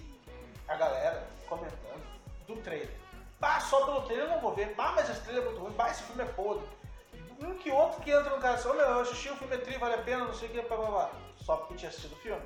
a 0.68 0.76
galera 0.76 1.28
comentando 1.48 2.04
do 2.48 2.56
trailer. 2.58 2.98
Ah, 3.42 3.60
só 3.60 3.86
pelo 3.86 4.02
trailer 4.02 4.26
eu 4.26 4.32
não 4.32 4.40
vou 4.40 4.54
ver. 4.54 4.74
Ah, 4.78 4.94
mas 4.96 5.10
esse 5.10 5.22
trailer 5.22 5.44
é 5.44 5.46
muito 5.46 5.62
ruim. 5.62 5.76
Ah, 5.78 5.90
esse 5.90 6.04
filme 6.04 6.24
é 6.24 6.28
podre 6.28 6.68
um 7.46 7.56
que 7.56 7.72
outro 7.72 8.02
que 8.02 8.12
entra 8.12 8.30
no 8.30 8.42
cara 8.42 8.56
assim, 8.56 8.70
olha, 8.70 8.82
eu 8.82 9.00
assisti 9.02 9.30
o 9.30 9.36
filme 9.36 9.58
tri, 9.58 9.78
vale 9.78 9.96
a 9.96 10.02
pena, 10.04 10.26
não 10.26 10.34
sei 10.34 10.48
o 10.48 10.52
que, 10.52 10.62
blá, 10.62 10.78
blá, 10.78 10.88
blá. 10.90 11.12
Só 11.38 11.58
porque 11.58 11.76
tinha 11.76 11.90
assistido 11.90 12.14
o 12.14 12.18
filme. 12.18 12.42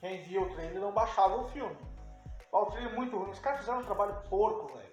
Quem 0.00 0.22
via 0.22 0.40
o 0.40 0.48
trailer 0.54 0.80
não 0.80 0.92
baixava 0.92 1.36
o 1.36 1.48
filme. 1.48 1.76
O 2.50 2.66
trailer 2.66 2.92
é 2.92 2.96
muito 2.96 3.16
ruim. 3.18 3.30
Os 3.30 3.38
caras 3.38 3.60
fizeram 3.60 3.80
um 3.80 3.84
trabalho 3.84 4.14
porco, 4.30 4.74
velho. 4.74 4.89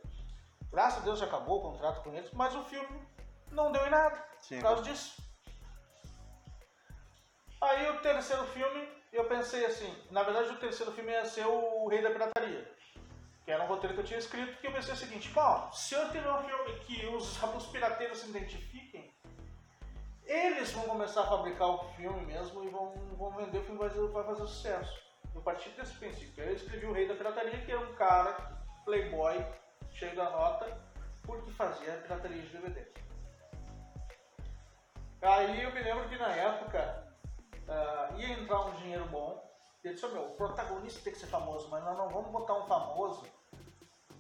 Graças 0.78 1.00
a 1.00 1.06
Deus 1.06 1.24
acabou 1.24 1.58
o 1.58 1.72
contrato 1.72 2.04
com 2.04 2.14
eles, 2.14 2.32
mas 2.34 2.54
o 2.54 2.62
filme 2.66 3.02
não 3.52 3.72
deu 3.72 3.84
em 3.88 3.90
nada 3.90 4.24
Sim. 4.40 4.58
por 4.58 4.62
causa 4.62 4.84
disso. 4.84 5.20
Aí 7.60 7.90
o 7.90 8.00
terceiro 8.02 8.46
filme, 8.50 8.88
eu 9.12 9.26
pensei 9.26 9.66
assim, 9.66 9.92
na 10.12 10.22
verdade 10.22 10.50
o 10.50 10.60
terceiro 10.60 10.92
filme 10.92 11.12
ia 11.12 11.26
ser 11.26 11.48
o 11.48 11.88
Rei 11.88 12.04
da 12.04 12.12
Pirataria. 12.12 12.72
Que 13.44 13.50
era 13.50 13.64
um 13.64 13.68
roteiro 13.68 13.96
que 13.96 14.02
eu 14.02 14.06
tinha 14.06 14.20
escrito, 14.20 14.62
que 14.62 14.68
eu 14.68 14.72
pensei 14.72 14.94
o 14.94 14.98
seguinte, 14.98 15.30
bom, 15.30 15.72
se 15.72 15.96
eu 15.96 16.12
tiver 16.12 16.32
um 16.32 16.44
filme 16.44 16.80
que 16.82 17.08
os, 17.08 17.42
os 17.58 17.66
pirateiros 17.70 18.20
se 18.20 18.30
identifiquem, 18.30 19.12
eles 20.26 20.72
vão 20.74 20.84
começar 20.84 21.22
a 21.22 21.28
fabricar 21.28 21.70
o 21.70 21.92
filme 21.96 22.24
mesmo 22.24 22.64
e 22.64 22.70
vão, 22.70 22.94
vão 23.18 23.32
vender 23.32 23.58
o 23.58 23.64
filme 23.64 23.80
vai, 23.80 23.90
vai 23.90 24.24
fazer 24.26 24.46
sucesso. 24.46 25.02
Eu 25.34 25.42
parti 25.42 25.70
desse 25.70 25.96
princípio. 25.96 26.44
Eu 26.44 26.54
escrevi 26.54 26.86
O 26.86 26.94
Rei 26.94 27.08
da 27.08 27.16
Pirataria, 27.16 27.66
que 27.66 27.72
era 27.72 27.82
um 27.82 27.96
cara, 27.96 28.38
playboy, 28.86 29.44
cheio 29.98 30.16
da 30.16 30.30
nota, 30.30 30.78
porque 31.24 31.52
fazia 31.52 31.94
pirataria 31.94 32.42
de 32.42 32.50
DVD. 32.50 32.86
Aí 35.22 35.64
eu 35.64 35.74
me 35.74 35.82
lembro 35.82 36.08
que 36.08 36.18
na 36.18 36.28
época 36.28 37.04
uh, 37.68 38.20
ia 38.20 38.40
entrar 38.40 38.62
um 38.62 38.72
dinheiro 38.76 39.06
bom. 39.06 39.44
Ele 39.84 39.96
disse, 39.96 40.08
meu, 40.08 40.28
o 40.28 40.36
protagonista 40.36 41.02
tem 41.02 41.14
que 41.14 41.20
ser 41.20 41.28
famoso, 41.28 41.68
mas 41.70 41.84
nós 41.84 41.98
não 41.98 42.10
vamos 42.10 42.32
botar 42.32 42.54
um 42.54 42.68
famoso 42.68 43.26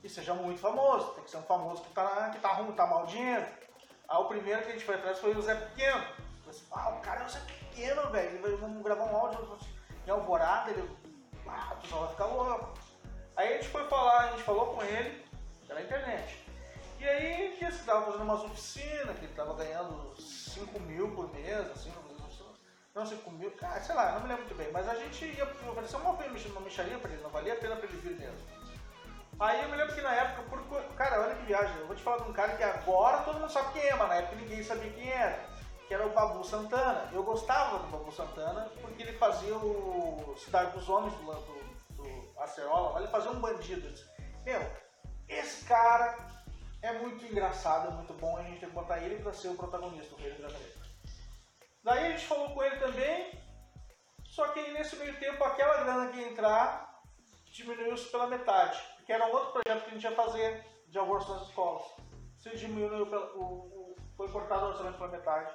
que 0.01 0.09
seja 0.09 0.33
muito 0.33 0.59
famoso. 0.59 1.13
Tem 1.13 1.23
que 1.23 1.29
ser 1.29 1.37
um 1.37 1.43
famoso 1.43 1.83
que 1.83 1.93
tá, 1.93 2.29
que 2.31 2.39
tá 2.39 2.53
ruim, 2.53 2.71
tá 2.71 2.87
mal 2.87 3.05
dinheiro. 3.05 3.45
Aí 4.09 4.17
o 4.17 4.25
primeiro 4.25 4.63
que 4.63 4.69
a 4.69 4.71
gente 4.71 4.85
foi 4.85 4.95
atrás 4.95 5.19
foi 5.19 5.35
o 5.35 5.41
Zé 5.41 5.53
Pequeno. 5.53 6.03
Eu 6.45 6.51
disse, 6.51 6.65
ah, 6.71 6.89
o 6.89 7.01
cara 7.01 7.21
é 7.21 7.25
o 7.25 7.29
Zé 7.29 7.39
Pequeno, 7.41 8.09
velho. 8.09 8.57
Vamos 8.57 8.83
gravar 8.83 9.03
um 9.03 9.15
áudio 9.15 9.59
em 10.07 10.09
Alvorada, 10.09 10.71
ele. 10.71 10.97
Ah, 11.47 11.73
o 11.73 11.81
pessoal 11.81 12.01
vai 12.01 12.11
ficar 12.11 12.25
louco. 12.25 12.73
Aí 13.35 13.53
a 13.53 13.57
gente 13.57 13.69
foi 13.69 13.87
falar, 13.87 14.19
a 14.19 14.31
gente 14.31 14.43
falou 14.43 14.73
com 14.73 14.83
ele 14.83 15.26
pela 15.67 15.81
internet. 15.81 16.43
E 16.99 17.07
aí 17.07 17.33
a 17.33 17.49
gente 17.49 17.65
estava 17.65 18.05
fazendo 18.05 18.23
umas 18.23 18.41
oficinas, 18.43 19.17
que 19.17 19.25
ele 19.25 19.31
estava 19.31 19.53
ganhando 19.53 20.15
5 20.19 20.79
mil 20.79 21.11
por 21.13 21.31
mês, 21.33 21.69
assim, 21.71 21.91
não 21.91 23.05
5 23.05 23.29
mil, 23.31 23.51
cara, 23.51 23.79
sei 23.81 23.93
lá, 23.93 24.13
não 24.13 24.21
me 24.21 24.27
lembro 24.27 24.45
muito 24.45 24.57
bem, 24.57 24.71
mas 24.71 24.89
a 24.89 24.95
gente 24.95 25.23
ia 25.23 25.45
oferecer 25.45 25.97
uma, 25.97 26.11
uma 26.11 26.61
micharia 26.61 26.97
para 26.97 27.11
ele, 27.11 27.21
não 27.21 27.29
valia 27.29 27.53
a 27.53 27.57
pena 27.57 27.75
para 27.75 27.85
ele 27.85 27.97
vir 27.97 28.17
mesmo. 28.17 28.39
Aí 29.39 29.61
eu 29.61 29.69
me 29.69 29.77
lembro 29.77 29.93
que 29.93 30.01
na 30.01 30.15
época, 30.15 30.49
por, 30.49 30.83
cara, 30.95 31.21
olha 31.21 31.35
que 31.35 31.45
viagem, 31.45 31.77
eu 31.77 31.85
vou 31.85 31.95
te 31.95 32.01
falar 32.01 32.23
de 32.23 32.29
um 32.29 32.33
cara 32.33 32.55
que 32.57 32.63
agora 32.63 33.19
todo 33.19 33.39
mundo 33.39 33.51
sabe 33.51 33.73
quem 33.73 33.83
é, 33.83 33.95
mas 33.95 34.09
na 34.09 34.15
época 34.15 34.35
ninguém 34.37 34.63
sabia 34.63 34.91
quem 34.91 35.09
era, 35.11 35.45
que 35.87 35.93
era 35.93 36.07
o 36.07 36.09
Babu 36.09 36.43
Santana. 36.43 37.07
Eu 37.13 37.21
gostava 37.21 37.77
do 37.77 37.87
Babu 37.87 38.11
Santana 38.11 38.67
porque 38.81 39.03
ele 39.03 39.13
fazia 39.19 39.55
o 39.55 40.35
Cidade 40.35 40.71
dos 40.71 40.89
Homens 40.89 41.13
do, 41.13 41.25
do, 41.25 42.03
do 42.03 42.41
Acerola, 42.41 42.99
ele 42.99 43.09
fazia 43.09 43.29
um 43.29 43.39
bandido. 43.39 43.87
Disse, 43.91 44.09
Meu, 44.43 44.59
esse 45.27 45.65
cara 45.65 46.17
é 46.81 46.93
muito 46.93 47.25
engraçado, 47.25 47.89
é 47.89 47.91
muito 47.91 48.13
bom, 48.13 48.37
a 48.37 48.43
gente 48.43 48.59
tem 48.59 48.69
que 48.69 48.75
botar 48.75 48.99
ele 48.99 49.21
para 49.21 49.33
ser 49.33 49.49
o 49.49 49.55
protagonista 49.55 50.15
do 50.15 50.21
Rei 50.21 50.31
do 50.31 50.41
Brasileiro. 50.41 50.79
Daí 51.83 52.05
a 52.05 52.09
gente 52.11 52.25
falou 52.25 52.53
com 52.53 52.63
ele 52.63 52.77
também, 52.77 53.31
só 54.25 54.47
que 54.49 54.71
nesse 54.71 54.95
meio 54.97 55.17
tempo 55.19 55.43
aquela 55.43 55.83
grana 55.83 56.11
que 56.11 56.17
ia 56.17 56.29
entrar 56.29 57.01
diminuiu-se 57.45 58.09
pela 58.11 58.27
metade 58.27 58.97
que 59.07 59.13
era 59.13 59.25
um 59.25 59.31
outro 59.31 59.53
projeto 59.53 59.85
que 59.85 59.89
a 59.89 59.93
gente 59.93 60.03
ia 60.03 60.11
fazer 60.11 60.65
de 60.89 60.97
almoço 60.99 61.33
nas 61.33 61.47
escolas. 61.47 61.81
Se 62.35 62.49
diminuiu, 62.57 63.05
o, 63.05 63.41
o, 63.41 63.95
foi 64.17 64.29
cortado 64.29 64.65
o 64.65 64.69
orçamento 64.69 64.97
pela 64.97 65.09
metade. 65.09 65.49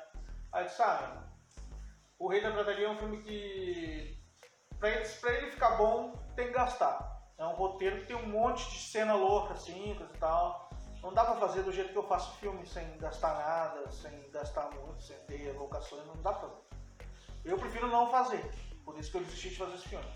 Aí 0.51 0.65
disse, 0.65 0.81
ah, 0.81 1.23
o 2.19 2.29
Rei 2.29 2.41
da 2.41 2.51
Prataria 2.51 2.87
é 2.87 2.91
um 2.91 2.97
filme 2.97 3.23
que, 3.23 4.19
pra 4.79 4.89
ele, 4.89 5.05
ele 5.05 5.51
ficar 5.51 5.77
bom, 5.77 6.15
tem 6.35 6.47
que 6.47 6.55
gastar. 6.55 7.12
É 7.43 7.47
um 7.47 7.55
roteiro 7.55 7.99
que 7.99 8.07
tem 8.07 8.15
um 8.15 8.29
monte 8.29 8.71
de 8.71 8.79
cena 8.79 9.15
louca, 9.15 9.55
coisa 9.55 9.75
e 9.75 10.19
tal. 10.21 10.71
Não 11.03 11.13
dá 11.13 11.25
pra 11.25 11.35
fazer 11.35 11.65
do 11.65 11.73
jeito 11.73 11.91
que 11.91 11.99
eu 11.99 12.07
faço 12.07 12.37
filme, 12.37 12.65
sem 12.65 12.97
gastar 12.99 13.35
nada, 13.35 13.91
sem 13.91 14.31
gastar 14.31 14.71
muito, 14.71 15.03
sem 15.03 15.17
ter 15.27 15.51
locações, 15.59 16.07
não 16.07 16.15
dá 16.23 16.33
pra 16.33 16.49
fazer. 16.49 16.63
Eu 17.45 17.59
prefiro 17.59 17.89
não 17.89 18.09
fazer, 18.13 18.49
por 18.85 18.97
isso 18.97 19.11
que 19.11 19.17
eu 19.17 19.25
desisti 19.25 19.49
de 19.49 19.57
fazer 19.57 19.75
esse 19.75 19.89
filme. 19.89 20.07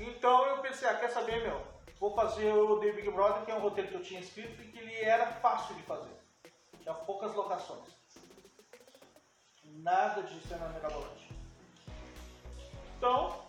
Então 0.00 0.46
eu 0.46 0.60
pensei, 0.60 0.88
ah, 0.88 0.96
quer 0.96 1.10
saber, 1.10 1.40
meu? 1.44 1.64
vou 2.00 2.12
fazer 2.16 2.52
o 2.52 2.80
The 2.80 2.90
Big 2.90 3.08
Brother, 3.12 3.44
que 3.44 3.52
é 3.52 3.54
um 3.54 3.60
roteiro 3.60 3.90
que 3.90 3.94
eu 3.94 4.02
tinha 4.02 4.18
escrito 4.18 4.60
e 4.60 4.72
que 4.72 4.78
ele 4.78 4.96
era 4.96 5.26
fácil 5.34 5.76
de 5.76 5.82
fazer. 5.84 6.10
Tinha 6.80 6.94
poucas 6.94 7.32
locações. 7.34 7.86
Nada 9.64 10.24
de 10.24 10.40
cena 10.40 10.68
mirabolante. 10.70 11.32
Então, 12.96 13.47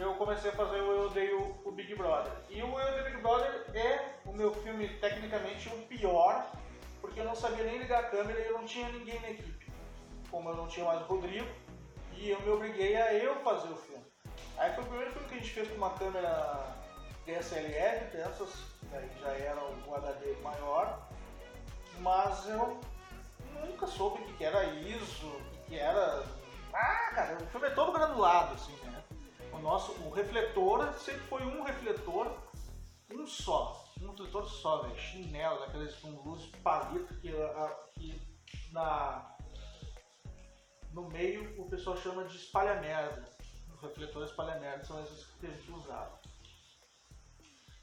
eu 0.00 0.14
comecei 0.14 0.50
a 0.50 0.54
fazer 0.54 0.80
o 0.80 0.92
Eu 0.92 1.06
Odeio 1.06 1.60
o 1.64 1.70
Big 1.70 1.94
Brother. 1.94 2.32
E 2.48 2.62
o 2.62 2.66
Eu 2.66 2.74
Odeio 2.74 3.04
Big 3.04 3.16
Brother 3.18 3.64
é 3.74 4.14
o 4.24 4.32
meu 4.32 4.52
filme 4.54 4.88
tecnicamente 5.00 5.68
o 5.68 5.82
pior, 5.86 6.50
porque 7.00 7.20
eu 7.20 7.24
não 7.24 7.34
sabia 7.34 7.64
nem 7.64 7.78
ligar 7.78 8.00
a 8.00 8.08
câmera 8.08 8.40
e 8.40 8.46
eu 8.46 8.54
não 8.54 8.64
tinha 8.64 8.88
ninguém 8.88 9.20
na 9.20 9.30
equipe. 9.30 9.70
Como 10.30 10.48
eu 10.48 10.56
não 10.56 10.66
tinha 10.66 10.86
mais 10.86 11.00
o 11.02 11.04
Rodrigo, 11.04 11.48
e 12.16 12.30
eu 12.30 12.40
me 12.42 12.50
obriguei 12.50 12.96
a 12.96 13.14
eu 13.14 13.36
fazer 13.36 13.68
o 13.68 13.76
filme. 13.76 14.04
Aí 14.56 14.72
foi 14.74 14.84
o 14.84 14.86
primeiro 14.86 15.12
filme 15.12 15.28
que 15.28 15.34
a 15.34 15.38
gente 15.38 15.50
fez 15.52 15.68
com 15.68 15.76
uma 15.76 15.90
câmera 15.90 16.76
DSLR 17.26 18.04
dessas, 18.12 18.50
aí 18.92 19.10
já 19.20 19.32
era 19.32 19.60
um 19.64 19.94
HD 19.94 20.36
maior, 20.42 21.08
mas 22.00 22.48
eu 22.48 22.80
nunca 23.66 23.86
soube 23.86 24.22
o 24.22 24.34
que 24.34 24.44
era 24.44 24.64
ISO, 24.64 25.26
o 25.26 25.64
que 25.66 25.78
era. 25.78 26.24
Ah, 26.72 27.10
cara, 27.14 27.38
o 27.42 27.46
filme 27.46 27.66
é 27.66 27.70
todo 27.70 27.92
granulado, 27.92 28.54
assim, 28.54 28.76
né? 28.84 29.02
O 29.60 29.62
nosso, 29.62 29.92
o 29.92 30.10
refletor 30.10 30.90
sempre 30.94 31.20
foi 31.26 31.42
um 31.42 31.62
refletor, 31.62 32.34
um 33.12 33.26
só, 33.26 33.84
um 34.00 34.08
refletor 34.08 34.48
só, 34.48 34.78
velho, 34.78 34.98
chinelo, 34.98 35.60
daqueles 35.60 35.94
com 35.96 36.08
luz 36.22 36.46
palito 36.62 37.12
que, 37.16 37.30
que 37.94 38.18
na, 38.72 39.36
no 40.94 41.10
meio 41.10 41.60
o 41.60 41.68
pessoal 41.68 41.94
chama 41.98 42.24
de 42.24 42.38
espalha-merda. 42.38 43.22
O 43.74 43.86
refletor 43.86 44.24
espalha-merda 44.24 44.82
são 44.82 45.02
esses 45.04 45.26
que 45.26 45.46
a 45.46 45.50
gente 45.50 45.70
usava. 45.72 46.18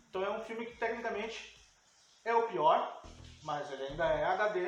Então 0.09 0.23
é 0.23 0.31
um 0.31 0.43
filme 0.45 0.65
que 0.65 0.77
tecnicamente 0.77 1.61
é 2.25 2.33
o 2.33 2.47
pior, 2.47 3.03
mas 3.43 3.71
ele 3.71 3.83
ainda 3.83 4.03
é 4.03 4.23
HD. 4.23 4.61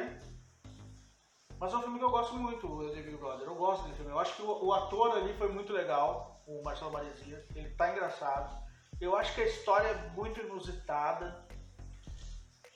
Mas 1.60 1.74
é 1.74 1.78
um 1.78 1.82
filme 1.82 1.98
que 1.98 2.06
eu 2.06 2.12
gosto 2.12 2.36
muito, 2.36 2.68
o 2.68 2.88
The 2.88 3.02
Big 3.02 3.18
Brother. 3.18 3.48
Eu 3.48 3.56
gosto 3.56 3.84
desse 3.86 3.96
filme. 3.96 4.12
Eu 4.12 4.20
acho 4.20 4.36
que 4.36 4.44
o, 4.44 4.66
o 4.66 4.74
ator 4.74 5.18
ali 5.18 5.34
foi 5.34 5.52
muito 5.52 5.74
legal, 5.74 6.39
o 6.50 6.64
Marcelo 6.64 6.92
Maresia. 6.92 7.46
Ele 7.56 7.70
tá 7.76 7.92
engraçado. 7.92 8.68
Eu 9.00 9.16
acho 9.16 9.34
que 9.36 9.42
a 9.42 9.48
história 9.48 9.88
é 9.88 10.10
muito 10.10 10.40
inusitada. 10.40 11.48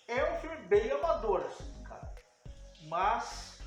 É 0.08 0.32
um 0.32 0.36
filme 0.40 0.58
bem 0.68 0.92
amador, 0.92 1.42
assim, 1.42 1.84
cara. 1.84 2.14
Mas 2.88 3.60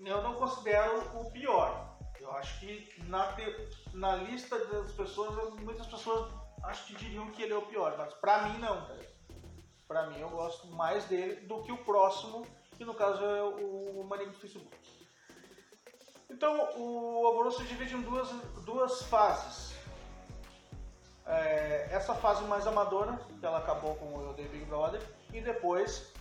eu 0.00 0.22
não 0.22 0.34
considero 0.34 1.20
o 1.20 1.30
pior. 1.30 1.96
Eu 2.20 2.32
acho 2.32 2.60
que 2.60 3.02
na, 3.04 3.36
na 3.92 4.16
lista 4.16 4.58
das 4.66 4.92
pessoas, 4.92 5.52
muitas 5.60 5.86
pessoas 5.86 6.32
acho 6.64 6.86
que 6.86 6.94
diriam 6.94 7.30
que 7.30 7.42
ele 7.42 7.52
é 7.52 7.56
o 7.56 7.66
pior, 7.66 7.94
mas 7.98 8.12
pra 8.14 8.48
mim 8.48 8.58
não, 8.58 8.86
cara. 8.86 9.14
Pra 9.86 10.06
mim 10.06 10.18
eu 10.18 10.30
gosto 10.30 10.66
mais 10.68 11.04
dele 11.04 11.36
do 11.46 11.62
que 11.62 11.70
o 11.70 11.84
próximo, 11.84 12.46
que 12.76 12.84
no 12.84 12.94
caso 12.94 13.22
é 13.22 13.42
o 13.42 14.02
do 14.02 14.38
Facebook. 14.38 14.74
Então 16.30 16.68
o 16.76 17.26
Alvoroço 17.26 17.62
se 17.62 17.68
divide 17.68 17.94
em 17.94 18.02
duas, 18.02 18.28
duas 18.64 19.02
fases. 19.02 19.74
É, 21.26 21.88
essa 21.90 22.14
fase 22.14 22.44
mais 22.44 22.66
amadora, 22.66 23.18
que 23.40 23.46
ela 23.46 23.58
acabou 23.58 23.94
com 23.96 24.14
o 24.14 24.34
The 24.34 24.42
Big 24.42 24.64
Brother, 24.66 25.00
e 25.32 25.40
depois 25.40 26.12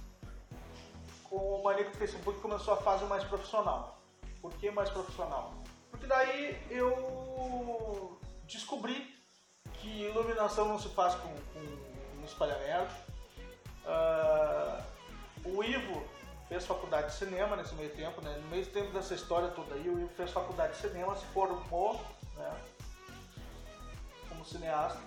com 1.23 1.37
o 1.37 1.63
Maníaco 1.63 1.91
do 1.91 1.97
Facebook 1.97 2.39
começou 2.39 2.73
a 2.73 2.77
fase 2.77 3.03
mais 3.05 3.23
profissional. 3.23 3.99
Por 4.41 4.53
que 4.53 4.69
mais 4.71 4.89
profissional? 4.89 5.53
Porque 5.89 6.05
daí 6.05 6.61
eu 6.69 8.19
descobri 8.45 9.13
que 9.73 10.03
iluminação 10.03 10.67
não 10.67 10.79
se 10.79 10.89
faz 10.89 11.15
com, 11.15 11.29
com 11.53 12.21
um 12.21 12.25
espalhamento. 12.25 12.93
Uh, 13.85 14.83
o 15.45 15.63
Ivo 15.63 16.03
fez 16.47 16.65
faculdade 16.65 17.07
de 17.07 17.13
cinema 17.13 17.55
nesse 17.55 17.73
meio 17.75 17.89
tempo, 17.95 18.21
né? 18.21 18.37
no 18.37 18.47
meio 18.49 18.65
tempo 18.65 18.91
dessa 18.91 19.13
história 19.13 19.49
toda 19.49 19.75
aí, 19.75 19.89
o 19.89 19.99
Ivo 19.99 20.09
fez 20.15 20.31
faculdade 20.31 20.73
de 20.73 20.79
cinema, 20.79 21.15
se 21.15 21.25
formou 21.27 22.01
né? 22.35 22.61
como 24.29 24.45
cineasta. 24.45 25.01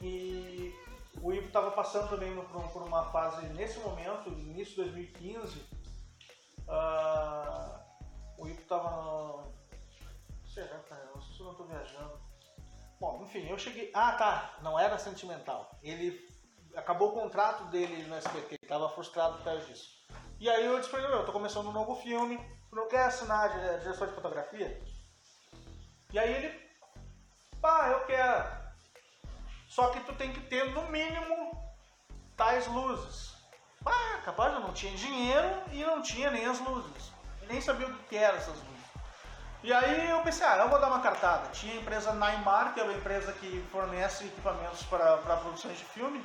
E 0.00 0.74
o 1.22 1.32
Ivo 1.32 1.46
estava 1.46 1.70
passando 1.70 2.10
também 2.10 2.34
por, 2.34 2.82
uma 2.82 3.04
fase, 3.10 3.46
nesse 3.54 3.78
momento, 3.80 4.28
início 4.28 4.74
de 4.74 4.90
2015, 4.90 5.58
uh, 5.58 5.64
ah, 6.68 7.80
o 8.38 8.46
Ivo 8.46 8.60
estava. 8.60 9.44
Será, 10.52 10.78
cara? 10.80 11.10
Eu 11.14 11.44
não 11.44 11.52
estou 11.52 11.66
viajando. 11.66 12.20
Bom, 13.00 13.22
enfim, 13.22 13.48
eu 13.48 13.58
cheguei. 13.58 13.90
Ah, 13.92 14.12
tá. 14.12 14.58
Não 14.62 14.78
era 14.78 14.98
sentimental. 14.98 15.70
Ele 15.82 16.33
acabou 16.76 17.10
o 17.10 17.20
contrato 17.20 17.64
dele 17.64 18.02
no 18.04 18.14
SBT, 18.16 18.54
ele 18.54 18.58
estava 18.62 18.88
frustrado 18.88 19.38
por 19.38 19.44
causa 19.44 19.64
disso. 19.64 19.88
E 20.38 20.48
aí 20.48 20.64
eu 20.66 20.78
disse 20.78 20.90
pra 20.90 21.00
ele: 21.00 21.12
eu 21.12 21.24
tô 21.24 21.32
começando 21.32 21.68
um 21.68 21.72
novo 21.72 21.96
filme, 21.96 22.38
tu 22.68 22.76
não 22.76 22.88
quer 22.88 23.04
assinar 23.04 23.44
a 23.44 23.76
direção 23.78 24.06
de 24.06 24.14
fotografia? 24.14 24.82
E 26.12 26.18
aí 26.18 26.32
ele, 26.32 26.60
pá, 27.60 27.88
eu 27.88 28.04
quero. 28.06 28.64
Só 29.68 29.88
que 29.88 30.00
tu 30.00 30.14
tem 30.14 30.32
que 30.32 30.40
ter 30.42 30.70
no 30.72 30.88
mínimo 30.88 31.50
tais 32.36 32.66
luzes. 32.68 33.34
Ah, 33.84 34.20
capaz 34.24 34.54
eu 34.54 34.60
não 34.60 34.72
tinha 34.72 34.94
dinheiro 34.96 35.62
e 35.72 35.84
não 35.84 36.00
tinha 36.00 36.30
nem 36.30 36.46
as 36.46 36.60
luzes. 36.60 37.12
nem 37.48 37.60
sabia 37.60 37.86
o 37.86 37.98
que 38.04 38.16
eram 38.16 38.38
essas 38.38 38.56
luzes. 38.56 38.74
E 39.62 39.72
aí 39.72 40.10
eu 40.10 40.20
pensei, 40.20 40.46
ah, 40.46 40.58
eu 40.58 40.68
vou 40.68 40.78
dar 40.78 40.88
uma 40.88 41.00
cartada. 41.00 41.48
Tinha 41.48 41.72
a 41.72 41.76
empresa 41.76 42.12
Neymar, 42.12 42.74
que 42.74 42.80
é 42.80 42.82
uma 42.82 42.92
empresa 42.92 43.32
que 43.32 43.66
fornece 43.72 44.26
equipamentos 44.26 44.82
para 44.84 45.16
produções 45.16 45.78
de 45.78 45.84
filme. 45.86 46.24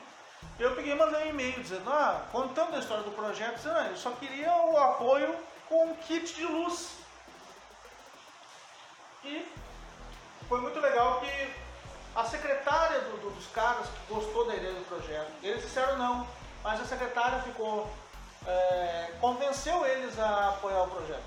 Eu 0.60 0.76
peguei 0.76 0.92
e 0.92 0.96
mandei 0.96 1.26
um 1.26 1.30
e-mail 1.30 1.62
dizendo, 1.62 1.90
ah, 1.90 2.26
contando 2.32 2.76
a 2.76 2.80
história 2.80 3.04
do 3.04 3.12
projeto, 3.12 3.56
dizendo, 3.56 3.78
ah, 3.78 3.88
eu 3.88 3.96
só 3.96 4.12
queria 4.12 4.52
o 4.54 4.78
apoio 4.78 5.36
com 5.70 5.86
um 5.86 5.96
kit 5.96 6.34
de 6.34 6.46
luz. 6.46 6.98
E 9.24 9.46
foi 10.48 10.60
muito 10.60 10.80
legal 10.80 11.22
que 11.22 11.54
a 12.16 12.26
secretária 12.26 13.00
do, 13.02 13.18
do, 13.22 13.30
dos 13.32 13.48
caras 13.48 13.88
que 13.88 14.14
gostou 14.14 14.46
da 14.48 14.56
ideia 14.56 14.74
do 14.74 14.86
projeto, 14.86 15.32
eles 15.42 15.62
disseram 15.62 15.98
não, 15.98 16.28
mas 16.64 16.82
a 16.82 16.86
secretária 16.86 17.40
ficou, 17.44 17.90
é, 18.46 19.14
convenceu 19.22 19.86
eles 19.86 20.18
a 20.20 20.50
apoiar 20.50 20.84
o 20.84 20.90
projeto. 20.90 21.24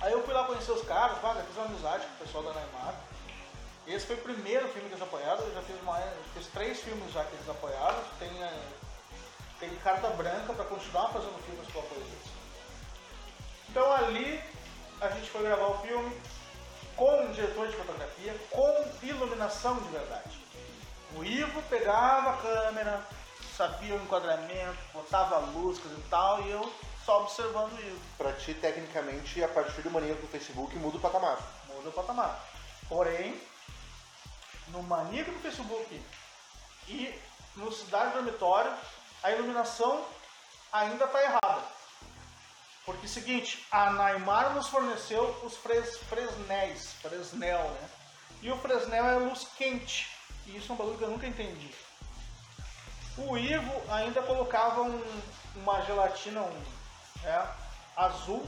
Aí 0.00 0.12
eu 0.12 0.22
fui 0.22 0.34
lá 0.34 0.44
conhecer 0.44 0.70
os 0.70 0.86
caras, 0.86 1.16
fiz 1.18 1.56
uma 1.56 1.66
amizade 1.66 2.06
com 2.06 2.12
o 2.12 2.26
pessoal 2.26 2.44
da 2.44 2.52
Neymar. 2.52 2.94
Esse 3.86 4.06
foi 4.06 4.16
o 4.16 4.22
primeiro 4.22 4.66
filme 4.68 4.88
que 4.88 4.94
eles 4.94 5.02
apoiaram, 5.02 5.44
eu 5.44 5.54
já 5.54 5.62
fiz, 5.62 5.82
mais, 5.82 6.04
fiz 6.32 6.46
três 6.48 6.80
filmes 6.80 7.12
já 7.12 7.22
que 7.24 7.34
eles 7.34 7.48
apoiaram. 7.48 8.02
Tem, 8.18 8.42
eh, 8.42 8.68
tem 9.60 9.74
carta 9.76 10.08
branca 10.10 10.52
para 10.54 10.64
continuar 10.64 11.08
fazendo 11.08 11.38
filmes 11.44 11.70
com 11.70 11.80
apoio 11.80 12.00
deles. 12.00 12.28
Então 13.68 13.92
ali 13.92 14.42
a 15.00 15.08
gente 15.10 15.28
foi 15.28 15.42
gravar 15.42 15.66
o 15.66 15.78
filme 15.78 16.16
com 16.96 17.24
um 17.24 17.32
diretor 17.32 17.68
de 17.68 17.76
fotografia, 17.76 18.34
com 18.50 18.84
iluminação 19.02 19.76
de 19.76 19.88
verdade. 19.88 20.44
O 21.16 21.24
Ivo 21.24 21.62
pegava 21.68 22.30
a 22.30 22.36
câmera, 22.38 23.00
sabia 23.56 23.94
o 23.94 24.02
enquadramento, 24.02 24.78
botava 24.92 25.38
luzes 25.38 25.84
e 25.84 26.08
tal, 26.08 26.42
e 26.42 26.50
eu 26.50 26.72
só 27.04 27.22
observando 27.22 27.72
o 27.72 27.80
Ivo. 27.80 28.00
Pra 28.16 28.32
ti, 28.32 28.54
tecnicamente, 28.54 29.42
a 29.44 29.48
partir 29.48 29.82
do 29.82 29.90
maníaco 29.90 30.22
do 30.22 30.28
Facebook 30.28 30.74
muda 30.76 30.96
o 30.96 31.00
patamar. 31.00 31.38
Muda 31.68 31.90
o 31.90 31.92
patamar. 31.92 32.40
Porém, 32.88 33.40
no 34.74 34.82
maníaco 34.82 35.30
do 35.30 35.38
Facebook 35.38 36.02
e 36.88 37.18
no 37.56 37.72
Cidade 37.72 38.12
Dormitório, 38.12 38.72
a 39.22 39.30
iluminação 39.30 40.04
ainda 40.72 41.04
está 41.04 41.22
errada. 41.22 41.62
Porque 42.84 43.06
é 43.06 43.08
seguinte, 43.08 43.64
a 43.70 43.90
Neymar 43.90 44.52
nos 44.52 44.68
forneceu 44.68 45.24
os 45.42 45.56
fres, 45.56 45.96
Fresnéis, 46.00 46.92
Fresnel, 47.00 47.62
né? 47.62 47.88
E 48.42 48.50
o 48.50 48.58
Fresnel 48.58 49.06
é 49.06 49.14
luz 49.14 49.46
quente. 49.56 50.10
E 50.46 50.56
isso 50.56 50.70
é 50.70 50.74
um 50.74 50.76
bagulho 50.76 50.98
que 50.98 51.04
eu 51.04 51.10
nunca 51.10 51.26
entendi. 51.26 51.74
O 53.16 53.38
Ivo 53.38 53.72
ainda 53.90 54.20
colocava 54.22 54.82
um, 54.82 55.22
uma 55.56 55.80
gelatina 55.82 56.42
um, 56.42 56.62
é, 57.24 57.46
azul 57.96 58.46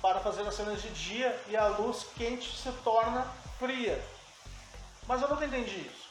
para 0.00 0.20
fazer 0.20 0.46
as 0.46 0.54
cenas 0.54 0.80
de 0.80 0.88
dia 0.90 1.38
e 1.48 1.56
a 1.56 1.66
luz 1.66 2.06
quente 2.16 2.56
se 2.56 2.70
torna 2.84 3.26
fria. 3.58 4.02
Mas 5.08 5.22
eu 5.22 5.28
nunca 5.28 5.46
entendi 5.46 5.80
isso. 5.80 6.08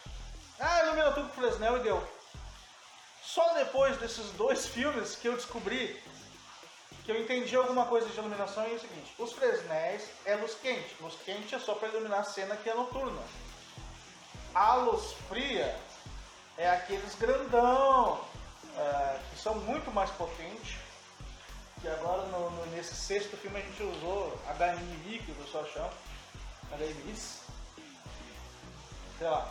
Ah, 0.59 0.83
ilumina 0.83 1.11
tudo 1.11 1.29
com 1.29 1.35
Fresnel 1.35 1.77
e 1.77 1.81
deu. 1.81 2.05
Só 3.23 3.53
depois 3.53 3.95
desses 3.97 4.31
dois 4.31 4.65
filmes 4.75 5.15
que 5.15 5.27
eu 5.27 5.35
descobri 5.35 6.01
que 7.05 7.11
eu 7.11 7.21
entendi 7.21 7.55
alguma 7.55 7.85
coisa 7.85 8.09
de 8.09 8.17
iluminação 8.17 8.63
é 8.63 8.69
o 8.69 8.79
seguinte: 8.79 9.13
os 9.19 9.31
Fresnéis 9.33 10.09
é 10.25 10.35
luz 10.35 10.55
quente. 10.55 10.95
Luz 10.99 11.13
quente 11.23 11.53
é 11.53 11.59
só 11.59 11.75
para 11.75 11.89
iluminar 11.89 12.21
a 12.21 12.23
cena 12.23 12.57
que 12.57 12.69
é 12.69 12.73
noturna. 12.73 13.21
A 14.53 14.73
luz 14.75 15.13
fria 15.29 15.79
é 16.57 16.67
aqueles 16.69 17.13
grandão, 17.15 18.19
é, 18.75 19.19
que 19.29 19.39
são 19.39 19.55
muito 19.59 19.91
mais 19.91 20.09
potentes. 20.11 20.75
Que 21.81 21.87
agora 21.87 22.23
no, 22.23 22.49
no, 22.49 22.65
nesse 22.71 22.95
sexto 22.95 23.37
filme 23.37 23.59
a 23.59 23.61
gente 23.61 23.83
usou 23.83 24.37
HMI, 24.57 25.19
que 25.19 25.31
o 25.31 25.35
pessoal 25.35 25.65
chama. 25.67 25.91
HMIs. 26.71 27.36
Sei 29.17 29.27
lá. 29.27 29.47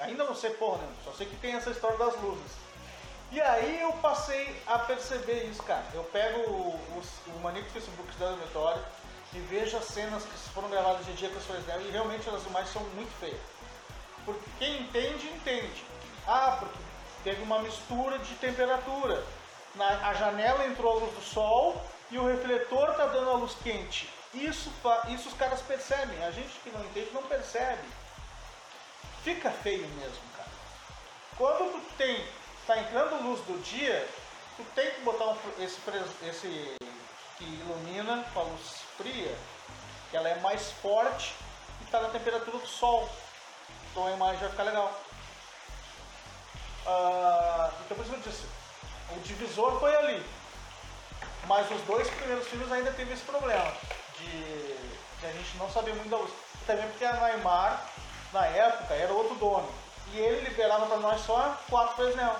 Ainda 0.00 0.24
não 0.24 0.34
sei 0.34 0.50
porra, 0.50 0.78
né? 0.78 0.88
Só 1.04 1.12
sei 1.12 1.26
que 1.26 1.36
tem 1.36 1.54
essa 1.54 1.70
história 1.70 1.96
das 1.98 2.20
luzes. 2.20 2.52
E 3.30 3.40
aí 3.40 3.80
eu 3.80 3.92
passei 3.94 4.62
a 4.66 4.78
perceber 4.78 5.44
isso, 5.44 5.62
cara. 5.62 5.84
Eu 5.94 6.04
pego 6.04 6.40
o, 6.50 6.74
o, 6.74 7.02
o 7.34 7.40
Manico 7.40 7.70
Facebook 7.70 8.12
da 8.18 8.28
Dormitório 8.28 8.82
e 9.32 9.38
vejo 9.40 9.76
as 9.76 9.84
cenas 9.84 10.22
que 10.24 10.36
foram 10.52 10.68
gravadas 10.68 11.06
de 11.06 11.14
dia 11.14 11.30
com 11.30 11.38
as 11.38 11.44
suas 11.44 11.64
dela 11.64 11.82
e 11.82 11.90
realmente 11.90 12.28
as 12.28 12.44
imagens 12.44 12.72
são 12.72 12.82
muito 12.94 13.10
feias. 13.18 13.40
Porque 14.24 14.44
quem 14.58 14.82
entende, 14.82 15.26
entende. 15.28 15.84
Ah, 16.26 16.58
porque 16.60 16.78
teve 17.24 17.42
uma 17.42 17.60
mistura 17.60 18.18
de 18.18 18.34
temperatura. 18.34 19.24
Na, 19.74 20.08
a 20.08 20.14
janela 20.14 20.66
entrou 20.66 20.92
a 20.92 21.00
luz 21.00 21.14
do 21.14 21.22
sol 21.22 21.82
e 22.10 22.18
o 22.18 22.26
refletor 22.26 22.90
está 22.90 23.06
dando 23.06 23.30
a 23.30 23.34
luz 23.34 23.56
quente. 23.62 24.10
Isso, 24.34 24.70
isso 25.08 25.28
os 25.28 25.34
caras 25.34 25.62
percebem. 25.62 26.22
A 26.24 26.30
gente 26.30 26.50
que 26.62 26.70
não 26.70 26.84
entende 26.84 27.10
não 27.12 27.22
percebe. 27.22 27.82
Fica 29.22 29.50
feio 29.50 29.86
mesmo, 29.88 30.22
cara. 30.36 30.48
Quando 31.36 31.72
tu 31.72 31.96
tem, 31.96 32.26
tá 32.66 32.78
entrando 32.78 33.22
luz 33.22 33.40
do 33.42 33.62
dia, 33.62 34.08
tu 34.56 34.64
tem 34.74 34.90
que 34.90 35.00
botar 35.02 35.26
um, 35.26 35.36
esse, 35.58 35.78
esse 36.28 36.76
que 37.38 37.44
ilumina 37.44 38.24
com 38.34 38.40
a 38.40 38.42
luz 38.42 38.82
fria, 38.96 39.36
que 40.10 40.16
ela 40.16 40.28
é 40.28 40.40
mais 40.40 40.72
forte 40.72 41.34
e 41.80 41.84
está 41.84 42.00
na 42.00 42.08
temperatura 42.08 42.58
do 42.58 42.66
sol. 42.66 43.08
Então 43.90 44.06
a 44.06 44.10
imagem 44.10 44.40
vai 44.40 44.50
ficar 44.50 44.64
legal. 44.64 45.00
Uh, 46.84 47.72
então 47.84 47.96
por 47.96 48.04
isso 48.04 48.14
eu 48.14 48.20
disse, 48.20 48.44
o 49.16 49.20
divisor 49.20 49.78
foi 49.78 49.94
ali. 49.94 50.24
Mas 51.46 51.70
os 51.70 51.80
dois 51.82 52.08
primeiros 52.08 52.46
filmes 52.48 52.70
ainda 52.72 52.92
teve 52.92 53.12
esse 53.12 53.22
problema 53.22 53.72
de, 54.18 54.74
de 55.20 55.26
a 55.26 55.32
gente 55.32 55.56
não 55.58 55.70
saber 55.70 55.94
muito 55.94 56.10
da 56.10 56.16
luz. 56.16 56.32
Também 56.66 56.88
porque 56.88 57.04
a 57.04 57.14
Neymar, 57.14 57.91
na 58.32 58.46
época, 58.46 58.94
era 58.94 59.12
outro 59.12 59.34
dono. 59.36 59.68
E 60.12 60.18
ele 60.18 60.48
liberava 60.48 60.86
para 60.86 60.98
nós 60.98 61.20
só 61.22 61.56
quatro 61.68 61.96
Fresnel. 61.96 62.36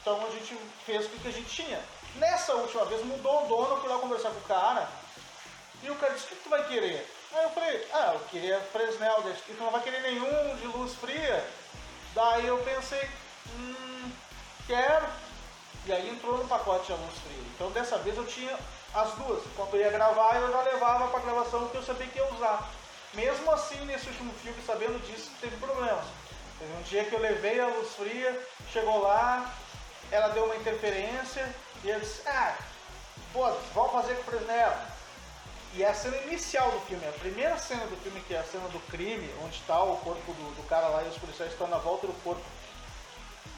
Então 0.00 0.24
a 0.24 0.30
gente 0.30 0.56
fez 0.84 1.06
o 1.06 1.08
que 1.08 1.28
a 1.28 1.32
gente 1.32 1.48
tinha. 1.48 1.80
Nessa 2.16 2.54
última 2.54 2.84
vez 2.84 3.04
mudou 3.04 3.44
o 3.44 3.48
dono, 3.48 3.74
eu 3.74 3.80
fui 3.80 3.88
lá 3.88 3.98
conversar 3.98 4.30
com 4.30 4.38
o 4.38 4.42
cara. 4.42 4.88
E 5.82 5.90
o 5.90 5.96
cara 5.96 6.14
disse, 6.14 6.26
o 6.26 6.28
que 6.28 6.36
tu 6.36 6.48
vai 6.48 6.66
querer? 6.66 7.06
Aí 7.34 7.42
eu 7.42 7.50
falei, 7.50 7.88
ah, 7.92 8.12
eu 8.14 8.20
queria 8.30 8.60
Fresnel, 8.72 9.22
e 9.26 9.52
tu 9.52 9.62
não 9.62 9.70
vai 9.70 9.82
querer 9.82 10.00
nenhum 10.00 10.56
de 10.56 10.66
luz 10.68 10.94
fria. 10.94 11.44
Daí 12.14 12.46
eu 12.46 12.58
pensei, 12.58 13.08
hum, 13.50 14.10
quero. 14.66 15.06
E 15.84 15.92
aí 15.92 16.08
entrou 16.08 16.38
no 16.38 16.48
pacote 16.48 16.92
a 16.92 16.96
luz 16.96 17.18
fria. 17.18 17.44
Então 17.54 17.70
dessa 17.70 17.98
vez 17.98 18.16
eu 18.16 18.26
tinha 18.26 18.56
as 18.94 19.12
duas. 19.12 19.42
Quando 19.54 19.74
eu 19.74 19.80
ia 19.80 19.90
gravar, 19.90 20.36
eu 20.36 20.50
já 20.50 20.62
levava 20.62 21.08
para 21.08 21.20
gravação 21.20 21.68
que 21.68 21.76
eu 21.76 21.82
sabia 21.82 22.06
que 22.06 22.18
ia 22.18 22.32
usar. 22.32 22.70
Mesmo 23.16 23.50
assim, 23.50 23.82
nesse 23.86 24.08
último 24.08 24.32
filme, 24.42 24.62
sabendo 24.66 25.04
disso, 25.06 25.30
teve 25.40 25.56
problemas. 25.56 26.04
Teve 26.58 26.72
um 26.72 26.82
dia 26.82 27.04
que 27.04 27.14
eu 27.14 27.18
levei 27.18 27.58
a 27.58 27.66
luz 27.66 27.94
fria, 27.94 28.46
chegou 28.70 29.00
lá, 29.00 29.54
ela 30.10 30.28
deu 30.28 30.44
uma 30.44 30.56
interferência 30.56 31.50
e 31.82 31.88
eu 31.88 31.98
disse, 31.98 32.20
ah, 32.28 32.54
pô, 33.32 33.50
vamos 33.74 33.92
fazer 33.92 34.14
com 34.16 34.20
o 34.20 34.24
Fresnel. 34.24 34.72
E 35.74 35.82
é 35.82 35.88
a 35.88 35.94
cena 35.94 36.16
inicial 36.24 36.70
do 36.70 36.80
filme, 36.80 37.06
a 37.06 37.12
primeira 37.12 37.58
cena 37.58 37.86
do 37.86 37.96
filme, 37.96 38.20
que 38.20 38.34
é 38.34 38.38
a 38.38 38.44
cena 38.44 38.68
do 38.68 38.80
crime, 38.90 39.30
onde 39.42 39.56
está 39.56 39.82
o 39.82 39.96
corpo 39.98 40.32
do, 40.32 40.54
do, 40.54 40.68
cara 40.68 40.88
lá 40.88 41.02
e 41.02 41.08
os 41.08 41.18
policiais 41.18 41.52
estão 41.52 41.68
na 41.68 41.78
volta 41.78 42.06
do 42.06 42.14
corpo 42.22 42.44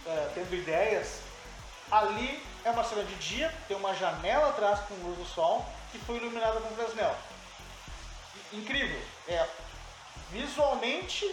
é, 0.06 0.30
tendo 0.34 0.55
ideias. 0.55 1.20
Ali 1.90 2.43
é 2.64 2.70
uma 2.70 2.85
cena 2.85 3.02
de 3.02 3.14
dia, 3.16 3.52
tem 3.66 3.76
uma 3.76 3.94
janela 3.94 4.51
atrás 4.51 4.80
com 4.80 4.94
luz 4.94 5.18
do 5.18 5.26
sol 5.26 5.66
que 5.90 5.98
foi 5.98 6.16
iluminada 6.16 6.60
com 6.60 6.74
Fresnel. 6.76 7.14
Incrível. 8.53 9.01
É, 9.27 9.47
visualmente 10.31 11.25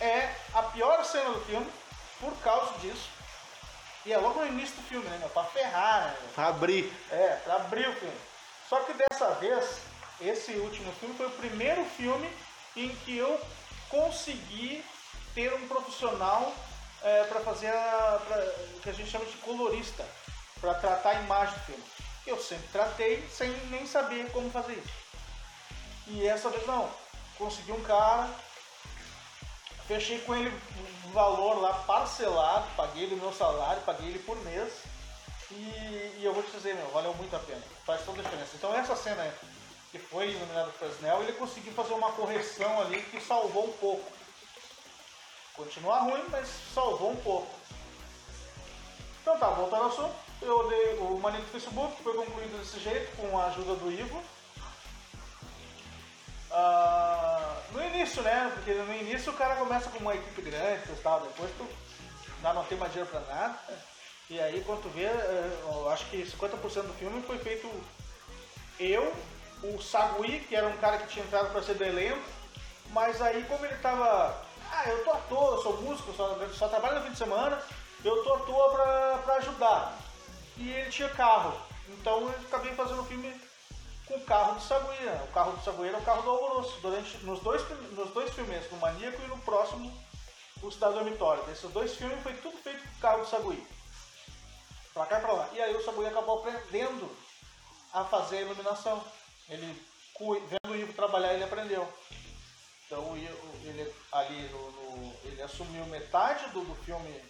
é 0.00 0.34
a 0.54 0.62
pior 0.62 1.04
cena 1.04 1.30
do 1.30 1.40
filme 1.44 1.70
por 2.20 2.34
causa 2.38 2.78
disso. 2.78 3.08
E 4.04 4.12
é 4.12 4.18
logo 4.18 4.40
no 4.40 4.46
início 4.46 4.74
do 4.76 4.82
filme, 4.82 5.08
né? 5.08 5.30
Pra 5.32 5.44
ferrar, 5.44 6.08
né? 6.08 6.16
Pra 6.34 6.48
abrir. 6.48 6.92
É, 7.10 7.36
pra 7.44 7.56
abrir 7.56 7.88
o 7.88 7.94
filme. 7.94 8.16
Só 8.68 8.80
que 8.80 8.92
dessa 8.94 9.30
vez, 9.34 9.78
esse 10.20 10.52
último 10.52 10.92
filme 10.94 11.14
foi 11.14 11.26
o 11.26 11.30
primeiro 11.30 11.84
filme 11.84 12.28
em 12.76 12.88
que 12.88 13.16
eu 13.16 13.40
consegui 13.88 14.84
ter 15.34 15.52
um 15.54 15.68
profissional 15.68 16.52
é, 17.02 17.24
para 17.24 17.40
fazer 17.40 17.68
a, 17.68 18.20
pra, 18.26 18.36
o 18.76 18.80
que 18.80 18.90
a 18.90 18.92
gente 18.92 19.10
chama 19.10 19.24
de 19.24 19.36
colorista, 19.38 20.04
para 20.60 20.74
tratar 20.74 21.10
a 21.10 21.20
imagem 21.20 21.54
do 21.54 21.60
filme. 21.60 21.84
Eu 22.26 22.40
sempre 22.40 22.66
tratei 22.68 23.28
sem 23.28 23.50
nem 23.66 23.86
saber 23.86 24.30
como 24.32 24.50
fazer 24.50 24.72
isso. 24.72 25.01
E 26.06 26.26
essa 26.26 26.50
vez 26.50 26.66
não. 26.66 26.88
Consegui 27.38 27.72
um 27.72 27.82
cara, 27.82 28.28
fechei 29.86 30.18
com 30.20 30.34
ele 30.34 30.52
um 31.06 31.12
valor 31.12 31.60
lá 31.60 31.72
parcelado, 31.86 32.66
paguei 32.76 33.04
ele 33.04 33.16
meu 33.16 33.32
salário, 33.32 33.82
paguei 33.82 34.08
ele 34.08 34.18
por 34.20 34.36
mês. 34.44 34.72
E, 35.50 36.18
e, 36.18 36.20
eu 36.22 36.32
vou 36.32 36.42
te 36.42 36.50
dizer, 36.52 36.74
meu, 36.74 36.88
valeu 36.88 37.12
muito 37.14 37.34
a 37.36 37.38
pena. 37.38 37.62
Faz 37.84 38.04
toda 38.04 38.20
a 38.20 38.24
diferença. 38.24 38.52
Então 38.54 38.74
essa 38.74 38.96
cena 38.96 39.22
que 39.90 39.98
foi 39.98 40.30
iluminada 40.30 40.70
por 40.70 40.78
Fresnel, 40.78 41.22
ele 41.22 41.34
conseguiu 41.34 41.72
fazer 41.74 41.92
uma 41.92 42.12
correção 42.12 42.80
ali 42.80 43.02
que 43.02 43.20
salvou 43.20 43.66
um 43.66 43.72
pouco. 43.74 44.10
Continua 45.54 46.00
ruim, 46.00 46.24
mas 46.30 46.48
salvou 46.72 47.10
um 47.10 47.16
pouco. 47.16 47.54
Então 49.20 49.38
tá, 49.38 49.50
voltando 49.50 49.82
ao 49.82 49.88
assunto, 49.88 50.14
eu 50.40 50.68
dei 50.68 50.98
o 50.98 51.18
manejo 51.18 51.44
do 51.44 51.50
Facebook, 51.52 52.02
foi 52.02 52.14
concluído 52.14 52.58
desse 52.58 52.80
jeito, 52.80 53.14
com 53.16 53.38
a 53.38 53.46
ajuda 53.46 53.74
do 53.74 53.92
Ivo. 53.92 54.22
Uh, 56.52 57.72
no 57.72 57.82
início, 57.82 58.22
né? 58.22 58.52
Porque 58.54 58.74
no 58.74 58.94
início 58.94 59.32
o 59.32 59.36
cara 59.36 59.56
começa 59.56 59.88
com 59.88 59.98
uma 59.98 60.14
equipe 60.14 60.42
grande 60.42 60.82
e 60.86 60.96
tal, 61.02 61.20
depois 61.20 61.50
tu 61.56 61.66
já 62.42 62.52
não 62.52 62.62
tem 62.64 62.76
mais 62.76 62.92
dinheiro 62.92 63.10
pra 63.10 63.20
nada. 63.20 63.58
E 64.28 64.38
aí 64.38 64.62
quando 64.66 64.82
tu 64.82 64.88
vê, 64.90 65.04
eh, 65.04 65.62
eu 65.64 65.90
acho 65.90 66.04
que 66.06 66.22
50% 66.24 66.82
do 66.82 66.94
filme 66.94 67.22
foi 67.22 67.38
feito 67.38 67.68
eu, 68.78 69.14
o 69.62 69.80
Sagui, 69.80 70.40
que 70.40 70.54
era 70.54 70.66
um 70.66 70.76
cara 70.76 70.98
que 70.98 71.06
tinha 71.06 71.24
entrado 71.24 71.50
para 71.50 71.62
ser 71.62 71.74
do 71.74 71.84
elenco, 71.84 72.22
mas 72.90 73.22
aí 73.22 73.44
como 73.44 73.64
ele 73.64 73.76
tava, 73.76 74.36
ah, 74.70 74.88
eu 74.88 75.04
tô 75.04 75.10
à 75.10 75.16
toa, 75.16 75.56
eu 75.56 75.62
sou 75.62 75.82
músico, 75.82 76.12
só, 76.12 76.38
só 76.52 76.68
trabalho 76.68 76.96
no 76.96 77.04
fim 77.04 77.12
de 77.12 77.18
semana, 77.18 77.62
eu 78.04 78.22
tô 78.24 78.34
à 78.34 78.38
toa 78.40 78.72
pra, 78.72 79.18
pra 79.24 79.34
ajudar. 79.36 79.98
E 80.58 80.70
ele 80.70 80.90
tinha 80.90 81.08
carro, 81.10 81.58
então 81.88 82.22
eu 82.22 82.34
acabei 82.46 82.74
fazendo 82.74 83.00
o 83.00 83.06
filme 83.06 83.32
com 84.06 84.14
o 84.14 84.24
carro 84.24 84.54
do 84.54 84.62
Sagueira. 84.62 85.24
O 85.28 85.32
carro 85.32 85.52
do 85.52 85.64
Sagueira 85.64 85.96
é 85.96 86.00
o 86.00 86.04
carro 86.04 86.22
do 86.22 86.30
Alvoroço. 86.30 86.80
Durante, 86.80 87.16
nos, 87.18 87.40
dois, 87.40 87.62
nos 87.92 88.10
dois 88.10 88.32
filmes, 88.34 88.70
no 88.70 88.78
Maníaco 88.78 89.22
e 89.22 89.28
no 89.28 89.38
próximo, 89.38 89.92
o 90.62 90.70
Cidade 90.70 90.94
Dormitório. 90.94 91.44
Esses 91.50 91.70
dois 91.70 91.94
filmes 91.94 92.22
foi 92.22 92.34
tudo 92.34 92.56
feito 92.58 92.82
com 92.82 92.96
o 92.96 93.00
carro 93.00 93.22
do 93.22 93.28
Sagueira. 93.28 93.62
Pra 94.94 95.06
cá 95.06 95.18
e 95.18 95.20
pra 95.20 95.32
lá. 95.32 95.48
E 95.52 95.60
aí 95.60 95.74
o 95.74 95.84
Sagueira 95.84 96.10
acabou 96.10 96.38
aprendendo 96.38 97.10
a 97.92 98.04
fazer 98.04 98.38
a 98.38 98.42
iluminação. 98.42 99.02
Ele, 99.48 99.82
vendo 100.48 100.72
o 100.72 100.76
Ivo 100.76 100.92
trabalhar, 100.92 101.34
ele 101.34 101.44
aprendeu. 101.44 101.88
Então 102.86 103.16
ele 103.16 103.94
ali 104.12 104.48
no, 104.48 104.70
no, 104.70 105.14
ele 105.24 105.40
assumiu 105.40 105.86
metade 105.86 106.46
do, 106.50 106.62
do 106.62 106.74
filme 106.84 107.24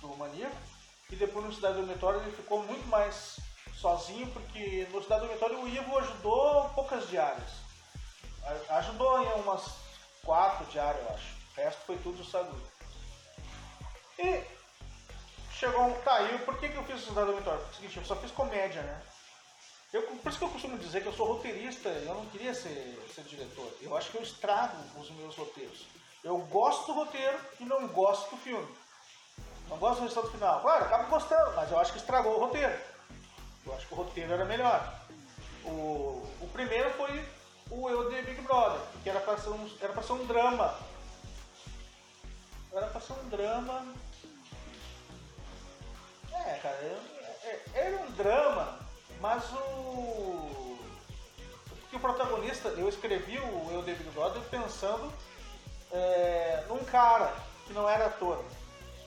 do 0.00 0.08
Maníaco 0.16 0.56
e 1.10 1.16
depois 1.16 1.44
no 1.44 1.52
Cidade 1.52 1.76
Dormitório 1.76 2.20
ele 2.20 2.34
ficou 2.34 2.62
muito 2.62 2.86
mais 2.86 3.38
sozinho, 3.80 4.26
porque 4.32 4.86
no 4.90 5.02
Cidade 5.02 5.22
Dormitório 5.22 5.60
o 5.60 5.68
Ivo 5.68 5.98
ajudou 5.98 6.68
poucas 6.70 7.08
diárias. 7.08 7.50
Ajudou 8.70 9.22
em 9.22 9.40
umas 9.40 9.70
quatro 10.24 10.64
diárias, 10.66 11.04
eu 11.04 11.14
acho. 11.14 11.38
O 11.52 11.60
resto 11.60 11.80
foi 11.86 11.96
tudo 11.98 12.24
Sagu. 12.24 12.56
E 14.18 14.42
chegou 15.52 15.84
um. 15.84 16.00
Tá, 16.02 16.22
e 16.22 16.38
por 16.40 16.58
que, 16.58 16.68
que 16.68 16.76
eu 16.76 16.84
fiz 16.84 17.02
o 17.02 17.08
Cidade 17.08 17.26
Dormitório? 17.26 17.60
Porque 17.60 17.70
é 17.70 17.78
o 17.78 17.80
seguinte, 17.80 17.96
eu 17.98 18.04
só 18.04 18.16
fiz 18.16 18.30
comédia, 18.32 18.82
né? 18.82 19.02
Eu, 19.92 20.02
por 20.02 20.28
isso 20.28 20.38
que 20.38 20.44
eu 20.44 20.50
costumo 20.50 20.78
dizer 20.78 21.02
que 21.02 21.08
eu 21.08 21.14
sou 21.14 21.26
roteirista, 21.26 21.88
eu 21.88 22.14
não 22.14 22.26
queria 22.26 22.52
ser, 22.52 23.00
ser 23.14 23.22
diretor. 23.22 23.72
Eu 23.80 23.96
acho 23.96 24.10
que 24.10 24.18
eu 24.18 24.22
estrago 24.22 24.76
os 24.98 25.10
meus 25.12 25.34
roteiros. 25.34 25.86
Eu 26.22 26.38
gosto 26.38 26.86
do 26.86 26.92
roteiro 26.92 27.38
e 27.60 27.64
não 27.64 27.88
gosto 27.88 28.30
do 28.30 28.36
filme. 28.38 28.68
Não 29.68 29.78
gosto 29.78 30.00
do 30.00 30.02
resultado 30.02 30.30
final. 30.32 30.60
Claro, 30.60 30.84
acabo 30.84 31.08
gostando, 31.08 31.56
mas 31.56 31.70
eu 31.70 31.78
acho 31.78 31.92
que 31.92 31.98
estragou 31.98 32.34
o 32.34 32.40
roteiro. 32.40 32.97
Eu 33.68 33.74
acho 33.74 33.86
que 33.86 33.92
o 33.92 33.96
roteiro 33.98 34.32
era 34.32 34.44
melhor. 34.46 35.00
O, 35.64 36.26
o 36.40 36.50
primeiro 36.52 36.90
foi 36.92 37.22
o 37.70 37.90
Eu 37.90 38.10
de 38.10 38.22
Big 38.22 38.40
Brother, 38.40 38.80
que 39.02 39.10
era 39.10 39.20
pra 39.20 39.36
ser 39.36 39.50
um, 39.50 39.70
era 39.80 39.92
pra 39.92 40.02
ser 40.02 40.12
um 40.12 40.24
drama. 40.24 40.74
Era 42.72 42.86
pra 42.86 43.00
ser 43.00 43.12
um 43.12 43.28
drama. 43.28 43.86
É, 46.32 46.58
cara, 46.62 46.76
é, 47.44 47.60
era 47.74 47.96
um 47.98 48.10
drama, 48.12 48.78
mas 49.20 49.44
o. 49.52 50.78
Porque 51.68 51.96
o 51.96 52.00
protagonista, 52.00 52.68
eu 52.70 52.88
escrevi 52.88 53.38
o 53.38 53.70
Eu 53.70 53.82
de 53.82 53.92
Big 53.94 54.10
Brother 54.10 54.40
pensando 54.44 55.12
é, 55.92 56.64
num 56.68 56.82
cara 56.84 57.34
que 57.66 57.74
não 57.74 57.88
era 57.88 58.06
ator. 58.06 58.42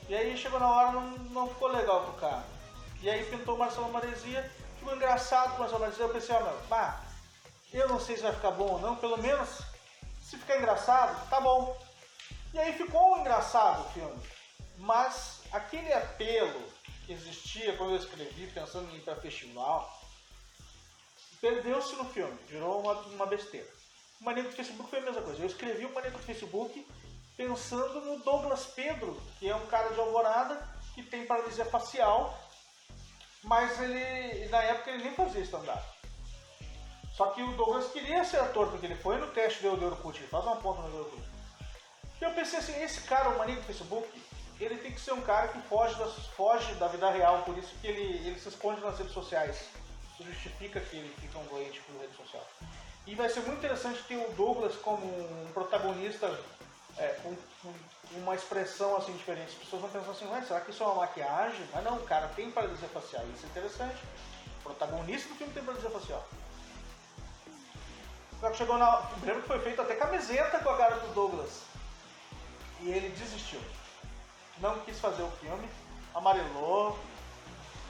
E 0.07 0.13
aí 0.13 0.37
chegou 0.37 0.59
na 0.59 0.69
hora 0.69 0.91
não, 0.91 1.09
não 1.29 1.47
ficou 1.47 1.69
legal 1.69 2.03
pro 2.03 2.13
cara. 2.13 2.43
E 3.01 3.09
aí 3.09 3.25
pintou 3.25 3.55
o 3.55 3.57
Marcelo 3.57 3.91
Maresia, 3.91 4.49
ficou 4.77 4.95
engraçado 4.95 5.55
o 5.55 5.59
Marcelo 5.59 5.81
Maresia. 5.81 6.05
Eu 6.05 6.13
pensei, 6.13 6.35
ó, 6.35 6.43
meu, 6.43 6.53
pá, 6.69 7.01
eu 7.73 7.89
não 7.89 7.99
sei 7.99 8.15
se 8.15 8.23
vai 8.23 8.33
ficar 8.33 8.51
bom 8.51 8.73
ou 8.73 8.79
não, 8.79 8.95
pelo 8.95 9.17
menos 9.17 9.49
se 10.21 10.37
ficar 10.37 10.57
engraçado, 10.57 11.29
tá 11.29 11.41
bom. 11.41 11.77
E 12.53 12.59
aí 12.59 12.73
ficou 12.73 13.17
engraçado 13.17 13.81
o 13.81 13.89
filme. 13.91 14.21
Mas 14.77 15.41
aquele 15.51 15.91
apelo 15.91 16.61
que 17.05 17.13
existia 17.13 17.75
quando 17.77 17.91
eu 17.91 17.97
escrevi, 17.97 18.47
pensando 18.47 18.91
em 18.91 18.97
ir 18.97 19.01
para 19.01 19.15
festival, 19.15 19.99
perdeu-se 21.39 21.95
no 21.95 22.05
filme, 22.05 22.37
virou 22.47 22.81
uma, 22.81 22.93
uma 22.93 23.25
besteira. 23.25 23.67
O 24.19 24.23
Maníaco 24.23 24.51
do 24.51 24.55
Facebook 24.55 24.89
foi 24.89 24.99
a 24.99 25.03
mesma 25.03 25.21
coisa. 25.21 25.41
Eu 25.41 25.47
escrevi 25.47 25.85
o 25.85 25.93
Maníaco 25.93 26.19
do 26.19 26.23
Facebook 26.23 26.87
pensando 27.35 28.01
no 28.01 28.19
Douglas 28.19 28.65
Pedro, 28.67 29.19
que 29.39 29.49
é 29.49 29.55
um 29.55 29.65
cara 29.65 29.89
de 29.89 29.99
Alvorada 29.99 30.69
que 30.93 31.01
tem 31.01 31.25
paralisia 31.25 31.65
facial, 31.65 32.37
mas 33.43 33.79
ele 33.81 34.47
na 34.49 34.61
época 34.63 34.91
ele 34.91 35.03
nem 35.03 35.15
fazia 35.15 35.41
stand-up. 35.41 35.83
Só 37.13 37.27
que 37.27 37.43
o 37.43 37.51
Douglas 37.53 37.91
queria 37.91 38.23
ser 38.23 38.37
ator, 38.37 38.69
porque 38.69 38.85
ele 38.85 38.95
foi 38.95 39.17
no 39.17 39.27
teste 39.27 39.61
do 39.61 39.85
Orkut, 39.85 40.17
ele 40.17 40.27
faz 40.27 40.45
uma 40.45 40.55
ponta 40.55 40.81
no 40.81 40.99
Orkut. 40.99 41.23
E 42.19 42.23
eu 42.23 42.31
pensei 42.31 42.59
assim, 42.59 42.81
esse 42.83 43.01
cara, 43.01 43.29
o 43.29 43.37
maníaco 43.37 43.61
do 43.61 43.67
Facebook, 43.67 44.07
ele 44.59 44.77
tem 44.77 44.91
que 44.91 45.01
ser 45.01 45.13
um 45.13 45.21
cara 45.21 45.47
que 45.49 45.59
foge, 45.63 45.95
das, 45.95 46.13
foge 46.27 46.73
da 46.75 46.87
vida 46.87 47.09
real, 47.09 47.41
por 47.43 47.57
isso 47.57 47.73
que 47.81 47.87
ele, 47.87 48.27
ele 48.27 48.39
se 48.39 48.49
esconde 48.49 48.79
nas 48.81 48.97
redes 48.97 49.13
sociais. 49.13 49.69
Isso 50.13 50.23
justifica 50.23 50.79
que 50.79 50.97
ele 50.97 51.13
fica 51.19 51.39
um 51.39 51.45
doente 51.45 51.81
por 51.81 51.99
rede 51.99 52.15
social. 52.15 52.47
E 53.07 53.15
vai 53.15 53.27
ser 53.27 53.41
muito 53.41 53.57
interessante 53.57 54.03
ter 54.03 54.17
o 54.17 54.31
Douglas 54.33 54.75
como 54.75 55.05
um 55.05 55.51
protagonista 55.51 56.27
é, 56.97 57.07
com, 57.23 57.35
com, 57.61 57.73
uma 58.17 58.35
expressão 58.35 58.95
assim 58.97 59.13
diferente. 59.13 59.49
As 59.49 59.63
pessoas 59.63 59.81
vão 59.81 59.91
pensar 59.91 60.11
assim, 60.11 60.27
Ué, 60.27 60.41
será 60.41 60.61
que 60.61 60.71
isso 60.71 60.83
é 60.83 60.85
uma 60.85 60.95
maquiagem? 60.95 61.67
Mas 61.73 61.83
não, 61.83 61.97
o 61.97 62.03
cara 62.03 62.27
tem 62.29 62.51
paralisia 62.51 62.87
facial, 62.89 63.23
isso 63.35 63.45
é 63.45 63.49
interessante. 63.49 63.97
O 64.59 64.63
protagonista 64.63 65.29
do 65.29 65.35
filme 65.35 65.53
tem 65.53 65.63
paralisia 65.63 65.89
facial. 65.89 66.27
Só 68.39 68.49
que 68.49 68.57
chegou 68.57 68.77
na. 68.77 69.07
Lembro 69.23 69.43
que 69.43 69.47
foi 69.47 69.59
feito 69.59 69.81
até 69.81 69.95
camiseta 69.95 70.59
com 70.59 70.69
a 70.69 70.77
cara 70.77 70.95
do 70.95 71.13
Douglas. 71.13 71.61
E 72.79 72.89
ele 72.89 73.09
desistiu. 73.09 73.61
Não 74.57 74.79
quis 74.79 74.99
fazer 74.99 75.21
o 75.21 75.31
filme, 75.31 75.69
amarelou. 76.15 76.97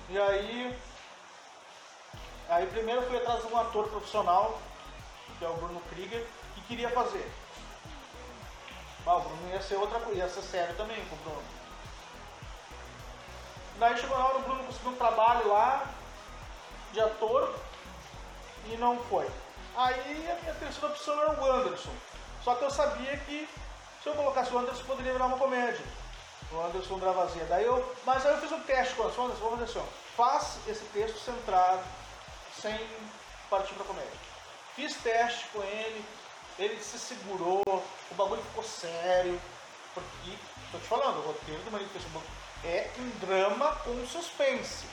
E 0.10 0.19
aí. 0.19 0.77
Aí 2.49 2.68
primeiro 2.68 3.02
fui 3.03 3.18
atrás 3.18 3.41
de 3.41 3.53
um 3.53 3.57
ator 3.57 3.88
profissional, 3.88 4.60
que 5.39 5.45
é 5.45 5.48
o 5.48 5.53
Bruno 5.53 5.80
Krieger, 5.89 6.27
que 6.53 6.61
queria 6.64 6.89
fazer. 6.89 7.31
Ah, 9.06 9.15
o 9.15 9.22
Bruno 9.22 9.49
ia 9.49 9.61
ser 9.61 9.76
outra 9.76 9.99
coisa, 9.99 10.19
ia 10.19 10.30
ser 10.30 10.41
sério 10.41 10.76
também 10.76 11.03
com 11.06 11.15
o 11.15 11.19
Bruno. 11.19 11.44
Daí 13.80 13.98
chegou 13.98 14.18
na 14.18 14.26
hora, 14.26 14.38
o 14.38 14.41
Bruno 14.41 14.64
conseguiu 14.65 14.91
um 14.91 14.95
trabalho 14.95 15.48
lá 15.48 15.86
de 16.94 17.02
ator 17.02 17.56
e 18.65 18.78
não 18.78 18.98
foi. 19.06 19.28
Aí 19.76 20.30
a 20.30 20.41
minha 20.41 20.53
terceira 20.53 20.88
opção 20.88 21.19
era 21.19 21.41
o 21.41 21.52
Anderson. 21.52 21.91
Só 22.44 22.56
que 22.56 22.64
eu 22.64 22.69
sabia 22.69 23.18
que 23.18 23.49
se 24.03 24.10
eu 24.10 24.14
colocasse 24.14 24.53
o 24.53 24.60
Anderson 24.60 24.84
poderia 24.84 25.14
virar 25.14 25.26
uma 25.26 25.38
comédia. 25.38 25.86
O 26.52 26.61
Anderson 26.61 26.99
Dravazia. 26.99 27.45
Daí 27.45 27.65
eu, 27.65 27.95
mas 28.06 28.26
aí 28.26 28.34
eu 28.34 28.40
fiz 28.40 28.52
um 28.52 28.61
teste 28.61 28.94
com 28.95 29.03
o 29.03 29.06
Anderson, 29.06 29.34
vamos 29.40 29.60
fazer 29.60 29.64
assim, 29.64 29.80
ó, 29.80 30.15
faz 30.15 30.60
esse 30.68 30.84
texto 30.86 31.18
centrado, 31.19 31.84
sem 32.61 32.80
partir 33.49 33.73
para 33.73 33.86
comédia. 33.86 34.11
Fiz 34.76 34.95
teste 34.98 35.45
com 35.53 35.64
ele, 35.64 36.06
ele 36.57 36.82
se 36.82 36.99
segurou, 36.99 37.61
o 37.65 38.15
bagulho 38.15 38.44
ficou 38.44 38.64
sério. 38.64 39.41
Porque, 39.94 40.38
tô 40.72 40.78
te 40.78 40.88
falando, 40.88 41.18
o 41.18 41.28
roteiro 41.28 41.61
do 41.64 41.90
Facebook 41.90 42.26
é 42.64 42.90
um 42.98 43.10
drama 43.26 43.76
com 43.84 44.06
suspense. 44.07 44.86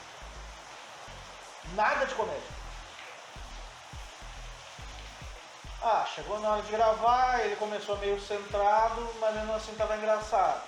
Nada 1.75 2.05
de 2.05 2.15
comédia. 2.15 2.59
Ah, 5.81 6.05
chegou 6.13 6.39
na 6.39 6.49
hora 6.49 6.61
de 6.61 6.71
gravar, 6.71 7.39
ele 7.39 7.55
começou 7.55 7.97
meio 7.99 8.19
centrado, 8.19 9.09
mas 9.21 9.33
mesmo 9.33 9.53
assim 9.53 9.73
tava 9.75 9.95
engraçado. 9.95 10.61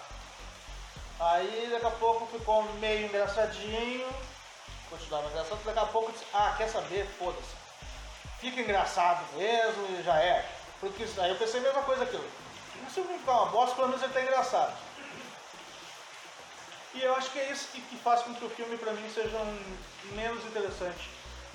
Aí 1.20 1.70
daqui 1.70 1.86
a 1.86 1.92
pouco 1.92 2.26
ficou 2.28 2.64
meio 2.80 3.08
engraçadinho, 3.08 4.08
continuava 4.90 5.28
engraçado, 5.30 5.64
daqui 5.66 5.80
a 5.80 5.86
pouco 5.86 6.12
disse, 6.14 6.26
ah, 6.34 6.54
quer 6.58 6.70
saber? 6.70 7.06
Foda-se. 7.20 7.56
Fica 8.40 8.62
engraçado 8.62 9.22
mesmo 9.36 10.00
e 10.00 10.04
já 10.04 10.18
é. 10.18 10.50
Porque 10.82 11.06
aí 11.20 11.30
eu 11.30 11.38
pensei 11.38 11.60
a 11.60 11.64
mesma 11.64 11.84
coisa 11.84 12.04
aquilo. 12.04 12.28
Se 12.90 13.00
o 13.00 13.04
filme 13.06 13.20
ficar 13.20 13.34
uma 13.34 13.52
bosta, 13.52 13.76
pelo 13.76 13.88
menos 13.88 14.04
ele 14.04 14.12
tá 14.12 14.22
engraçado. 14.22 14.76
E 16.96 17.02
eu 17.02 17.16
acho 17.16 17.30
que 17.32 17.40
é 17.40 17.52
isso 17.52 17.68
que, 17.72 17.80
que 17.80 17.96
faz 17.98 18.22
com 18.24 18.34
que 18.34 18.44
o 18.44 18.50
filme 18.50 18.78
para 18.78 18.92
mim 18.92 19.10
seja 19.14 19.38
um, 19.38 20.16
menos 20.16 20.44
interessante. 20.44 21.10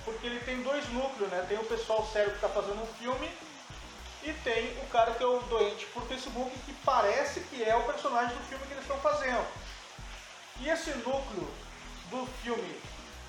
Porque 0.04 0.26
ele 0.26 0.40
tem 0.40 0.62
dois 0.62 0.88
núcleos, 0.90 1.30
né? 1.30 1.44
Tem 1.48 1.58
o 1.58 1.64
pessoal 1.64 2.08
sério 2.10 2.30
que 2.30 2.36
está 2.36 2.48
fazendo 2.48 2.80
um 2.80 2.86
filme 2.94 3.28
e 4.22 4.32
tem 4.44 4.78
o 4.80 4.86
cara 4.86 5.12
que 5.12 5.22
é 5.22 5.26
o 5.26 5.40
doente 5.40 5.84
por 5.86 6.04
Facebook 6.04 6.50
que 6.60 6.72
parece 6.84 7.40
que 7.40 7.62
é 7.62 7.76
o 7.76 7.82
personagem 7.82 8.34
do 8.36 8.44
filme 8.44 8.64
que 8.66 8.72
eles 8.72 8.84
estão 8.84 8.98
fazendo. 9.00 9.44
E 10.60 10.68
esse 10.68 10.90
núcleo 10.98 11.50
do 12.10 12.26
filme, 12.42 12.80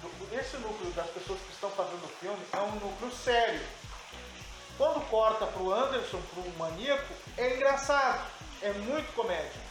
do, 0.02 0.40
esse 0.40 0.58
núcleo 0.58 0.92
das 0.92 1.08
pessoas 1.08 1.40
que 1.42 1.52
estão 1.52 1.72
fazendo 1.72 2.06
o 2.06 2.08
filme 2.20 2.40
é 2.54 2.60
um 2.60 2.72
núcleo 2.76 3.12
sério. 3.12 3.62
Quando 4.78 5.10
corta 5.10 5.46
pro 5.48 5.74
Anderson, 5.74 6.22
pro 6.34 6.50
maníaco, 6.58 7.14
é 7.38 7.56
engraçado, 7.56 8.30
é 8.62 8.72
muito 8.74 9.14
comédia. 9.16 9.62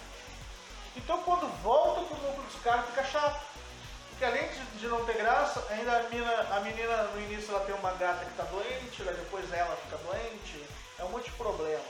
Então 0.96 1.22
quando 1.22 1.46
volta 1.62 2.00
pro 2.02 2.16
núcleo 2.16 2.44
dos 2.44 2.62
caras 2.62 2.86
fica 2.86 3.04
chato. 3.04 3.40
Porque 4.10 4.24
além 4.24 4.48
de, 4.78 4.86
não 4.88 5.04
ter 5.04 5.18
graça, 5.18 5.62
ainda 5.68 5.98
a 5.98 6.02
menina, 6.04 6.46
a 6.50 6.60
menina 6.60 7.02
no 7.02 7.20
início 7.20 7.54
ela 7.54 7.64
tem 7.66 7.74
uma 7.74 7.92
gata 7.92 8.24
que 8.24 8.34
tá 8.34 8.44
doente, 8.44 9.02
depois 9.02 9.52
ela 9.52 9.76
fica 9.76 9.98
doente, 9.98 10.66
é 10.98 11.04
um 11.04 11.10
monte 11.10 11.26
de 11.26 11.36
problema. 11.36 11.84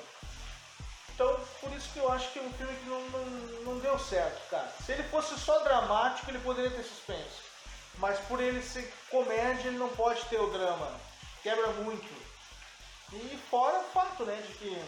Então, 1.14 1.38
por 1.60 1.72
isso 1.72 1.88
que 1.92 2.00
eu 2.00 2.12
acho 2.12 2.30
que 2.32 2.40
é 2.40 2.42
um 2.42 2.52
filme 2.54 2.76
que 2.76 2.88
não, 2.90 3.00
não, 3.10 3.24
não 3.64 3.78
deu 3.78 3.96
certo, 3.96 4.50
cara. 4.50 4.68
Se 4.84 4.90
ele 4.90 5.04
fosse 5.04 5.38
só 5.38 5.60
dramático, 5.60 6.28
ele 6.28 6.40
poderia 6.40 6.70
ter 6.70 6.82
suspense. 6.82 7.46
Mas 7.98 8.18
por 8.26 8.40
ele 8.40 8.60
ser 8.60 8.92
comédia, 9.08 9.68
ele 9.68 9.78
não 9.78 9.88
pode 9.90 10.22
ter 10.24 10.40
o 10.40 10.50
drama. 10.50 10.90
Quebra 11.44 11.68
muito. 11.68 12.04
E 13.12 13.38
fora 13.50 13.78
o 13.78 13.84
fato, 13.92 14.24
né, 14.24 14.36
de 14.46 14.52
que. 14.54 14.84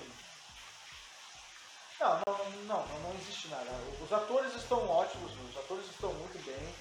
Não, 2.00 2.20
não, 2.26 2.86
não, 2.86 2.98
não, 3.00 3.14
existe 3.20 3.48
nada. 3.48 3.70
Os 4.00 4.12
atores 4.12 4.54
estão 4.54 4.88
ótimos, 4.88 5.32
os 5.50 5.56
atores 5.56 5.84
estão 5.86 6.12
muito 6.14 6.38
bem. 6.44 6.74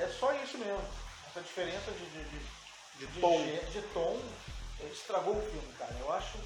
É 0.00 0.08
só 0.20 0.32
isso 0.34 0.58
mesmo. 0.58 0.84
Essa 1.30 1.40
diferença 1.40 1.90
de, 1.90 2.06
de, 2.06 2.24
de, 2.24 2.38
De 2.98 3.06
de, 3.08 3.20
tom. 3.20 3.38
gê- 3.44 3.66
de 3.72 3.82
tom, 3.92 4.20
ele 4.80 4.92
estragou 4.92 5.36
o 5.36 5.50
filme, 5.50 5.72
cara. 5.78 5.94
Eu 5.98 6.12
acho 6.12 6.38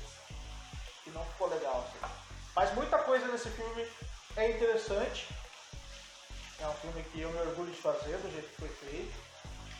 que 1.04 1.10
não 1.10 1.24
ficou 1.26 1.48
legal. 1.48 1.84
assim. 1.86 2.12
Mas 2.56 2.74
muita 2.74 2.98
coisa 2.98 3.26
nesse 3.28 3.50
filme 3.50 3.86
é 4.36 4.50
interessante. 4.50 5.28
É 6.58 6.66
um 6.68 6.74
filme 6.74 7.02
que 7.04 7.20
eu 7.20 7.30
me 7.30 7.38
orgulho 7.40 7.70
de 7.72 7.80
fazer, 7.80 8.16
do 8.18 8.30
jeito 8.32 8.48
que 8.48 8.60
foi 8.60 8.68
feito. 8.68 9.30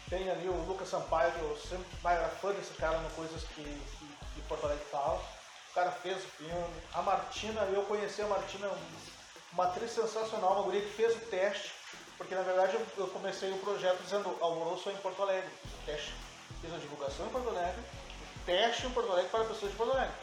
Tem 0.09 0.29
ali 0.31 0.49
o 0.49 0.65
Lucas 0.67 0.89
Sampaio, 0.89 1.33
que 1.33 1.41
eu 1.41 1.57
sempre 1.57 1.87
era 2.05 2.29
fã 2.29 2.53
desse 2.53 2.73
cara 2.75 2.99
no 2.99 3.11
Coisas 3.11 3.45
que, 3.45 3.63
que 3.63 4.10
Porto 4.51 4.67
Alegre 4.67 4.85
fala. 4.91 5.23
O 5.71 5.75
cara 5.75 5.93
fez 5.93 6.17
o 6.25 6.29
filme. 6.29 6.83
A 6.93 7.03
Martina, 7.03 7.61
eu 7.73 7.83
conheci 7.85 8.21
a 8.21 8.27
Martina, 8.27 8.67
um- 8.67 9.11
uma 9.53 9.65
atriz 9.67 9.93
sensacional, 9.93 10.55
uma 10.55 10.63
guria 10.63 10.81
que 10.81 10.93
fez 10.93 11.15
o 11.15 11.21
teste. 11.27 11.73
Porque 12.19 12.35
na 12.35 12.43
verdade 12.43 12.77
eu, 12.99 13.07
comecei 13.09 13.51
o 13.51 13.59
projeto 13.59 14.03
dizendo 14.03 14.37
Alvoroço 14.41 14.91
em 14.91 14.97
Porto 14.97 15.23
Alegre. 15.23 15.49
Teste. 15.87 16.13
Fiz 16.61 16.75
a 16.75 16.79
divulgação 16.79 17.27
em 17.27 17.31
Porto 17.31 17.49
Alegre, 17.49 17.83
teste 18.45 18.87
em 18.87 18.91
Porto 18.91 19.11
Alegre 19.11 19.31
para 19.31 19.45
pessoas 19.45 19.71
de 19.71 19.77
Porto 19.79 19.93
Alegre. 19.93 20.15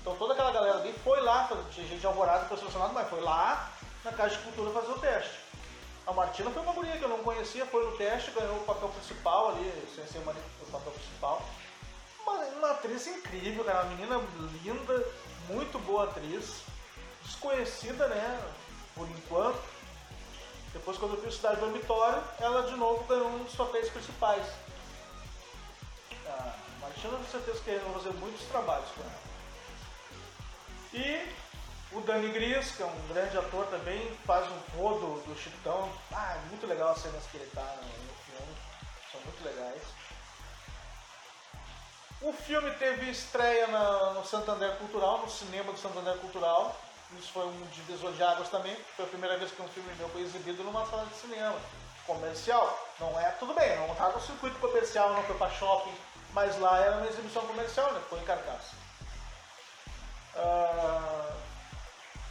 Então 0.00 0.16
toda 0.16 0.32
aquela 0.32 0.50
galera 0.50 0.78
ali 0.78 0.92
foi 1.04 1.20
lá, 1.20 1.48
tinha 1.70 1.86
gente 1.86 2.00
de 2.00 2.06
Alvorada 2.06 2.46
foi 2.46 2.58
mas 2.94 3.10
foi 3.10 3.20
lá 3.20 3.70
na 4.04 4.12
Casa 4.12 4.36
de 4.36 4.42
Cultura 4.42 4.70
fazer 4.70 4.92
o 4.92 4.98
teste. 4.98 5.38
A 6.06 6.12
Martina 6.12 6.50
foi 6.50 6.62
uma 6.62 6.72
guria 6.72 6.96
que 6.96 7.04
eu 7.04 7.08
não 7.08 7.18
conhecia, 7.18 7.66
foi 7.66 7.84
no 7.84 7.96
teste, 7.96 8.30
ganhou 8.30 8.56
o 8.56 8.64
papel 8.64 8.88
principal 8.88 9.50
ali, 9.50 9.88
sem 9.94 10.06
ser 10.06 10.18
o 10.18 10.66
papel 10.72 10.92
principal. 10.92 11.42
Uma, 12.22 12.44
uma 12.58 12.70
atriz 12.70 13.06
incrível, 13.06 13.64
cara, 13.64 13.82
uma 13.82 13.94
menina 13.94 14.20
linda, 14.62 15.06
muito 15.48 15.78
boa 15.80 16.04
atriz, 16.04 16.62
desconhecida, 17.24 18.06
né, 18.08 18.52
por 18.94 19.08
enquanto. 19.08 19.62
Depois 20.72 20.96
quando 20.96 21.14
eu 21.14 21.22
fiz 21.22 21.34
Cidade 21.34 21.60
Dormitório, 21.60 22.22
ela 22.40 22.62
de 22.62 22.76
novo 22.76 23.04
ganhou 23.04 23.28
um 23.28 23.44
dos 23.44 23.54
papéis 23.54 23.88
principais. 23.90 24.46
A 26.26 26.54
Martina, 26.80 27.16
com 27.18 27.24
certeza 27.24 27.60
que 27.60 27.78
vou 27.78 27.94
fazer 27.94 28.14
muitos 28.14 28.46
trabalhos 28.46 28.88
com 28.94 29.02
ela. 29.02 29.22
E 30.94 31.42
o 31.92 32.00
Dani 32.00 32.32
Gris, 32.32 32.72
que 32.72 32.82
é 32.82 32.86
um 32.86 33.08
grande 33.08 33.36
ator 33.36 33.66
também, 33.66 34.14
faz 34.24 34.46
um 34.46 34.58
vô 34.76 34.94
do, 34.94 35.36
Chitão. 35.36 35.92
Ah, 36.10 36.36
é 36.36 36.48
muito 36.48 36.66
legal 36.66 36.92
as 36.92 36.98
cenas 36.98 37.24
que 37.26 37.36
ele 37.36 37.50
tá 37.54 37.76
no, 37.82 37.88
no 37.88 38.14
filme. 38.24 38.56
São 39.10 39.20
muito 39.20 39.44
legais. 39.44 39.82
O 42.22 42.32
filme 42.32 42.70
teve 42.72 43.10
estreia 43.10 43.66
na- 43.66 44.10
no 44.12 44.24
Santander 44.24 44.76
Cultural, 44.76 45.18
no 45.18 45.28
cinema 45.30 45.72
do 45.72 45.78
Santander 45.78 46.16
Cultural. 46.18 46.76
Isso 47.18 47.32
foi 47.32 47.44
um 47.44 47.66
divisor 47.72 48.12
de 48.12 48.22
águas 48.22 48.48
também. 48.48 48.76
Foi 48.96 49.04
a 49.04 49.08
primeira 49.08 49.36
vez 49.36 49.50
que 49.50 49.60
um 49.60 49.68
filme 49.68 49.92
meu 49.96 50.08
foi 50.08 50.22
exibido 50.22 50.62
numa 50.62 50.86
sala 50.86 51.04
de 51.06 51.16
cinema. 51.16 51.54
Comercial. 52.06 52.78
Não 53.00 53.18
é, 53.20 53.30
tudo 53.32 53.54
bem, 53.54 53.76
não 53.76 53.94
tá 53.94 54.08
no 54.08 54.20
circuito 54.20 54.58
comercial, 54.58 55.10
não 55.10 55.22
foi 55.24 55.36
pra 55.36 55.50
shopping. 55.50 55.94
Mas 56.32 56.58
lá 56.58 56.78
era 56.80 56.96
uma 56.96 57.06
exibição 57.06 57.42
comercial, 57.46 57.92
né? 57.92 58.00
Foi 58.08 58.18
em 58.18 58.24
carcaça. 58.24 58.74
Ah, 60.36 61.30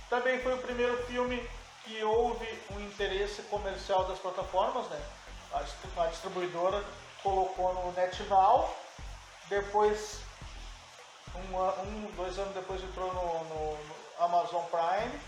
também 0.09 0.39
foi 0.41 0.53
o 0.53 0.57
primeiro 0.61 0.97
filme 1.05 1.47
que 1.83 2.03
houve 2.03 2.47
um 2.71 2.79
interesse 2.79 3.41
comercial 3.43 4.05
das 4.05 4.19
plataformas, 4.19 4.87
né? 4.87 5.01
A 5.53 6.07
distribuidora 6.07 6.83
colocou 7.21 7.73
no 7.73 7.91
NetNow, 7.91 8.75
depois, 9.51 10.19
um, 11.35 11.57
um, 11.57 12.11
dois 12.15 12.39
anos 12.39 12.53
depois 12.53 12.81
entrou 12.81 13.13
no, 13.13 13.43
no- 13.43 13.77
no 13.85 13.95
Amazon 14.23 14.63
Prime, 14.67 15.19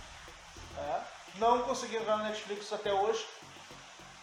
né? 0.78 1.06
não 1.36 1.62
consegui 1.64 1.98
entrar 1.98 2.16
no 2.18 2.24
Netflix 2.24 2.72
até 2.72 2.94
hoje. 2.94 3.26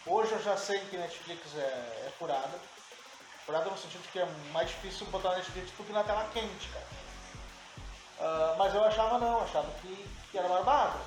Hoje 0.07 0.31
eu 0.31 0.41
já 0.41 0.57
sei 0.57 0.79
que 0.85 0.97
Netflix 0.97 1.55
é, 1.55 1.59
é 2.07 2.13
furada. 2.17 2.59
Furada 3.45 3.69
no 3.69 3.77
sentido 3.77 4.01
que 4.11 4.19
é 4.19 4.25
mais 4.51 4.69
difícil 4.69 5.05
botar 5.07 5.29
na 5.29 5.35
Netflix 5.37 5.69
do 5.77 5.83
que 5.83 5.93
na 5.93 6.03
tela 6.03 6.27
quente, 6.33 6.67
cara. 6.69 6.87
Ah, 8.19 8.55
mas 8.57 8.73
eu 8.73 8.83
achava 8.83 9.19
não, 9.19 9.43
achava 9.43 9.71
que, 9.81 10.09
que 10.31 10.37
era 10.37 10.47
barbado. 10.47 10.99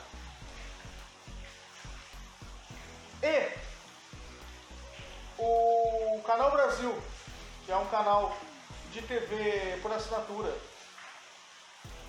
E 3.23 3.59
o 5.39 6.23
Canal 6.25 6.53
Brasil, 6.53 7.03
que 7.67 7.73
é 7.73 7.77
um 7.77 7.87
canal 7.87 8.37
de 8.95 9.03
TV 9.03 9.79
por 9.83 9.93
assinatura. 9.93 10.57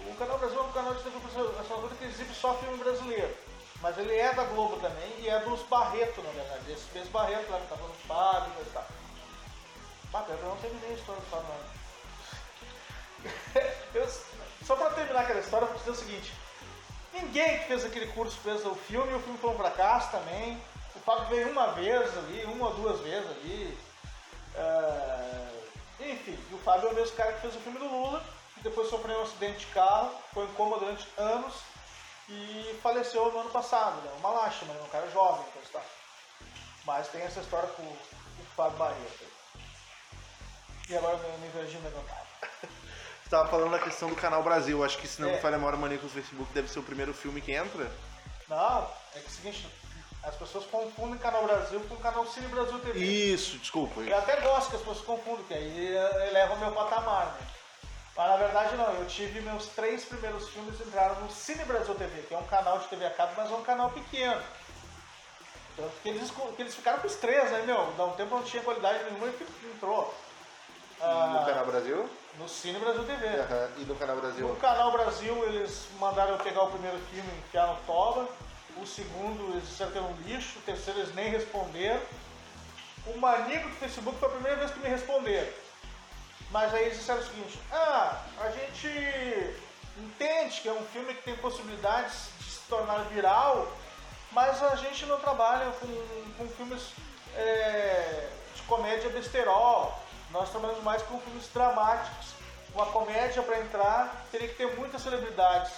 O 0.07 0.15
Canal 0.17 0.37
Brasil 0.37 0.59
é 0.59 0.63
um 0.63 0.71
canal 0.71 0.93
de 0.93 1.01
TV 1.03 1.19
por 1.19 1.29
assinatura 1.59 1.95
que 1.95 2.05
exibe 2.05 2.33
só 2.35 2.53
filme 2.55 2.77
brasileiro. 2.77 3.35
Mas 3.81 3.97
ele 3.97 4.15
é 4.15 4.31
da 4.33 4.43
Globo 4.45 4.77
também 4.79 5.15
e 5.19 5.27
é 5.27 5.39
dos 5.39 5.61
Barreto, 5.63 6.21
na 6.21 6.29
verdade. 6.29 6.71
Esse 6.71 6.85
mesmo 6.93 7.11
Barreto 7.11 7.51
lá 7.51 7.59
que 7.59 7.67
tá 7.67 7.75
falando 7.75 7.95
Fábio 8.07 8.53
e 8.61 8.69
tal. 8.69 8.85
Mas 10.13 10.29
eu 10.29 10.37
não 10.37 10.55
terminei 10.57 10.91
a 10.91 10.93
história 10.93 11.21
do 11.21 11.27
Fábio. 11.27 11.47
Eu- 13.95 14.09
só 14.65 14.75
pra 14.75 14.89
terminar 14.91 15.21
aquela 15.21 15.39
história, 15.39 15.65
eu 15.65 15.69
vou 15.69 15.77
dizer 15.77 15.91
o 15.91 15.95
seguinte: 15.95 16.33
ninguém 17.13 17.59
que 17.59 17.65
fez 17.65 17.85
aquele 17.85 18.07
curso 18.07 18.37
fez 18.37 18.65
o 18.65 18.73
filme, 18.75 19.13
o 19.13 19.19
filme 19.19 19.37
foi 19.37 19.51
um 19.51 19.57
fracasso 19.57 20.11
também. 20.11 20.61
O 20.95 20.99
Fábio 20.99 21.27
veio 21.27 21.49
uma 21.49 21.67
vez 21.73 22.17
ali, 22.17 22.43
uma 22.45 22.67
ou 22.69 22.73
duas 22.75 22.99
vezes 23.01 23.29
ali. 23.29 23.77
Ah, 24.55 25.54
enfim, 25.99 26.37
e 26.51 26.53
o 26.53 26.57
Fábio 26.59 26.89
é 26.89 26.91
o 26.91 26.95
mesmo 26.95 27.15
cara 27.15 27.33
que 27.33 27.41
fez 27.41 27.55
o 27.55 27.59
filme 27.59 27.79
do 27.79 27.87
Lula, 27.87 28.23
que 28.55 28.61
depois 28.61 28.89
sofreu 28.89 29.19
um 29.19 29.23
acidente 29.23 29.59
de 29.59 29.65
carro, 29.67 30.11
foi 30.33 30.45
em 30.45 30.53
coma 30.53 30.77
durante 30.79 31.07
anos 31.17 31.53
e 32.29 32.79
faleceu 32.81 33.31
no 33.31 33.39
ano 33.39 33.49
passado. 33.49 34.01
Né? 34.01 34.11
Uma 34.19 34.29
lástima, 34.31 34.73
né? 34.73 34.81
um 34.83 34.89
cara 34.89 35.09
jovem, 35.11 35.45
coisa 35.51 35.67
e 35.67 35.71
tal. 35.71 35.85
Mas 36.85 37.07
tem 37.07 37.21
essa 37.21 37.39
história 37.39 37.67
com, 37.69 37.83
com 37.83 37.93
o 38.43 38.45
Fábio 38.55 38.77
Barreto. 38.77 39.25
E 40.89 40.95
agora 40.95 41.17
eu 41.17 41.37
me 41.39 41.47
invergi 41.47 41.77
no 41.77 41.91
comentário. 41.91 42.25
Você 43.23 43.29
tava 43.31 43.49
falando 43.49 43.71
da 43.71 43.79
questão 43.79 44.07
do 44.07 44.15
Canal 44.15 44.43
Brasil. 44.43 44.83
Acho 44.83 44.99
que 44.99 45.07
se 45.07 45.19
não 45.19 45.29
É. 45.29 45.33
me 45.33 45.41
falha 45.41 45.55
a 45.55 45.57
memória 45.57 45.79
Maníacos 45.79 46.13
no 46.13 46.21
Facebook 46.21 46.53
deve 46.53 46.67
ser 46.67 46.77
o 46.77 46.83
primeiro 46.83 47.11
filme 47.11 47.41
que 47.41 47.51
entra. 47.53 47.91
Não, 48.47 48.83
é 49.15 49.19
que 49.19 49.25
é 49.25 49.27
o 49.27 49.31
seguinte, 49.31 49.67
as 50.25 50.35
pessoas 50.35 50.65
confundem 50.65 51.17
Canal 51.19 51.43
Brasil 51.43 51.79
com 51.87 51.93
o 51.95 51.99
canal 51.99 52.25
Cine 52.25 52.47
Brasil 52.47 52.79
TV. 52.79 52.99
Isso, 52.99 53.57
desculpa. 53.57 54.01
Eu 54.01 54.17
até 54.17 54.35
gosto 54.41 54.69
que 54.71 54.75
as 54.75 54.81
pessoas 54.81 55.01
confundam, 55.01 55.43
que 55.45 55.53
aí 55.53 55.95
eh, 55.95 56.27
eleva 56.29 56.55
o 56.55 56.59
meu 56.59 56.71
patamar, 56.71 57.25
né? 57.27 57.47
Mas 58.17 58.29
na 58.29 58.37
verdade 58.37 58.75
não, 58.75 58.93
eu 58.93 59.05
tive 59.07 59.41
meus 59.41 59.67
três 59.67 60.05
primeiros 60.05 60.47
filmes 60.49 60.79
entraram 60.79 61.15
no 61.21 61.29
Cine 61.29 61.63
Brasil 61.65 61.93
TV, 61.95 62.21
que 62.23 62.33
é 62.33 62.37
um 62.37 62.45
canal 62.47 62.79
de 62.79 62.87
TV 62.87 63.05
a 63.05 63.09
cabo, 63.11 63.33
mas 63.37 63.51
é 63.51 63.55
um 63.55 63.63
canal 63.63 63.89
pequeno. 63.91 64.41
Tanto 65.75 65.91
que 66.01 66.09
eles, 66.09 66.31
que 66.55 66.61
eles 66.61 66.73
ficaram 66.73 66.99
com 66.99 67.07
os 67.07 67.15
três, 67.15 67.51
né, 67.51 67.63
meu? 67.65 67.93
Dá 67.97 68.05
um 68.05 68.13
tempo 68.13 68.33
não 68.35 68.43
tinha 68.43 68.63
qualidade 68.63 69.03
nenhuma 69.03 69.27
e 69.27 69.67
entrou. 69.75 70.13
Ah, 71.01 71.39
No 71.39 71.45
Canal 71.45 71.65
Brasil? 71.65 72.09
no 72.39 72.47
Cine 72.49 72.79
Brasil 72.79 73.03
TV. 73.03 73.27
Aham, 73.27 73.69
E 73.77 73.81
no 73.83 73.95
Canal 73.95 74.15
No 74.15 74.21
Brasil? 74.21 74.55
Canal 74.61 74.91
Brasil 74.93 75.43
eles 75.47 75.87
mandaram 75.99 76.31
eu 76.31 76.37
pegar 76.37 76.63
o 76.63 76.71
primeiro 76.71 76.97
filme 77.11 77.29
e 77.29 77.37
enfiar 77.39 77.67
no 77.67 77.75
toba. 77.85 78.27
O 78.81 78.85
segundo 78.85 79.53
eles 79.53 79.67
disseram 79.67 79.91
que 79.91 79.97
era 79.97 80.07
um 80.07 80.21
lixo. 80.21 80.59
O 80.59 80.61
terceiro 80.63 80.99
eles 80.99 81.15
nem 81.15 81.29
responderam. 81.29 82.01
O 83.07 83.17
maníaco 83.17 83.69
do 83.69 83.75
Facebook 83.75 84.17
foi 84.17 84.27
a 84.27 84.31
primeira 84.31 84.57
vez 84.57 84.71
que 84.71 84.79
me 84.79 84.89
responderam. 84.89 85.51
Mas 86.51 86.73
aí 86.73 86.85
eles 86.85 86.97
disseram 86.97 87.21
o 87.21 87.25
seguinte, 87.25 87.59
ah, 87.71 88.21
a 88.39 88.49
gente 88.49 89.57
entende 89.97 90.61
que 90.61 90.69
é 90.69 90.73
um 90.73 90.85
filme 90.87 91.13
que 91.13 91.23
tem 91.23 91.35
possibilidades 91.37 92.29
de 92.39 92.51
se 92.51 92.59
tornar 92.69 92.99
viral, 93.05 93.71
mas 94.31 94.61
a 94.61 94.75
gente 94.75 95.05
não 95.05 95.19
trabalha 95.19 95.71
com, 95.71 95.87
com 96.37 96.47
filmes 96.55 96.91
é, 97.35 98.29
de 98.55 98.61
comédia 98.63 99.09
besterol. 99.09 99.97
Nós 100.31 100.49
trabalhamos 100.49 100.83
mais 100.83 101.01
com 101.03 101.19
filmes 101.19 101.47
dramáticos. 101.53 102.33
Uma 102.73 102.87
comédia 102.87 103.41
para 103.41 103.59
entrar 103.61 104.25
teria 104.31 104.49
que 104.49 104.55
ter 104.55 104.75
muitas 104.75 105.01
celebridades. 105.01 105.71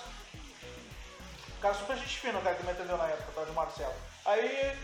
O 1.57 1.59
cara 1.59 1.73
super 1.73 1.97
gente 1.97 2.19
fina, 2.19 2.38
o 2.38 2.41
cara 2.41 2.55
que 2.55 2.63
me 2.63 2.71
atendeu 2.71 2.97
na 2.97 3.05
época, 3.07 3.31
tá, 3.34 3.43
de 3.43 3.51
Marcelo. 3.51 3.95
Aí 4.25 4.79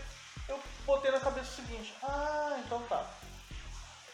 eu 0.48 0.58
botei 0.84 1.10
na 1.10 1.20
cabeça 1.20 1.50
o 1.50 1.54
seguinte, 1.54 1.94
ah, 2.02 2.56
então 2.64 2.82
tá. 2.82 3.04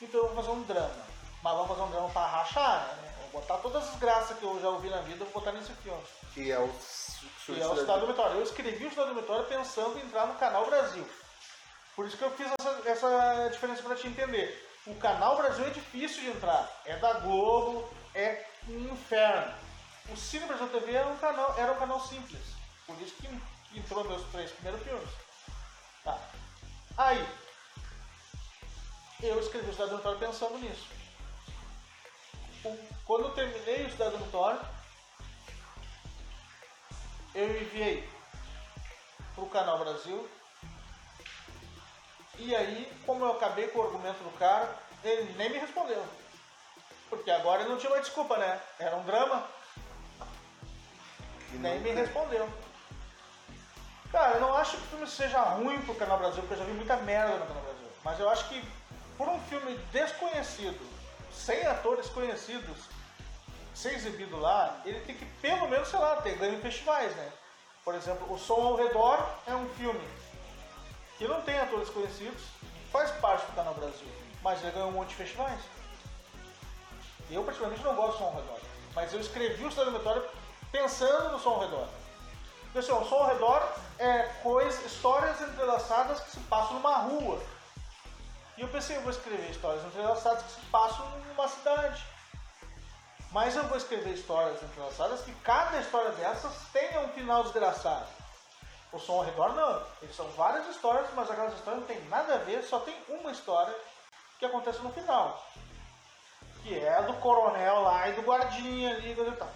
Então 0.00 0.20
eu 0.20 0.26
vou 0.28 0.36
fazer 0.36 0.50
um 0.50 0.62
drama. 0.62 1.10
Mas 1.42 1.54
vamos 1.54 1.68
fazer 1.68 1.82
um 1.82 1.90
drama 1.90 2.08
pra 2.10 2.26
rachar, 2.26 2.86
né? 2.96 3.14
Vou 3.32 3.40
botar 3.40 3.56
todas 3.58 3.88
as 3.88 3.96
graças 3.96 4.38
que 4.38 4.44
eu 4.44 4.60
já 4.60 4.68
ouvi 4.68 4.90
na 4.90 5.00
vida, 5.00 5.24
eu 5.24 5.30
vou 5.30 5.40
botar 5.40 5.52
nesse 5.52 5.72
filme. 5.72 6.02
Que 6.34 6.52
é 6.52 6.58
o 6.58 6.68
Que 7.46 7.60
é 7.60 7.66
o 7.66 7.76
Cidade 7.76 8.00
do 8.00 8.06
Vitória. 8.08 8.34
Eu 8.34 8.42
escrevi 8.42 8.86
o 8.86 8.90
Cidade 8.90 9.10
do 9.10 9.20
Vitória 9.20 9.44
pensando 9.44 9.98
em 9.98 10.02
entrar 10.02 10.26
no 10.26 10.34
Canal 10.34 10.66
Brasil. 10.66 11.08
Por 11.96 12.06
isso 12.06 12.16
que 12.16 12.24
eu 12.24 12.30
fiz 12.32 12.46
essa, 12.58 12.88
essa 12.88 13.48
diferença 13.50 13.82
pra 13.82 13.96
te 13.96 14.06
entender. 14.06 14.68
O 14.86 14.94
Canal 14.96 15.36
Brasil 15.36 15.66
é 15.66 15.70
difícil 15.70 16.22
de 16.22 16.28
entrar. 16.28 16.68
É 16.84 16.96
da 16.96 17.14
Globo, 17.14 17.88
é 18.14 18.46
um 18.68 18.92
inferno. 18.92 19.54
O 20.10 20.16
Cine 20.16 20.46
Brasil 20.46 20.68
TV 20.68 20.92
era 20.92 21.06
um 21.06 21.16
canal, 21.16 21.54
era 21.56 21.72
um 21.72 21.78
canal 21.78 22.00
simples. 22.00 22.49
Por 22.90 23.00
isso 23.02 23.14
que, 23.14 23.28
que 23.68 23.78
entrou 23.78 24.02
meus 24.04 24.22
três 24.32 24.50
primeiros 24.50 24.82
filmes. 24.82 25.08
Tá. 26.02 26.18
Aí, 26.98 27.28
eu 29.22 29.38
escrevi 29.38 29.70
o 29.70 29.72
Cidade 29.72 29.90
do 29.90 29.96
Vitória 29.98 30.18
pensando 30.18 30.58
nisso. 30.58 30.88
Quando 33.04 33.26
eu 33.26 33.34
terminei 33.34 33.86
o 33.86 33.90
Cidade 33.90 34.16
do 34.16 34.24
Vitória, 34.24 34.60
eu 37.32 37.62
enviei 37.62 38.08
pro 39.36 39.46
Canal 39.46 39.78
Brasil. 39.78 40.28
E 42.38 42.56
aí, 42.56 42.92
como 43.06 43.24
eu 43.24 43.32
acabei 43.32 43.68
com 43.68 43.78
o 43.78 43.84
argumento 43.84 44.24
do 44.24 44.36
cara, 44.36 44.76
Ele 45.04 45.32
nem 45.34 45.48
me 45.48 45.58
respondeu. 45.58 46.04
Porque 47.08 47.30
agora 47.30 47.62
ele 47.62 47.70
não 47.70 47.78
tinha 47.78 47.90
mais 47.90 48.04
desculpa, 48.04 48.36
né? 48.36 48.60
Era 48.78 48.96
um 48.96 49.04
drama. 49.04 49.48
E 51.52 51.56
Nem 51.56 51.80
me 51.80 51.90
respondeu. 51.90 52.48
Cara, 54.12 54.34
eu 54.34 54.40
não 54.40 54.56
acho 54.56 54.76
que 54.76 54.82
o 54.82 54.86
filme 54.88 55.06
seja 55.06 55.40
ruim 55.40 55.80
pro 55.82 55.94
Canal 55.94 56.18
Brasil, 56.18 56.40
porque 56.42 56.54
eu 56.54 56.58
já 56.58 56.64
vi 56.64 56.72
muita 56.72 56.96
merda 56.96 57.36
no 57.36 57.46
Canal 57.46 57.62
Brasil. 57.62 57.88
Mas 58.04 58.18
eu 58.18 58.28
acho 58.28 58.48
que 58.48 58.64
por 59.16 59.28
um 59.28 59.38
filme 59.42 59.76
desconhecido, 59.92 60.80
sem 61.32 61.64
atores 61.66 62.08
conhecidos, 62.08 62.76
ser 63.74 63.94
exibido 63.94 64.38
lá, 64.38 64.80
ele 64.84 65.00
tem 65.00 65.14
que 65.14 65.24
pelo 65.40 65.68
menos, 65.68 65.88
sei 65.88 65.98
lá, 65.98 66.16
ter 66.16 66.36
ganho 66.36 66.54
em 66.54 66.60
festivais, 66.60 67.14
né? 67.14 67.32
Por 67.84 67.94
exemplo, 67.94 68.32
O 68.32 68.38
Som 68.38 68.66
ao 68.66 68.76
Redor 68.76 69.26
é 69.46 69.54
um 69.54 69.68
filme 69.70 70.06
que 71.16 71.28
não 71.28 71.42
tem 71.42 71.58
atores 71.58 71.88
conhecidos, 71.90 72.42
faz 72.90 73.10
parte 73.12 73.46
do 73.46 73.52
Canal 73.54 73.74
Brasil, 73.74 74.08
mas 74.42 74.60
ele 74.62 74.72
ganhou 74.72 74.88
um 74.88 74.92
monte 74.92 75.10
de 75.10 75.16
festivais. 75.16 75.60
Eu, 77.30 77.44
particularmente, 77.44 77.84
não 77.84 77.94
gosto 77.94 78.12
do 78.12 78.18
Som 78.18 78.24
ao 78.24 78.34
Redor, 78.34 78.58
mas 78.94 79.12
eu 79.12 79.20
escrevi 79.20 79.64
o 79.64 79.70
Cidade 79.70 79.92
Metória 79.92 80.22
pensando 80.72 81.30
no 81.30 81.38
Som 81.38 81.50
ao 81.50 81.60
Redor. 81.60 81.99
Pessoal, 82.72 83.02
o 83.02 83.08
Som 83.08 83.16
ao 83.16 83.26
Redor 83.26 83.68
é 83.98 84.22
coisa, 84.44 84.80
histórias 84.86 85.40
entrelaçadas 85.40 86.20
que 86.20 86.30
se 86.30 86.40
passam 86.40 86.74
numa 86.74 86.98
rua. 86.98 87.42
E 88.56 88.60
eu 88.60 88.68
pensei, 88.68 88.96
eu 88.96 89.00
vou 89.00 89.10
escrever 89.10 89.50
histórias 89.50 89.84
entrelaçadas 89.84 90.44
que 90.44 90.52
se 90.52 90.60
passam 90.66 91.04
numa 91.26 91.48
cidade. 91.48 92.04
Mas 93.32 93.56
eu 93.56 93.64
vou 93.64 93.76
escrever 93.76 94.14
histórias 94.14 94.62
entrelaçadas 94.62 95.22
que 95.22 95.34
cada 95.42 95.80
história 95.80 96.12
dessas 96.12 96.52
tenha 96.72 97.00
um 97.00 97.08
final 97.08 97.42
desgraçado. 97.42 98.06
O 98.92 99.00
som 99.00 99.14
ao 99.14 99.24
redor 99.24 99.52
não. 99.54 99.82
Eles 100.00 100.14
são 100.14 100.28
várias 100.30 100.68
histórias, 100.68 101.08
mas 101.16 101.28
aquelas 101.28 101.54
histórias 101.54 101.80
não 101.80 101.88
tem 101.88 102.00
nada 102.04 102.36
a 102.36 102.38
ver, 102.38 102.62
só 102.62 102.78
tem 102.78 102.96
uma 103.08 103.32
história 103.32 103.74
que 104.38 104.46
acontece 104.46 104.78
no 104.78 104.92
final. 104.92 105.44
Que 106.62 106.78
é 106.78 106.94
a 106.94 107.00
do 107.00 107.14
coronel 107.14 107.82
lá 107.82 108.08
e 108.08 108.12
do 108.12 108.22
guardinha 108.22 108.94
ali 108.94 109.10
e 109.10 109.32
tal. 109.32 109.50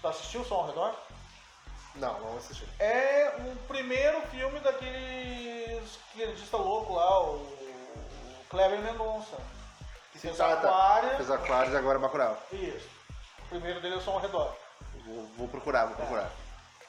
Tu 0.00 0.08
assistiu 0.08 0.40
o 0.40 0.44
som 0.44 0.56
ao 0.56 0.66
redor? 0.66 1.07
Não, 1.96 2.14
vamos 2.14 2.44
assistir. 2.44 2.68
É 2.78 3.34
o 3.40 3.56
primeiro 3.66 4.20
filme 4.28 4.60
daquele 4.60 5.80
esquerdista 5.84 6.56
louco 6.56 6.94
lá, 6.94 7.20
o, 7.22 7.34
o 7.36 8.44
Cleber 8.50 8.78
Mendonça. 8.80 9.36
Que 10.12 10.18
fez 10.18 10.40
Ah, 10.40 10.56
tá. 10.56 10.68
Aquária. 10.68 11.16
Fez 11.16 11.30
Aquários 11.30 11.74
e 11.74 11.76
agora 11.76 11.98
Bacurau. 11.98 12.40
Isso. 12.52 12.88
O 13.44 13.48
primeiro 13.48 13.80
dele 13.80 13.94
é 13.94 13.98
o 13.98 14.00
som 14.00 14.12
ao 14.12 14.20
redor. 14.20 14.54
Vou, 15.06 15.26
vou 15.36 15.48
procurar, 15.48 15.86
vou 15.86 15.96
procurar. 15.96 16.30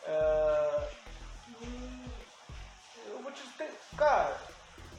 É, 0.06 0.90
hum, 1.62 2.06
Eu 3.08 3.20
vou 3.24 3.32
te 3.32 3.42
dizer, 3.42 3.74
cara, 3.98 4.36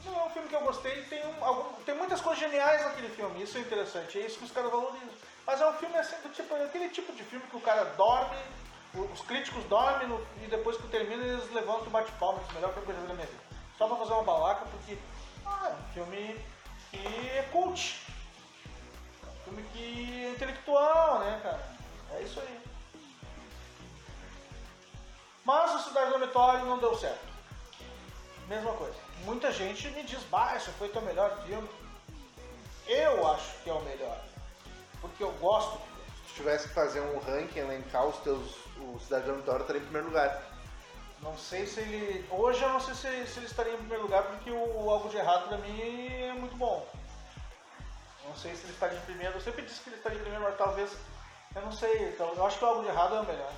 não 0.05 0.19
é 0.19 0.23
um 0.25 0.29
filme 0.31 0.47
que 0.49 0.55
eu 0.55 0.61
gostei, 0.61 1.03
tem, 1.05 1.25
um, 1.25 1.45
algum- 1.45 1.73
tem 1.83 1.95
muitas 1.95 2.19
coisas 2.21 2.39
geniais 2.39 2.83
naquele 2.83 3.09
filme, 3.09 3.43
isso 3.43 3.57
é 3.57 3.61
interessante, 3.61 4.19
é 4.19 4.25
isso 4.25 4.39
que 4.39 4.45
os 4.45 4.51
caras 4.51 4.71
valorizam. 4.71 5.09
Mas 5.45 5.59
é 5.61 5.67
um 5.67 5.73
filme 5.73 5.97
assim, 5.97 6.15
do 6.21 6.29
tipo, 6.29 6.53
é 6.55 6.63
aquele 6.65 6.89
tipo 6.89 7.11
de 7.13 7.23
filme 7.23 7.45
que 7.47 7.55
o 7.57 7.61
cara 7.61 7.83
dorme, 7.95 8.37
os 8.93 9.21
críticos 9.21 9.63
dormem 9.65 10.07
no- 10.07 10.25
e 10.43 10.47
depois 10.47 10.77
que 10.77 10.87
termina 10.87 11.23
eles 11.23 11.51
levantam 11.53 11.87
e 11.87 11.89
bate 11.89 12.11
palma, 12.13 12.39
diz, 12.39 12.53
melhor 12.53 12.73
que 12.73 12.79
eu 12.79 12.85
já 12.87 13.01
vi 13.01 13.07
na 13.07 13.13
minha 13.13 13.27
vida. 13.27 13.43
Só 13.77 13.87
pra 13.87 13.97
fazer 13.97 14.13
uma 14.13 14.23
balaca, 14.23 14.65
porque 14.65 14.97
ah, 15.45 15.69
é 15.69 15.73
um 15.73 15.93
filme 15.93 16.45
que 16.91 17.29
é 17.29 17.49
cult. 17.51 17.99
É 19.23 19.27
um 19.27 19.43
filme 19.45 19.63
que 19.73 20.25
é 20.25 20.29
intelectual, 20.31 21.19
né, 21.19 21.39
cara? 21.41 21.67
É 22.13 22.21
isso 22.21 22.39
aí. 22.39 22.61
Mas 25.43 25.73
o 25.73 25.87
Cidade 25.87 26.11
Dormitório 26.11 26.65
não 26.65 26.77
deu 26.77 26.95
certo. 26.97 27.25
Mesma 28.47 28.73
coisa. 28.73 28.95
Muita 29.23 29.51
gente 29.51 29.87
me 29.89 30.03
diz, 30.03 30.19
esse 30.55 30.71
foi 30.71 30.89
teu 30.89 31.01
melhor 31.01 31.41
filme. 31.45 31.69
Eu 32.87 33.27
acho 33.31 33.57
que 33.63 33.69
é 33.69 33.73
o 33.73 33.81
melhor. 33.81 34.19
Porque 34.99 35.23
eu 35.23 35.31
gosto. 35.33 35.79
Se 36.27 36.35
tivesse 36.35 36.67
que 36.67 36.73
fazer 36.73 37.01
um 37.01 37.19
ranking, 37.19 37.59
elencar 37.59 38.05
os 38.05 38.17
teus. 38.17 38.55
O 38.81 38.99
Cidade 38.99 39.25
Dormitório 39.25 39.61
estaria 39.61 39.81
em 39.81 39.85
primeiro 39.85 40.07
lugar. 40.07 40.41
Não 41.21 41.37
sei 41.37 41.67
se 41.67 41.79
ele. 41.79 42.25
Hoje 42.31 42.61
eu 42.63 42.69
não 42.69 42.79
sei 42.79 42.95
se, 42.95 43.27
se 43.27 43.39
ele 43.39 43.45
estaria 43.45 43.73
em 43.73 43.77
primeiro 43.77 44.03
lugar, 44.03 44.23
porque 44.23 44.49
o 44.49 44.89
Algo 44.89 45.09
de 45.09 45.17
Errado 45.17 45.47
pra 45.47 45.57
mim 45.57 46.07
é 46.07 46.33
muito 46.33 46.55
bom. 46.55 46.87
Não 48.25 48.35
sei 48.35 48.55
se 48.55 48.63
ele 48.63 48.73
estaria 48.73 48.97
em 48.97 49.01
primeiro. 49.01 49.35
Eu 49.35 49.41
sempre 49.41 49.61
disse 49.63 49.81
que 49.81 49.89
ele 49.89 49.97
estaria 49.97 50.17
em 50.17 50.21
primeiro, 50.21 50.45
mas 50.45 50.57
talvez. 50.57 50.91
Eu 51.55 51.61
não 51.61 51.71
sei. 51.71 52.09
Então, 52.09 52.33
eu 52.33 52.45
acho 52.45 52.57
que 52.57 52.65
o 52.65 52.67
Algo 52.67 52.81
de 52.81 52.87
Errado 52.87 53.15
é 53.15 53.19
o 53.19 53.25
melhor. 53.25 53.51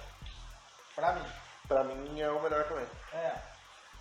Pra 0.96 1.14
mim. 1.14 1.26
Pra 1.68 1.84
mim 1.84 2.20
é 2.20 2.30
o 2.30 2.42
melhor 2.42 2.66
também. 2.66 2.86
É. 3.14 3.36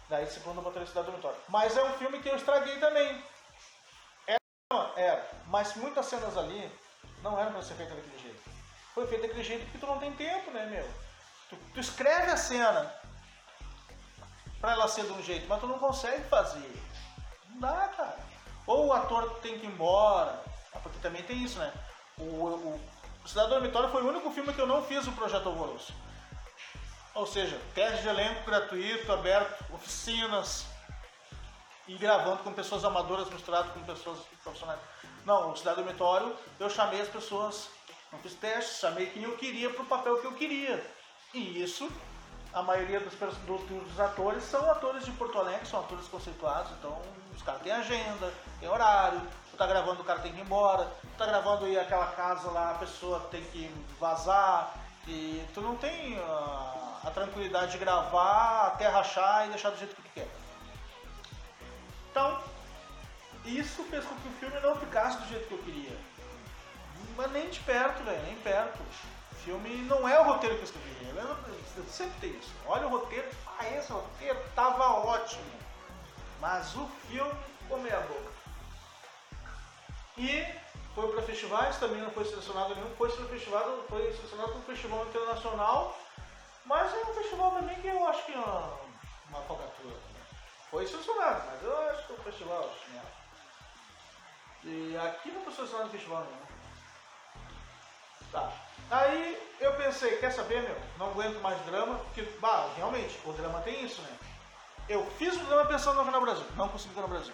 Daí 0.09 0.27
segundo 0.27 0.59
eu 0.59 0.63
botaria 0.63 0.87
Cidade 0.87 1.07
Dormitório. 1.07 1.39
Mas 1.49 1.77
é 1.77 1.83
um 1.83 1.93
filme 1.95 2.21
que 2.21 2.29
eu 2.29 2.37
estraguei 2.37 2.79
também. 2.79 3.23
Era, 4.27 4.93
era. 4.97 5.31
Mas 5.47 5.75
muitas 5.77 6.07
cenas 6.07 6.37
ali 6.37 6.71
não 7.23 7.39
eram 7.39 7.53
pra 7.53 7.63
ser 7.63 7.75
feitas 7.75 7.97
daquele 7.97 8.19
jeito. 8.19 8.43
Foi 8.95 9.07
feito 9.07 9.23
daquele 9.23 9.45
jeito 9.45 9.65
porque 9.65 9.79
tu 9.79 9.87
não 9.87 9.99
tem 9.99 10.13
tempo, 10.13 10.51
né, 10.51 10.67
meu? 10.67 11.02
Tu, 11.53 11.59
tu 11.75 11.81
escreve 11.81 12.31
a 12.31 12.37
cena 12.37 12.91
pra 14.59 14.73
ela 14.73 14.89
ser 14.89 15.05
de 15.05 15.13
um 15.13 15.23
jeito, 15.23 15.47
mas 15.49 15.61
tu 15.61 15.67
não 15.67 15.79
consegue 15.79 16.23
fazer. 16.29 16.83
Não 17.51 17.61
dá, 17.61 17.89
cara. 17.95 18.19
Ou 18.67 18.87
o 18.87 18.93
ator 18.93 19.39
tem 19.41 19.59
que 19.59 19.67
ir 19.67 19.69
embora, 19.69 20.43
ah, 20.73 20.79
porque 20.79 20.99
também 21.01 21.23
tem 21.25 21.43
isso, 21.43 21.59
né? 21.59 21.71
O, 22.17 22.23
o, 22.23 22.81
o 23.23 23.29
Cidade 23.29 23.51
Dormitório 23.51 23.91
foi 23.91 24.03
o 24.03 24.09
único 24.09 24.31
filme 24.31 24.55
que 24.55 24.61
eu 24.61 24.67
não 24.67 24.83
fiz 24.83 25.07
o 25.07 25.13
Projeto 25.13 25.49
Alvoroço. 25.49 25.93
Ou 27.15 27.27
seja, 27.27 27.61
teste 27.75 28.03
de 28.03 28.09
elenco 28.09 28.47
gratuito, 28.47 29.13
aberto, 29.13 29.63
oficinas 29.75 30.65
e 31.87 31.95
gravando 31.97 32.39
com 32.39 32.53
pessoas 32.55 32.85
amadoras 32.85 33.29
misturadas 33.29 33.73
com 33.73 33.83
pessoas 33.83 34.21
profissionais. 34.43 34.81
Não, 35.27 35.51
o 35.51 35.57
Cidade 35.57 35.83
Dormitório, 35.83 36.35
eu 36.59 36.71
chamei 36.71 37.03
as 37.03 37.09
pessoas, 37.09 37.69
não 38.11 38.19
fiz 38.21 38.33
testes, 38.35 38.79
chamei 38.79 39.07
quem 39.11 39.25
eu 39.25 39.37
queria 39.37 39.69
para 39.71 39.83
o 39.83 39.87
papel 39.87 40.21
que 40.21 40.27
eu 40.27 40.33
queria. 40.33 41.02
E 41.35 41.63
isso, 41.63 41.91
a 42.53 42.63
maioria 42.63 43.01
dos, 43.01 43.15
dos, 43.15 43.63
dos 43.63 44.01
atores 44.01 44.45
são 44.45 44.71
atores 44.71 45.05
de 45.05 45.11
Porto 45.13 45.39
Alegre, 45.39 45.67
são 45.67 45.81
atores 45.81 46.07
conceituados, 46.09 46.73
então 46.73 47.01
os 47.35 47.43
caras 47.43 47.63
têm 47.63 47.73
agenda, 47.73 48.33
tem 48.61 48.69
horário, 48.69 49.21
tu 49.51 49.57
tá 49.57 49.67
gravando, 49.67 50.03
o 50.03 50.05
cara 50.05 50.21
tem 50.21 50.33
que 50.33 50.39
ir 50.39 50.43
embora, 50.43 50.85
tu 51.01 51.17
tá 51.17 51.25
gravando 51.25 51.67
e 51.67 51.79
aquela 51.79 52.07
casa 52.09 52.51
lá, 52.51 52.73
a 52.73 52.75
pessoa 52.75 53.21
tem 53.31 53.43
que 53.45 53.71
vazar, 53.99 54.75
e 55.07 55.45
tu 55.55 55.61
não 55.61 55.77
tem 55.77 56.19
ah, 56.21 57.01
a 57.05 57.11
tranquilidade 57.11 57.73
de 57.73 57.79
gravar 57.79 58.69
até 58.69 58.87
rachar 58.89 59.47
e 59.47 59.51
deixar 59.51 59.71
do 59.71 59.79
jeito 59.79 59.97
que 59.97 60.03
tu 60.03 60.11
quer. 60.15 60.29
Então, 62.11 62.41
isso 63.45 63.83
fez 63.85 64.05
com 64.05 64.15
que 64.17 64.29
o 64.29 64.33
filme 64.33 64.61
não 64.61 64.77
ficasse 64.77 65.19
do 65.19 65.29
jeito 65.29 65.49
que 65.49 65.55
eu 65.55 65.59
queria. 65.59 65.97
Mas 67.17 67.33
nem 67.33 67.49
de 67.49 67.59
perto, 67.61 68.05
velho, 68.05 68.23
nem 68.23 68.37
perto. 68.37 68.79
Filme 69.45 69.83
não 69.85 70.09
é 70.09 70.21
o 70.21 70.25
roteiro 70.25 70.57
que 70.57 70.63
eu 70.63 70.65
escrevi. 70.65 70.93
Eu 71.09 71.53
eu 71.77 71.85
sempre 71.85 72.21
tem 72.21 72.31
isso. 72.39 72.53
Olha 72.67 72.87
o 72.87 72.91
roteiro, 72.91 73.29
ah, 73.59 73.69
esse 73.71 73.91
roteiro 73.91 74.39
tava 74.55 74.85
ótimo. 74.91 75.51
Mas 76.41 76.75
o 76.77 76.87
filme 77.09 77.33
ficou 77.59 77.79
meia 77.79 78.01
boca. 78.01 78.33
E 80.19 80.45
foi 80.95 81.11
para 81.11 81.23
festivais, 81.23 81.79
também 81.79 82.03
não 82.03 82.11
foi 82.11 82.25
selecionado 82.25 82.75
nenhum, 82.75 82.95
foi 82.97 83.11
selecionado, 83.11 83.85
foi 83.89 84.13
selecionado 84.13 84.51
para 84.51 84.59
um 84.59 84.63
festival 84.65 85.07
internacional, 85.07 85.99
mas 86.67 86.93
é 86.93 86.97
um 86.99 87.15
festival 87.15 87.53
também 87.53 87.81
que 87.81 87.89
eu 87.89 88.07
acho 88.09 88.27
que 88.27 88.33
é 88.33 88.37
uma, 88.37 88.79
uma 89.31 89.41
falcatrua. 89.43 89.97
Foi 90.71 90.87
selecionado, 90.87 91.45
mas 91.51 91.63
eu 91.63 91.91
acho 91.91 92.07
que 92.07 92.13
é 92.13 92.17
um 92.17 92.23
festival 92.23 92.71
chinelo. 92.85 93.07
E 94.65 94.97
aqui 94.99 95.31
não 95.31 95.43
foi 95.43 95.55
selecionado 95.55 95.91
festival 95.91 96.25
nenhum. 96.25 96.43
Tá. 98.31 98.53
Aí 98.93 99.43
eu 99.59 99.73
pensei, 99.73 100.19
quer 100.19 100.31
saber, 100.31 100.61
meu? 100.61 100.77
Não 100.99 101.07
aguento 101.07 101.41
mais 101.41 101.59
drama, 101.65 101.99
porque, 102.01 102.21
bah, 102.41 102.69
realmente, 102.77 103.19
o 103.25 103.33
drama 103.33 103.63
tem 103.63 103.83
isso, 103.83 104.03
né? 104.03 104.19
Eu 104.87 105.11
fiz 105.13 105.35
o 105.35 105.45
drama 105.47 105.65
pensando 105.65 105.97
no 105.97 106.05
Canal 106.05 106.21
Brasil, 106.21 106.45
não 106.57 106.69
consegui 106.69 107.01
no 107.01 107.09
Brasil. 107.09 107.33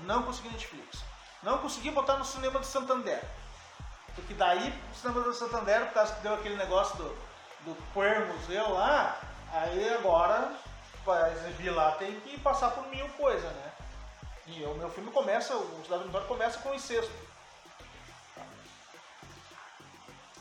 Não 0.00 0.22
consegui 0.22 0.50
Netflix. 0.50 1.02
Não 1.42 1.56
consegui 1.58 1.90
botar 1.92 2.18
no 2.18 2.26
cinema 2.26 2.60
de 2.60 2.66
Santander. 2.66 3.24
Porque 4.14 4.34
daí, 4.34 4.70
o 4.92 4.94
cinema 4.94 5.22
do 5.22 5.32
Santander, 5.32 5.86
por 5.86 5.94
causa 5.94 6.14
que 6.14 6.20
deu 6.20 6.34
aquele 6.34 6.56
negócio 6.56 6.94
do, 6.98 7.08
do 7.64 7.76
Queer 7.94 8.26
Museu 8.26 8.74
lá, 8.74 9.18
aí 9.54 9.94
agora, 9.94 10.52
para 11.06 11.32
exibir 11.32 11.70
lá, 11.70 11.92
tem 11.92 12.20
que 12.20 12.38
passar 12.40 12.72
por 12.72 12.86
mil 12.88 13.08
coisas, 13.10 13.50
né? 13.50 13.72
E 14.46 14.62
o 14.62 14.74
meu 14.74 14.90
filme 14.90 15.10
começa, 15.10 15.56
o 15.56 15.82
Cidade 15.84 16.04
Vitória 16.04 16.26
começa 16.26 16.58
com 16.58 16.68
o 16.68 16.74
incesto. 16.74 17.10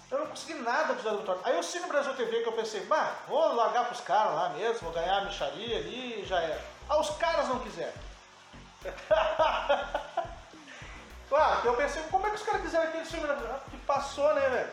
Eu 0.09 0.19
não 0.19 0.27
consegui 0.27 0.53
nada 0.55 0.93
do 0.93 0.99
Cidade 0.99 1.17
Vitória. 1.17 1.41
Aí 1.43 1.59
o 1.59 1.63
Cine 1.63 1.87
Brasil 1.87 2.13
TV 2.15 2.41
que 2.41 2.47
eu 2.47 2.53
pensei, 2.53 2.85
bah, 2.85 3.15
vou 3.27 3.53
largar 3.55 3.85
pros 3.85 4.01
caras 4.01 4.33
lá 4.33 4.49
mesmo, 4.49 4.79
vou 4.79 4.93
ganhar 4.93 5.17
a 5.17 5.25
micharia 5.25 5.77
ali 5.77 6.21
e 6.21 6.25
já 6.25 6.39
era. 6.39 6.61
Ah, 6.87 6.99
os 6.99 7.09
caras 7.11 7.49
não 7.49 7.59
quiseram. 7.59 7.93
Claro, 11.29 11.61
que 11.61 11.67
eu 11.67 11.75
pensei, 11.75 12.01
como 12.03 12.25
é 12.25 12.29
que 12.29 12.37
os 12.37 12.43
caras 12.43 12.61
quiseram 12.61 12.87
aquele 12.87 13.05
filme? 13.05 13.27
Que 13.69 13.77
passou, 13.79 14.33
né, 14.33 14.49
velho? 14.49 14.69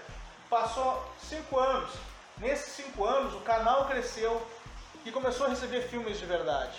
Passou 0.48 1.12
cinco 1.18 1.58
anos. 1.58 1.90
Nesses 2.38 2.72
cinco 2.74 3.04
anos, 3.04 3.34
o 3.34 3.40
canal 3.40 3.86
cresceu 3.86 4.40
e 5.04 5.10
começou 5.10 5.46
a 5.46 5.48
receber 5.48 5.82
filmes 5.88 6.18
de 6.18 6.26
verdade. 6.26 6.78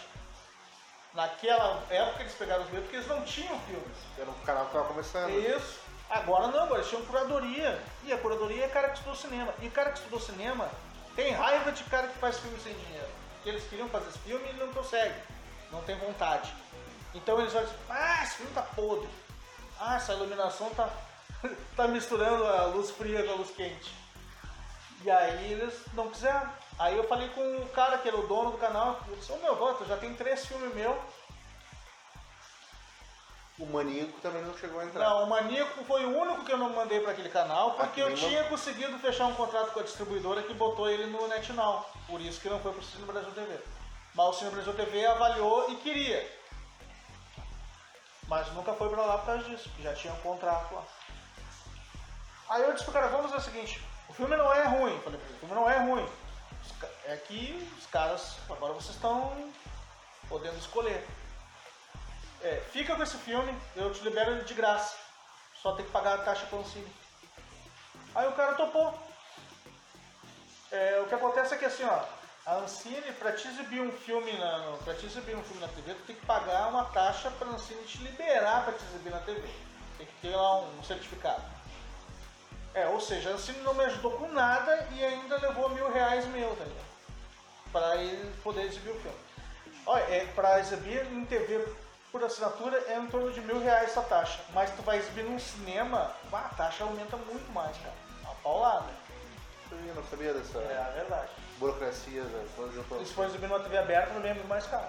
Naquela 1.14 1.84
época 1.90 2.22
eles 2.22 2.34
pegaram 2.36 2.64
os 2.64 2.70
meus 2.70 2.84
porque 2.84 2.98
eles 2.98 3.08
não 3.08 3.22
tinham 3.24 3.60
filmes. 3.62 3.98
Era 4.18 4.30
um 4.30 4.46
canal 4.46 4.66
que 4.66 4.74
tava 4.74 4.86
começando. 4.86 5.30
Isso. 5.32 5.80
Agora 6.10 6.48
não, 6.48 6.64
agora 6.64 6.80
eles 6.80 6.90
tinham 6.90 7.06
curadoria. 7.06 7.82
E 8.04 8.14
a 8.14 8.18
curadoria 8.18 8.66
é 8.66 8.68
cara 8.68 8.90
que 8.90 8.98
estudou 8.98 9.16
cinema. 9.16 9.54
E 9.62 9.68
o 9.68 9.72
cara 9.72 9.92
que 9.92 9.98
estudou 9.98 10.20
cinema 10.20 10.70
tem 11.16 11.32
raiva 11.32 11.72
de 11.72 11.84
cara 11.86 12.08
que 12.08 12.18
faz 12.20 12.40
filme 12.40 12.60
sem 12.60 12.74
dinheiro. 12.74 13.08
Eles 13.46 13.68
queriam 13.68 13.90
fazer 13.90 14.10
esse 14.10 14.20
filme 14.20 14.48
e 14.50 14.54
não 14.54 14.72
conseguem. 14.74 15.22
Não 15.72 15.82
tem 15.84 15.98
vontade. 15.98 16.54
Então 17.14 17.40
eles 17.40 17.54
olham 17.56 17.68
assim, 17.68 17.78
ah, 17.90 18.24
esse 18.24 18.36
filme 18.36 18.52
tá 18.54 18.62
podre. 18.62 19.10
Ah, 19.80 19.96
essa 19.96 20.14
iluminação 20.14 20.70
tá, 20.72 20.90
tá 21.76 21.88
misturando 21.88 22.46
a 22.46 22.66
luz 22.66 22.92
fria 22.92 23.24
com 23.24 23.32
a 23.32 23.36
luz 23.36 23.52
quente. 23.52 23.94
E 25.04 25.12
aí 25.12 25.52
eles 25.52 25.74
não 25.94 26.10
quiseram. 26.10 26.50
Aí 26.78 26.98
eu 26.98 27.08
falei 27.08 27.30
com 27.30 27.42
o 27.42 27.70
cara 27.70 27.98
que 27.98 28.08
era 28.08 28.18
o 28.18 28.28
dono 28.28 28.52
do 28.52 28.58
canal, 28.58 29.00
eu 29.08 29.16
disse, 29.16 29.32
ô 29.32 29.38
meu 29.38 29.56
voto, 29.56 29.86
já 29.86 29.96
tem 29.98 30.14
três 30.14 30.46
filmes 30.46 30.74
meu. 30.74 31.00
O 33.58 33.66
Maníaco 33.66 34.20
também 34.20 34.42
não 34.42 34.58
chegou 34.58 34.82
a 34.82 34.86
entrar. 34.86 35.10
Não, 35.10 35.24
o 35.24 35.30
Maníaco 35.30 35.84
foi 35.86 36.06
o 36.06 36.18
único 36.20 36.44
que 36.44 36.52
eu 36.52 36.58
não 36.58 36.72
mandei 36.72 37.00
para 37.00 37.14
aquele 37.14 37.30
canal, 37.30 37.72
porque 37.72 38.02
eu 38.02 38.08
Aquele 38.08 38.28
tinha 38.28 38.44
conseguido 38.46 39.00
fechar 39.00 39.28
um 39.28 39.36
contrato 39.36 39.72
com 39.72 39.80
a 39.80 39.84
distribuidora 39.84 40.44
que 40.44 40.54
botou 40.54 40.90
ele 40.90 41.06
no 41.06 41.26
NetNow. 41.28 41.90
Por 42.06 42.20
isso 42.20 42.42
que 42.42 42.50
não 42.50 42.60
foi 42.60 42.74
pro 42.74 42.84
Cine 42.84 43.06
Brasil 43.06 43.32
TV. 43.32 43.58
Mas 44.14 44.28
o 44.28 44.34
Cine 44.34 44.52
Brasil 44.52 44.74
TV 44.74 45.06
avaliou 45.06 45.72
e 45.72 45.76
queria. 45.78 46.30
Mas 48.28 48.52
nunca 48.54 48.74
foi 48.74 48.90
pra 48.90 49.06
lá 49.06 49.20
por 49.20 49.28
causa 49.28 49.44
disso, 49.44 49.70
porque 49.70 49.84
já 49.84 49.94
tinha 49.94 50.14
um 50.14 50.20
contrato 50.20 50.74
lá. 50.76 50.84
Aí 52.50 52.62
eu 52.62 52.74
disse 52.74 52.84
pro 52.84 52.94
cara, 52.94 53.08
vamos 53.08 53.32
fazer 53.32 53.42
o 53.42 53.54
seguinte, 53.54 53.82
o 54.10 54.14
filme 54.14 54.36
não 54.36 54.52
é 54.54 54.64
ruim. 54.64 55.00
Falei 55.00 55.20
pra 55.20 55.30
ele, 55.30 55.36
o 55.36 55.40
filme 55.40 55.56
não 55.56 55.70
é 55.70 55.78
ruim. 55.78 56.10
É 57.06 57.16
que 57.16 57.70
os 57.78 57.86
caras, 57.88 58.36
agora 58.50 58.74
vocês 58.74 58.96
estão 58.96 59.52
podendo 60.28 60.58
escolher. 60.58 61.08
É, 62.46 62.62
fica 62.72 62.96
com 62.96 63.02
esse 63.02 63.18
filme, 63.18 63.52
eu 63.76 63.92
te 63.92 64.04
libero 64.04 64.30
ele 64.34 64.44
de 64.44 64.54
graça. 64.54 64.96
Só 65.64 65.72
tem 65.74 65.84
que 65.84 65.90
pagar 65.92 66.14
a 66.14 66.18
taxa 66.20 66.46
cine. 66.72 66.88
Aí 68.14 68.28
o 68.28 68.34
cara 68.34 68.54
topou. 68.54 68.94
É, 70.72 71.00
o 71.04 71.08
que 71.08 71.16
acontece 71.16 71.56
é 71.56 71.58
que 71.58 71.66
assim, 71.66 71.84
ó, 71.84 72.04
a 72.46 72.58
Ancine, 72.58 73.12
pra 73.14 73.32
te 73.32 73.48
exibir 73.48 73.82
um 73.82 73.92
filme 73.92 74.32
na, 74.38 74.60
no- 74.60 74.78
pra 74.78 74.94
te 74.94 75.08
exibir 75.08 75.36
um 75.36 75.42
filme 75.44 75.60
na 75.60 75.68
TV, 75.70 75.96
tu 75.96 76.04
tem 76.06 76.16
que 76.16 76.26
pagar 76.28 76.68
uma 76.68 76.86
taxa 76.86 77.32
pra 77.32 77.48
Ancine 77.48 77.82
te 77.86 77.98
liberar 78.04 78.64
pra 78.64 78.74
te 78.74 78.84
exibir 78.84 79.10
na 79.10 79.20
TV. 79.22 79.42
Tem 79.98 80.06
que 80.06 80.14
ter 80.22 80.36
lá 80.36 80.60
um, 80.60 80.84
certificado. 80.84 81.42
É, 82.76 82.86
ou 82.90 83.02
seja, 83.02 83.32
a 83.32 83.34
Ancine 83.34 83.58
não 83.62 83.74
me 83.74 83.86
ajudou 83.86 84.12
com 84.20 84.28
nada 84.28 84.88
e 84.92 85.04
ainda 85.04 85.38
levou 85.38 85.70
mil 85.70 85.92
reais 85.92 86.26
meu, 86.28 86.56
tá 86.56 86.64
ligado? 86.64 86.86
Pra 87.72 87.96
ele 87.96 88.32
poder 88.44 88.66
exibir 88.66 88.92
o 88.92 89.00
filme. 89.00 89.18
Olha, 89.88 90.04
é, 90.04 90.26
pra 90.36 90.60
exibir 90.60 91.04
em 91.12 91.26
TV 91.26 91.66
por 92.16 92.24
assinatura 92.24 92.82
é 92.88 92.98
em 92.98 93.08
torno 93.08 93.30
de 93.30 93.42
mil 93.42 93.60
reais 93.60 93.90
essa 93.90 94.02
taxa. 94.02 94.40
Mas 94.54 94.70
tu 94.74 94.82
vai 94.84 94.98
exibir 95.00 95.26
num 95.26 95.38
cinema, 95.38 96.14
a 96.32 96.38
taxa 96.56 96.86
aumenta 96.86 97.18
muito 97.18 97.52
mais, 97.52 97.76
cara. 97.76 97.94
Uma 98.24 98.36
paulada. 98.36 98.86
Eu 99.70 99.94
não 99.96 100.04
sabia 100.06 100.34
dessa 100.34 100.60
É 100.60 100.78
a 100.82 100.92
verdade. 100.92 101.30
burocracia. 101.58 102.24
né? 102.24 102.48
Quando 102.56 102.74
eu 102.74 102.86
tô- 102.86 103.02
E 103.02 103.06
se 103.06 103.14
for 103.14 103.26
exibir 103.26 103.50
numa 103.50 103.60
TV 103.60 103.78
aberta, 103.78 104.12
é 104.12 104.34
muito 104.34 104.48
mais 104.48 104.66
caro. 104.68 104.88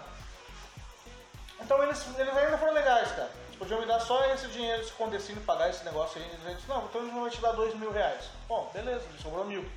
Então 1.60 1.82
eles, 1.82 2.06
eles 2.16 2.36
ainda 2.36 2.58
foram 2.58 2.74
legais, 2.74 3.08
cara. 3.10 3.30
Eles 3.46 3.56
podiam 3.58 3.80
me 3.80 3.86
dar 3.86 3.98
só 3.98 4.24
esse 4.26 4.46
dinheiro, 4.46 4.82
esse 4.82 4.92
condecine, 4.92 5.40
pagar 5.40 5.68
esse 5.68 5.84
negócio 5.84 6.20
aí. 6.22 6.28
Eles 6.28 6.58
disseram, 6.58 6.78
não, 6.78 6.84
então 6.86 7.00
eles 7.00 7.12
vão 7.12 7.28
te 7.28 7.40
dar 7.40 7.52
dois 7.52 7.74
mil 7.74 7.90
reais. 7.90 8.26
Bom, 8.46 8.70
beleza, 8.72 9.04
me 9.12 9.18
sobrou 9.20 9.44
mil. 9.44 9.68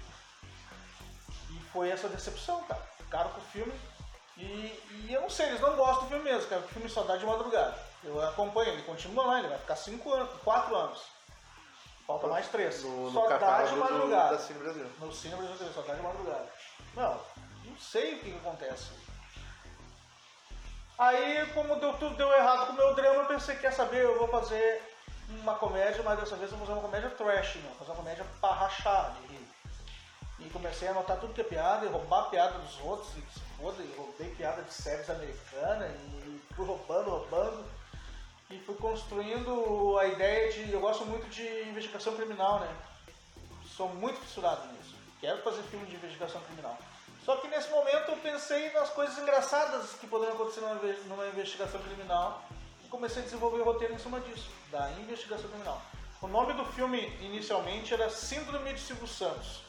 E 1.49 1.59
foi 1.73 1.89
essa 1.89 2.07
decepção, 2.07 2.61
cara. 2.65 2.83
Ficaram 2.99 3.31
com 3.31 3.39
o 3.39 3.43
filme. 3.45 3.73
E, 4.39 4.81
e 5.07 5.13
eu 5.13 5.21
não 5.21 5.29
sei, 5.29 5.47
eles 5.47 5.59
não 5.59 5.75
gostam 5.75 6.05
do 6.05 6.09
filme 6.09 6.23
mesmo, 6.23 6.49
cara. 6.49 6.61
porque 6.61 6.71
O 6.71 6.75
filme 6.75 6.89
só 6.89 7.03
dá 7.03 7.17
de 7.17 7.25
madrugada. 7.25 7.77
Eu 8.03 8.21
acompanho, 8.25 8.69
ele 8.69 8.83
continua 8.83 9.25
lá, 9.25 9.39
ele 9.39 9.49
vai 9.49 9.57
ficar 9.57 9.75
cinco 9.75 10.13
anos, 10.13 10.29
quatro 10.43 10.75
anos. 10.75 11.01
Falta 12.07 12.27
mais 12.27 12.47
três. 12.47 12.83
No, 12.83 13.11
só 13.11 13.29
no 13.29 13.39
dá 13.39 13.63
de 13.63 13.75
madrugada. 13.75 14.37
da 14.37 14.41
Cine 14.41 14.59
Brasil. 14.59 14.89
No 14.99 15.13
cinema 15.13 15.43
Brasil 15.43 15.67
só 15.73 15.81
dá 15.81 15.93
de 15.93 16.01
madrugada. 16.01 16.47
Não, 16.95 17.19
não 17.65 17.77
sei 17.77 18.15
o 18.15 18.19
que, 18.19 18.31
que 18.31 18.37
acontece. 18.37 18.91
Aí, 20.97 21.45
como 21.53 21.75
deu, 21.75 21.93
tudo 21.93 22.15
deu 22.15 22.31
errado 22.33 22.67
com 22.67 22.73
o 22.73 22.75
meu 22.75 22.95
drama, 22.95 23.21
eu 23.21 23.25
pensei, 23.25 23.55
quer 23.57 23.71
saber, 23.71 24.03
eu 24.03 24.17
vou 24.17 24.27
fazer 24.27 24.81
uma 25.29 25.55
comédia, 25.55 26.01
mas 26.03 26.19
dessa 26.19 26.35
vez 26.35 26.51
eu 26.51 26.57
vou 26.57 26.65
fazer 26.65 26.79
uma 26.79 26.87
comédia 26.87 27.09
trash, 27.11 27.55
não. 27.63 27.71
Fazer 27.75 27.91
uma 27.91 27.97
comédia 27.97 28.25
pra 28.41 28.51
rachar 28.51 29.13
de 29.13 29.27
rir. 29.27 29.47
E 30.39 30.49
comecei 30.49 30.87
a 30.87 30.91
anotar 30.91 31.17
tudo 31.17 31.33
que 31.33 31.41
é 31.41 31.43
piada, 31.43 31.85
e 31.85 31.89
roubar 31.89 32.21
a 32.21 32.29
piada 32.29 32.57
dos 32.57 32.79
outros, 32.81 33.09
e 33.17 33.48
que 33.59 33.65
se 33.65 33.65
foda, 33.65 33.83
e 33.83 33.95
roubei 33.97 34.29
piada 34.35 34.61
de 34.61 34.73
séries 34.73 35.09
americanas, 35.09 35.91
e 35.91 36.41
fui 36.55 36.65
roubando, 36.65 37.09
roubando. 37.09 37.65
E 38.49 38.57
fui 38.59 38.75
construindo 38.75 39.97
a 39.99 40.07
ideia 40.07 40.51
de. 40.51 40.71
Eu 40.71 40.79
gosto 40.79 41.05
muito 41.05 41.29
de 41.29 41.43
investigação 41.69 42.15
criminal, 42.15 42.61
né? 42.61 42.75
Sou 43.75 43.89
muito 43.89 44.19
fissurado 44.21 44.65
nisso. 44.73 44.95
Quero 45.21 45.41
fazer 45.43 45.61
filme 45.63 45.85
de 45.85 45.95
investigação 45.95 46.41
criminal. 46.41 46.75
Só 47.23 47.35
que 47.35 47.47
nesse 47.47 47.69
momento 47.69 48.09
eu 48.09 48.17
pensei 48.17 48.71
nas 48.71 48.89
coisas 48.89 49.19
engraçadas 49.19 49.91
que 49.99 50.07
poderiam 50.07 50.33
acontecer 50.35 50.61
numa 51.05 51.27
investigação 51.27 51.79
criminal 51.81 52.43
e 52.83 52.87
comecei 52.87 53.21
a 53.21 53.25
desenvolver 53.25 53.59
o 53.59 53.65
roteiro 53.65 53.93
em 53.93 53.99
cima 53.99 54.19
disso, 54.19 54.49
da 54.71 54.89
investigação 54.93 55.47
criminal. 55.47 55.79
O 56.19 56.27
nome 56.27 56.53
do 56.53 56.65
filme 56.65 57.05
inicialmente 57.21 57.93
era 57.93 58.09
Síndrome 58.09 58.73
de 58.73 58.79
Silvio 58.79 59.07
Santos. 59.07 59.61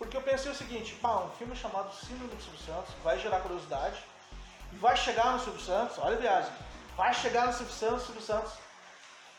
Porque 0.00 0.16
eu 0.16 0.22
pensei 0.22 0.50
o 0.50 0.54
seguinte, 0.54 0.94
pá, 0.94 1.14
um 1.16 1.30
filme 1.32 1.54
chamado 1.54 1.92
Síndrome 1.94 2.34
de 2.34 2.42
Silvio 2.42 2.60
Santos 2.60 2.94
vai 3.04 3.18
gerar 3.18 3.40
curiosidade, 3.40 4.02
vai 4.72 4.96
chegar 4.96 5.32
no 5.32 5.38
Silvio 5.38 5.60
Santos, 5.60 5.98
olha 5.98 6.16
a 6.16 6.18
viagem, 6.18 6.50
vai 6.96 7.12
chegar 7.12 7.46
no 7.48 7.52
Silvio 7.52 7.74
Santos, 7.74 8.06
Silvio 8.06 8.22
Santos 8.22 8.52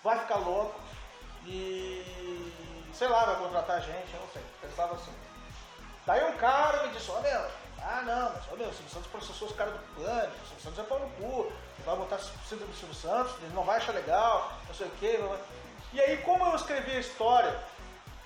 vai 0.04 0.20
ficar 0.20 0.36
louco 0.36 0.80
e 1.48 2.54
sei 2.94 3.08
lá, 3.08 3.26
vai 3.26 3.38
contratar 3.38 3.82
gente, 3.82 4.14
eu 4.14 4.20
não 4.20 4.28
sei, 4.32 4.44
pensava 4.62 4.94
assim. 4.94 5.12
Daí 6.06 6.32
um 6.32 6.38
cara 6.38 6.86
me 6.86 6.94
disse, 6.94 7.10
ó 7.10 7.20
meu, 7.22 7.42
ah 7.82 8.04
não, 8.06 8.32
mas 8.32 8.44
ó 8.52 8.56
meu, 8.56 8.70
o 8.70 8.74
Silvio 8.74 8.94
Santos 8.94 9.08
processou 9.08 9.48
os 9.48 9.56
caras 9.56 9.74
do 9.74 9.80
pânico, 9.96 10.44
o 10.44 10.48
Silvio 10.48 10.64
Santos 10.64 10.78
é 10.78 10.84
pau 10.84 11.00
no 11.00 11.10
cu, 11.10 11.52
vai 11.84 11.96
botar 11.96 12.20
síndrome 12.20 12.72
do 12.72 12.78
Silvio 12.78 12.96
Santos, 12.96 13.34
ele 13.42 13.56
não 13.56 13.64
vai 13.64 13.78
achar 13.78 13.94
legal, 13.94 14.54
não 14.68 14.76
sei 14.76 14.86
o 14.86 14.92
que. 14.92 15.20
E 15.94 16.00
aí 16.00 16.18
como 16.18 16.46
eu 16.46 16.56
escrevi 16.56 16.92
a 16.92 17.00
história, 17.00 17.60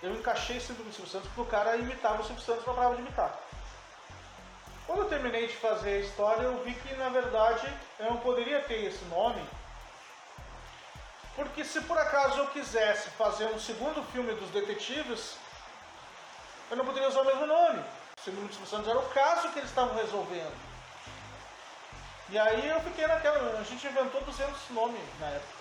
eu 0.06 0.15
encaixei 0.15 0.60
síndrome 0.60 0.90
do 0.90 0.95
Silvio 0.95 1.11
Santos 1.11 1.27
porque 1.30 1.41
o 1.41 1.45
cara 1.45 1.76
imitava 1.77 2.22
o 2.22 2.26
Silvio 2.26 2.44
Santos, 2.44 2.65
não 2.65 2.76
parava 2.76 2.95
de 2.95 3.02
imitar. 3.02 3.38
Quando 4.86 4.99
eu 4.99 5.10
terminei 5.10 5.48
de 5.48 5.56
fazer 5.56 5.95
a 5.95 5.99
história, 5.99 6.44
eu 6.44 6.64
vi 6.64 6.73
que 6.73 6.95
na 6.95 7.10
verdade 7.10 7.68
eu 7.99 8.06
não 8.06 8.18
poderia 8.18 8.61
ter 8.61 8.86
esse 8.86 9.03
nome 9.06 9.41
porque 11.36 11.65
se 11.65 11.82
por 11.82 11.98
acaso 11.98 12.40
eu 12.40 12.48
quisesse 12.48 13.10
fazer 13.11 13.45
um 13.48 13.60
segundo 13.60 14.02
filme 14.11 14.34
dos 14.36 14.49
detetives, 14.52 15.36
eu 16.72 16.77
não 16.77 16.86
poderia 16.86 17.10
usar 17.10 17.22
o 17.22 17.26
mesmo 17.26 17.45
nome. 17.45 17.80
O 18.18 18.23
Silvio 18.23 18.49
Santos 18.65 18.88
era 18.88 18.98
o 18.98 19.10
caso 19.10 19.49
que 19.49 19.60
eles 19.60 19.69
estavam 19.69 19.95
resolvendo. 19.95 20.56
E 22.30 22.40
aí 22.40 22.69
eu 22.69 22.80
fiquei 22.82 23.06
naquela, 23.06 23.60
a 23.60 23.64
gente 23.64 23.86
inventou 23.86 24.22
200 24.22 24.69
nomes 24.69 25.02
na 25.19 25.27
época. 25.27 25.53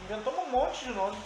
Inventamos 0.00 0.40
um 0.40 0.50
monte 0.50 0.84
de 0.84 0.90
nomes. 0.92 1.18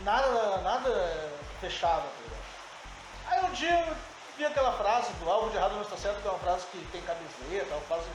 Nada, 0.00 0.58
nada 0.58 1.32
fechava. 1.60 2.02
tá? 2.02 3.30
Aí 3.30 3.44
um 3.44 3.52
dia 3.52 3.86
eu 3.88 3.96
vi 4.36 4.44
aquela 4.44 4.72
frase 4.72 5.12
do 5.14 5.30
algo 5.30 5.50
de 5.50 5.56
errado 5.56 5.74
não 5.74 5.82
está 5.82 5.96
certo, 5.96 6.20
que 6.20 6.28
é 6.28 6.30
uma 6.30 6.40
frase 6.40 6.66
que 6.70 6.78
tem 6.92 7.02
camiseta, 7.02 7.74
uma 7.74 7.80
frase 7.82 8.06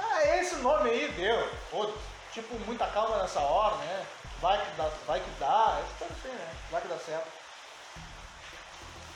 ah, 0.00 0.36
esse 0.38 0.56
nome 0.56 0.90
aí 0.90 1.08
deu. 1.12 1.50
Pô, 1.70 1.90
tipo, 2.32 2.58
muita 2.60 2.86
calma 2.86 3.18
nessa 3.18 3.40
hora, 3.40 3.76
né? 3.76 4.06
Vai 4.40 4.58
que 4.58 4.70
dá, 4.76 4.90
vai 5.06 5.20
que 5.20 5.30
dá. 5.38 5.78
É 5.78 5.84
tipo 5.98 6.04
assim, 6.04 6.34
né? 6.34 6.54
Vai 6.70 6.80
que 6.80 6.88
dá 6.88 6.98
certo. 6.98 7.28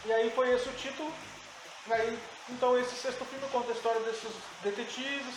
E 0.05 0.13
aí 0.13 0.31
foi 0.31 0.51
esse 0.55 0.69
o 0.69 0.73
título. 0.73 1.13
Aí, 1.91 2.19
então 2.51 2.79
esse 2.79 2.95
sexto 2.97 3.25
filme 3.25 3.47
conta 3.49 3.71
a 3.71 3.75
história 3.75 4.01
desses 4.01 4.31
detetives. 4.63 5.35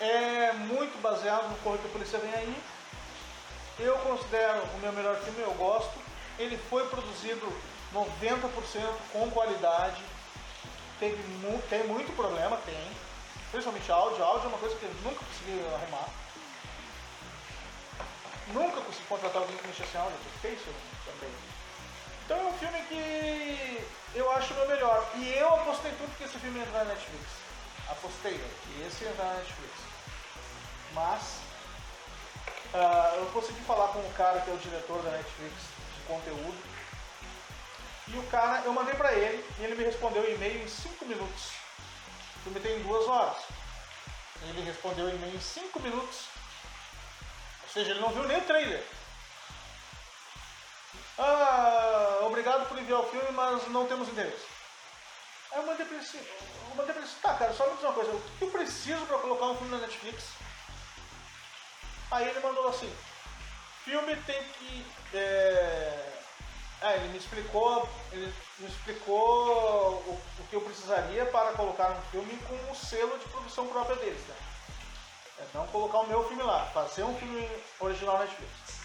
É 0.00 0.52
muito 0.54 1.00
baseado 1.02 1.48
no 1.48 1.56
Correio 1.58 1.82
que 1.82 1.88
a 1.88 1.92
Polícia 1.92 2.18
Vem 2.18 2.32
Aí. 2.34 2.62
Eu 3.80 3.96
considero 4.00 4.62
o 4.62 4.78
meu 4.78 4.92
melhor 4.92 5.16
filme, 5.16 5.40
eu 5.40 5.54
gosto. 5.54 5.98
Ele 6.38 6.58
foi 6.68 6.86
produzido 6.88 7.50
90% 7.94 8.50
com 9.10 9.30
qualidade. 9.30 10.02
Teve 10.98 11.22
mu 11.38 11.60
tem 11.70 11.84
muito 11.84 12.14
problema, 12.14 12.58
tem. 12.66 12.90
Principalmente 13.50 13.90
áudio. 13.90 14.22
Áudio 14.22 14.44
é 14.44 14.48
uma 14.48 14.58
coisa 14.58 14.76
que 14.76 14.84
eu 14.84 14.92
nunca 15.02 15.24
consegui 15.24 15.64
arrumar. 15.74 16.08
Nunca 18.52 18.80
consegui 18.82 19.06
contratar 19.08 19.40
alguém 19.40 19.56
que 19.56 19.66
mexesse 19.66 19.96
em 19.96 20.00
áudio. 20.00 20.18
Isso 20.44 20.74
também. 21.06 21.34
Então 22.26 22.38
é 22.38 22.44
um 22.44 22.58
filme 22.58 22.82
que 22.82 23.86
eu 24.14 24.30
acho 24.32 24.52
o 24.52 24.56
meu 24.56 24.68
melhor. 24.68 25.08
E 25.14 25.32
eu 25.38 25.54
apostei 25.54 25.90
tudo 25.92 26.16
que 26.18 26.24
esse 26.24 26.38
filme 26.38 26.58
ia 26.58 26.66
entrar 26.66 26.84
na 26.84 26.92
Netflix. 26.92 27.24
Apostei 27.88 28.34
que 28.34 28.82
esse 28.86 29.04
ia 29.04 29.10
entrar 29.10 29.24
na 29.24 29.34
Netflix. 29.34 29.72
Mas 30.92 31.49
ah, 32.74 33.14
eu 33.16 33.26
consegui 33.26 33.60
falar 33.62 33.88
com 33.88 33.98
o 33.98 34.12
cara 34.14 34.40
que 34.40 34.50
é 34.50 34.54
o 34.54 34.58
diretor 34.58 35.02
da 35.02 35.10
Netflix 35.10 35.54
de 35.96 36.02
conteúdo. 36.06 36.70
E 38.08 38.18
o 38.18 38.22
cara, 38.26 38.62
eu 38.64 38.72
mandei 38.72 38.94
pra 38.94 39.12
ele 39.12 39.44
e 39.58 39.64
ele 39.64 39.74
me 39.74 39.84
respondeu 39.84 40.22
o 40.22 40.30
e-mail 40.30 40.62
em 40.62 40.68
5 40.68 41.04
minutos. 41.04 41.52
O 42.36 42.40
filme 42.44 42.60
tem 42.60 42.82
duas 42.82 43.06
horas. 43.06 43.36
Ele 44.42 44.62
respondeu 44.62 45.06
o 45.06 45.10
e-mail 45.10 45.34
em 45.34 45.40
5 45.40 45.80
minutos. 45.80 46.24
Ou 47.62 47.68
seja, 47.68 47.90
ele 47.90 48.00
não 48.00 48.10
viu 48.10 48.24
nem 48.24 48.38
o 48.38 48.44
trailer. 48.44 48.84
Ah, 51.18 52.20
obrigado 52.22 52.66
por 52.68 52.78
enviar 52.78 53.00
o 53.00 53.10
filme, 53.10 53.30
mas 53.32 53.68
não 53.68 53.86
temos 53.86 54.08
interesse. 54.08 54.46
Aí 55.52 55.58
eu 55.58 55.66
mandei 55.66 55.84
pra 55.84 55.96
ele 55.96 56.04
assim, 56.04 56.18
eu 56.18 56.76
mandei 56.76 56.92
pra 56.94 57.02
ele 57.02 57.04
assim, 57.04 57.20
tá 57.20 57.34
cara, 57.34 57.52
só 57.52 57.66
me 57.66 57.74
diz 57.74 57.82
uma 57.82 57.92
coisa, 57.92 58.10
o 58.10 58.20
que 58.38 58.44
eu 58.44 58.50
preciso 58.50 59.04
pra 59.06 59.18
colocar 59.18 59.46
um 59.46 59.56
filme 59.56 59.72
na 59.72 59.82
Netflix? 59.86 60.24
Aí 62.10 62.28
ele 62.28 62.40
mandou 62.40 62.68
assim, 62.68 62.92
filme 63.84 64.16
tem 64.26 64.42
que. 64.42 64.86
É... 65.14 66.12
Ah, 66.82 66.94
ele 66.94 67.08
me 67.08 67.18
explicou. 67.18 67.88
Ele 68.12 68.32
me 68.58 68.68
explicou 68.68 70.02
o, 70.06 70.20
o, 70.38 70.46
que 70.48 70.56
eu 70.56 70.60
precisaria 70.60 71.26
para 71.26 71.52
colocar 71.52 71.90
um 71.90 72.02
filme 72.10 72.36
com 72.48 72.72
o 72.72 72.76
selo 72.76 73.18
de 73.18 73.26
produção 73.26 73.66
própria 73.68 73.96
deles, 73.96 74.22
né? 74.26 74.34
É 75.38 75.44
não 75.54 75.66
colocar 75.68 76.00
o 76.00 76.06
meu 76.06 76.26
filme 76.28 76.42
lá, 76.42 76.66
fazer 76.74 77.04
um 77.04 77.16
filme 77.16 77.48
original 77.78 78.18
Netflix. 78.18 78.80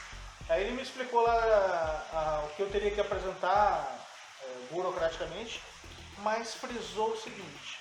Aí 0.48 0.64
ele 0.64 0.76
me 0.76 0.84
explicou 0.84 1.22
lá 1.22 1.34
a, 1.34 2.18
a, 2.18 2.46
o 2.46 2.50
que 2.56 2.62
eu 2.62 2.70
teria 2.70 2.92
que 2.92 3.02
apresentar 3.02 4.00
é, 4.42 4.46
burocraticamente, 4.72 5.62
mas 6.20 6.54
frisou 6.54 7.12
o 7.12 7.18
seguinte. 7.18 7.80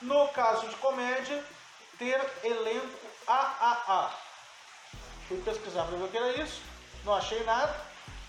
No 0.00 0.28
caso 0.28 0.68
de 0.68 0.76
comédia, 0.76 1.44
ter 1.98 2.20
elenco 2.44 3.05
AAA. 3.26 4.10
Fui 5.28 5.40
pesquisar 5.42 5.84
para 5.84 5.96
ver 5.96 6.04
o 6.04 6.08
que 6.08 6.16
era 6.16 6.42
isso, 6.42 6.62
não 7.04 7.14
achei 7.14 7.42
nada, 7.44 7.74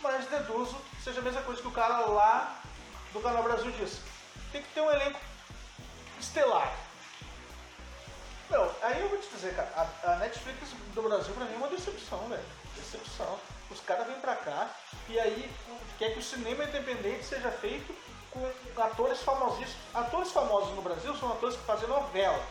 mas 0.01 0.25
deduzo 0.27 0.75
que 0.95 1.03
seja 1.03 1.19
a 1.19 1.23
mesma 1.23 1.41
coisa 1.41 1.61
que 1.61 1.67
o 1.67 1.71
cara 1.71 1.99
lá 2.07 2.61
do 3.13 3.19
Canal 3.19 3.43
Brasil 3.43 3.71
disse. 3.71 4.01
Tem 4.51 4.61
que 4.61 4.69
ter 4.69 4.81
um 4.81 4.91
elenco 4.91 5.19
estelar. 6.19 6.73
Meu, 8.49 8.73
aí 8.81 9.01
eu 9.01 9.09
vou 9.09 9.19
te 9.19 9.27
dizer, 9.27 9.55
cara, 9.55 9.69
a, 9.75 10.11
a 10.13 10.15
Netflix 10.17 10.69
do 10.93 11.01
Brasil 11.01 11.33
pra 11.33 11.45
mim 11.45 11.53
é 11.53 11.57
uma 11.57 11.67
decepção, 11.67 12.19
velho. 12.29 12.43
Decepção. 12.75 13.39
Os 13.69 13.81
caras 13.81 14.07
vêm 14.07 14.19
pra 14.21 14.35
cá 14.35 14.69
e 15.09 15.19
aí 15.19 15.51
quer 15.99 16.13
que 16.13 16.19
o 16.19 16.23
cinema 16.23 16.63
independente 16.63 17.25
seja 17.25 17.51
feito 17.51 17.93
com 18.31 18.81
atores 18.81 19.21
famosíssimos. 19.21 19.75
Atores 19.93 20.31
famosos 20.31 20.73
no 20.75 20.81
Brasil 20.81 21.15
são 21.17 21.31
atores 21.31 21.57
que 21.57 21.63
fazem 21.63 21.89
novela. 21.89 22.41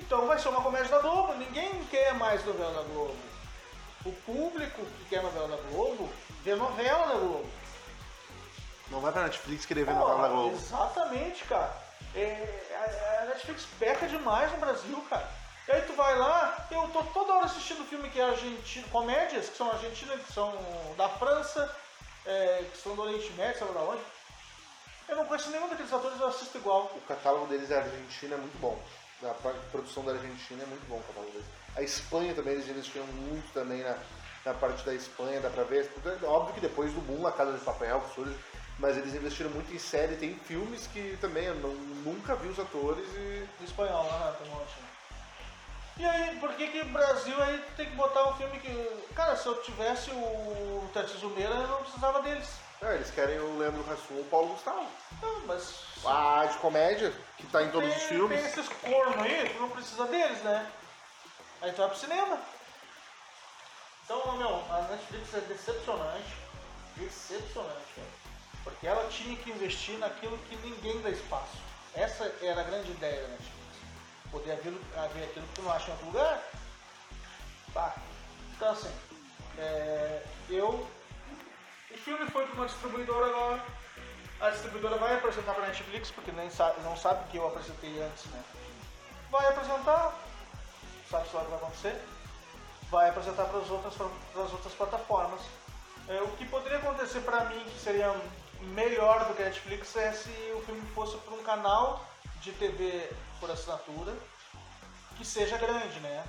Então 0.00 0.26
vai 0.26 0.38
ser 0.38 0.48
uma 0.48 0.62
comédia 0.62 0.88
da 0.88 1.00
Globo. 1.00 1.34
Ninguém 1.34 1.84
quer 1.90 2.14
mais 2.14 2.44
novela 2.44 2.72
da 2.72 2.82
Globo. 2.82 3.16
O 4.04 4.12
público 4.12 4.84
que 4.84 5.04
quer 5.10 5.22
novela 5.22 5.48
da 5.48 5.56
Globo 5.70 6.08
vê 6.42 6.54
novela 6.54 7.06
da 7.06 7.14
Globo. 7.14 7.48
Não 8.90 9.00
vai 9.00 9.12
pra 9.12 9.24
Netflix 9.24 9.66
querer 9.66 9.84
ver 9.84 9.94
novela 9.94 10.22
da 10.22 10.28
Globo. 10.28 10.56
Exatamente, 10.56 11.44
cara. 11.44 11.76
É, 12.14 13.20
a 13.22 13.26
Netflix 13.26 13.66
peca 13.78 14.06
demais 14.06 14.50
no 14.52 14.58
Brasil, 14.58 15.04
cara. 15.10 15.28
E 15.66 15.72
aí 15.72 15.82
tu 15.82 15.92
vai 15.92 16.16
lá, 16.16 16.66
eu 16.70 16.88
tô 16.88 17.02
toda 17.02 17.34
hora 17.34 17.44
assistindo 17.44 17.86
filme 17.86 18.08
que 18.08 18.18
é 18.18 18.24
argentino, 18.24 18.88
comédias 18.88 19.50
que 19.50 19.56
são 19.58 19.70
argentinas, 19.70 20.22
que 20.22 20.32
são 20.32 20.50
da 20.96 21.10
França, 21.10 21.76
é, 22.24 22.64
que 22.72 22.78
são 22.78 22.94
do 22.94 23.02
Oriente 23.02 23.30
Médio, 23.32 23.58
sabe 23.58 23.72
da 23.74 23.80
onde. 23.80 24.00
Eu 25.06 25.16
não 25.16 25.26
conheço 25.26 25.50
nenhum 25.50 25.68
daqueles 25.68 25.92
atores, 25.92 26.18
eu 26.18 26.28
assisto 26.28 26.56
igual. 26.56 26.90
O 26.96 27.00
catálogo 27.02 27.46
deles 27.48 27.70
é 27.70 27.76
argentino 27.76 28.34
é 28.34 28.38
muito 28.38 28.58
bom 28.58 28.78
da 29.20 29.34
produção 29.72 30.04
da 30.04 30.12
Argentina 30.12 30.62
é 30.62 30.66
muito 30.66 30.88
bom 30.88 30.96
o 30.96 31.02
catálogo 31.02 31.32
deles. 31.32 31.46
A 31.76 31.82
Espanha 31.82 32.34
também, 32.34 32.54
eles 32.54 32.68
investiram 32.68 33.06
muito 33.06 33.52
também 33.52 33.82
na, 33.82 33.96
na 34.44 34.54
parte 34.54 34.84
da 34.84 34.94
Espanha, 34.94 35.40
dá 35.40 35.50
pra 35.50 35.64
ver. 35.64 35.90
Óbvio 36.24 36.54
que 36.54 36.60
depois 36.60 36.92
do 36.92 37.00
boom, 37.00 37.26
a 37.26 37.32
Casa 37.32 37.52
de 37.52 37.64
Papel 37.64 38.02
surge, 38.14 38.36
mas 38.78 38.96
eles 38.96 39.14
investiram 39.14 39.50
muito 39.50 39.72
em 39.72 39.78
série. 39.78 40.16
Tem 40.16 40.34
filmes 40.34 40.86
que 40.88 41.16
também 41.20 41.44
eu 41.44 41.54
não, 41.56 41.74
nunca 42.04 42.36
vi 42.36 42.48
os 42.48 42.58
atores 42.58 43.06
e. 43.14 43.48
Em 43.60 43.64
espanhol, 43.64 44.04
né? 44.04 44.34
Tem 44.38 44.52
um. 44.52 44.88
E 45.98 46.04
aí, 46.04 46.38
por 46.38 46.54
que 46.54 46.68
que 46.68 46.80
o 46.80 46.84
Brasil 46.90 47.42
aí 47.42 47.60
tem 47.76 47.86
que 47.86 47.96
botar 47.96 48.28
um 48.28 48.36
filme 48.36 48.60
que. 48.60 49.14
Cara, 49.14 49.34
se 49.36 49.46
eu 49.46 49.60
tivesse 49.62 50.10
o 50.12 50.88
Tarcísio 50.94 51.28
Meira, 51.30 51.54
eu 51.54 51.66
não 51.66 51.82
precisava 51.82 52.22
deles. 52.22 52.48
É, 52.80 52.94
eles 52.94 53.10
querem 53.10 53.40
o 53.40 53.58
Leandro 53.58 53.84
Hassum 53.92 54.14
ou 54.14 54.20
o 54.20 54.24
Paulo 54.26 54.48
Gustavo. 54.50 54.86
Não, 55.20 55.46
mas. 55.46 55.87
A 56.04 56.46
de 56.46 56.58
comédia, 56.58 57.12
que 57.36 57.46
tá 57.48 57.62
em 57.62 57.70
todos 57.70 57.88
tem, 57.88 57.98
os 57.98 58.02
filmes. 58.04 58.40
Tem 58.40 58.50
esses 58.50 58.68
cornos 58.68 59.24
aí, 59.24 59.48
tu 59.50 59.60
não 59.60 59.70
precisa 59.70 60.06
deles, 60.06 60.42
né? 60.42 60.70
Aí 61.60 61.72
tu 61.72 61.78
vai 61.78 61.88
pro 61.88 61.98
cinema. 61.98 62.38
Então, 64.04 64.36
meu, 64.38 64.64
a 64.70 64.82
Netflix 64.90 65.34
é 65.34 65.40
decepcionante. 65.40 66.36
Decepcionante, 66.96 67.92
velho. 67.96 68.08
Porque 68.64 68.86
ela 68.86 69.08
tinha 69.10 69.36
que 69.36 69.50
investir 69.50 69.98
naquilo 69.98 70.38
que 70.48 70.56
ninguém 70.56 71.00
dá 71.02 71.10
espaço. 71.10 71.56
Essa 71.94 72.24
era 72.42 72.60
a 72.60 72.64
grande 72.64 72.90
ideia 72.90 73.22
da 73.22 73.28
Netflix. 73.28 73.58
Poder 74.30 74.52
haver, 74.52 74.74
haver 74.96 75.24
aquilo 75.24 75.46
que 75.46 75.54
tu 75.54 75.62
não 75.62 75.72
acha 75.72 75.88
em 75.88 75.92
outro 75.92 76.06
lugar. 76.06 76.42
Pá. 77.72 77.94
Então 78.54 78.70
assim, 78.70 78.92
é, 79.58 80.22
eu 80.50 80.88
o 81.90 81.96
filme 81.96 82.30
foi 82.30 82.46
para 82.46 82.54
uma 82.54 82.66
distribuidora 82.66 83.26
agora. 83.26 83.62
A 84.40 84.50
distribuidora 84.50 84.96
vai 84.96 85.14
apresentar 85.14 85.54
para 85.54 85.64
a 85.64 85.66
Netflix, 85.68 86.10
porque 86.10 86.30
nem 86.32 86.48
sabe, 86.48 86.80
não 86.82 86.96
sabe 86.96 87.28
que 87.30 87.36
eu 87.36 87.46
apresentei 87.46 88.00
antes, 88.00 88.24
né? 88.26 88.42
Vai 89.30 89.46
apresentar, 89.48 90.14
sabe 91.10 91.28
só 91.28 91.38
o 91.38 91.44
que 91.44 91.50
vai 91.50 91.58
acontecer. 91.58 92.00
Vai 92.90 93.08
apresentar 93.10 93.44
para 93.44 93.58
as 93.58 93.68
outras, 93.70 93.94
outras 94.52 94.72
plataformas. 94.74 95.40
É, 96.08 96.22
o 96.22 96.28
que 96.36 96.46
poderia 96.46 96.78
acontecer 96.78 97.20
para 97.20 97.44
mim, 97.46 97.62
que 97.64 97.80
seria 97.80 98.14
melhor 98.74 99.24
do 99.26 99.34
que 99.34 99.42
a 99.42 99.46
Netflix, 99.46 99.94
é 99.96 100.12
se 100.12 100.30
o 100.56 100.62
filme 100.62 100.86
fosse 100.94 101.16
para 101.18 101.34
um 101.34 101.42
canal 101.42 102.06
de 102.40 102.52
TV 102.52 103.10
por 103.40 103.50
assinatura 103.50 104.14
que 105.16 105.24
seja 105.24 105.58
grande, 105.58 105.98
né? 106.00 106.24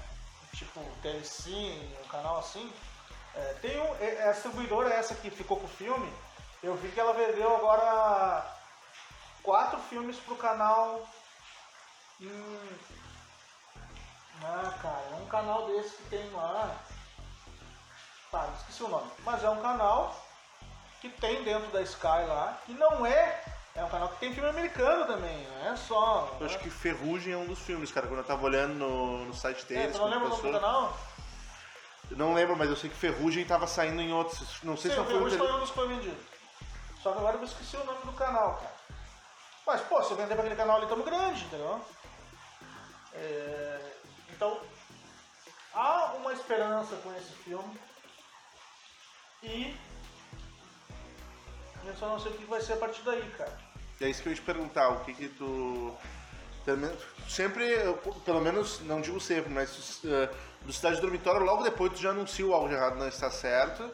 Tipo 0.56 0.82
Telecine, 1.02 1.96
um 2.04 2.08
canal 2.08 2.40
assim, 2.40 2.74
é, 3.36 3.54
tem 3.62 3.80
um, 3.80 3.96
é, 4.00 4.16
é, 4.16 4.30
a 4.30 4.32
distribuidora 4.32 4.90
essa 4.90 5.14
que 5.14 5.30
ficou 5.30 5.58
com 5.58 5.66
o 5.66 5.70
filme, 5.70 6.12
eu 6.62 6.76
vi 6.76 6.90
que 6.90 7.00
ela 7.00 7.14
vendeu 7.14 7.56
agora 7.56 8.46
quatro 9.44 9.80
filmes 9.90 10.18
pro 10.18 10.36
canal. 10.36 11.08
Hum, 12.22 12.70
ah, 14.44 14.74
cara, 14.82 15.04
é 15.12 15.16
um 15.22 15.26
canal 15.28 15.68
desse 15.68 15.96
que 15.96 16.10
tem 16.10 16.30
lá. 16.32 16.76
Tá, 18.32 18.48
esqueci 18.58 18.84
o 18.84 18.90
nome. 18.90 19.10
Mas 19.26 19.44
é 19.44 19.50
um 19.50 19.62
canal 19.62 20.16
que 21.02 21.10
tem 21.10 21.44
dentro 21.44 21.70
da 21.72 21.82
Sky 21.82 22.26
lá, 22.28 22.58
que 22.66 22.74
não 22.74 23.06
é. 23.06 23.44
É 23.76 23.84
um 23.84 23.90
canal 23.90 24.10
que 24.10 24.20
tem 24.20 24.34
filme 24.34 24.50
americano 24.50 25.06
também, 25.06 25.48
não 25.48 25.72
é 25.72 25.76
só. 25.76 26.36
Eu 26.40 26.46
acho 26.46 26.56
é... 26.56 26.60
que 26.60 26.70
Ferrugem 26.70 27.34
é 27.34 27.38
um 27.38 27.46
dos 27.46 27.60
filmes, 27.60 27.92
cara. 27.92 28.08
Quando 28.08 28.20
eu 28.20 28.26
tava 28.26 28.44
olhando 28.44 28.74
no, 28.74 29.26
no 29.26 29.34
site 29.34 29.66
deles. 29.66 29.86
É, 29.86 29.92
tu 29.92 30.00
não 30.00 30.10
lembra 30.10 30.26
o 30.26 30.30
nome 30.30 30.42
do 30.42 30.52
canal? 30.52 30.98
não 32.12 32.34
lembro, 32.34 32.58
mas 32.58 32.70
eu 32.70 32.76
sei 32.76 32.90
que 32.90 32.96
Ferrugem 32.96 33.44
estava 33.44 33.68
saindo 33.68 34.02
em 34.02 34.12
outros. 34.12 34.62
Não 34.64 34.76
sei 34.76 34.92
Sim, 34.92 34.96
se 34.96 35.02
não 35.02 35.06
foi 35.06 35.14
Ferrugem 35.16 35.38
foi 35.38 35.54
um 35.54 35.60
dos 35.60 35.70
que 35.70 35.76
foi 35.76 35.88
vendido. 35.88 36.18
Só 37.02 37.12
que 37.12 37.20
agora 37.20 37.38
eu 37.38 37.44
esqueci 37.44 37.78
o 37.78 37.84
nome 37.84 38.06
do 38.06 38.14
canal, 38.14 38.58
cara. 38.58 38.76
Mas, 39.66 39.82
pô, 39.82 40.02
se 40.04 40.12
eu 40.12 40.18
vender 40.18 40.34
pra 40.34 40.44
aquele 40.44 40.56
canal 40.56 40.78
ali, 40.78 40.88
tamo 40.88 41.04
grande, 41.04 41.46
entendeu? 41.46 41.82
É... 43.14 43.94
Então, 44.30 44.60
há 45.74 46.14
uma 46.14 46.34
esperança 46.34 46.96
com 46.98 47.16
esse 47.16 47.32
filme. 47.44 47.80
E. 49.44 49.78
Eu 51.86 51.96
só 51.96 52.08
não 52.08 52.20
sei 52.20 52.32
o 52.32 52.38
que 52.38 52.46
vai 52.46 52.62
ser 52.62 52.74
a 52.74 52.78
partir 52.78 53.02
daí, 53.04 53.30
cara. 53.38 53.58
É 54.02 54.10
isso 54.10 54.22
que 54.22 54.30
eu 54.30 54.32
ia 54.32 54.38
te 54.38 54.42
perguntar, 54.42 54.90
o 54.90 55.04
que 55.04 55.14
que 55.14 55.30
tu 55.30 55.98
sempre, 57.28 57.66
pelo 58.26 58.42
menos, 58.42 58.80
não 58.82 59.02
digo 59.02 59.20
sempre, 59.20 59.52
mas 59.52 60.04
uh, 60.04 60.30
do 60.66 60.74
Cidade 60.74 60.98
do 60.98 61.02
Dormitório, 61.02 61.46
logo 61.46 61.64
depois 61.64 61.94
tu 61.94 62.00
já 62.00 62.12
anunciou 62.12 62.54
algo 62.54 62.68
de 62.68 62.76
errado 62.76 62.98
não 62.98 63.08
está 63.08 63.30
certo. 63.32 63.90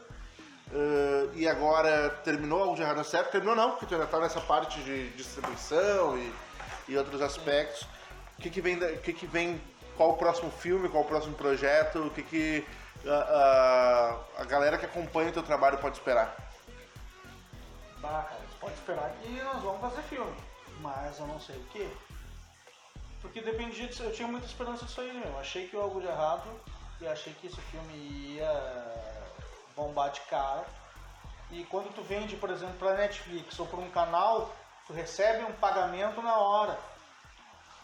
Uh, 0.72 1.32
e 1.36 1.48
agora 1.48 2.10
terminou 2.24 2.62
algo 2.62 2.76
de 2.76 2.82
errado 2.82 3.02
está 3.02 3.18
certo? 3.18 3.32
Terminou 3.32 3.56
não, 3.56 3.72
porque 3.72 3.86
tu 3.86 3.94
ainda 3.94 4.06
está 4.06 4.20
nessa 4.20 4.42
parte 4.42 4.82
de 4.82 5.10
distribuição 5.12 6.18
e, 6.18 6.34
e 6.88 6.98
outros 6.98 7.22
aspectos. 7.22 7.88
O 8.38 8.42
que 8.42 8.50
que 8.50 8.62
vem, 8.62 8.80
que 8.98 9.14
que 9.14 9.28
vem, 9.28 9.62
qual 9.96 10.12
o 10.12 10.18
próximo 10.18 10.50
filme, 10.52 10.90
qual 10.90 11.04
o 11.04 11.08
próximo 11.08 11.36
projeto, 11.36 12.08
o 12.08 12.10
que 12.10 12.24
que 12.24 12.68
uh, 13.06 14.20
a 14.38 14.46
galera 14.46 14.78
que 14.78 14.86
acompanha 14.86 15.30
o 15.30 15.34
teu 15.34 15.44
trabalho 15.44 15.78
pode 15.78 15.98
esperar? 15.98 16.36
Bah, 18.02 18.24
cara, 18.24 18.42
pode 18.60 18.74
esperar 18.74 19.12
que 19.22 19.30
nós 19.42 19.62
vamos 19.62 19.82
fazer 19.82 20.02
filme, 20.04 20.36
mas 20.82 21.20
eu 21.20 21.28
não 21.28 21.40
sei 21.40 21.56
o 21.58 21.64
que. 21.66 21.88
Porque 23.22 23.40
dependia 23.42 23.88
disso, 23.88 24.04
eu 24.04 24.12
tinha 24.12 24.28
muita 24.28 24.46
esperança 24.48 24.86
disso 24.86 25.02
aí, 25.02 25.14
meu. 25.14 25.40
Achei 25.40 25.68
que 25.68 25.76
o 25.76 25.82
Algo 25.82 26.02
de 26.02 26.08
Errado 26.08 26.50
e 27.02 27.08
achei 27.08 27.34
que 27.34 27.48
esse 27.48 27.62
filme 27.62 28.36
ia 28.36 29.16
bombar 29.76 30.12
de 30.12 30.22
cara. 30.22 30.66
E 31.52 31.64
quando 31.66 31.94
tu 31.94 32.02
vende, 32.02 32.36
por 32.36 32.50
exemplo, 32.50 32.76
pra 32.78 32.96
Netflix 32.96 33.60
ou 33.60 33.68
pra 33.68 33.80
um 33.80 33.90
canal, 33.92 34.52
tu 34.88 34.94
recebe 34.94 35.44
um 35.44 35.54
pagamento 35.54 36.22
na 36.22 36.38
hora. 36.38 36.78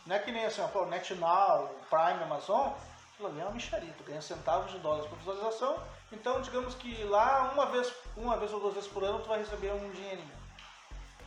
Não 0.06 0.16
é 0.16 0.20
que 0.20 0.32
nem 0.32 0.46
assim, 0.46 0.62
ó, 0.62 0.86
NetNow, 0.86 1.68
Prime, 1.90 2.24
Amazon, 2.24 2.74
aquilo 3.14 3.30
ali 3.30 3.40
é 3.40 3.44
uma 3.44 3.52
micharia, 3.52 3.94
tu 3.98 4.04
ganha 4.04 4.22
centavos 4.22 4.72
de 4.72 4.80
dólares 4.80 5.08
por 5.08 5.18
visualização. 5.20 5.78
Então, 6.12 6.42
digamos 6.42 6.74
que 6.76 7.04
lá, 7.04 7.52
uma 7.54 7.68
vez, 7.68 7.94
uma 8.18 8.36
vez 8.36 8.52
ou 8.52 8.60
duas 8.60 8.74
vezes 8.74 8.90
por 8.90 9.04
ano, 9.04 9.20
tu 9.20 9.30
vai 9.30 9.40
receber 9.40 9.72
um 9.74 9.92
dinheirinho. 9.92 10.42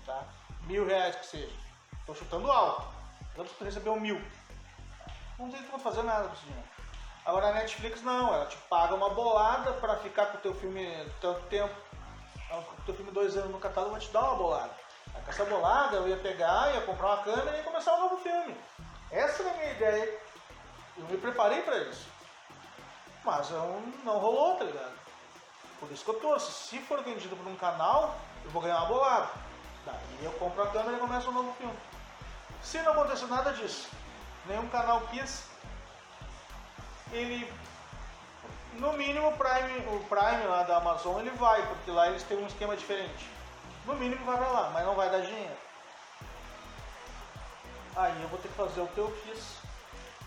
Tá? 0.05 0.25
Mil 0.63 0.85
reais 0.87 1.17
que 1.17 1.27
seja. 1.27 1.57
Tô 2.05 2.15
chutando 2.15 2.51
alto. 2.51 2.85
Que 3.35 3.45
tu 3.45 3.65
recebeu 3.65 3.99
mil. 3.99 4.21
Não 5.39 5.51
tem 5.51 5.63
como 5.65 5.83
fazer 5.83 6.03
nada 6.03 6.29
com 6.29 6.35
esse 6.35 6.45
dinheiro. 6.45 6.69
Agora 7.25 7.49
a 7.49 7.53
Netflix 7.53 8.03
não, 8.03 8.35
ela 8.35 8.47
te 8.47 8.57
paga 8.69 8.95
uma 8.95 9.09
bolada 9.11 9.73
pra 9.75 9.97
ficar 9.97 10.27
com 10.27 10.37
o 10.37 10.41
teu 10.41 10.55
filme 10.55 10.87
tanto 11.21 11.41
tempo. 11.47 11.75
O 12.51 12.83
teu 12.85 12.95
filme 12.95 13.11
dois 13.11 13.35
anos 13.37 13.51
no 13.51 13.59
catálogo, 13.59 13.93
vai 13.93 14.01
te 14.01 14.11
dar 14.11 14.21
uma 14.21 14.37
bolada. 14.37 14.71
Aí 15.15 15.23
com 15.23 15.31
essa 15.31 15.45
bolada 15.47 15.97
eu 15.97 16.09
ia 16.09 16.19
pegar, 16.19 16.75
ia 16.75 16.83
comprar 16.83 17.07
uma 17.07 17.23
câmera 17.25 17.57
e 17.57 17.59
ia 17.59 17.65
começar 17.65 17.95
um 17.95 18.01
novo 18.01 18.19
filme. 18.19 18.55
Essa 19.11 19.43
era 19.43 19.53
a 19.53 19.57
minha 19.57 19.73
ideia. 19.73 20.21
Eu 20.99 21.05
me 21.07 21.17
preparei 21.17 21.63
pra 21.63 21.79
isso. 21.79 22.07
Mas 23.25 23.51
eu 23.51 23.83
não 24.05 24.19
rolou, 24.19 24.57
tá 24.57 24.65
ligado? 24.65 24.93
Por 25.81 25.91
isso 25.91 26.05
que 26.05 26.11
eu 26.11 26.21
torço. 26.21 26.53
Se 26.53 26.79
for 26.81 27.03
vendido 27.03 27.35
por 27.37 27.47
um 27.47 27.57
canal, 27.57 28.17
eu 28.45 28.51
vou 28.51 28.61
ganhar 28.61 28.77
uma 28.77 28.87
bolada. 28.87 29.29
Daí 29.87 30.25
eu 30.25 30.33
compro 30.33 30.63
a 30.63 30.67
câmera 30.67 30.97
e 30.97 31.01
começo 31.01 31.31
um 31.31 31.33
novo 31.33 31.55
filme. 31.55 31.77
Se 32.63 32.81
não 32.83 32.93
acontecer 32.93 33.27
nada 33.27 33.53
disso, 33.53 33.89
nenhum 34.47 34.69
canal 34.69 35.01
quis, 35.11 35.45
ele 37.13 37.51
no 38.75 38.93
mínimo 38.95 39.29
o 39.29 39.37
Prime, 39.37 39.79
o 39.89 40.05
Prime 40.09 40.47
lá 40.47 40.63
da 40.65 40.79
Amazon 40.79 41.21
ele 41.21 41.31
vai, 41.31 41.65
porque 41.67 41.91
lá 41.91 42.09
eles 42.09 42.23
têm 42.25 42.37
um 42.39 42.47
esquema 42.47 42.77
diferente. 42.77 43.29
No 43.85 43.95
mínimo 43.95 44.25
vai 44.25 44.37
pra 44.37 44.49
lá, 44.49 44.71
mas 44.71 44.85
não 44.85 44.95
vai 44.95 45.11
dar 45.11 45.21
dinheiro. 45.21 45.57
Aí 47.97 48.23
eu 48.23 48.29
vou 48.29 48.39
ter 48.39 48.49
que 48.49 48.55
fazer 48.55 48.81
o 48.81 48.89
que 48.89 48.99
eu 48.99 49.11
fiz 49.23 49.59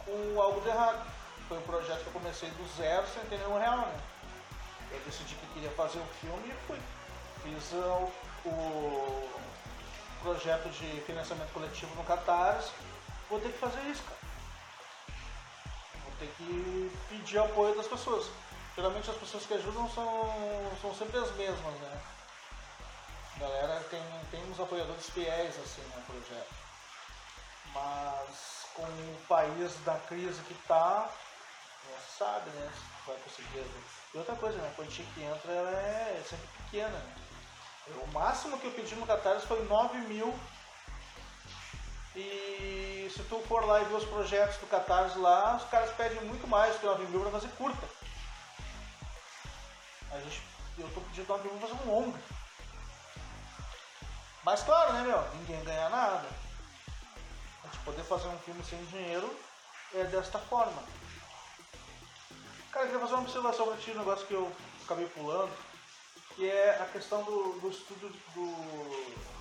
com 0.06 0.42
algo 0.42 0.62
de 0.62 0.70
errado. 0.70 1.06
Foi 1.50 1.58
um 1.58 1.64
projeto 1.64 2.02
que 2.02 2.08
eu 2.08 2.14
comecei 2.14 2.50
do 2.50 2.78
zero 2.78 3.06
sem 3.08 3.24
ter 3.26 3.38
nenhum 3.38 3.58
real, 3.58 3.80
né? 3.80 4.00
Eu 4.92 5.00
decidi 5.00 5.36
que 5.36 5.48
queria 5.48 5.72
fazer 5.72 6.00
um 6.00 6.08
filme 6.22 6.48
e 6.48 6.68
fui. 6.68 6.80
Fiz 7.44 7.74
uh, 7.74 8.12
o 8.46 9.30
projeto 10.22 10.70
de 10.70 11.02
financiamento 11.02 11.52
coletivo 11.52 11.94
no 11.96 12.04
Catarse. 12.04 12.72
Vou 13.30 13.40
ter 13.40 13.52
que 13.52 13.58
fazer 13.58 13.82
isso, 13.90 14.04
cara. 14.04 14.17
Ter 16.20 16.28
que 16.38 16.92
pedir 17.10 17.40
apoio 17.40 17.76
das 17.76 17.88
pessoas. 17.88 18.30
Geralmente 18.76 19.10
as 19.10 19.18
pessoas 19.18 19.46
que 19.46 19.54
ajudam 19.54 19.90
são, 19.90 20.32
são 20.82 20.94
sempre 20.96 21.18
as 21.18 21.32
mesmas, 21.36 21.74
né? 21.80 22.02
A 23.36 23.40
galera 23.40 23.84
tem, 23.90 24.02
tem 24.32 24.44
uns 24.52 24.60
apoiadores 24.60 25.10
fiéis 25.10 25.58
assim 25.60 25.82
no 25.96 26.02
projeto. 26.04 26.54
Mas 27.74 28.66
com 28.74 28.84
o 28.84 29.22
país 29.28 29.76
da 29.84 29.96
crise 30.08 30.42
que 30.44 30.54
tá, 30.68 31.10
não 31.90 32.00
se 32.00 32.18
sabe, 32.18 32.50
né? 32.52 32.72
Vai 33.06 33.16
conseguir. 33.18 33.66
E 34.14 34.18
outra 34.18 34.36
coisa, 34.36 34.58
né? 34.58 34.70
A 34.70 34.76
quantia 34.76 35.06
que 35.14 35.22
entra 35.22 35.52
é 35.52 36.24
sempre 36.28 36.48
pequena, 36.64 36.98
né? 36.98 37.16
O 37.96 38.08
máximo 38.12 38.60
que 38.60 38.66
eu 38.66 38.72
pedi 38.72 38.96
no 38.96 39.08
Catarse 39.08 39.48
foi 39.48 39.64
9 39.64 39.98
mil. 40.00 40.34
E 42.18 43.12
se 43.14 43.24
tu 43.24 43.40
for 43.48 43.64
lá 43.66 43.82
e 43.82 43.86
ver 43.86 43.96
os 43.96 44.06
projetos 44.06 44.58
do 44.58 44.68
Catarse 44.68 45.18
lá, 45.20 45.56
os 45.56 45.64
caras 45.70 45.92
pedem 45.96 46.20
muito 46.22 46.48
mais 46.48 46.76
que 46.78 46.86
9 46.86 47.06
mil 47.06 47.22
pra 47.22 47.32
fazer 47.32 47.50
curta. 47.50 47.88
A 50.12 50.20
gente, 50.20 50.42
eu 50.78 50.90
tô 50.96 51.02
pedindo 51.02 51.28
9 51.28 51.48
mil 51.48 51.60
pra 51.60 51.68
fazer 51.68 51.82
um 51.84 51.92
longo. 51.92 52.18
Mas 54.44 54.64
claro, 54.64 54.94
né, 54.94 55.02
meu? 55.04 55.22
Ninguém 55.36 55.64
ganha 55.64 55.90
nada. 55.90 56.28
A 57.64 57.68
gente 57.68 57.84
poder 57.86 58.04
fazer 58.04 58.28
um 58.30 58.40
filme 58.40 58.64
sem 58.64 58.84
dinheiro 58.86 59.40
é 59.94 60.04
desta 60.06 60.40
forma. 60.40 60.84
Cara, 62.72 62.86
eu 62.86 62.90
queria 62.90 63.02
fazer 63.02 63.14
uma 63.14 63.24
observação 63.24 63.68
pra 63.68 63.78
ti, 63.78 63.92
um 63.92 64.00
negócio 64.00 64.26
que 64.26 64.34
eu 64.34 64.52
acabei 64.84 65.06
pulando 65.08 65.52
que 66.38 66.48
é 66.48 66.80
a 66.80 66.86
questão 66.86 67.24
do, 67.24 67.60
do 67.60 67.70
estudo 67.70 68.10
do. 68.36 69.37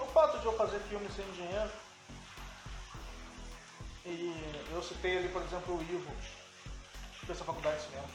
O 0.00 0.06
fato 0.06 0.38
de 0.38 0.46
eu 0.46 0.52
fazer 0.56 0.78
filme 0.80 1.08
sem 1.10 1.28
dinheiro. 1.32 1.70
E 4.04 4.64
eu 4.72 4.82
citei 4.82 5.18
ali, 5.18 5.28
por 5.28 5.42
exemplo, 5.42 5.76
o 5.76 5.82
Ivo, 5.82 6.10
que 7.20 7.26
fez 7.26 7.40
a 7.40 7.44
faculdade 7.44 7.76
de 7.76 7.86
cinema. 7.86 8.08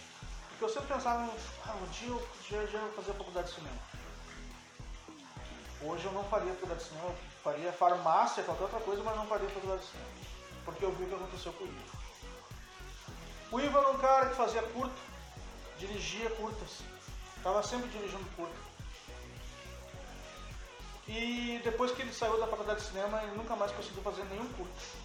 Porque 0.49 0.63
eu 0.63 0.69
sempre 0.69 0.93
pensava, 0.93 1.29
ah, 1.67 1.75
um 1.75 1.85
dia 1.91 2.09
eu 2.09 2.29
já, 2.49 2.65
já 2.65 2.79
fazer 2.95 3.11
a 3.11 3.15
faculdade 3.15 3.49
de 3.49 3.55
cinema. 3.55 3.77
Hoje 5.81 6.05
eu 6.05 6.11
não 6.13 6.23
faria 6.25 6.53
faculdade 6.53 6.79
de 6.81 6.87
cinema, 6.87 7.09
eu 7.09 7.15
faria 7.43 7.73
farmácia, 7.73 8.43
qualquer 8.43 8.63
outra 8.63 8.79
coisa, 8.79 9.03
mas 9.03 9.15
não 9.15 9.27
faria 9.27 9.49
faculdade 9.49 9.81
de 9.81 9.87
cinema. 9.87 10.09
Porque 10.65 10.85
eu 10.85 10.91
vi 10.93 11.03
o 11.03 11.07
que 11.07 11.15
aconteceu 11.15 11.53
com 11.53 11.63
o 11.65 11.67
Ivo. 11.67 11.97
O 13.51 13.59
Ivo 13.59 13.77
era 13.77 13.91
um 13.91 13.97
cara 13.99 14.29
que 14.29 14.35
fazia 14.35 14.63
curta, 14.63 14.95
dirigia 15.77 16.29
curtas. 16.31 16.79
Tava 17.43 17.61
sempre 17.61 17.89
dirigindo 17.89 18.25
curta. 18.35 18.72
E 21.07 21.59
depois 21.63 21.91
que 21.91 22.01
ele 22.01 22.13
saiu 22.13 22.39
da 22.39 22.47
faculdade 22.47 22.79
de 22.79 22.87
cinema, 22.87 23.21
ele 23.23 23.35
nunca 23.35 23.55
mais 23.55 23.71
conseguiu 23.71 24.01
fazer 24.01 24.23
nenhum 24.25 24.51
curto. 24.53 25.03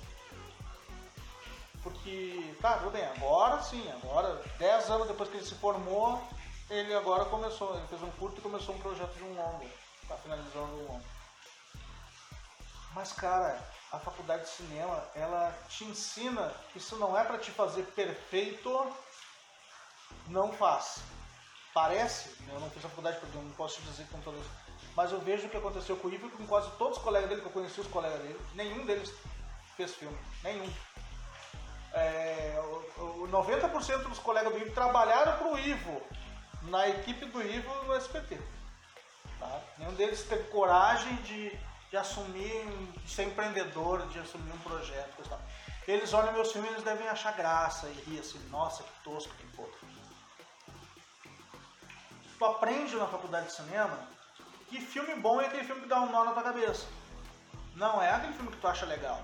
Porque, 1.83 2.57
tá, 2.61 2.79
tudo 2.79 2.91
bem, 2.91 3.05
agora 3.05 3.63
sim, 3.63 3.89
agora, 3.93 4.43
10 4.59 4.91
anos 4.91 5.09
depois 5.09 5.29
que 5.29 5.37
ele 5.37 5.47
se 5.47 5.55
formou, 5.55 6.23
ele 6.71 6.95
agora 6.95 7.25
começou, 7.25 7.77
ele 7.77 7.87
fez 7.89 8.03
um 8.03 8.11
curto 8.13 8.39
e 8.39 8.43
começou 8.43 8.75
um 8.75 8.81
projeto 8.81 9.15
de 9.15 9.23
um 9.25 9.35
longo. 9.35 9.69
Tá 10.07 10.17
finalizando 10.17 10.73
um 10.73 10.87
longo. 10.87 11.05
Mas, 12.95 13.13
cara, 13.13 13.61
a 13.93 13.99
faculdade 13.99 14.43
de 14.43 14.51
cinema, 14.51 15.03
ela 15.15 15.57
te 15.69 15.85
ensina 15.85 16.53
que 16.73 16.79
isso 16.79 16.97
não 16.97 17.19
é 17.19 17.25
para 17.25 17.39
te 17.39 17.51
fazer 17.51 17.85
perfeito, 17.93 18.93
não 20.27 20.53
faz. 20.53 20.99
Parece, 21.73 22.37
eu 22.49 22.61
não 22.61 22.71
fiz 22.71 22.85
a 22.85 22.89
faculdade 22.89 23.19
porque 23.21 23.37
eu 23.37 23.43
não 23.43 23.53
posso 23.53 23.81
dizer 23.83 24.07
com 24.09 24.21
todas, 24.21 24.45
mas 24.99 25.13
eu 25.13 25.21
vejo 25.21 25.47
o 25.47 25.49
que 25.49 25.57
aconteceu 25.57 25.97
com 25.97 26.09
o 26.09 26.13
Ivo 26.13 26.27
e 26.27 26.31
com 26.31 26.45
quase 26.45 26.69
todos 26.73 26.99
os 26.99 27.05
colegas 27.05 27.29
dele, 27.29 27.41
que 27.41 27.47
eu 27.47 27.53
conheci 27.53 27.81
os 27.81 27.87
colegas 27.87 28.21
dele, 28.21 28.41
nenhum 28.55 28.85
deles 28.85 29.15
fez 29.77 29.95
filme, 29.95 30.19
nenhum. 30.43 30.69
É, 31.93 32.61
o, 32.97 33.23
o 33.23 33.29
90% 33.29 34.09
dos 34.09 34.19
colegas 34.19 34.53
do 34.53 34.59
Ivo 34.59 34.75
trabalharam 34.75 35.39
para 35.39 35.53
o 35.53 35.57
Ivo, 35.57 36.03
na 36.63 36.89
equipe 36.89 37.27
do 37.27 37.41
Ivo 37.41 37.73
no 37.85 37.97
SPT. 37.97 38.41
Tá? 39.39 39.61
Nenhum 39.79 39.95
deles 39.95 40.25
teve 40.25 40.51
coragem 40.51 41.15
de, 41.23 41.57
de 41.91 41.97
assumir, 41.97 42.67
de 43.05 43.09
ser 43.09 43.23
empreendedor, 43.23 44.05
de 44.09 44.19
assumir 44.19 44.53
um 44.53 44.59
projeto. 44.59 45.23
Tal. 45.29 45.41
Eles 45.87 46.13
olham 46.13 46.33
meus 46.33 46.51
filmes 46.51 46.73
eles 46.73 46.83
devem 46.83 47.07
achar 47.07 47.37
graça 47.37 47.87
e 47.87 47.93
rir 48.11 48.19
assim, 48.19 48.41
nossa, 48.49 48.83
que 48.83 49.05
tosco, 49.05 49.33
que 49.37 49.47
foda 49.55 49.71
tu 52.39 52.45
aprende 52.45 52.95
na 52.95 53.07
faculdade 53.07 53.47
de 53.47 53.53
cinema 53.53 54.18
que 54.69 54.81
filme 54.81 55.15
bom 55.17 55.41
é 55.41 55.47
aquele 55.47 55.65
filme 55.65 55.83
que 55.83 55.89
dá 55.89 56.01
um 56.01 56.11
nó 56.11 56.25
na 56.25 56.33
tua 56.33 56.43
cabeça. 56.43 56.87
Não 57.75 58.03
é 58.03 58.11
aquele 58.11 58.33
filme 58.35 58.51
que 58.51 58.59
tu 58.59 58.69
acha 58.69 58.87
legal 58.87 59.23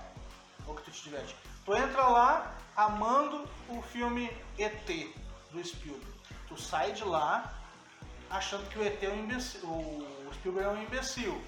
ou 0.65 0.75
que 0.75 0.83
tu 0.83 0.91
te 0.91 1.03
diverte. 1.03 1.35
Tu 1.63 1.75
entra 1.75 2.07
lá 2.07 2.55
amando 2.75 3.47
o 3.69 3.81
filme 3.81 4.31
ET 4.57 4.87
do 5.51 5.63
Spielberg. 5.63 6.13
Tu 6.47 6.59
sai 6.59 6.91
de 6.93 7.03
lá 7.03 7.53
achando 8.29 8.67
que 8.69 8.79
o 8.79 8.83
ET 8.83 9.01
é 9.03 9.09
um 9.09 9.19
imbecil, 9.19 9.67
o 9.69 10.33
Spielberg 10.33 10.69
é 10.69 10.71
um 10.71 10.83
imbecil. 10.83 11.41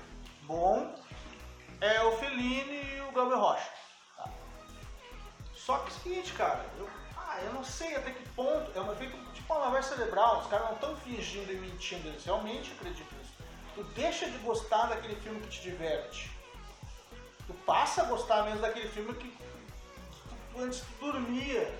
Bom 0.44 0.96
é 1.82 2.02
o 2.04 2.18
Fellini 2.18 2.96
e 2.96 3.02
o 3.02 3.12
Galber 3.12 3.38
Rocha. 3.38 3.70
Tá? 4.16 4.30
Só 5.54 5.80
que 5.80 5.90
é 5.90 5.94
o 5.94 6.00
seguinte, 6.00 6.34
cara, 6.34 6.66
eu, 6.78 6.90
ah, 7.18 7.40
eu 7.42 7.54
não 7.54 7.64
sei 7.64 7.96
até 7.96 8.12
que 8.12 8.30
ponto, 8.30 8.72
é 8.76 8.82
um 8.82 8.92
efeito 8.92 9.18
tipo 9.34 9.54
uma 9.54 9.66
lavagem 9.66 9.90
cerebral, 9.90 10.40
os 10.40 10.48
caras 10.48 10.68
não 10.68 10.76
estão 10.76 10.96
fingindo 10.98 11.52
e 11.52 11.56
mentindo, 11.58 12.08
eles 12.08 12.24
realmente 12.24 12.72
acreditam 12.72 13.18
nisso. 13.18 13.27
Tu 13.78 13.84
deixa 13.94 14.28
de 14.28 14.40
gostar 14.40 14.88
daquele 14.88 15.16
filme 15.18 15.40
que 15.42 15.50
te 15.50 15.62
diverte. 15.62 16.32
Tu 17.46 17.54
passa 17.64 18.02
a 18.02 18.06
gostar 18.06 18.44
mesmo 18.46 18.60
daquele 18.60 18.90
filme 18.90 19.14
que 19.14 19.30
tu, 19.30 20.60
antes 20.60 20.80
tu 20.80 21.12
dormia. 21.12 21.72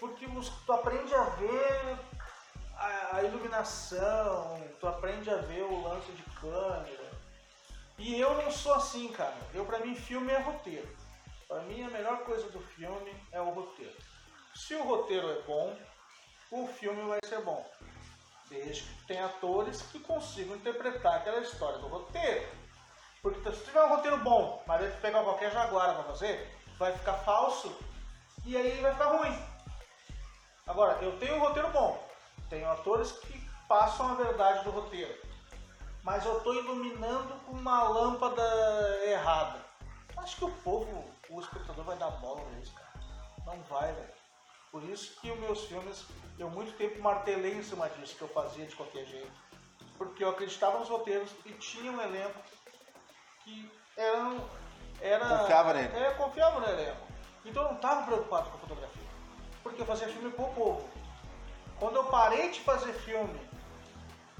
Porque 0.00 0.26
tu 0.64 0.72
aprende 0.72 1.14
a 1.14 1.24
ver 1.24 1.98
a, 2.78 3.16
a 3.16 3.22
iluminação, 3.24 4.66
tu 4.80 4.88
aprende 4.88 5.28
a 5.28 5.36
ver 5.36 5.64
o 5.64 5.82
lance 5.82 6.10
de 6.12 6.22
câmera. 6.40 7.12
E 7.98 8.18
eu 8.18 8.34
não 8.42 8.50
sou 8.50 8.72
assim, 8.72 9.12
cara. 9.12 9.36
Eu, 9.52 9.66
pra 9.66 9.80
mim, 9.80 9.94
filme 9.94 10.32
é 10.32 10.38
roteiro. 10.38 10.88
Pra 11.46 11.60
mim, 11.64 11.82
a 11.82 11.90
melhor 11.90 12.24
coisa 12.24 12.48
do 12.48 12.60
filme 12.60 13.14
é 13.32 13.40
o 13.40 13.50
roteiro. 13.50 13.96
Se 14.54 14.74
o 14.74 14.82
roteiro 14.82 15.30
é 15.30 15.42
bom, 15.42 15.76
o 16.50 16.66
filme 16.66 17.06
vai 17.06 17.20
ser 17.22 17.42
bom. 17.42 17.70
Desde 18.54 18.82
que 18.82 19.06
tenha 19.06 19.26
atores 19.26 19.82
que 19.82 19.98
consigam 19.98 20.54
interpretar 20.54 21.16
aquela 21.16 21.40
história 21.40 21.78
do 21.78 21.88
roteiro. 21.88 22.48
Porque 23.20 23.50
se 23.52 23.64
tiver 23.64 23.82
um 23.82 23.88
roteiro 23.88 24.18
bom, 24.18 24.62
mas 24.64 24.80
ele 24.80 24.92
pegar 24.98 25.24
qualquer 25.24 25.50
jaguara 25.50 25.94
para 25.94 26.04
fazer, 26.04 26.56
vai 26.78 26.92
ficar 26.92 27.14
falso 27.14 27.76
e 28.44 28.56
aí 28.56 28.80
vai 28.80 28.92
ficar 28.92 29.06
ruim. 29.06 29.36
Agora, 30.66 31.02
eu 31.02 31.18
tenho 31.18 31.36
um 31.36 31.40
roteiro 31.40 31.68
bom, 31.70 32.08
tenho 32.48 32.70
atores 32.70 33.12
que 33.12 33.50
passam 33.66 34.12
a 34.12 34.14
verdade 34.14 34.62
do 34.62 34.70
roteiro, 34.70 35.14
mas 36.02 36.24
eu 36.24 36.38
estou 36.38 36.54
iluminando 36.54 37.34
com 37.46 37.52
uma 37.52 37.88
lâmpada 37.88 38.42
errada. 39.04 39.58
Acho 40.16 40.36
que 40.36 40.44
o 40.44 40.52
povo, 40.62 41.04
o 41.28 41.40
espectador 41.40 41.84
vai 41.84 41.96
dar 41.96 42.10
bola 42.12 42.42
nisso, 42.52 42.72
cara. 42.74 42.92
Não 43.46 43.60
vai, 43.64 43.92
velho. 43.92 44.14
Por 44.70 44.82
isso 44.84 45.20
que 45.20 45.30
os 45.30 45.38
meus 45.40 45.64
filmes, 45.64 46.04
eu 46.38 46.50
muito 46.50 46.76
tempo 46.76 47.00
martelei 47.00 47.54
em 47.54 47.62
cima 47.62 47.88
disso, 47.90 48.16
que 48.16 48.22
eu 48.22 48.28
fazia 48.28 48.66
de 48.66 48.74
qualquer 48.74 49.04
jeito. 49.06 49.32
Porque 49.96 50.24
eu 50.24 50.30
acreditava 50.30 50.78
nos 50.78 50.88
roteiros 50.88 51.30
e 51.46 51.52
tinha 51.52 51.90
um 51.90 52.00
elenco 52.00 52.40
que 53.44 53.70
era. 53.96 54.40
era 55.00 55.38
confiava 55.38 55.74
nele. 55.74 55.96
É, 55.96 56.10
confiava 56.14 56.60
no 56.60 56.66
elenco. 56.66 57.06
Então 57.44 57.62
eu 57.62 57.68
não 57.68 57.76
estava 57.76 58.02
preocupado 58.04 58.50
com 58.50 58.56
a 58.56 58.60
fotografia, 58.60 59.02
porque 59.62 59.82
eu 59.82 59.86
fazia 59.86 60.08
filme 60.08 60.30
pro 60.30 60.46
povo. 60.48 60.88
Quando 61.78 61.96
eu 61.96 62.04
parei 62.04 62.50
de 62.50 62.60
fazer 62.60 62.92
filme 62.92 63.38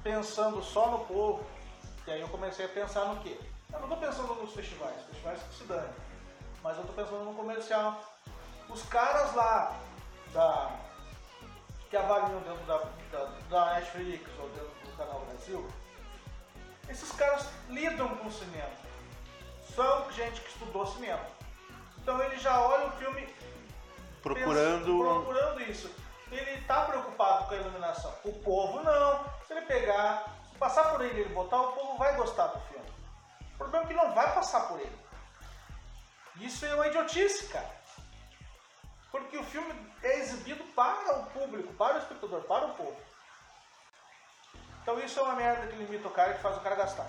pensando 0.03 0.63
só 0.63 0.91
no 0.91 1.05
povo, 1.05 1.45
e 2.07 2.11
aí 2.11 2.21
eu 2.21 2.29
comecei 2.29 2.65
a 2.65 2.69
pensar 2.69 3.05
no 3.07 3.21
quê? 3.21 3.39
Eu 3.73 3.81
não 3.81 3.93
estou 3.93 3.99
pensando 3.99 4.35
nos 4.35 4.53
festivais, 4.53 5.03
festivais 5.07 5.43
que 5.43 5.55
se 5.55 5.65
dane, 5.65 5.93
mas 6.63 6.77
eu 6.77 6.85
estou 6.85 6.97
pensando 6.97 7.25
no 7.25 7.35
comercial. 7.35 8.03
Os 8.69 8.83
caras 8.85 9.35
lá 9.35 9.79
da, 10.33 10.71
que 11.95 11.99
avaliam 11.99 12.41
dentro 12.41 12.65
da, 12.67 12.79
da, 13.13 13.25
da 13.49 13.75
Netflix 13.75 14.29
ou 14.41 14.49
dentro 14.49 14.75
do 14.85 14.97
Canal 14.97 15.21
Brasil, 15.27 15.65
esses 16.89 17.13
caras 17.13 17.49
lidam 17.69 18.09
com 18.17 18.27
o 18.27 18.33
cinema. 18.33 18.73
São 19.77 20.11
gente 20.11 20.41
que 20.41 20.49
estudou 20.49 20.85
cinema. 20.89 21.25
Então 21.99 22.21
ele 22.21 22.37
já 22.39 22.61
olha 22.61 22.89
o 22.89 22.91
filme 22.93 23.33
procurando, 24.21 24.87
pensa, 24.87 25.23
procurando 25.23 25.63
isso. 25.71 25.95
Ele 26.33 26.51
está 26.59 26.85
preocupado 26.85 27.47
com 27.47 27.55
a 27.55 27.59
iluminação. 27.59 28.13
O 28.25 28.33
povo 28.41 28.83
não. 28.83 29.25
Se 29.47 29.53
ele 29.53 29.65
pegar, 29.67 30.35
passar 30.59 30.91
por 30.91 31.01
ele 31.01 31.19
e 31.19 31.21
ele 31.21 31.33
botar, 31.33 31.61
o 31.61 31.73
povo 31.75 31.97
vai 31.97 32.17
gostar 32.17 32.49
do 32.49 32.61
filme. 32.63 32.91
O 33.55 33.59
problema 33.59 33.85
é 33.85 33.89
que 33.89 33.95
não 33.95 34.13
vai 34.13 34.35
passar 34.35 34.67
por 34.67 34.81
ele. 34.81 34.99
Isso 36.41 36.67
é 36.67 36.75
uma 36.75 36.89
idiotice, 36.89 37.47
cara. 37.47 37.71
Porque 39.15 39.37
o 39.37 39.45
filme 39.45 39.73
é 40.03 40.19
exibido 40.19 40.65
para 40.75 41.19
o 41.21 41.27
público, 41.27 41.73
para 41.75 41.95
o 41.95 41.99
espectador, 41.99 42.43
para 42.43 42.67
o 42.67 42.75
povo. 42.75 43.01
Então 44.83 44.99
isso 44.99 45.21
é 45.21 45.23
uma 45.23 45.37
merda 45.37 45.69
que 45.69 45.77
limita 45.77 46.09
o 46.09 46.11
cara 46.11 46.33
e 46.33 46.35
que 46.35 46.43
faz 46.43 46.57
o 46.57 46.61
cara 46.61 46.75
gastar. 46.75 47.09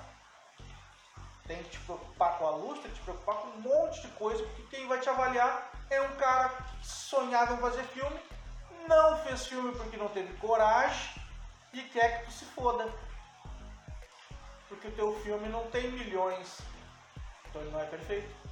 Tem 1.48 1.64
que 1.64 1.72
te 1.72 1.80
preocupar 1.80 2.38
com 2.38 2.46
a 2.46 2.52
luz, 2.52 2.80
tem 2.80 2.92
que 2.92 2.98
te 2.98 3.04
preocupar 3.06 3.38
com 3.38 3.48
um 3.48 3.60
monte 3.60 4.02
de 4.04 4.08
coisa, 4.10 4.44
porque 4.44 4.78
quem 4.78 4.88
vai 4.88 5.00
te 5.00 5.10
avaliar 5.10 5.72
é 5.90 6.00
um 6.00 6.16
cara 6.18 6.50
que 6.50 6.86
sonhava 6.86 7.56
em 7.56 7.58
fazer 7.58 7.84
filme, 7.86 8.20
não 8.88 9.18
fez 9.24 9.48
filme 9.48 9.72
porque 9.76 9.98
não 9.98 10.10
teve 10.10 10.32
coragem 10.38 11.24
e 11.74 11.82
quer 11.82 12.20
que 12.20 12.26
tu 12.28 12.32
se 12.34 12.46
foda. 12.46 12.88
Porque 14.70 14.90
o 14.90 14.96
teu 14.96 15.20
filme 15.22 15.50
não 15.50 15.72
tem 15.72 15.90
milhões, 15.90 16.60
então 17.50 17.64
ele 17.64 17.72
não 17.72 17.82
é 17.82 17.86
perfeito. 17.86 18.45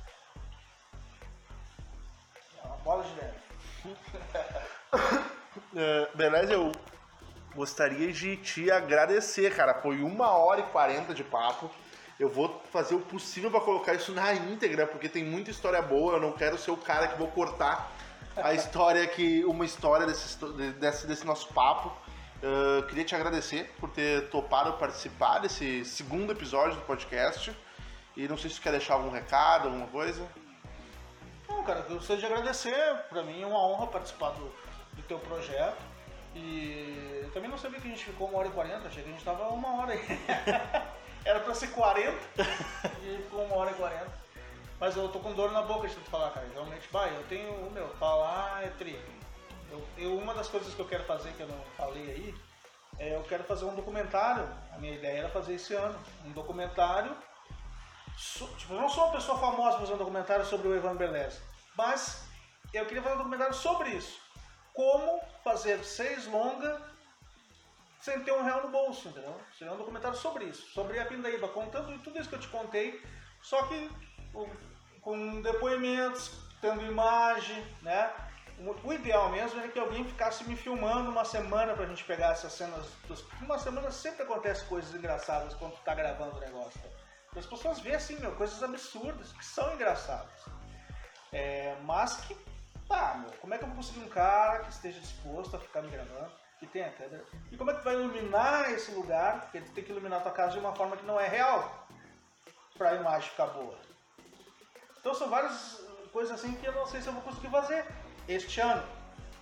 É 2.84 2.86
bola 2.86 3.04
de 3.04 3.16
neve. 3.16 3.38
uh, 5.74 6.18
beleza, 6.18 6.54
eu 6.54 6.72
gostaria 7.56 8.12
de 8.12 8.36
te 8.38 8.70
agradecer, 8.70 9.56
cara. 9.56 9.74
Foi 9.76 10.02
uma 10.02 10.32
hora 10.32 10.60
e 10.60 10.64
quarenta 10.64 11.14
de 11.14 11.24
papo. 11.24 11.72
Eu 12.20 12.30
vou 12.30 12.62
fazer 12.72 12.96
o 12.96 13.00
possível 13.00 13.50
para 13.50 13.62
colocar 13.62 13.94
isso 13.94 14.12
na 14.12 14.34
íntegra, 14.34 14.86
porque 14.86 15.08
tem 15.08 15.24
muita 15.24 15.50
história 15.50 15.82
boa. 15.82 16.16
Eu 16.16 16.20
não 16.20 16.34
quero 16.34 16.58
ser 16.58 16.72
o 16.72 16.78
cara 16.78 17.08
que 17.08 17.18
vou 17.18 17.30
cortar 17.30 17.90
a 18.36 18.52
história 18.54 19.08
que 19.08 19.46
uma 19.46 19.66
história 19.66 20.06
desse, 20.06 20.38
desse, 20.80 21.08
desse 21.08 21.26
nosso 21.26 21.48
papo. 21.54 21.90
Uh, 22.44 22.84
queria 22.88 23.06
te 23.06 23.16
agradecer 23.16 23.74
por 23.80 23.90
ter 23.92 24.30
topado 24.30 24.74
participar 24.74 25.40
desse 25.40 25.86
segundo 25.86 26.34
episódio 26.34 26.76
do 26.76 26.82
podcast. 26.82 27.56
E 28.18 28.28
não 28.28 28.38
sei 28.38 28.50
se 28.50 28.58
você 28.58 28.64
quer 28.64 28.72
deixar 28.72 28.96
algum 28.96 29.10
recado, 29.10 29.70
alguma 29.70 29.88
coisa. 29.88 30.28
Não, 31.54 31.64
cara, 31.64 31.86
eu 31.88 31.96
gostaria 31.96 32.20
de 32.20 32.26
agradecer. 32.26 32.96
Para 33.10 33.22
mim 33.22 33.42
é 33.42 33.46
uma 33.46 33.60
honra 33.60 33.86
participar 33.88 34.32
do, 34.32 34.52
do 34.94 35.04
teu 35.08 35.20
projeto. 35.20 35.82
E 36.36 37.22
eu 37.24 37.32
também 37.32 37.50
não 37.50 37.60
sabia 37.60 37.80
que 37.80 37.88
a 37.88 37.92
gente 37.92 38.04
ficou 38.04 38.28
uma 38.28 38.40
hora 38.40 38.48
e 38.48 38.52
quarenta, 38.52 38.88
achei 38.88 39.04
que 39.04 39.10
a 39.10 39.12
gente 39.12 39.24
tava 39.24 39.48
uma 39.50 39.82
hora 39.82 39.94
aí. 39.94 40.02
Era 41.24 41.40
pra 41.40 41.54
ser 41.54 41.68
40 41.68 42.18
e 43.04 43.18
ficou 43.24 43.46
uma 43.46 43.56
hora 43.56 43.72
e 43.72 43.76
40. 43.76 44.12
Mas 44.80 44.96
eu 44.98 45.08
tô 45.10 45.20
com 45.20 45.32
dor 45.34 45.52
na 45.52 45.62
boca 45.62 45.88
de 45.88 45.94
tanto 45.94 46.10
falar, 46.10 46.32
cara. 46.32 46.46
Realmente, 46.54 46.90
vai, 46.92 47.16
eu 47.16 47.24
tenho 47.30 47.50
o 47.68 47.72
meu, 47.72 47.88
falar 47.96 48.64
é 48.64 48.70
tri. 48.72 49.00
Eu, 49.72 49.82
eu, 49.98 50.18
uma 50.18 50.34
das 50.34 50.48
coisas 50.48 50.74
que 50.74 50.80
eu 50.80 50.88
quero 50.88 51.04
fazer, 51.04 51.32
que 51.34 51.42
eu 51.42 51.48
não 51.48 51.62
falei 51.78 52.04
aí, 52.04 52.36
é 53.00 53.16
eu 53.16 53.24
quero 53.24 53.44
fazer 53.44 53.66
um 53.66 53.76
documentário. 53.76 54.50
A 54.74 54.78
minha 54.80 54.96
ideia 54.96 55.20
era 55.20 55.30
fazer 55.30 55.54
esse 55.54 55.76
ano. 55.76 55.98
Um 56.26 56.32
documentário. 56.32 57.16
So, 58.18 58.48
tipo, 58.58 58.74
eu 58.74 58.82
não 58.82 58.90
sou 58.90 59.06
uma 59.06 59.14
pessoa 59.14 59.38
famosa 59.38 59.80
fazer 59.80 59.94
um 59.94 59.98
documentário 59.98 60.46
sobre 60.46 60.68
o 60.68 60.76
Evan 60.76 60.96
Beleza. 60.96 61.42
Mas 61.76 62.26
eu 62.74 62.86
queria 62.86 63.02
fazer 63.02 63.16
um 63.16 63.20
documentário 63.20 63.54
sobre 63.54 63.90
isso. 63.90 64.20
Como 64.74 65.22
fazer 65.44 65.84
seis 65.84 66.26
longas 66.28 66.82
sem 68.02 68.20
ter 68.22 68.34
um 68.34 68.44
real 68.44 68.64
no 68.64 68.70
bolso, 68.70 69.08
entendeu? 69.08 69.40
Seria 69.58 69.74
um 69.74 69.78
documentário 69.78 70.18
sobre 70.18 70.44
isso, 70.46 70.70
sobre 70.72 71.00
a 71.00 71.06
Pindaíba, 71.06 71.48
contando 71.48 71.98
tudo 72.04 72.20
isso 72.20 72.28
que 72.28 72.36
eu 72.36 72.40
te 72.40 72.50
contei, 72.50 73.02
só 73.42 73.64
que 73.64 73.90
com 75.00 75.42
depoimentos, 75.42 76.32
tendo 76.60 76.82
imagem, 76.82 77.64
né? 77.82 78.12
O 78.84 78.92
ideal 78.92 79.30
mesmo 79.30 79.60
é 79.62 79.68
que 79.68 79.80
alguém 79.80 80.04
ficasse 80.06 80.44
me 80.44 80.56
filmando 80.56 81.10
uma 81.10 81.24
semana 81.24 81.74
pra 81.74 81.86
gente 81.86 82.04
pegar 82.04 82.32
essas 82.32 82.54
cenas. 82.54 82.86
Uma 83.42 83.58
semana 83.58 83.90
sempre 83.90 84.24
acontece 84.24 84.66
coisas 84.66 84.94
engraçadas 84.94 85.54
quando 85.56 85.74
tu 85.74 85.82
tá 85.82 85.96
gravando 85.96 86.38
o 86.38 86.40
negócio. 86.40 86.80
Tá? 86.80 86.93
As 87.36 87.46
pessoas 87.46 87.80
veem 87.80 87.96
assim, 87.96 88.20
meu, 88.20 88.32
coisas 88.36 88.62
absurdas 88.62 89.32
que 89.34 89.44
são 89.44 89.74
engraçadas. 89.74 90.46
É, 91.32 91.76
mas 91.84 92.18
que, 92.22 92.38
tá, 92.88 93.16
meu, 93.18 93.32
como 93.40 93.54
é 93.54 93.58
que 93.58 93.64
eu 93.64 93.68
vou 93.68 93.78
conseguir 93.78 94.02
um 94.02 94.10
cara 94.10 94.60
que 94.60 94.72
esteja 94.72 95.00
disposto 95.00 95.56
a 95.56 95.60
ficar 95.60 95.82
me 95.82 95.90
gravando? 95.90 96.32
que 96.64 96.68
tem 96.68 96.84
a 96.84 96.92
câmera. 96.92 97.24
E 97.52 97.58
como 97.58 97.72
é 97.72 97.74
que 97.74 97.82
tu 97.82 97.84
vai 97.84 97.96
iluminar 97.96 98.72
esse 98.72 98.92
lugar? 98.92 99.42
Porque 99.42 99.62
tu 99.62 99.72
tem 99.72 99.84
que 99.84 99.92
iluminar 99.92 100.20
a 100.20 100.24
tua 100.24 100.32
casa 100.32 100.54
de 100.54 100.60
uma 100.60 100.74
forma 100.74 100.96
que 100.96 101.06
não 101.06 101.20
é 101.20 101.28
real 101.28 101.88
para 102.78 102.92
a 102.92 102.96
imagem 102.96 103.30
ficar 103.30 103.48
boa. 103.48 103.78
Então 105.00 105.14
são 105.14 105.30
várias 105.30 105.82
coisas 106.12 106.40
assim 106.40 106.54
que 106.56 106.66
eu 106.66 106.74
não 106.74 106.86
sei 106.86 107.02
se 107.02 107.08
eu 107.08 107.14
vou 107.14 107.22
conseguir 107.22 107.50
fazer 107.50 107.86
este 108.28 108.62
ano. 108.62 108.84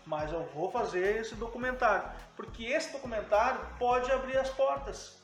Mas 0.05 0.31
eu 0.31 0.43
vou 0.47 0.71
fazer 0.71 1.17
esse 1.17 1.35
documentário. 1.35 2.09
Porque 2.35 2.65
esse 2.65 2.91
documentário 2.91 3.59
pode 3.77 4.11
abrir 4.11 4.37
as 4.37 4.49
portas. 4.49 5.21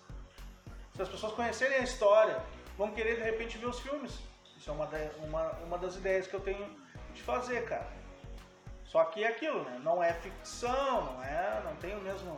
Se 0.95 1.01
as 1.01 1.09
pessoas 1.09 1.33
conhecerem 1.33 1.77
a 1.77 1.83
história, 1.83 2.41
vão 2.77 2.91
querer 2.91 3.15
de 3.15 3.23
repente 3.23 3.57
ver 3.57 3.67
os 3.67 3.79
filmes. 3.79 4.19
Isso 4.57 4.69
é 4.69 4.73
uma, 4.73 4.89
uma, 5.23 5.51
uma 5.65 5.77
das 5.77 5.95
ideias 5.95 6.27
que 6.27 6.33
eu 6.33 6.39
tenho 6.39 6.69
de 7.13 7.21
fazer, 7.21 7.65
cara. 7.65 7.87
Só 8.85 9.03
que 9.05 9.23
é 9.23 9.27
aquilo, 9.27 9.63
né? 9.63 9.79
Não 9.83 10.01
é 10.01 10.13
ficção, 10.13 11.05
não 11.05 11.23
é. 11.23 11.61
Não 11.63 11.75
tem 11.75 11.95
o 11.95 12.01
mesmo. 12.01 12.37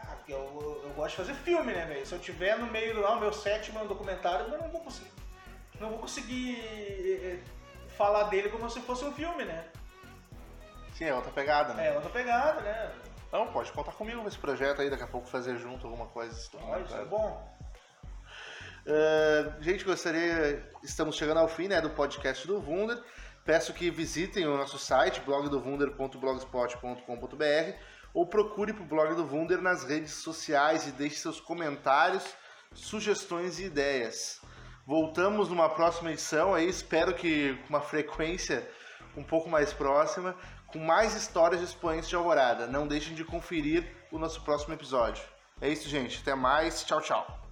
Ah, 0.00 0.16
eu, 0.28 0.38
eu, 0.38 0.82
eu, 0.84 0.90
gosto 0.94 1.10
de 1.10 1.16
fazer 1.16 1.34
filme, 1.34 1.72
né, 1.72 1.84
velho? 1.86 2.04
Se 2.04 2.14
eu 2.14 2.18
tiver 2.18 2.58
no 2.58 2.66
meio 2.66 2.94
do 2.94 3.06
ah, 3.06 3.16
meu 3.16 3.32
sétimo 3.32 3.86
documentário, 3.86 4.46
eu 4.46 4.58
não 4.58 4.68
vou 4.68 4.80
conseguir. 4.80 5.12
Não 5.78 5.90
vou 5.90 5.98
conseguir 5.98 6.58
eh, 6.58 7.36
eh, 7.36 7.88
falar 7.96 8.24
dele 8.24 8.48
como 8.48 8.68
se 8.68 8.80
fosse 8.80 9.04
um 9.04 9.12
filme, 9.12 9.44
né? 9.44 9.64
Sim, 10.94 11.04
é 11.04 11.14
outra 11.14 11.30
pegada, 11.30 11.72
né? 11.74 11.86
É 11.86 11.94
outra 11.94 12.10
pegada, 12.10 12.60
né? 12.60 12.92
Não, 13.30 13.52
pode 13.52 13.70
contar 13.70 13.92
comigo 13.92 14.22
nesse 14.24 14.38
projeto 14.38 14.82
aí, 14.82 14.90
daqui 14.90 15.04
a 15.04 15.06
pouco 15.06 15.28
fazer 15.28 15.56
junto 15.56 15.86
alguma 15.86 16.06
coisa. 16.06 16.34
Pode, 16.50 16.84
isso 16.84 16.96
é 16.96 17.04
bom. 17.04 17.57
Uh, 18.86 19.62
gente, 19.62 19.84
gostaria. 19.84 20.70
Estamos 20.82 21.16
chegando 21.16 21.38
ao 21.38 21.48
fim 21.48 21.68
né, 21.68 21.80
do 21.80 21.90
podcast 21.90 22.46
do 22.46 22.58
Wunder. 22.58 23.02
Peço 23.44 23.72
que 23.72 23.90
visitem 23.90 24.46
o 24.46 24.56
nosso 24.56 24.78
site, 24.78 25.20
blogdovunder.blogspot.com.br 25.22 27.98
ou 28.12 28.26
procure 28.26 28.72
para 28.72 28.82
o 28.82 28.86
Blog 28.86 29.14
do 29.14 29.24
Wunder 29.24 29.60
nas 29.60 29.84
redes 29.84 30.14
sociais 30.14 30.86
e 30.86 30.92
deixe 30.92 31.16
seus 31.16 31.40
comentários, 31.40 32.24
sugestões 32.74 33.58
e 33.58 33.64
ideias. 33.64 34.40
Voltamos 34.86 35.48
numa 35.48 35.68
próxima 35.68 36.12
edição 36.12 36.54
aí, 36.54 36.68
espero 36.68 37.14
que 37.14 37.54
com 37.62 37.70
uma 37.70 37.80
frequência 37.80 38.68
um 39.16 39.22
pouco 39.22 39.48
mais 39.48 39.72
próxima, 39.72 40.34
com 40.68 40.78
mais 40.78 41.14
histórias 41.14 41.60
de 41.60 41.66
expoentes 41.66 42.08
de 42.08 42.16
Alvorada. 42.16 42.66
Não 42.66 42.86
deixem 42.86 43.14
de 43.14 43.24
conferir 43.24 43.86
o 44.10 44.18
nosso 44.18 44.42
próximo 44.42 44.74
episódio. 44.74 45.22
É 45.60 45.68
isso, 45.68 45.88
gente. 45.88 46.20
Até 46.20 46.34
mais. 46.34 46.84
Tchau, 46.84 47.00
tchau. 47.00 47.47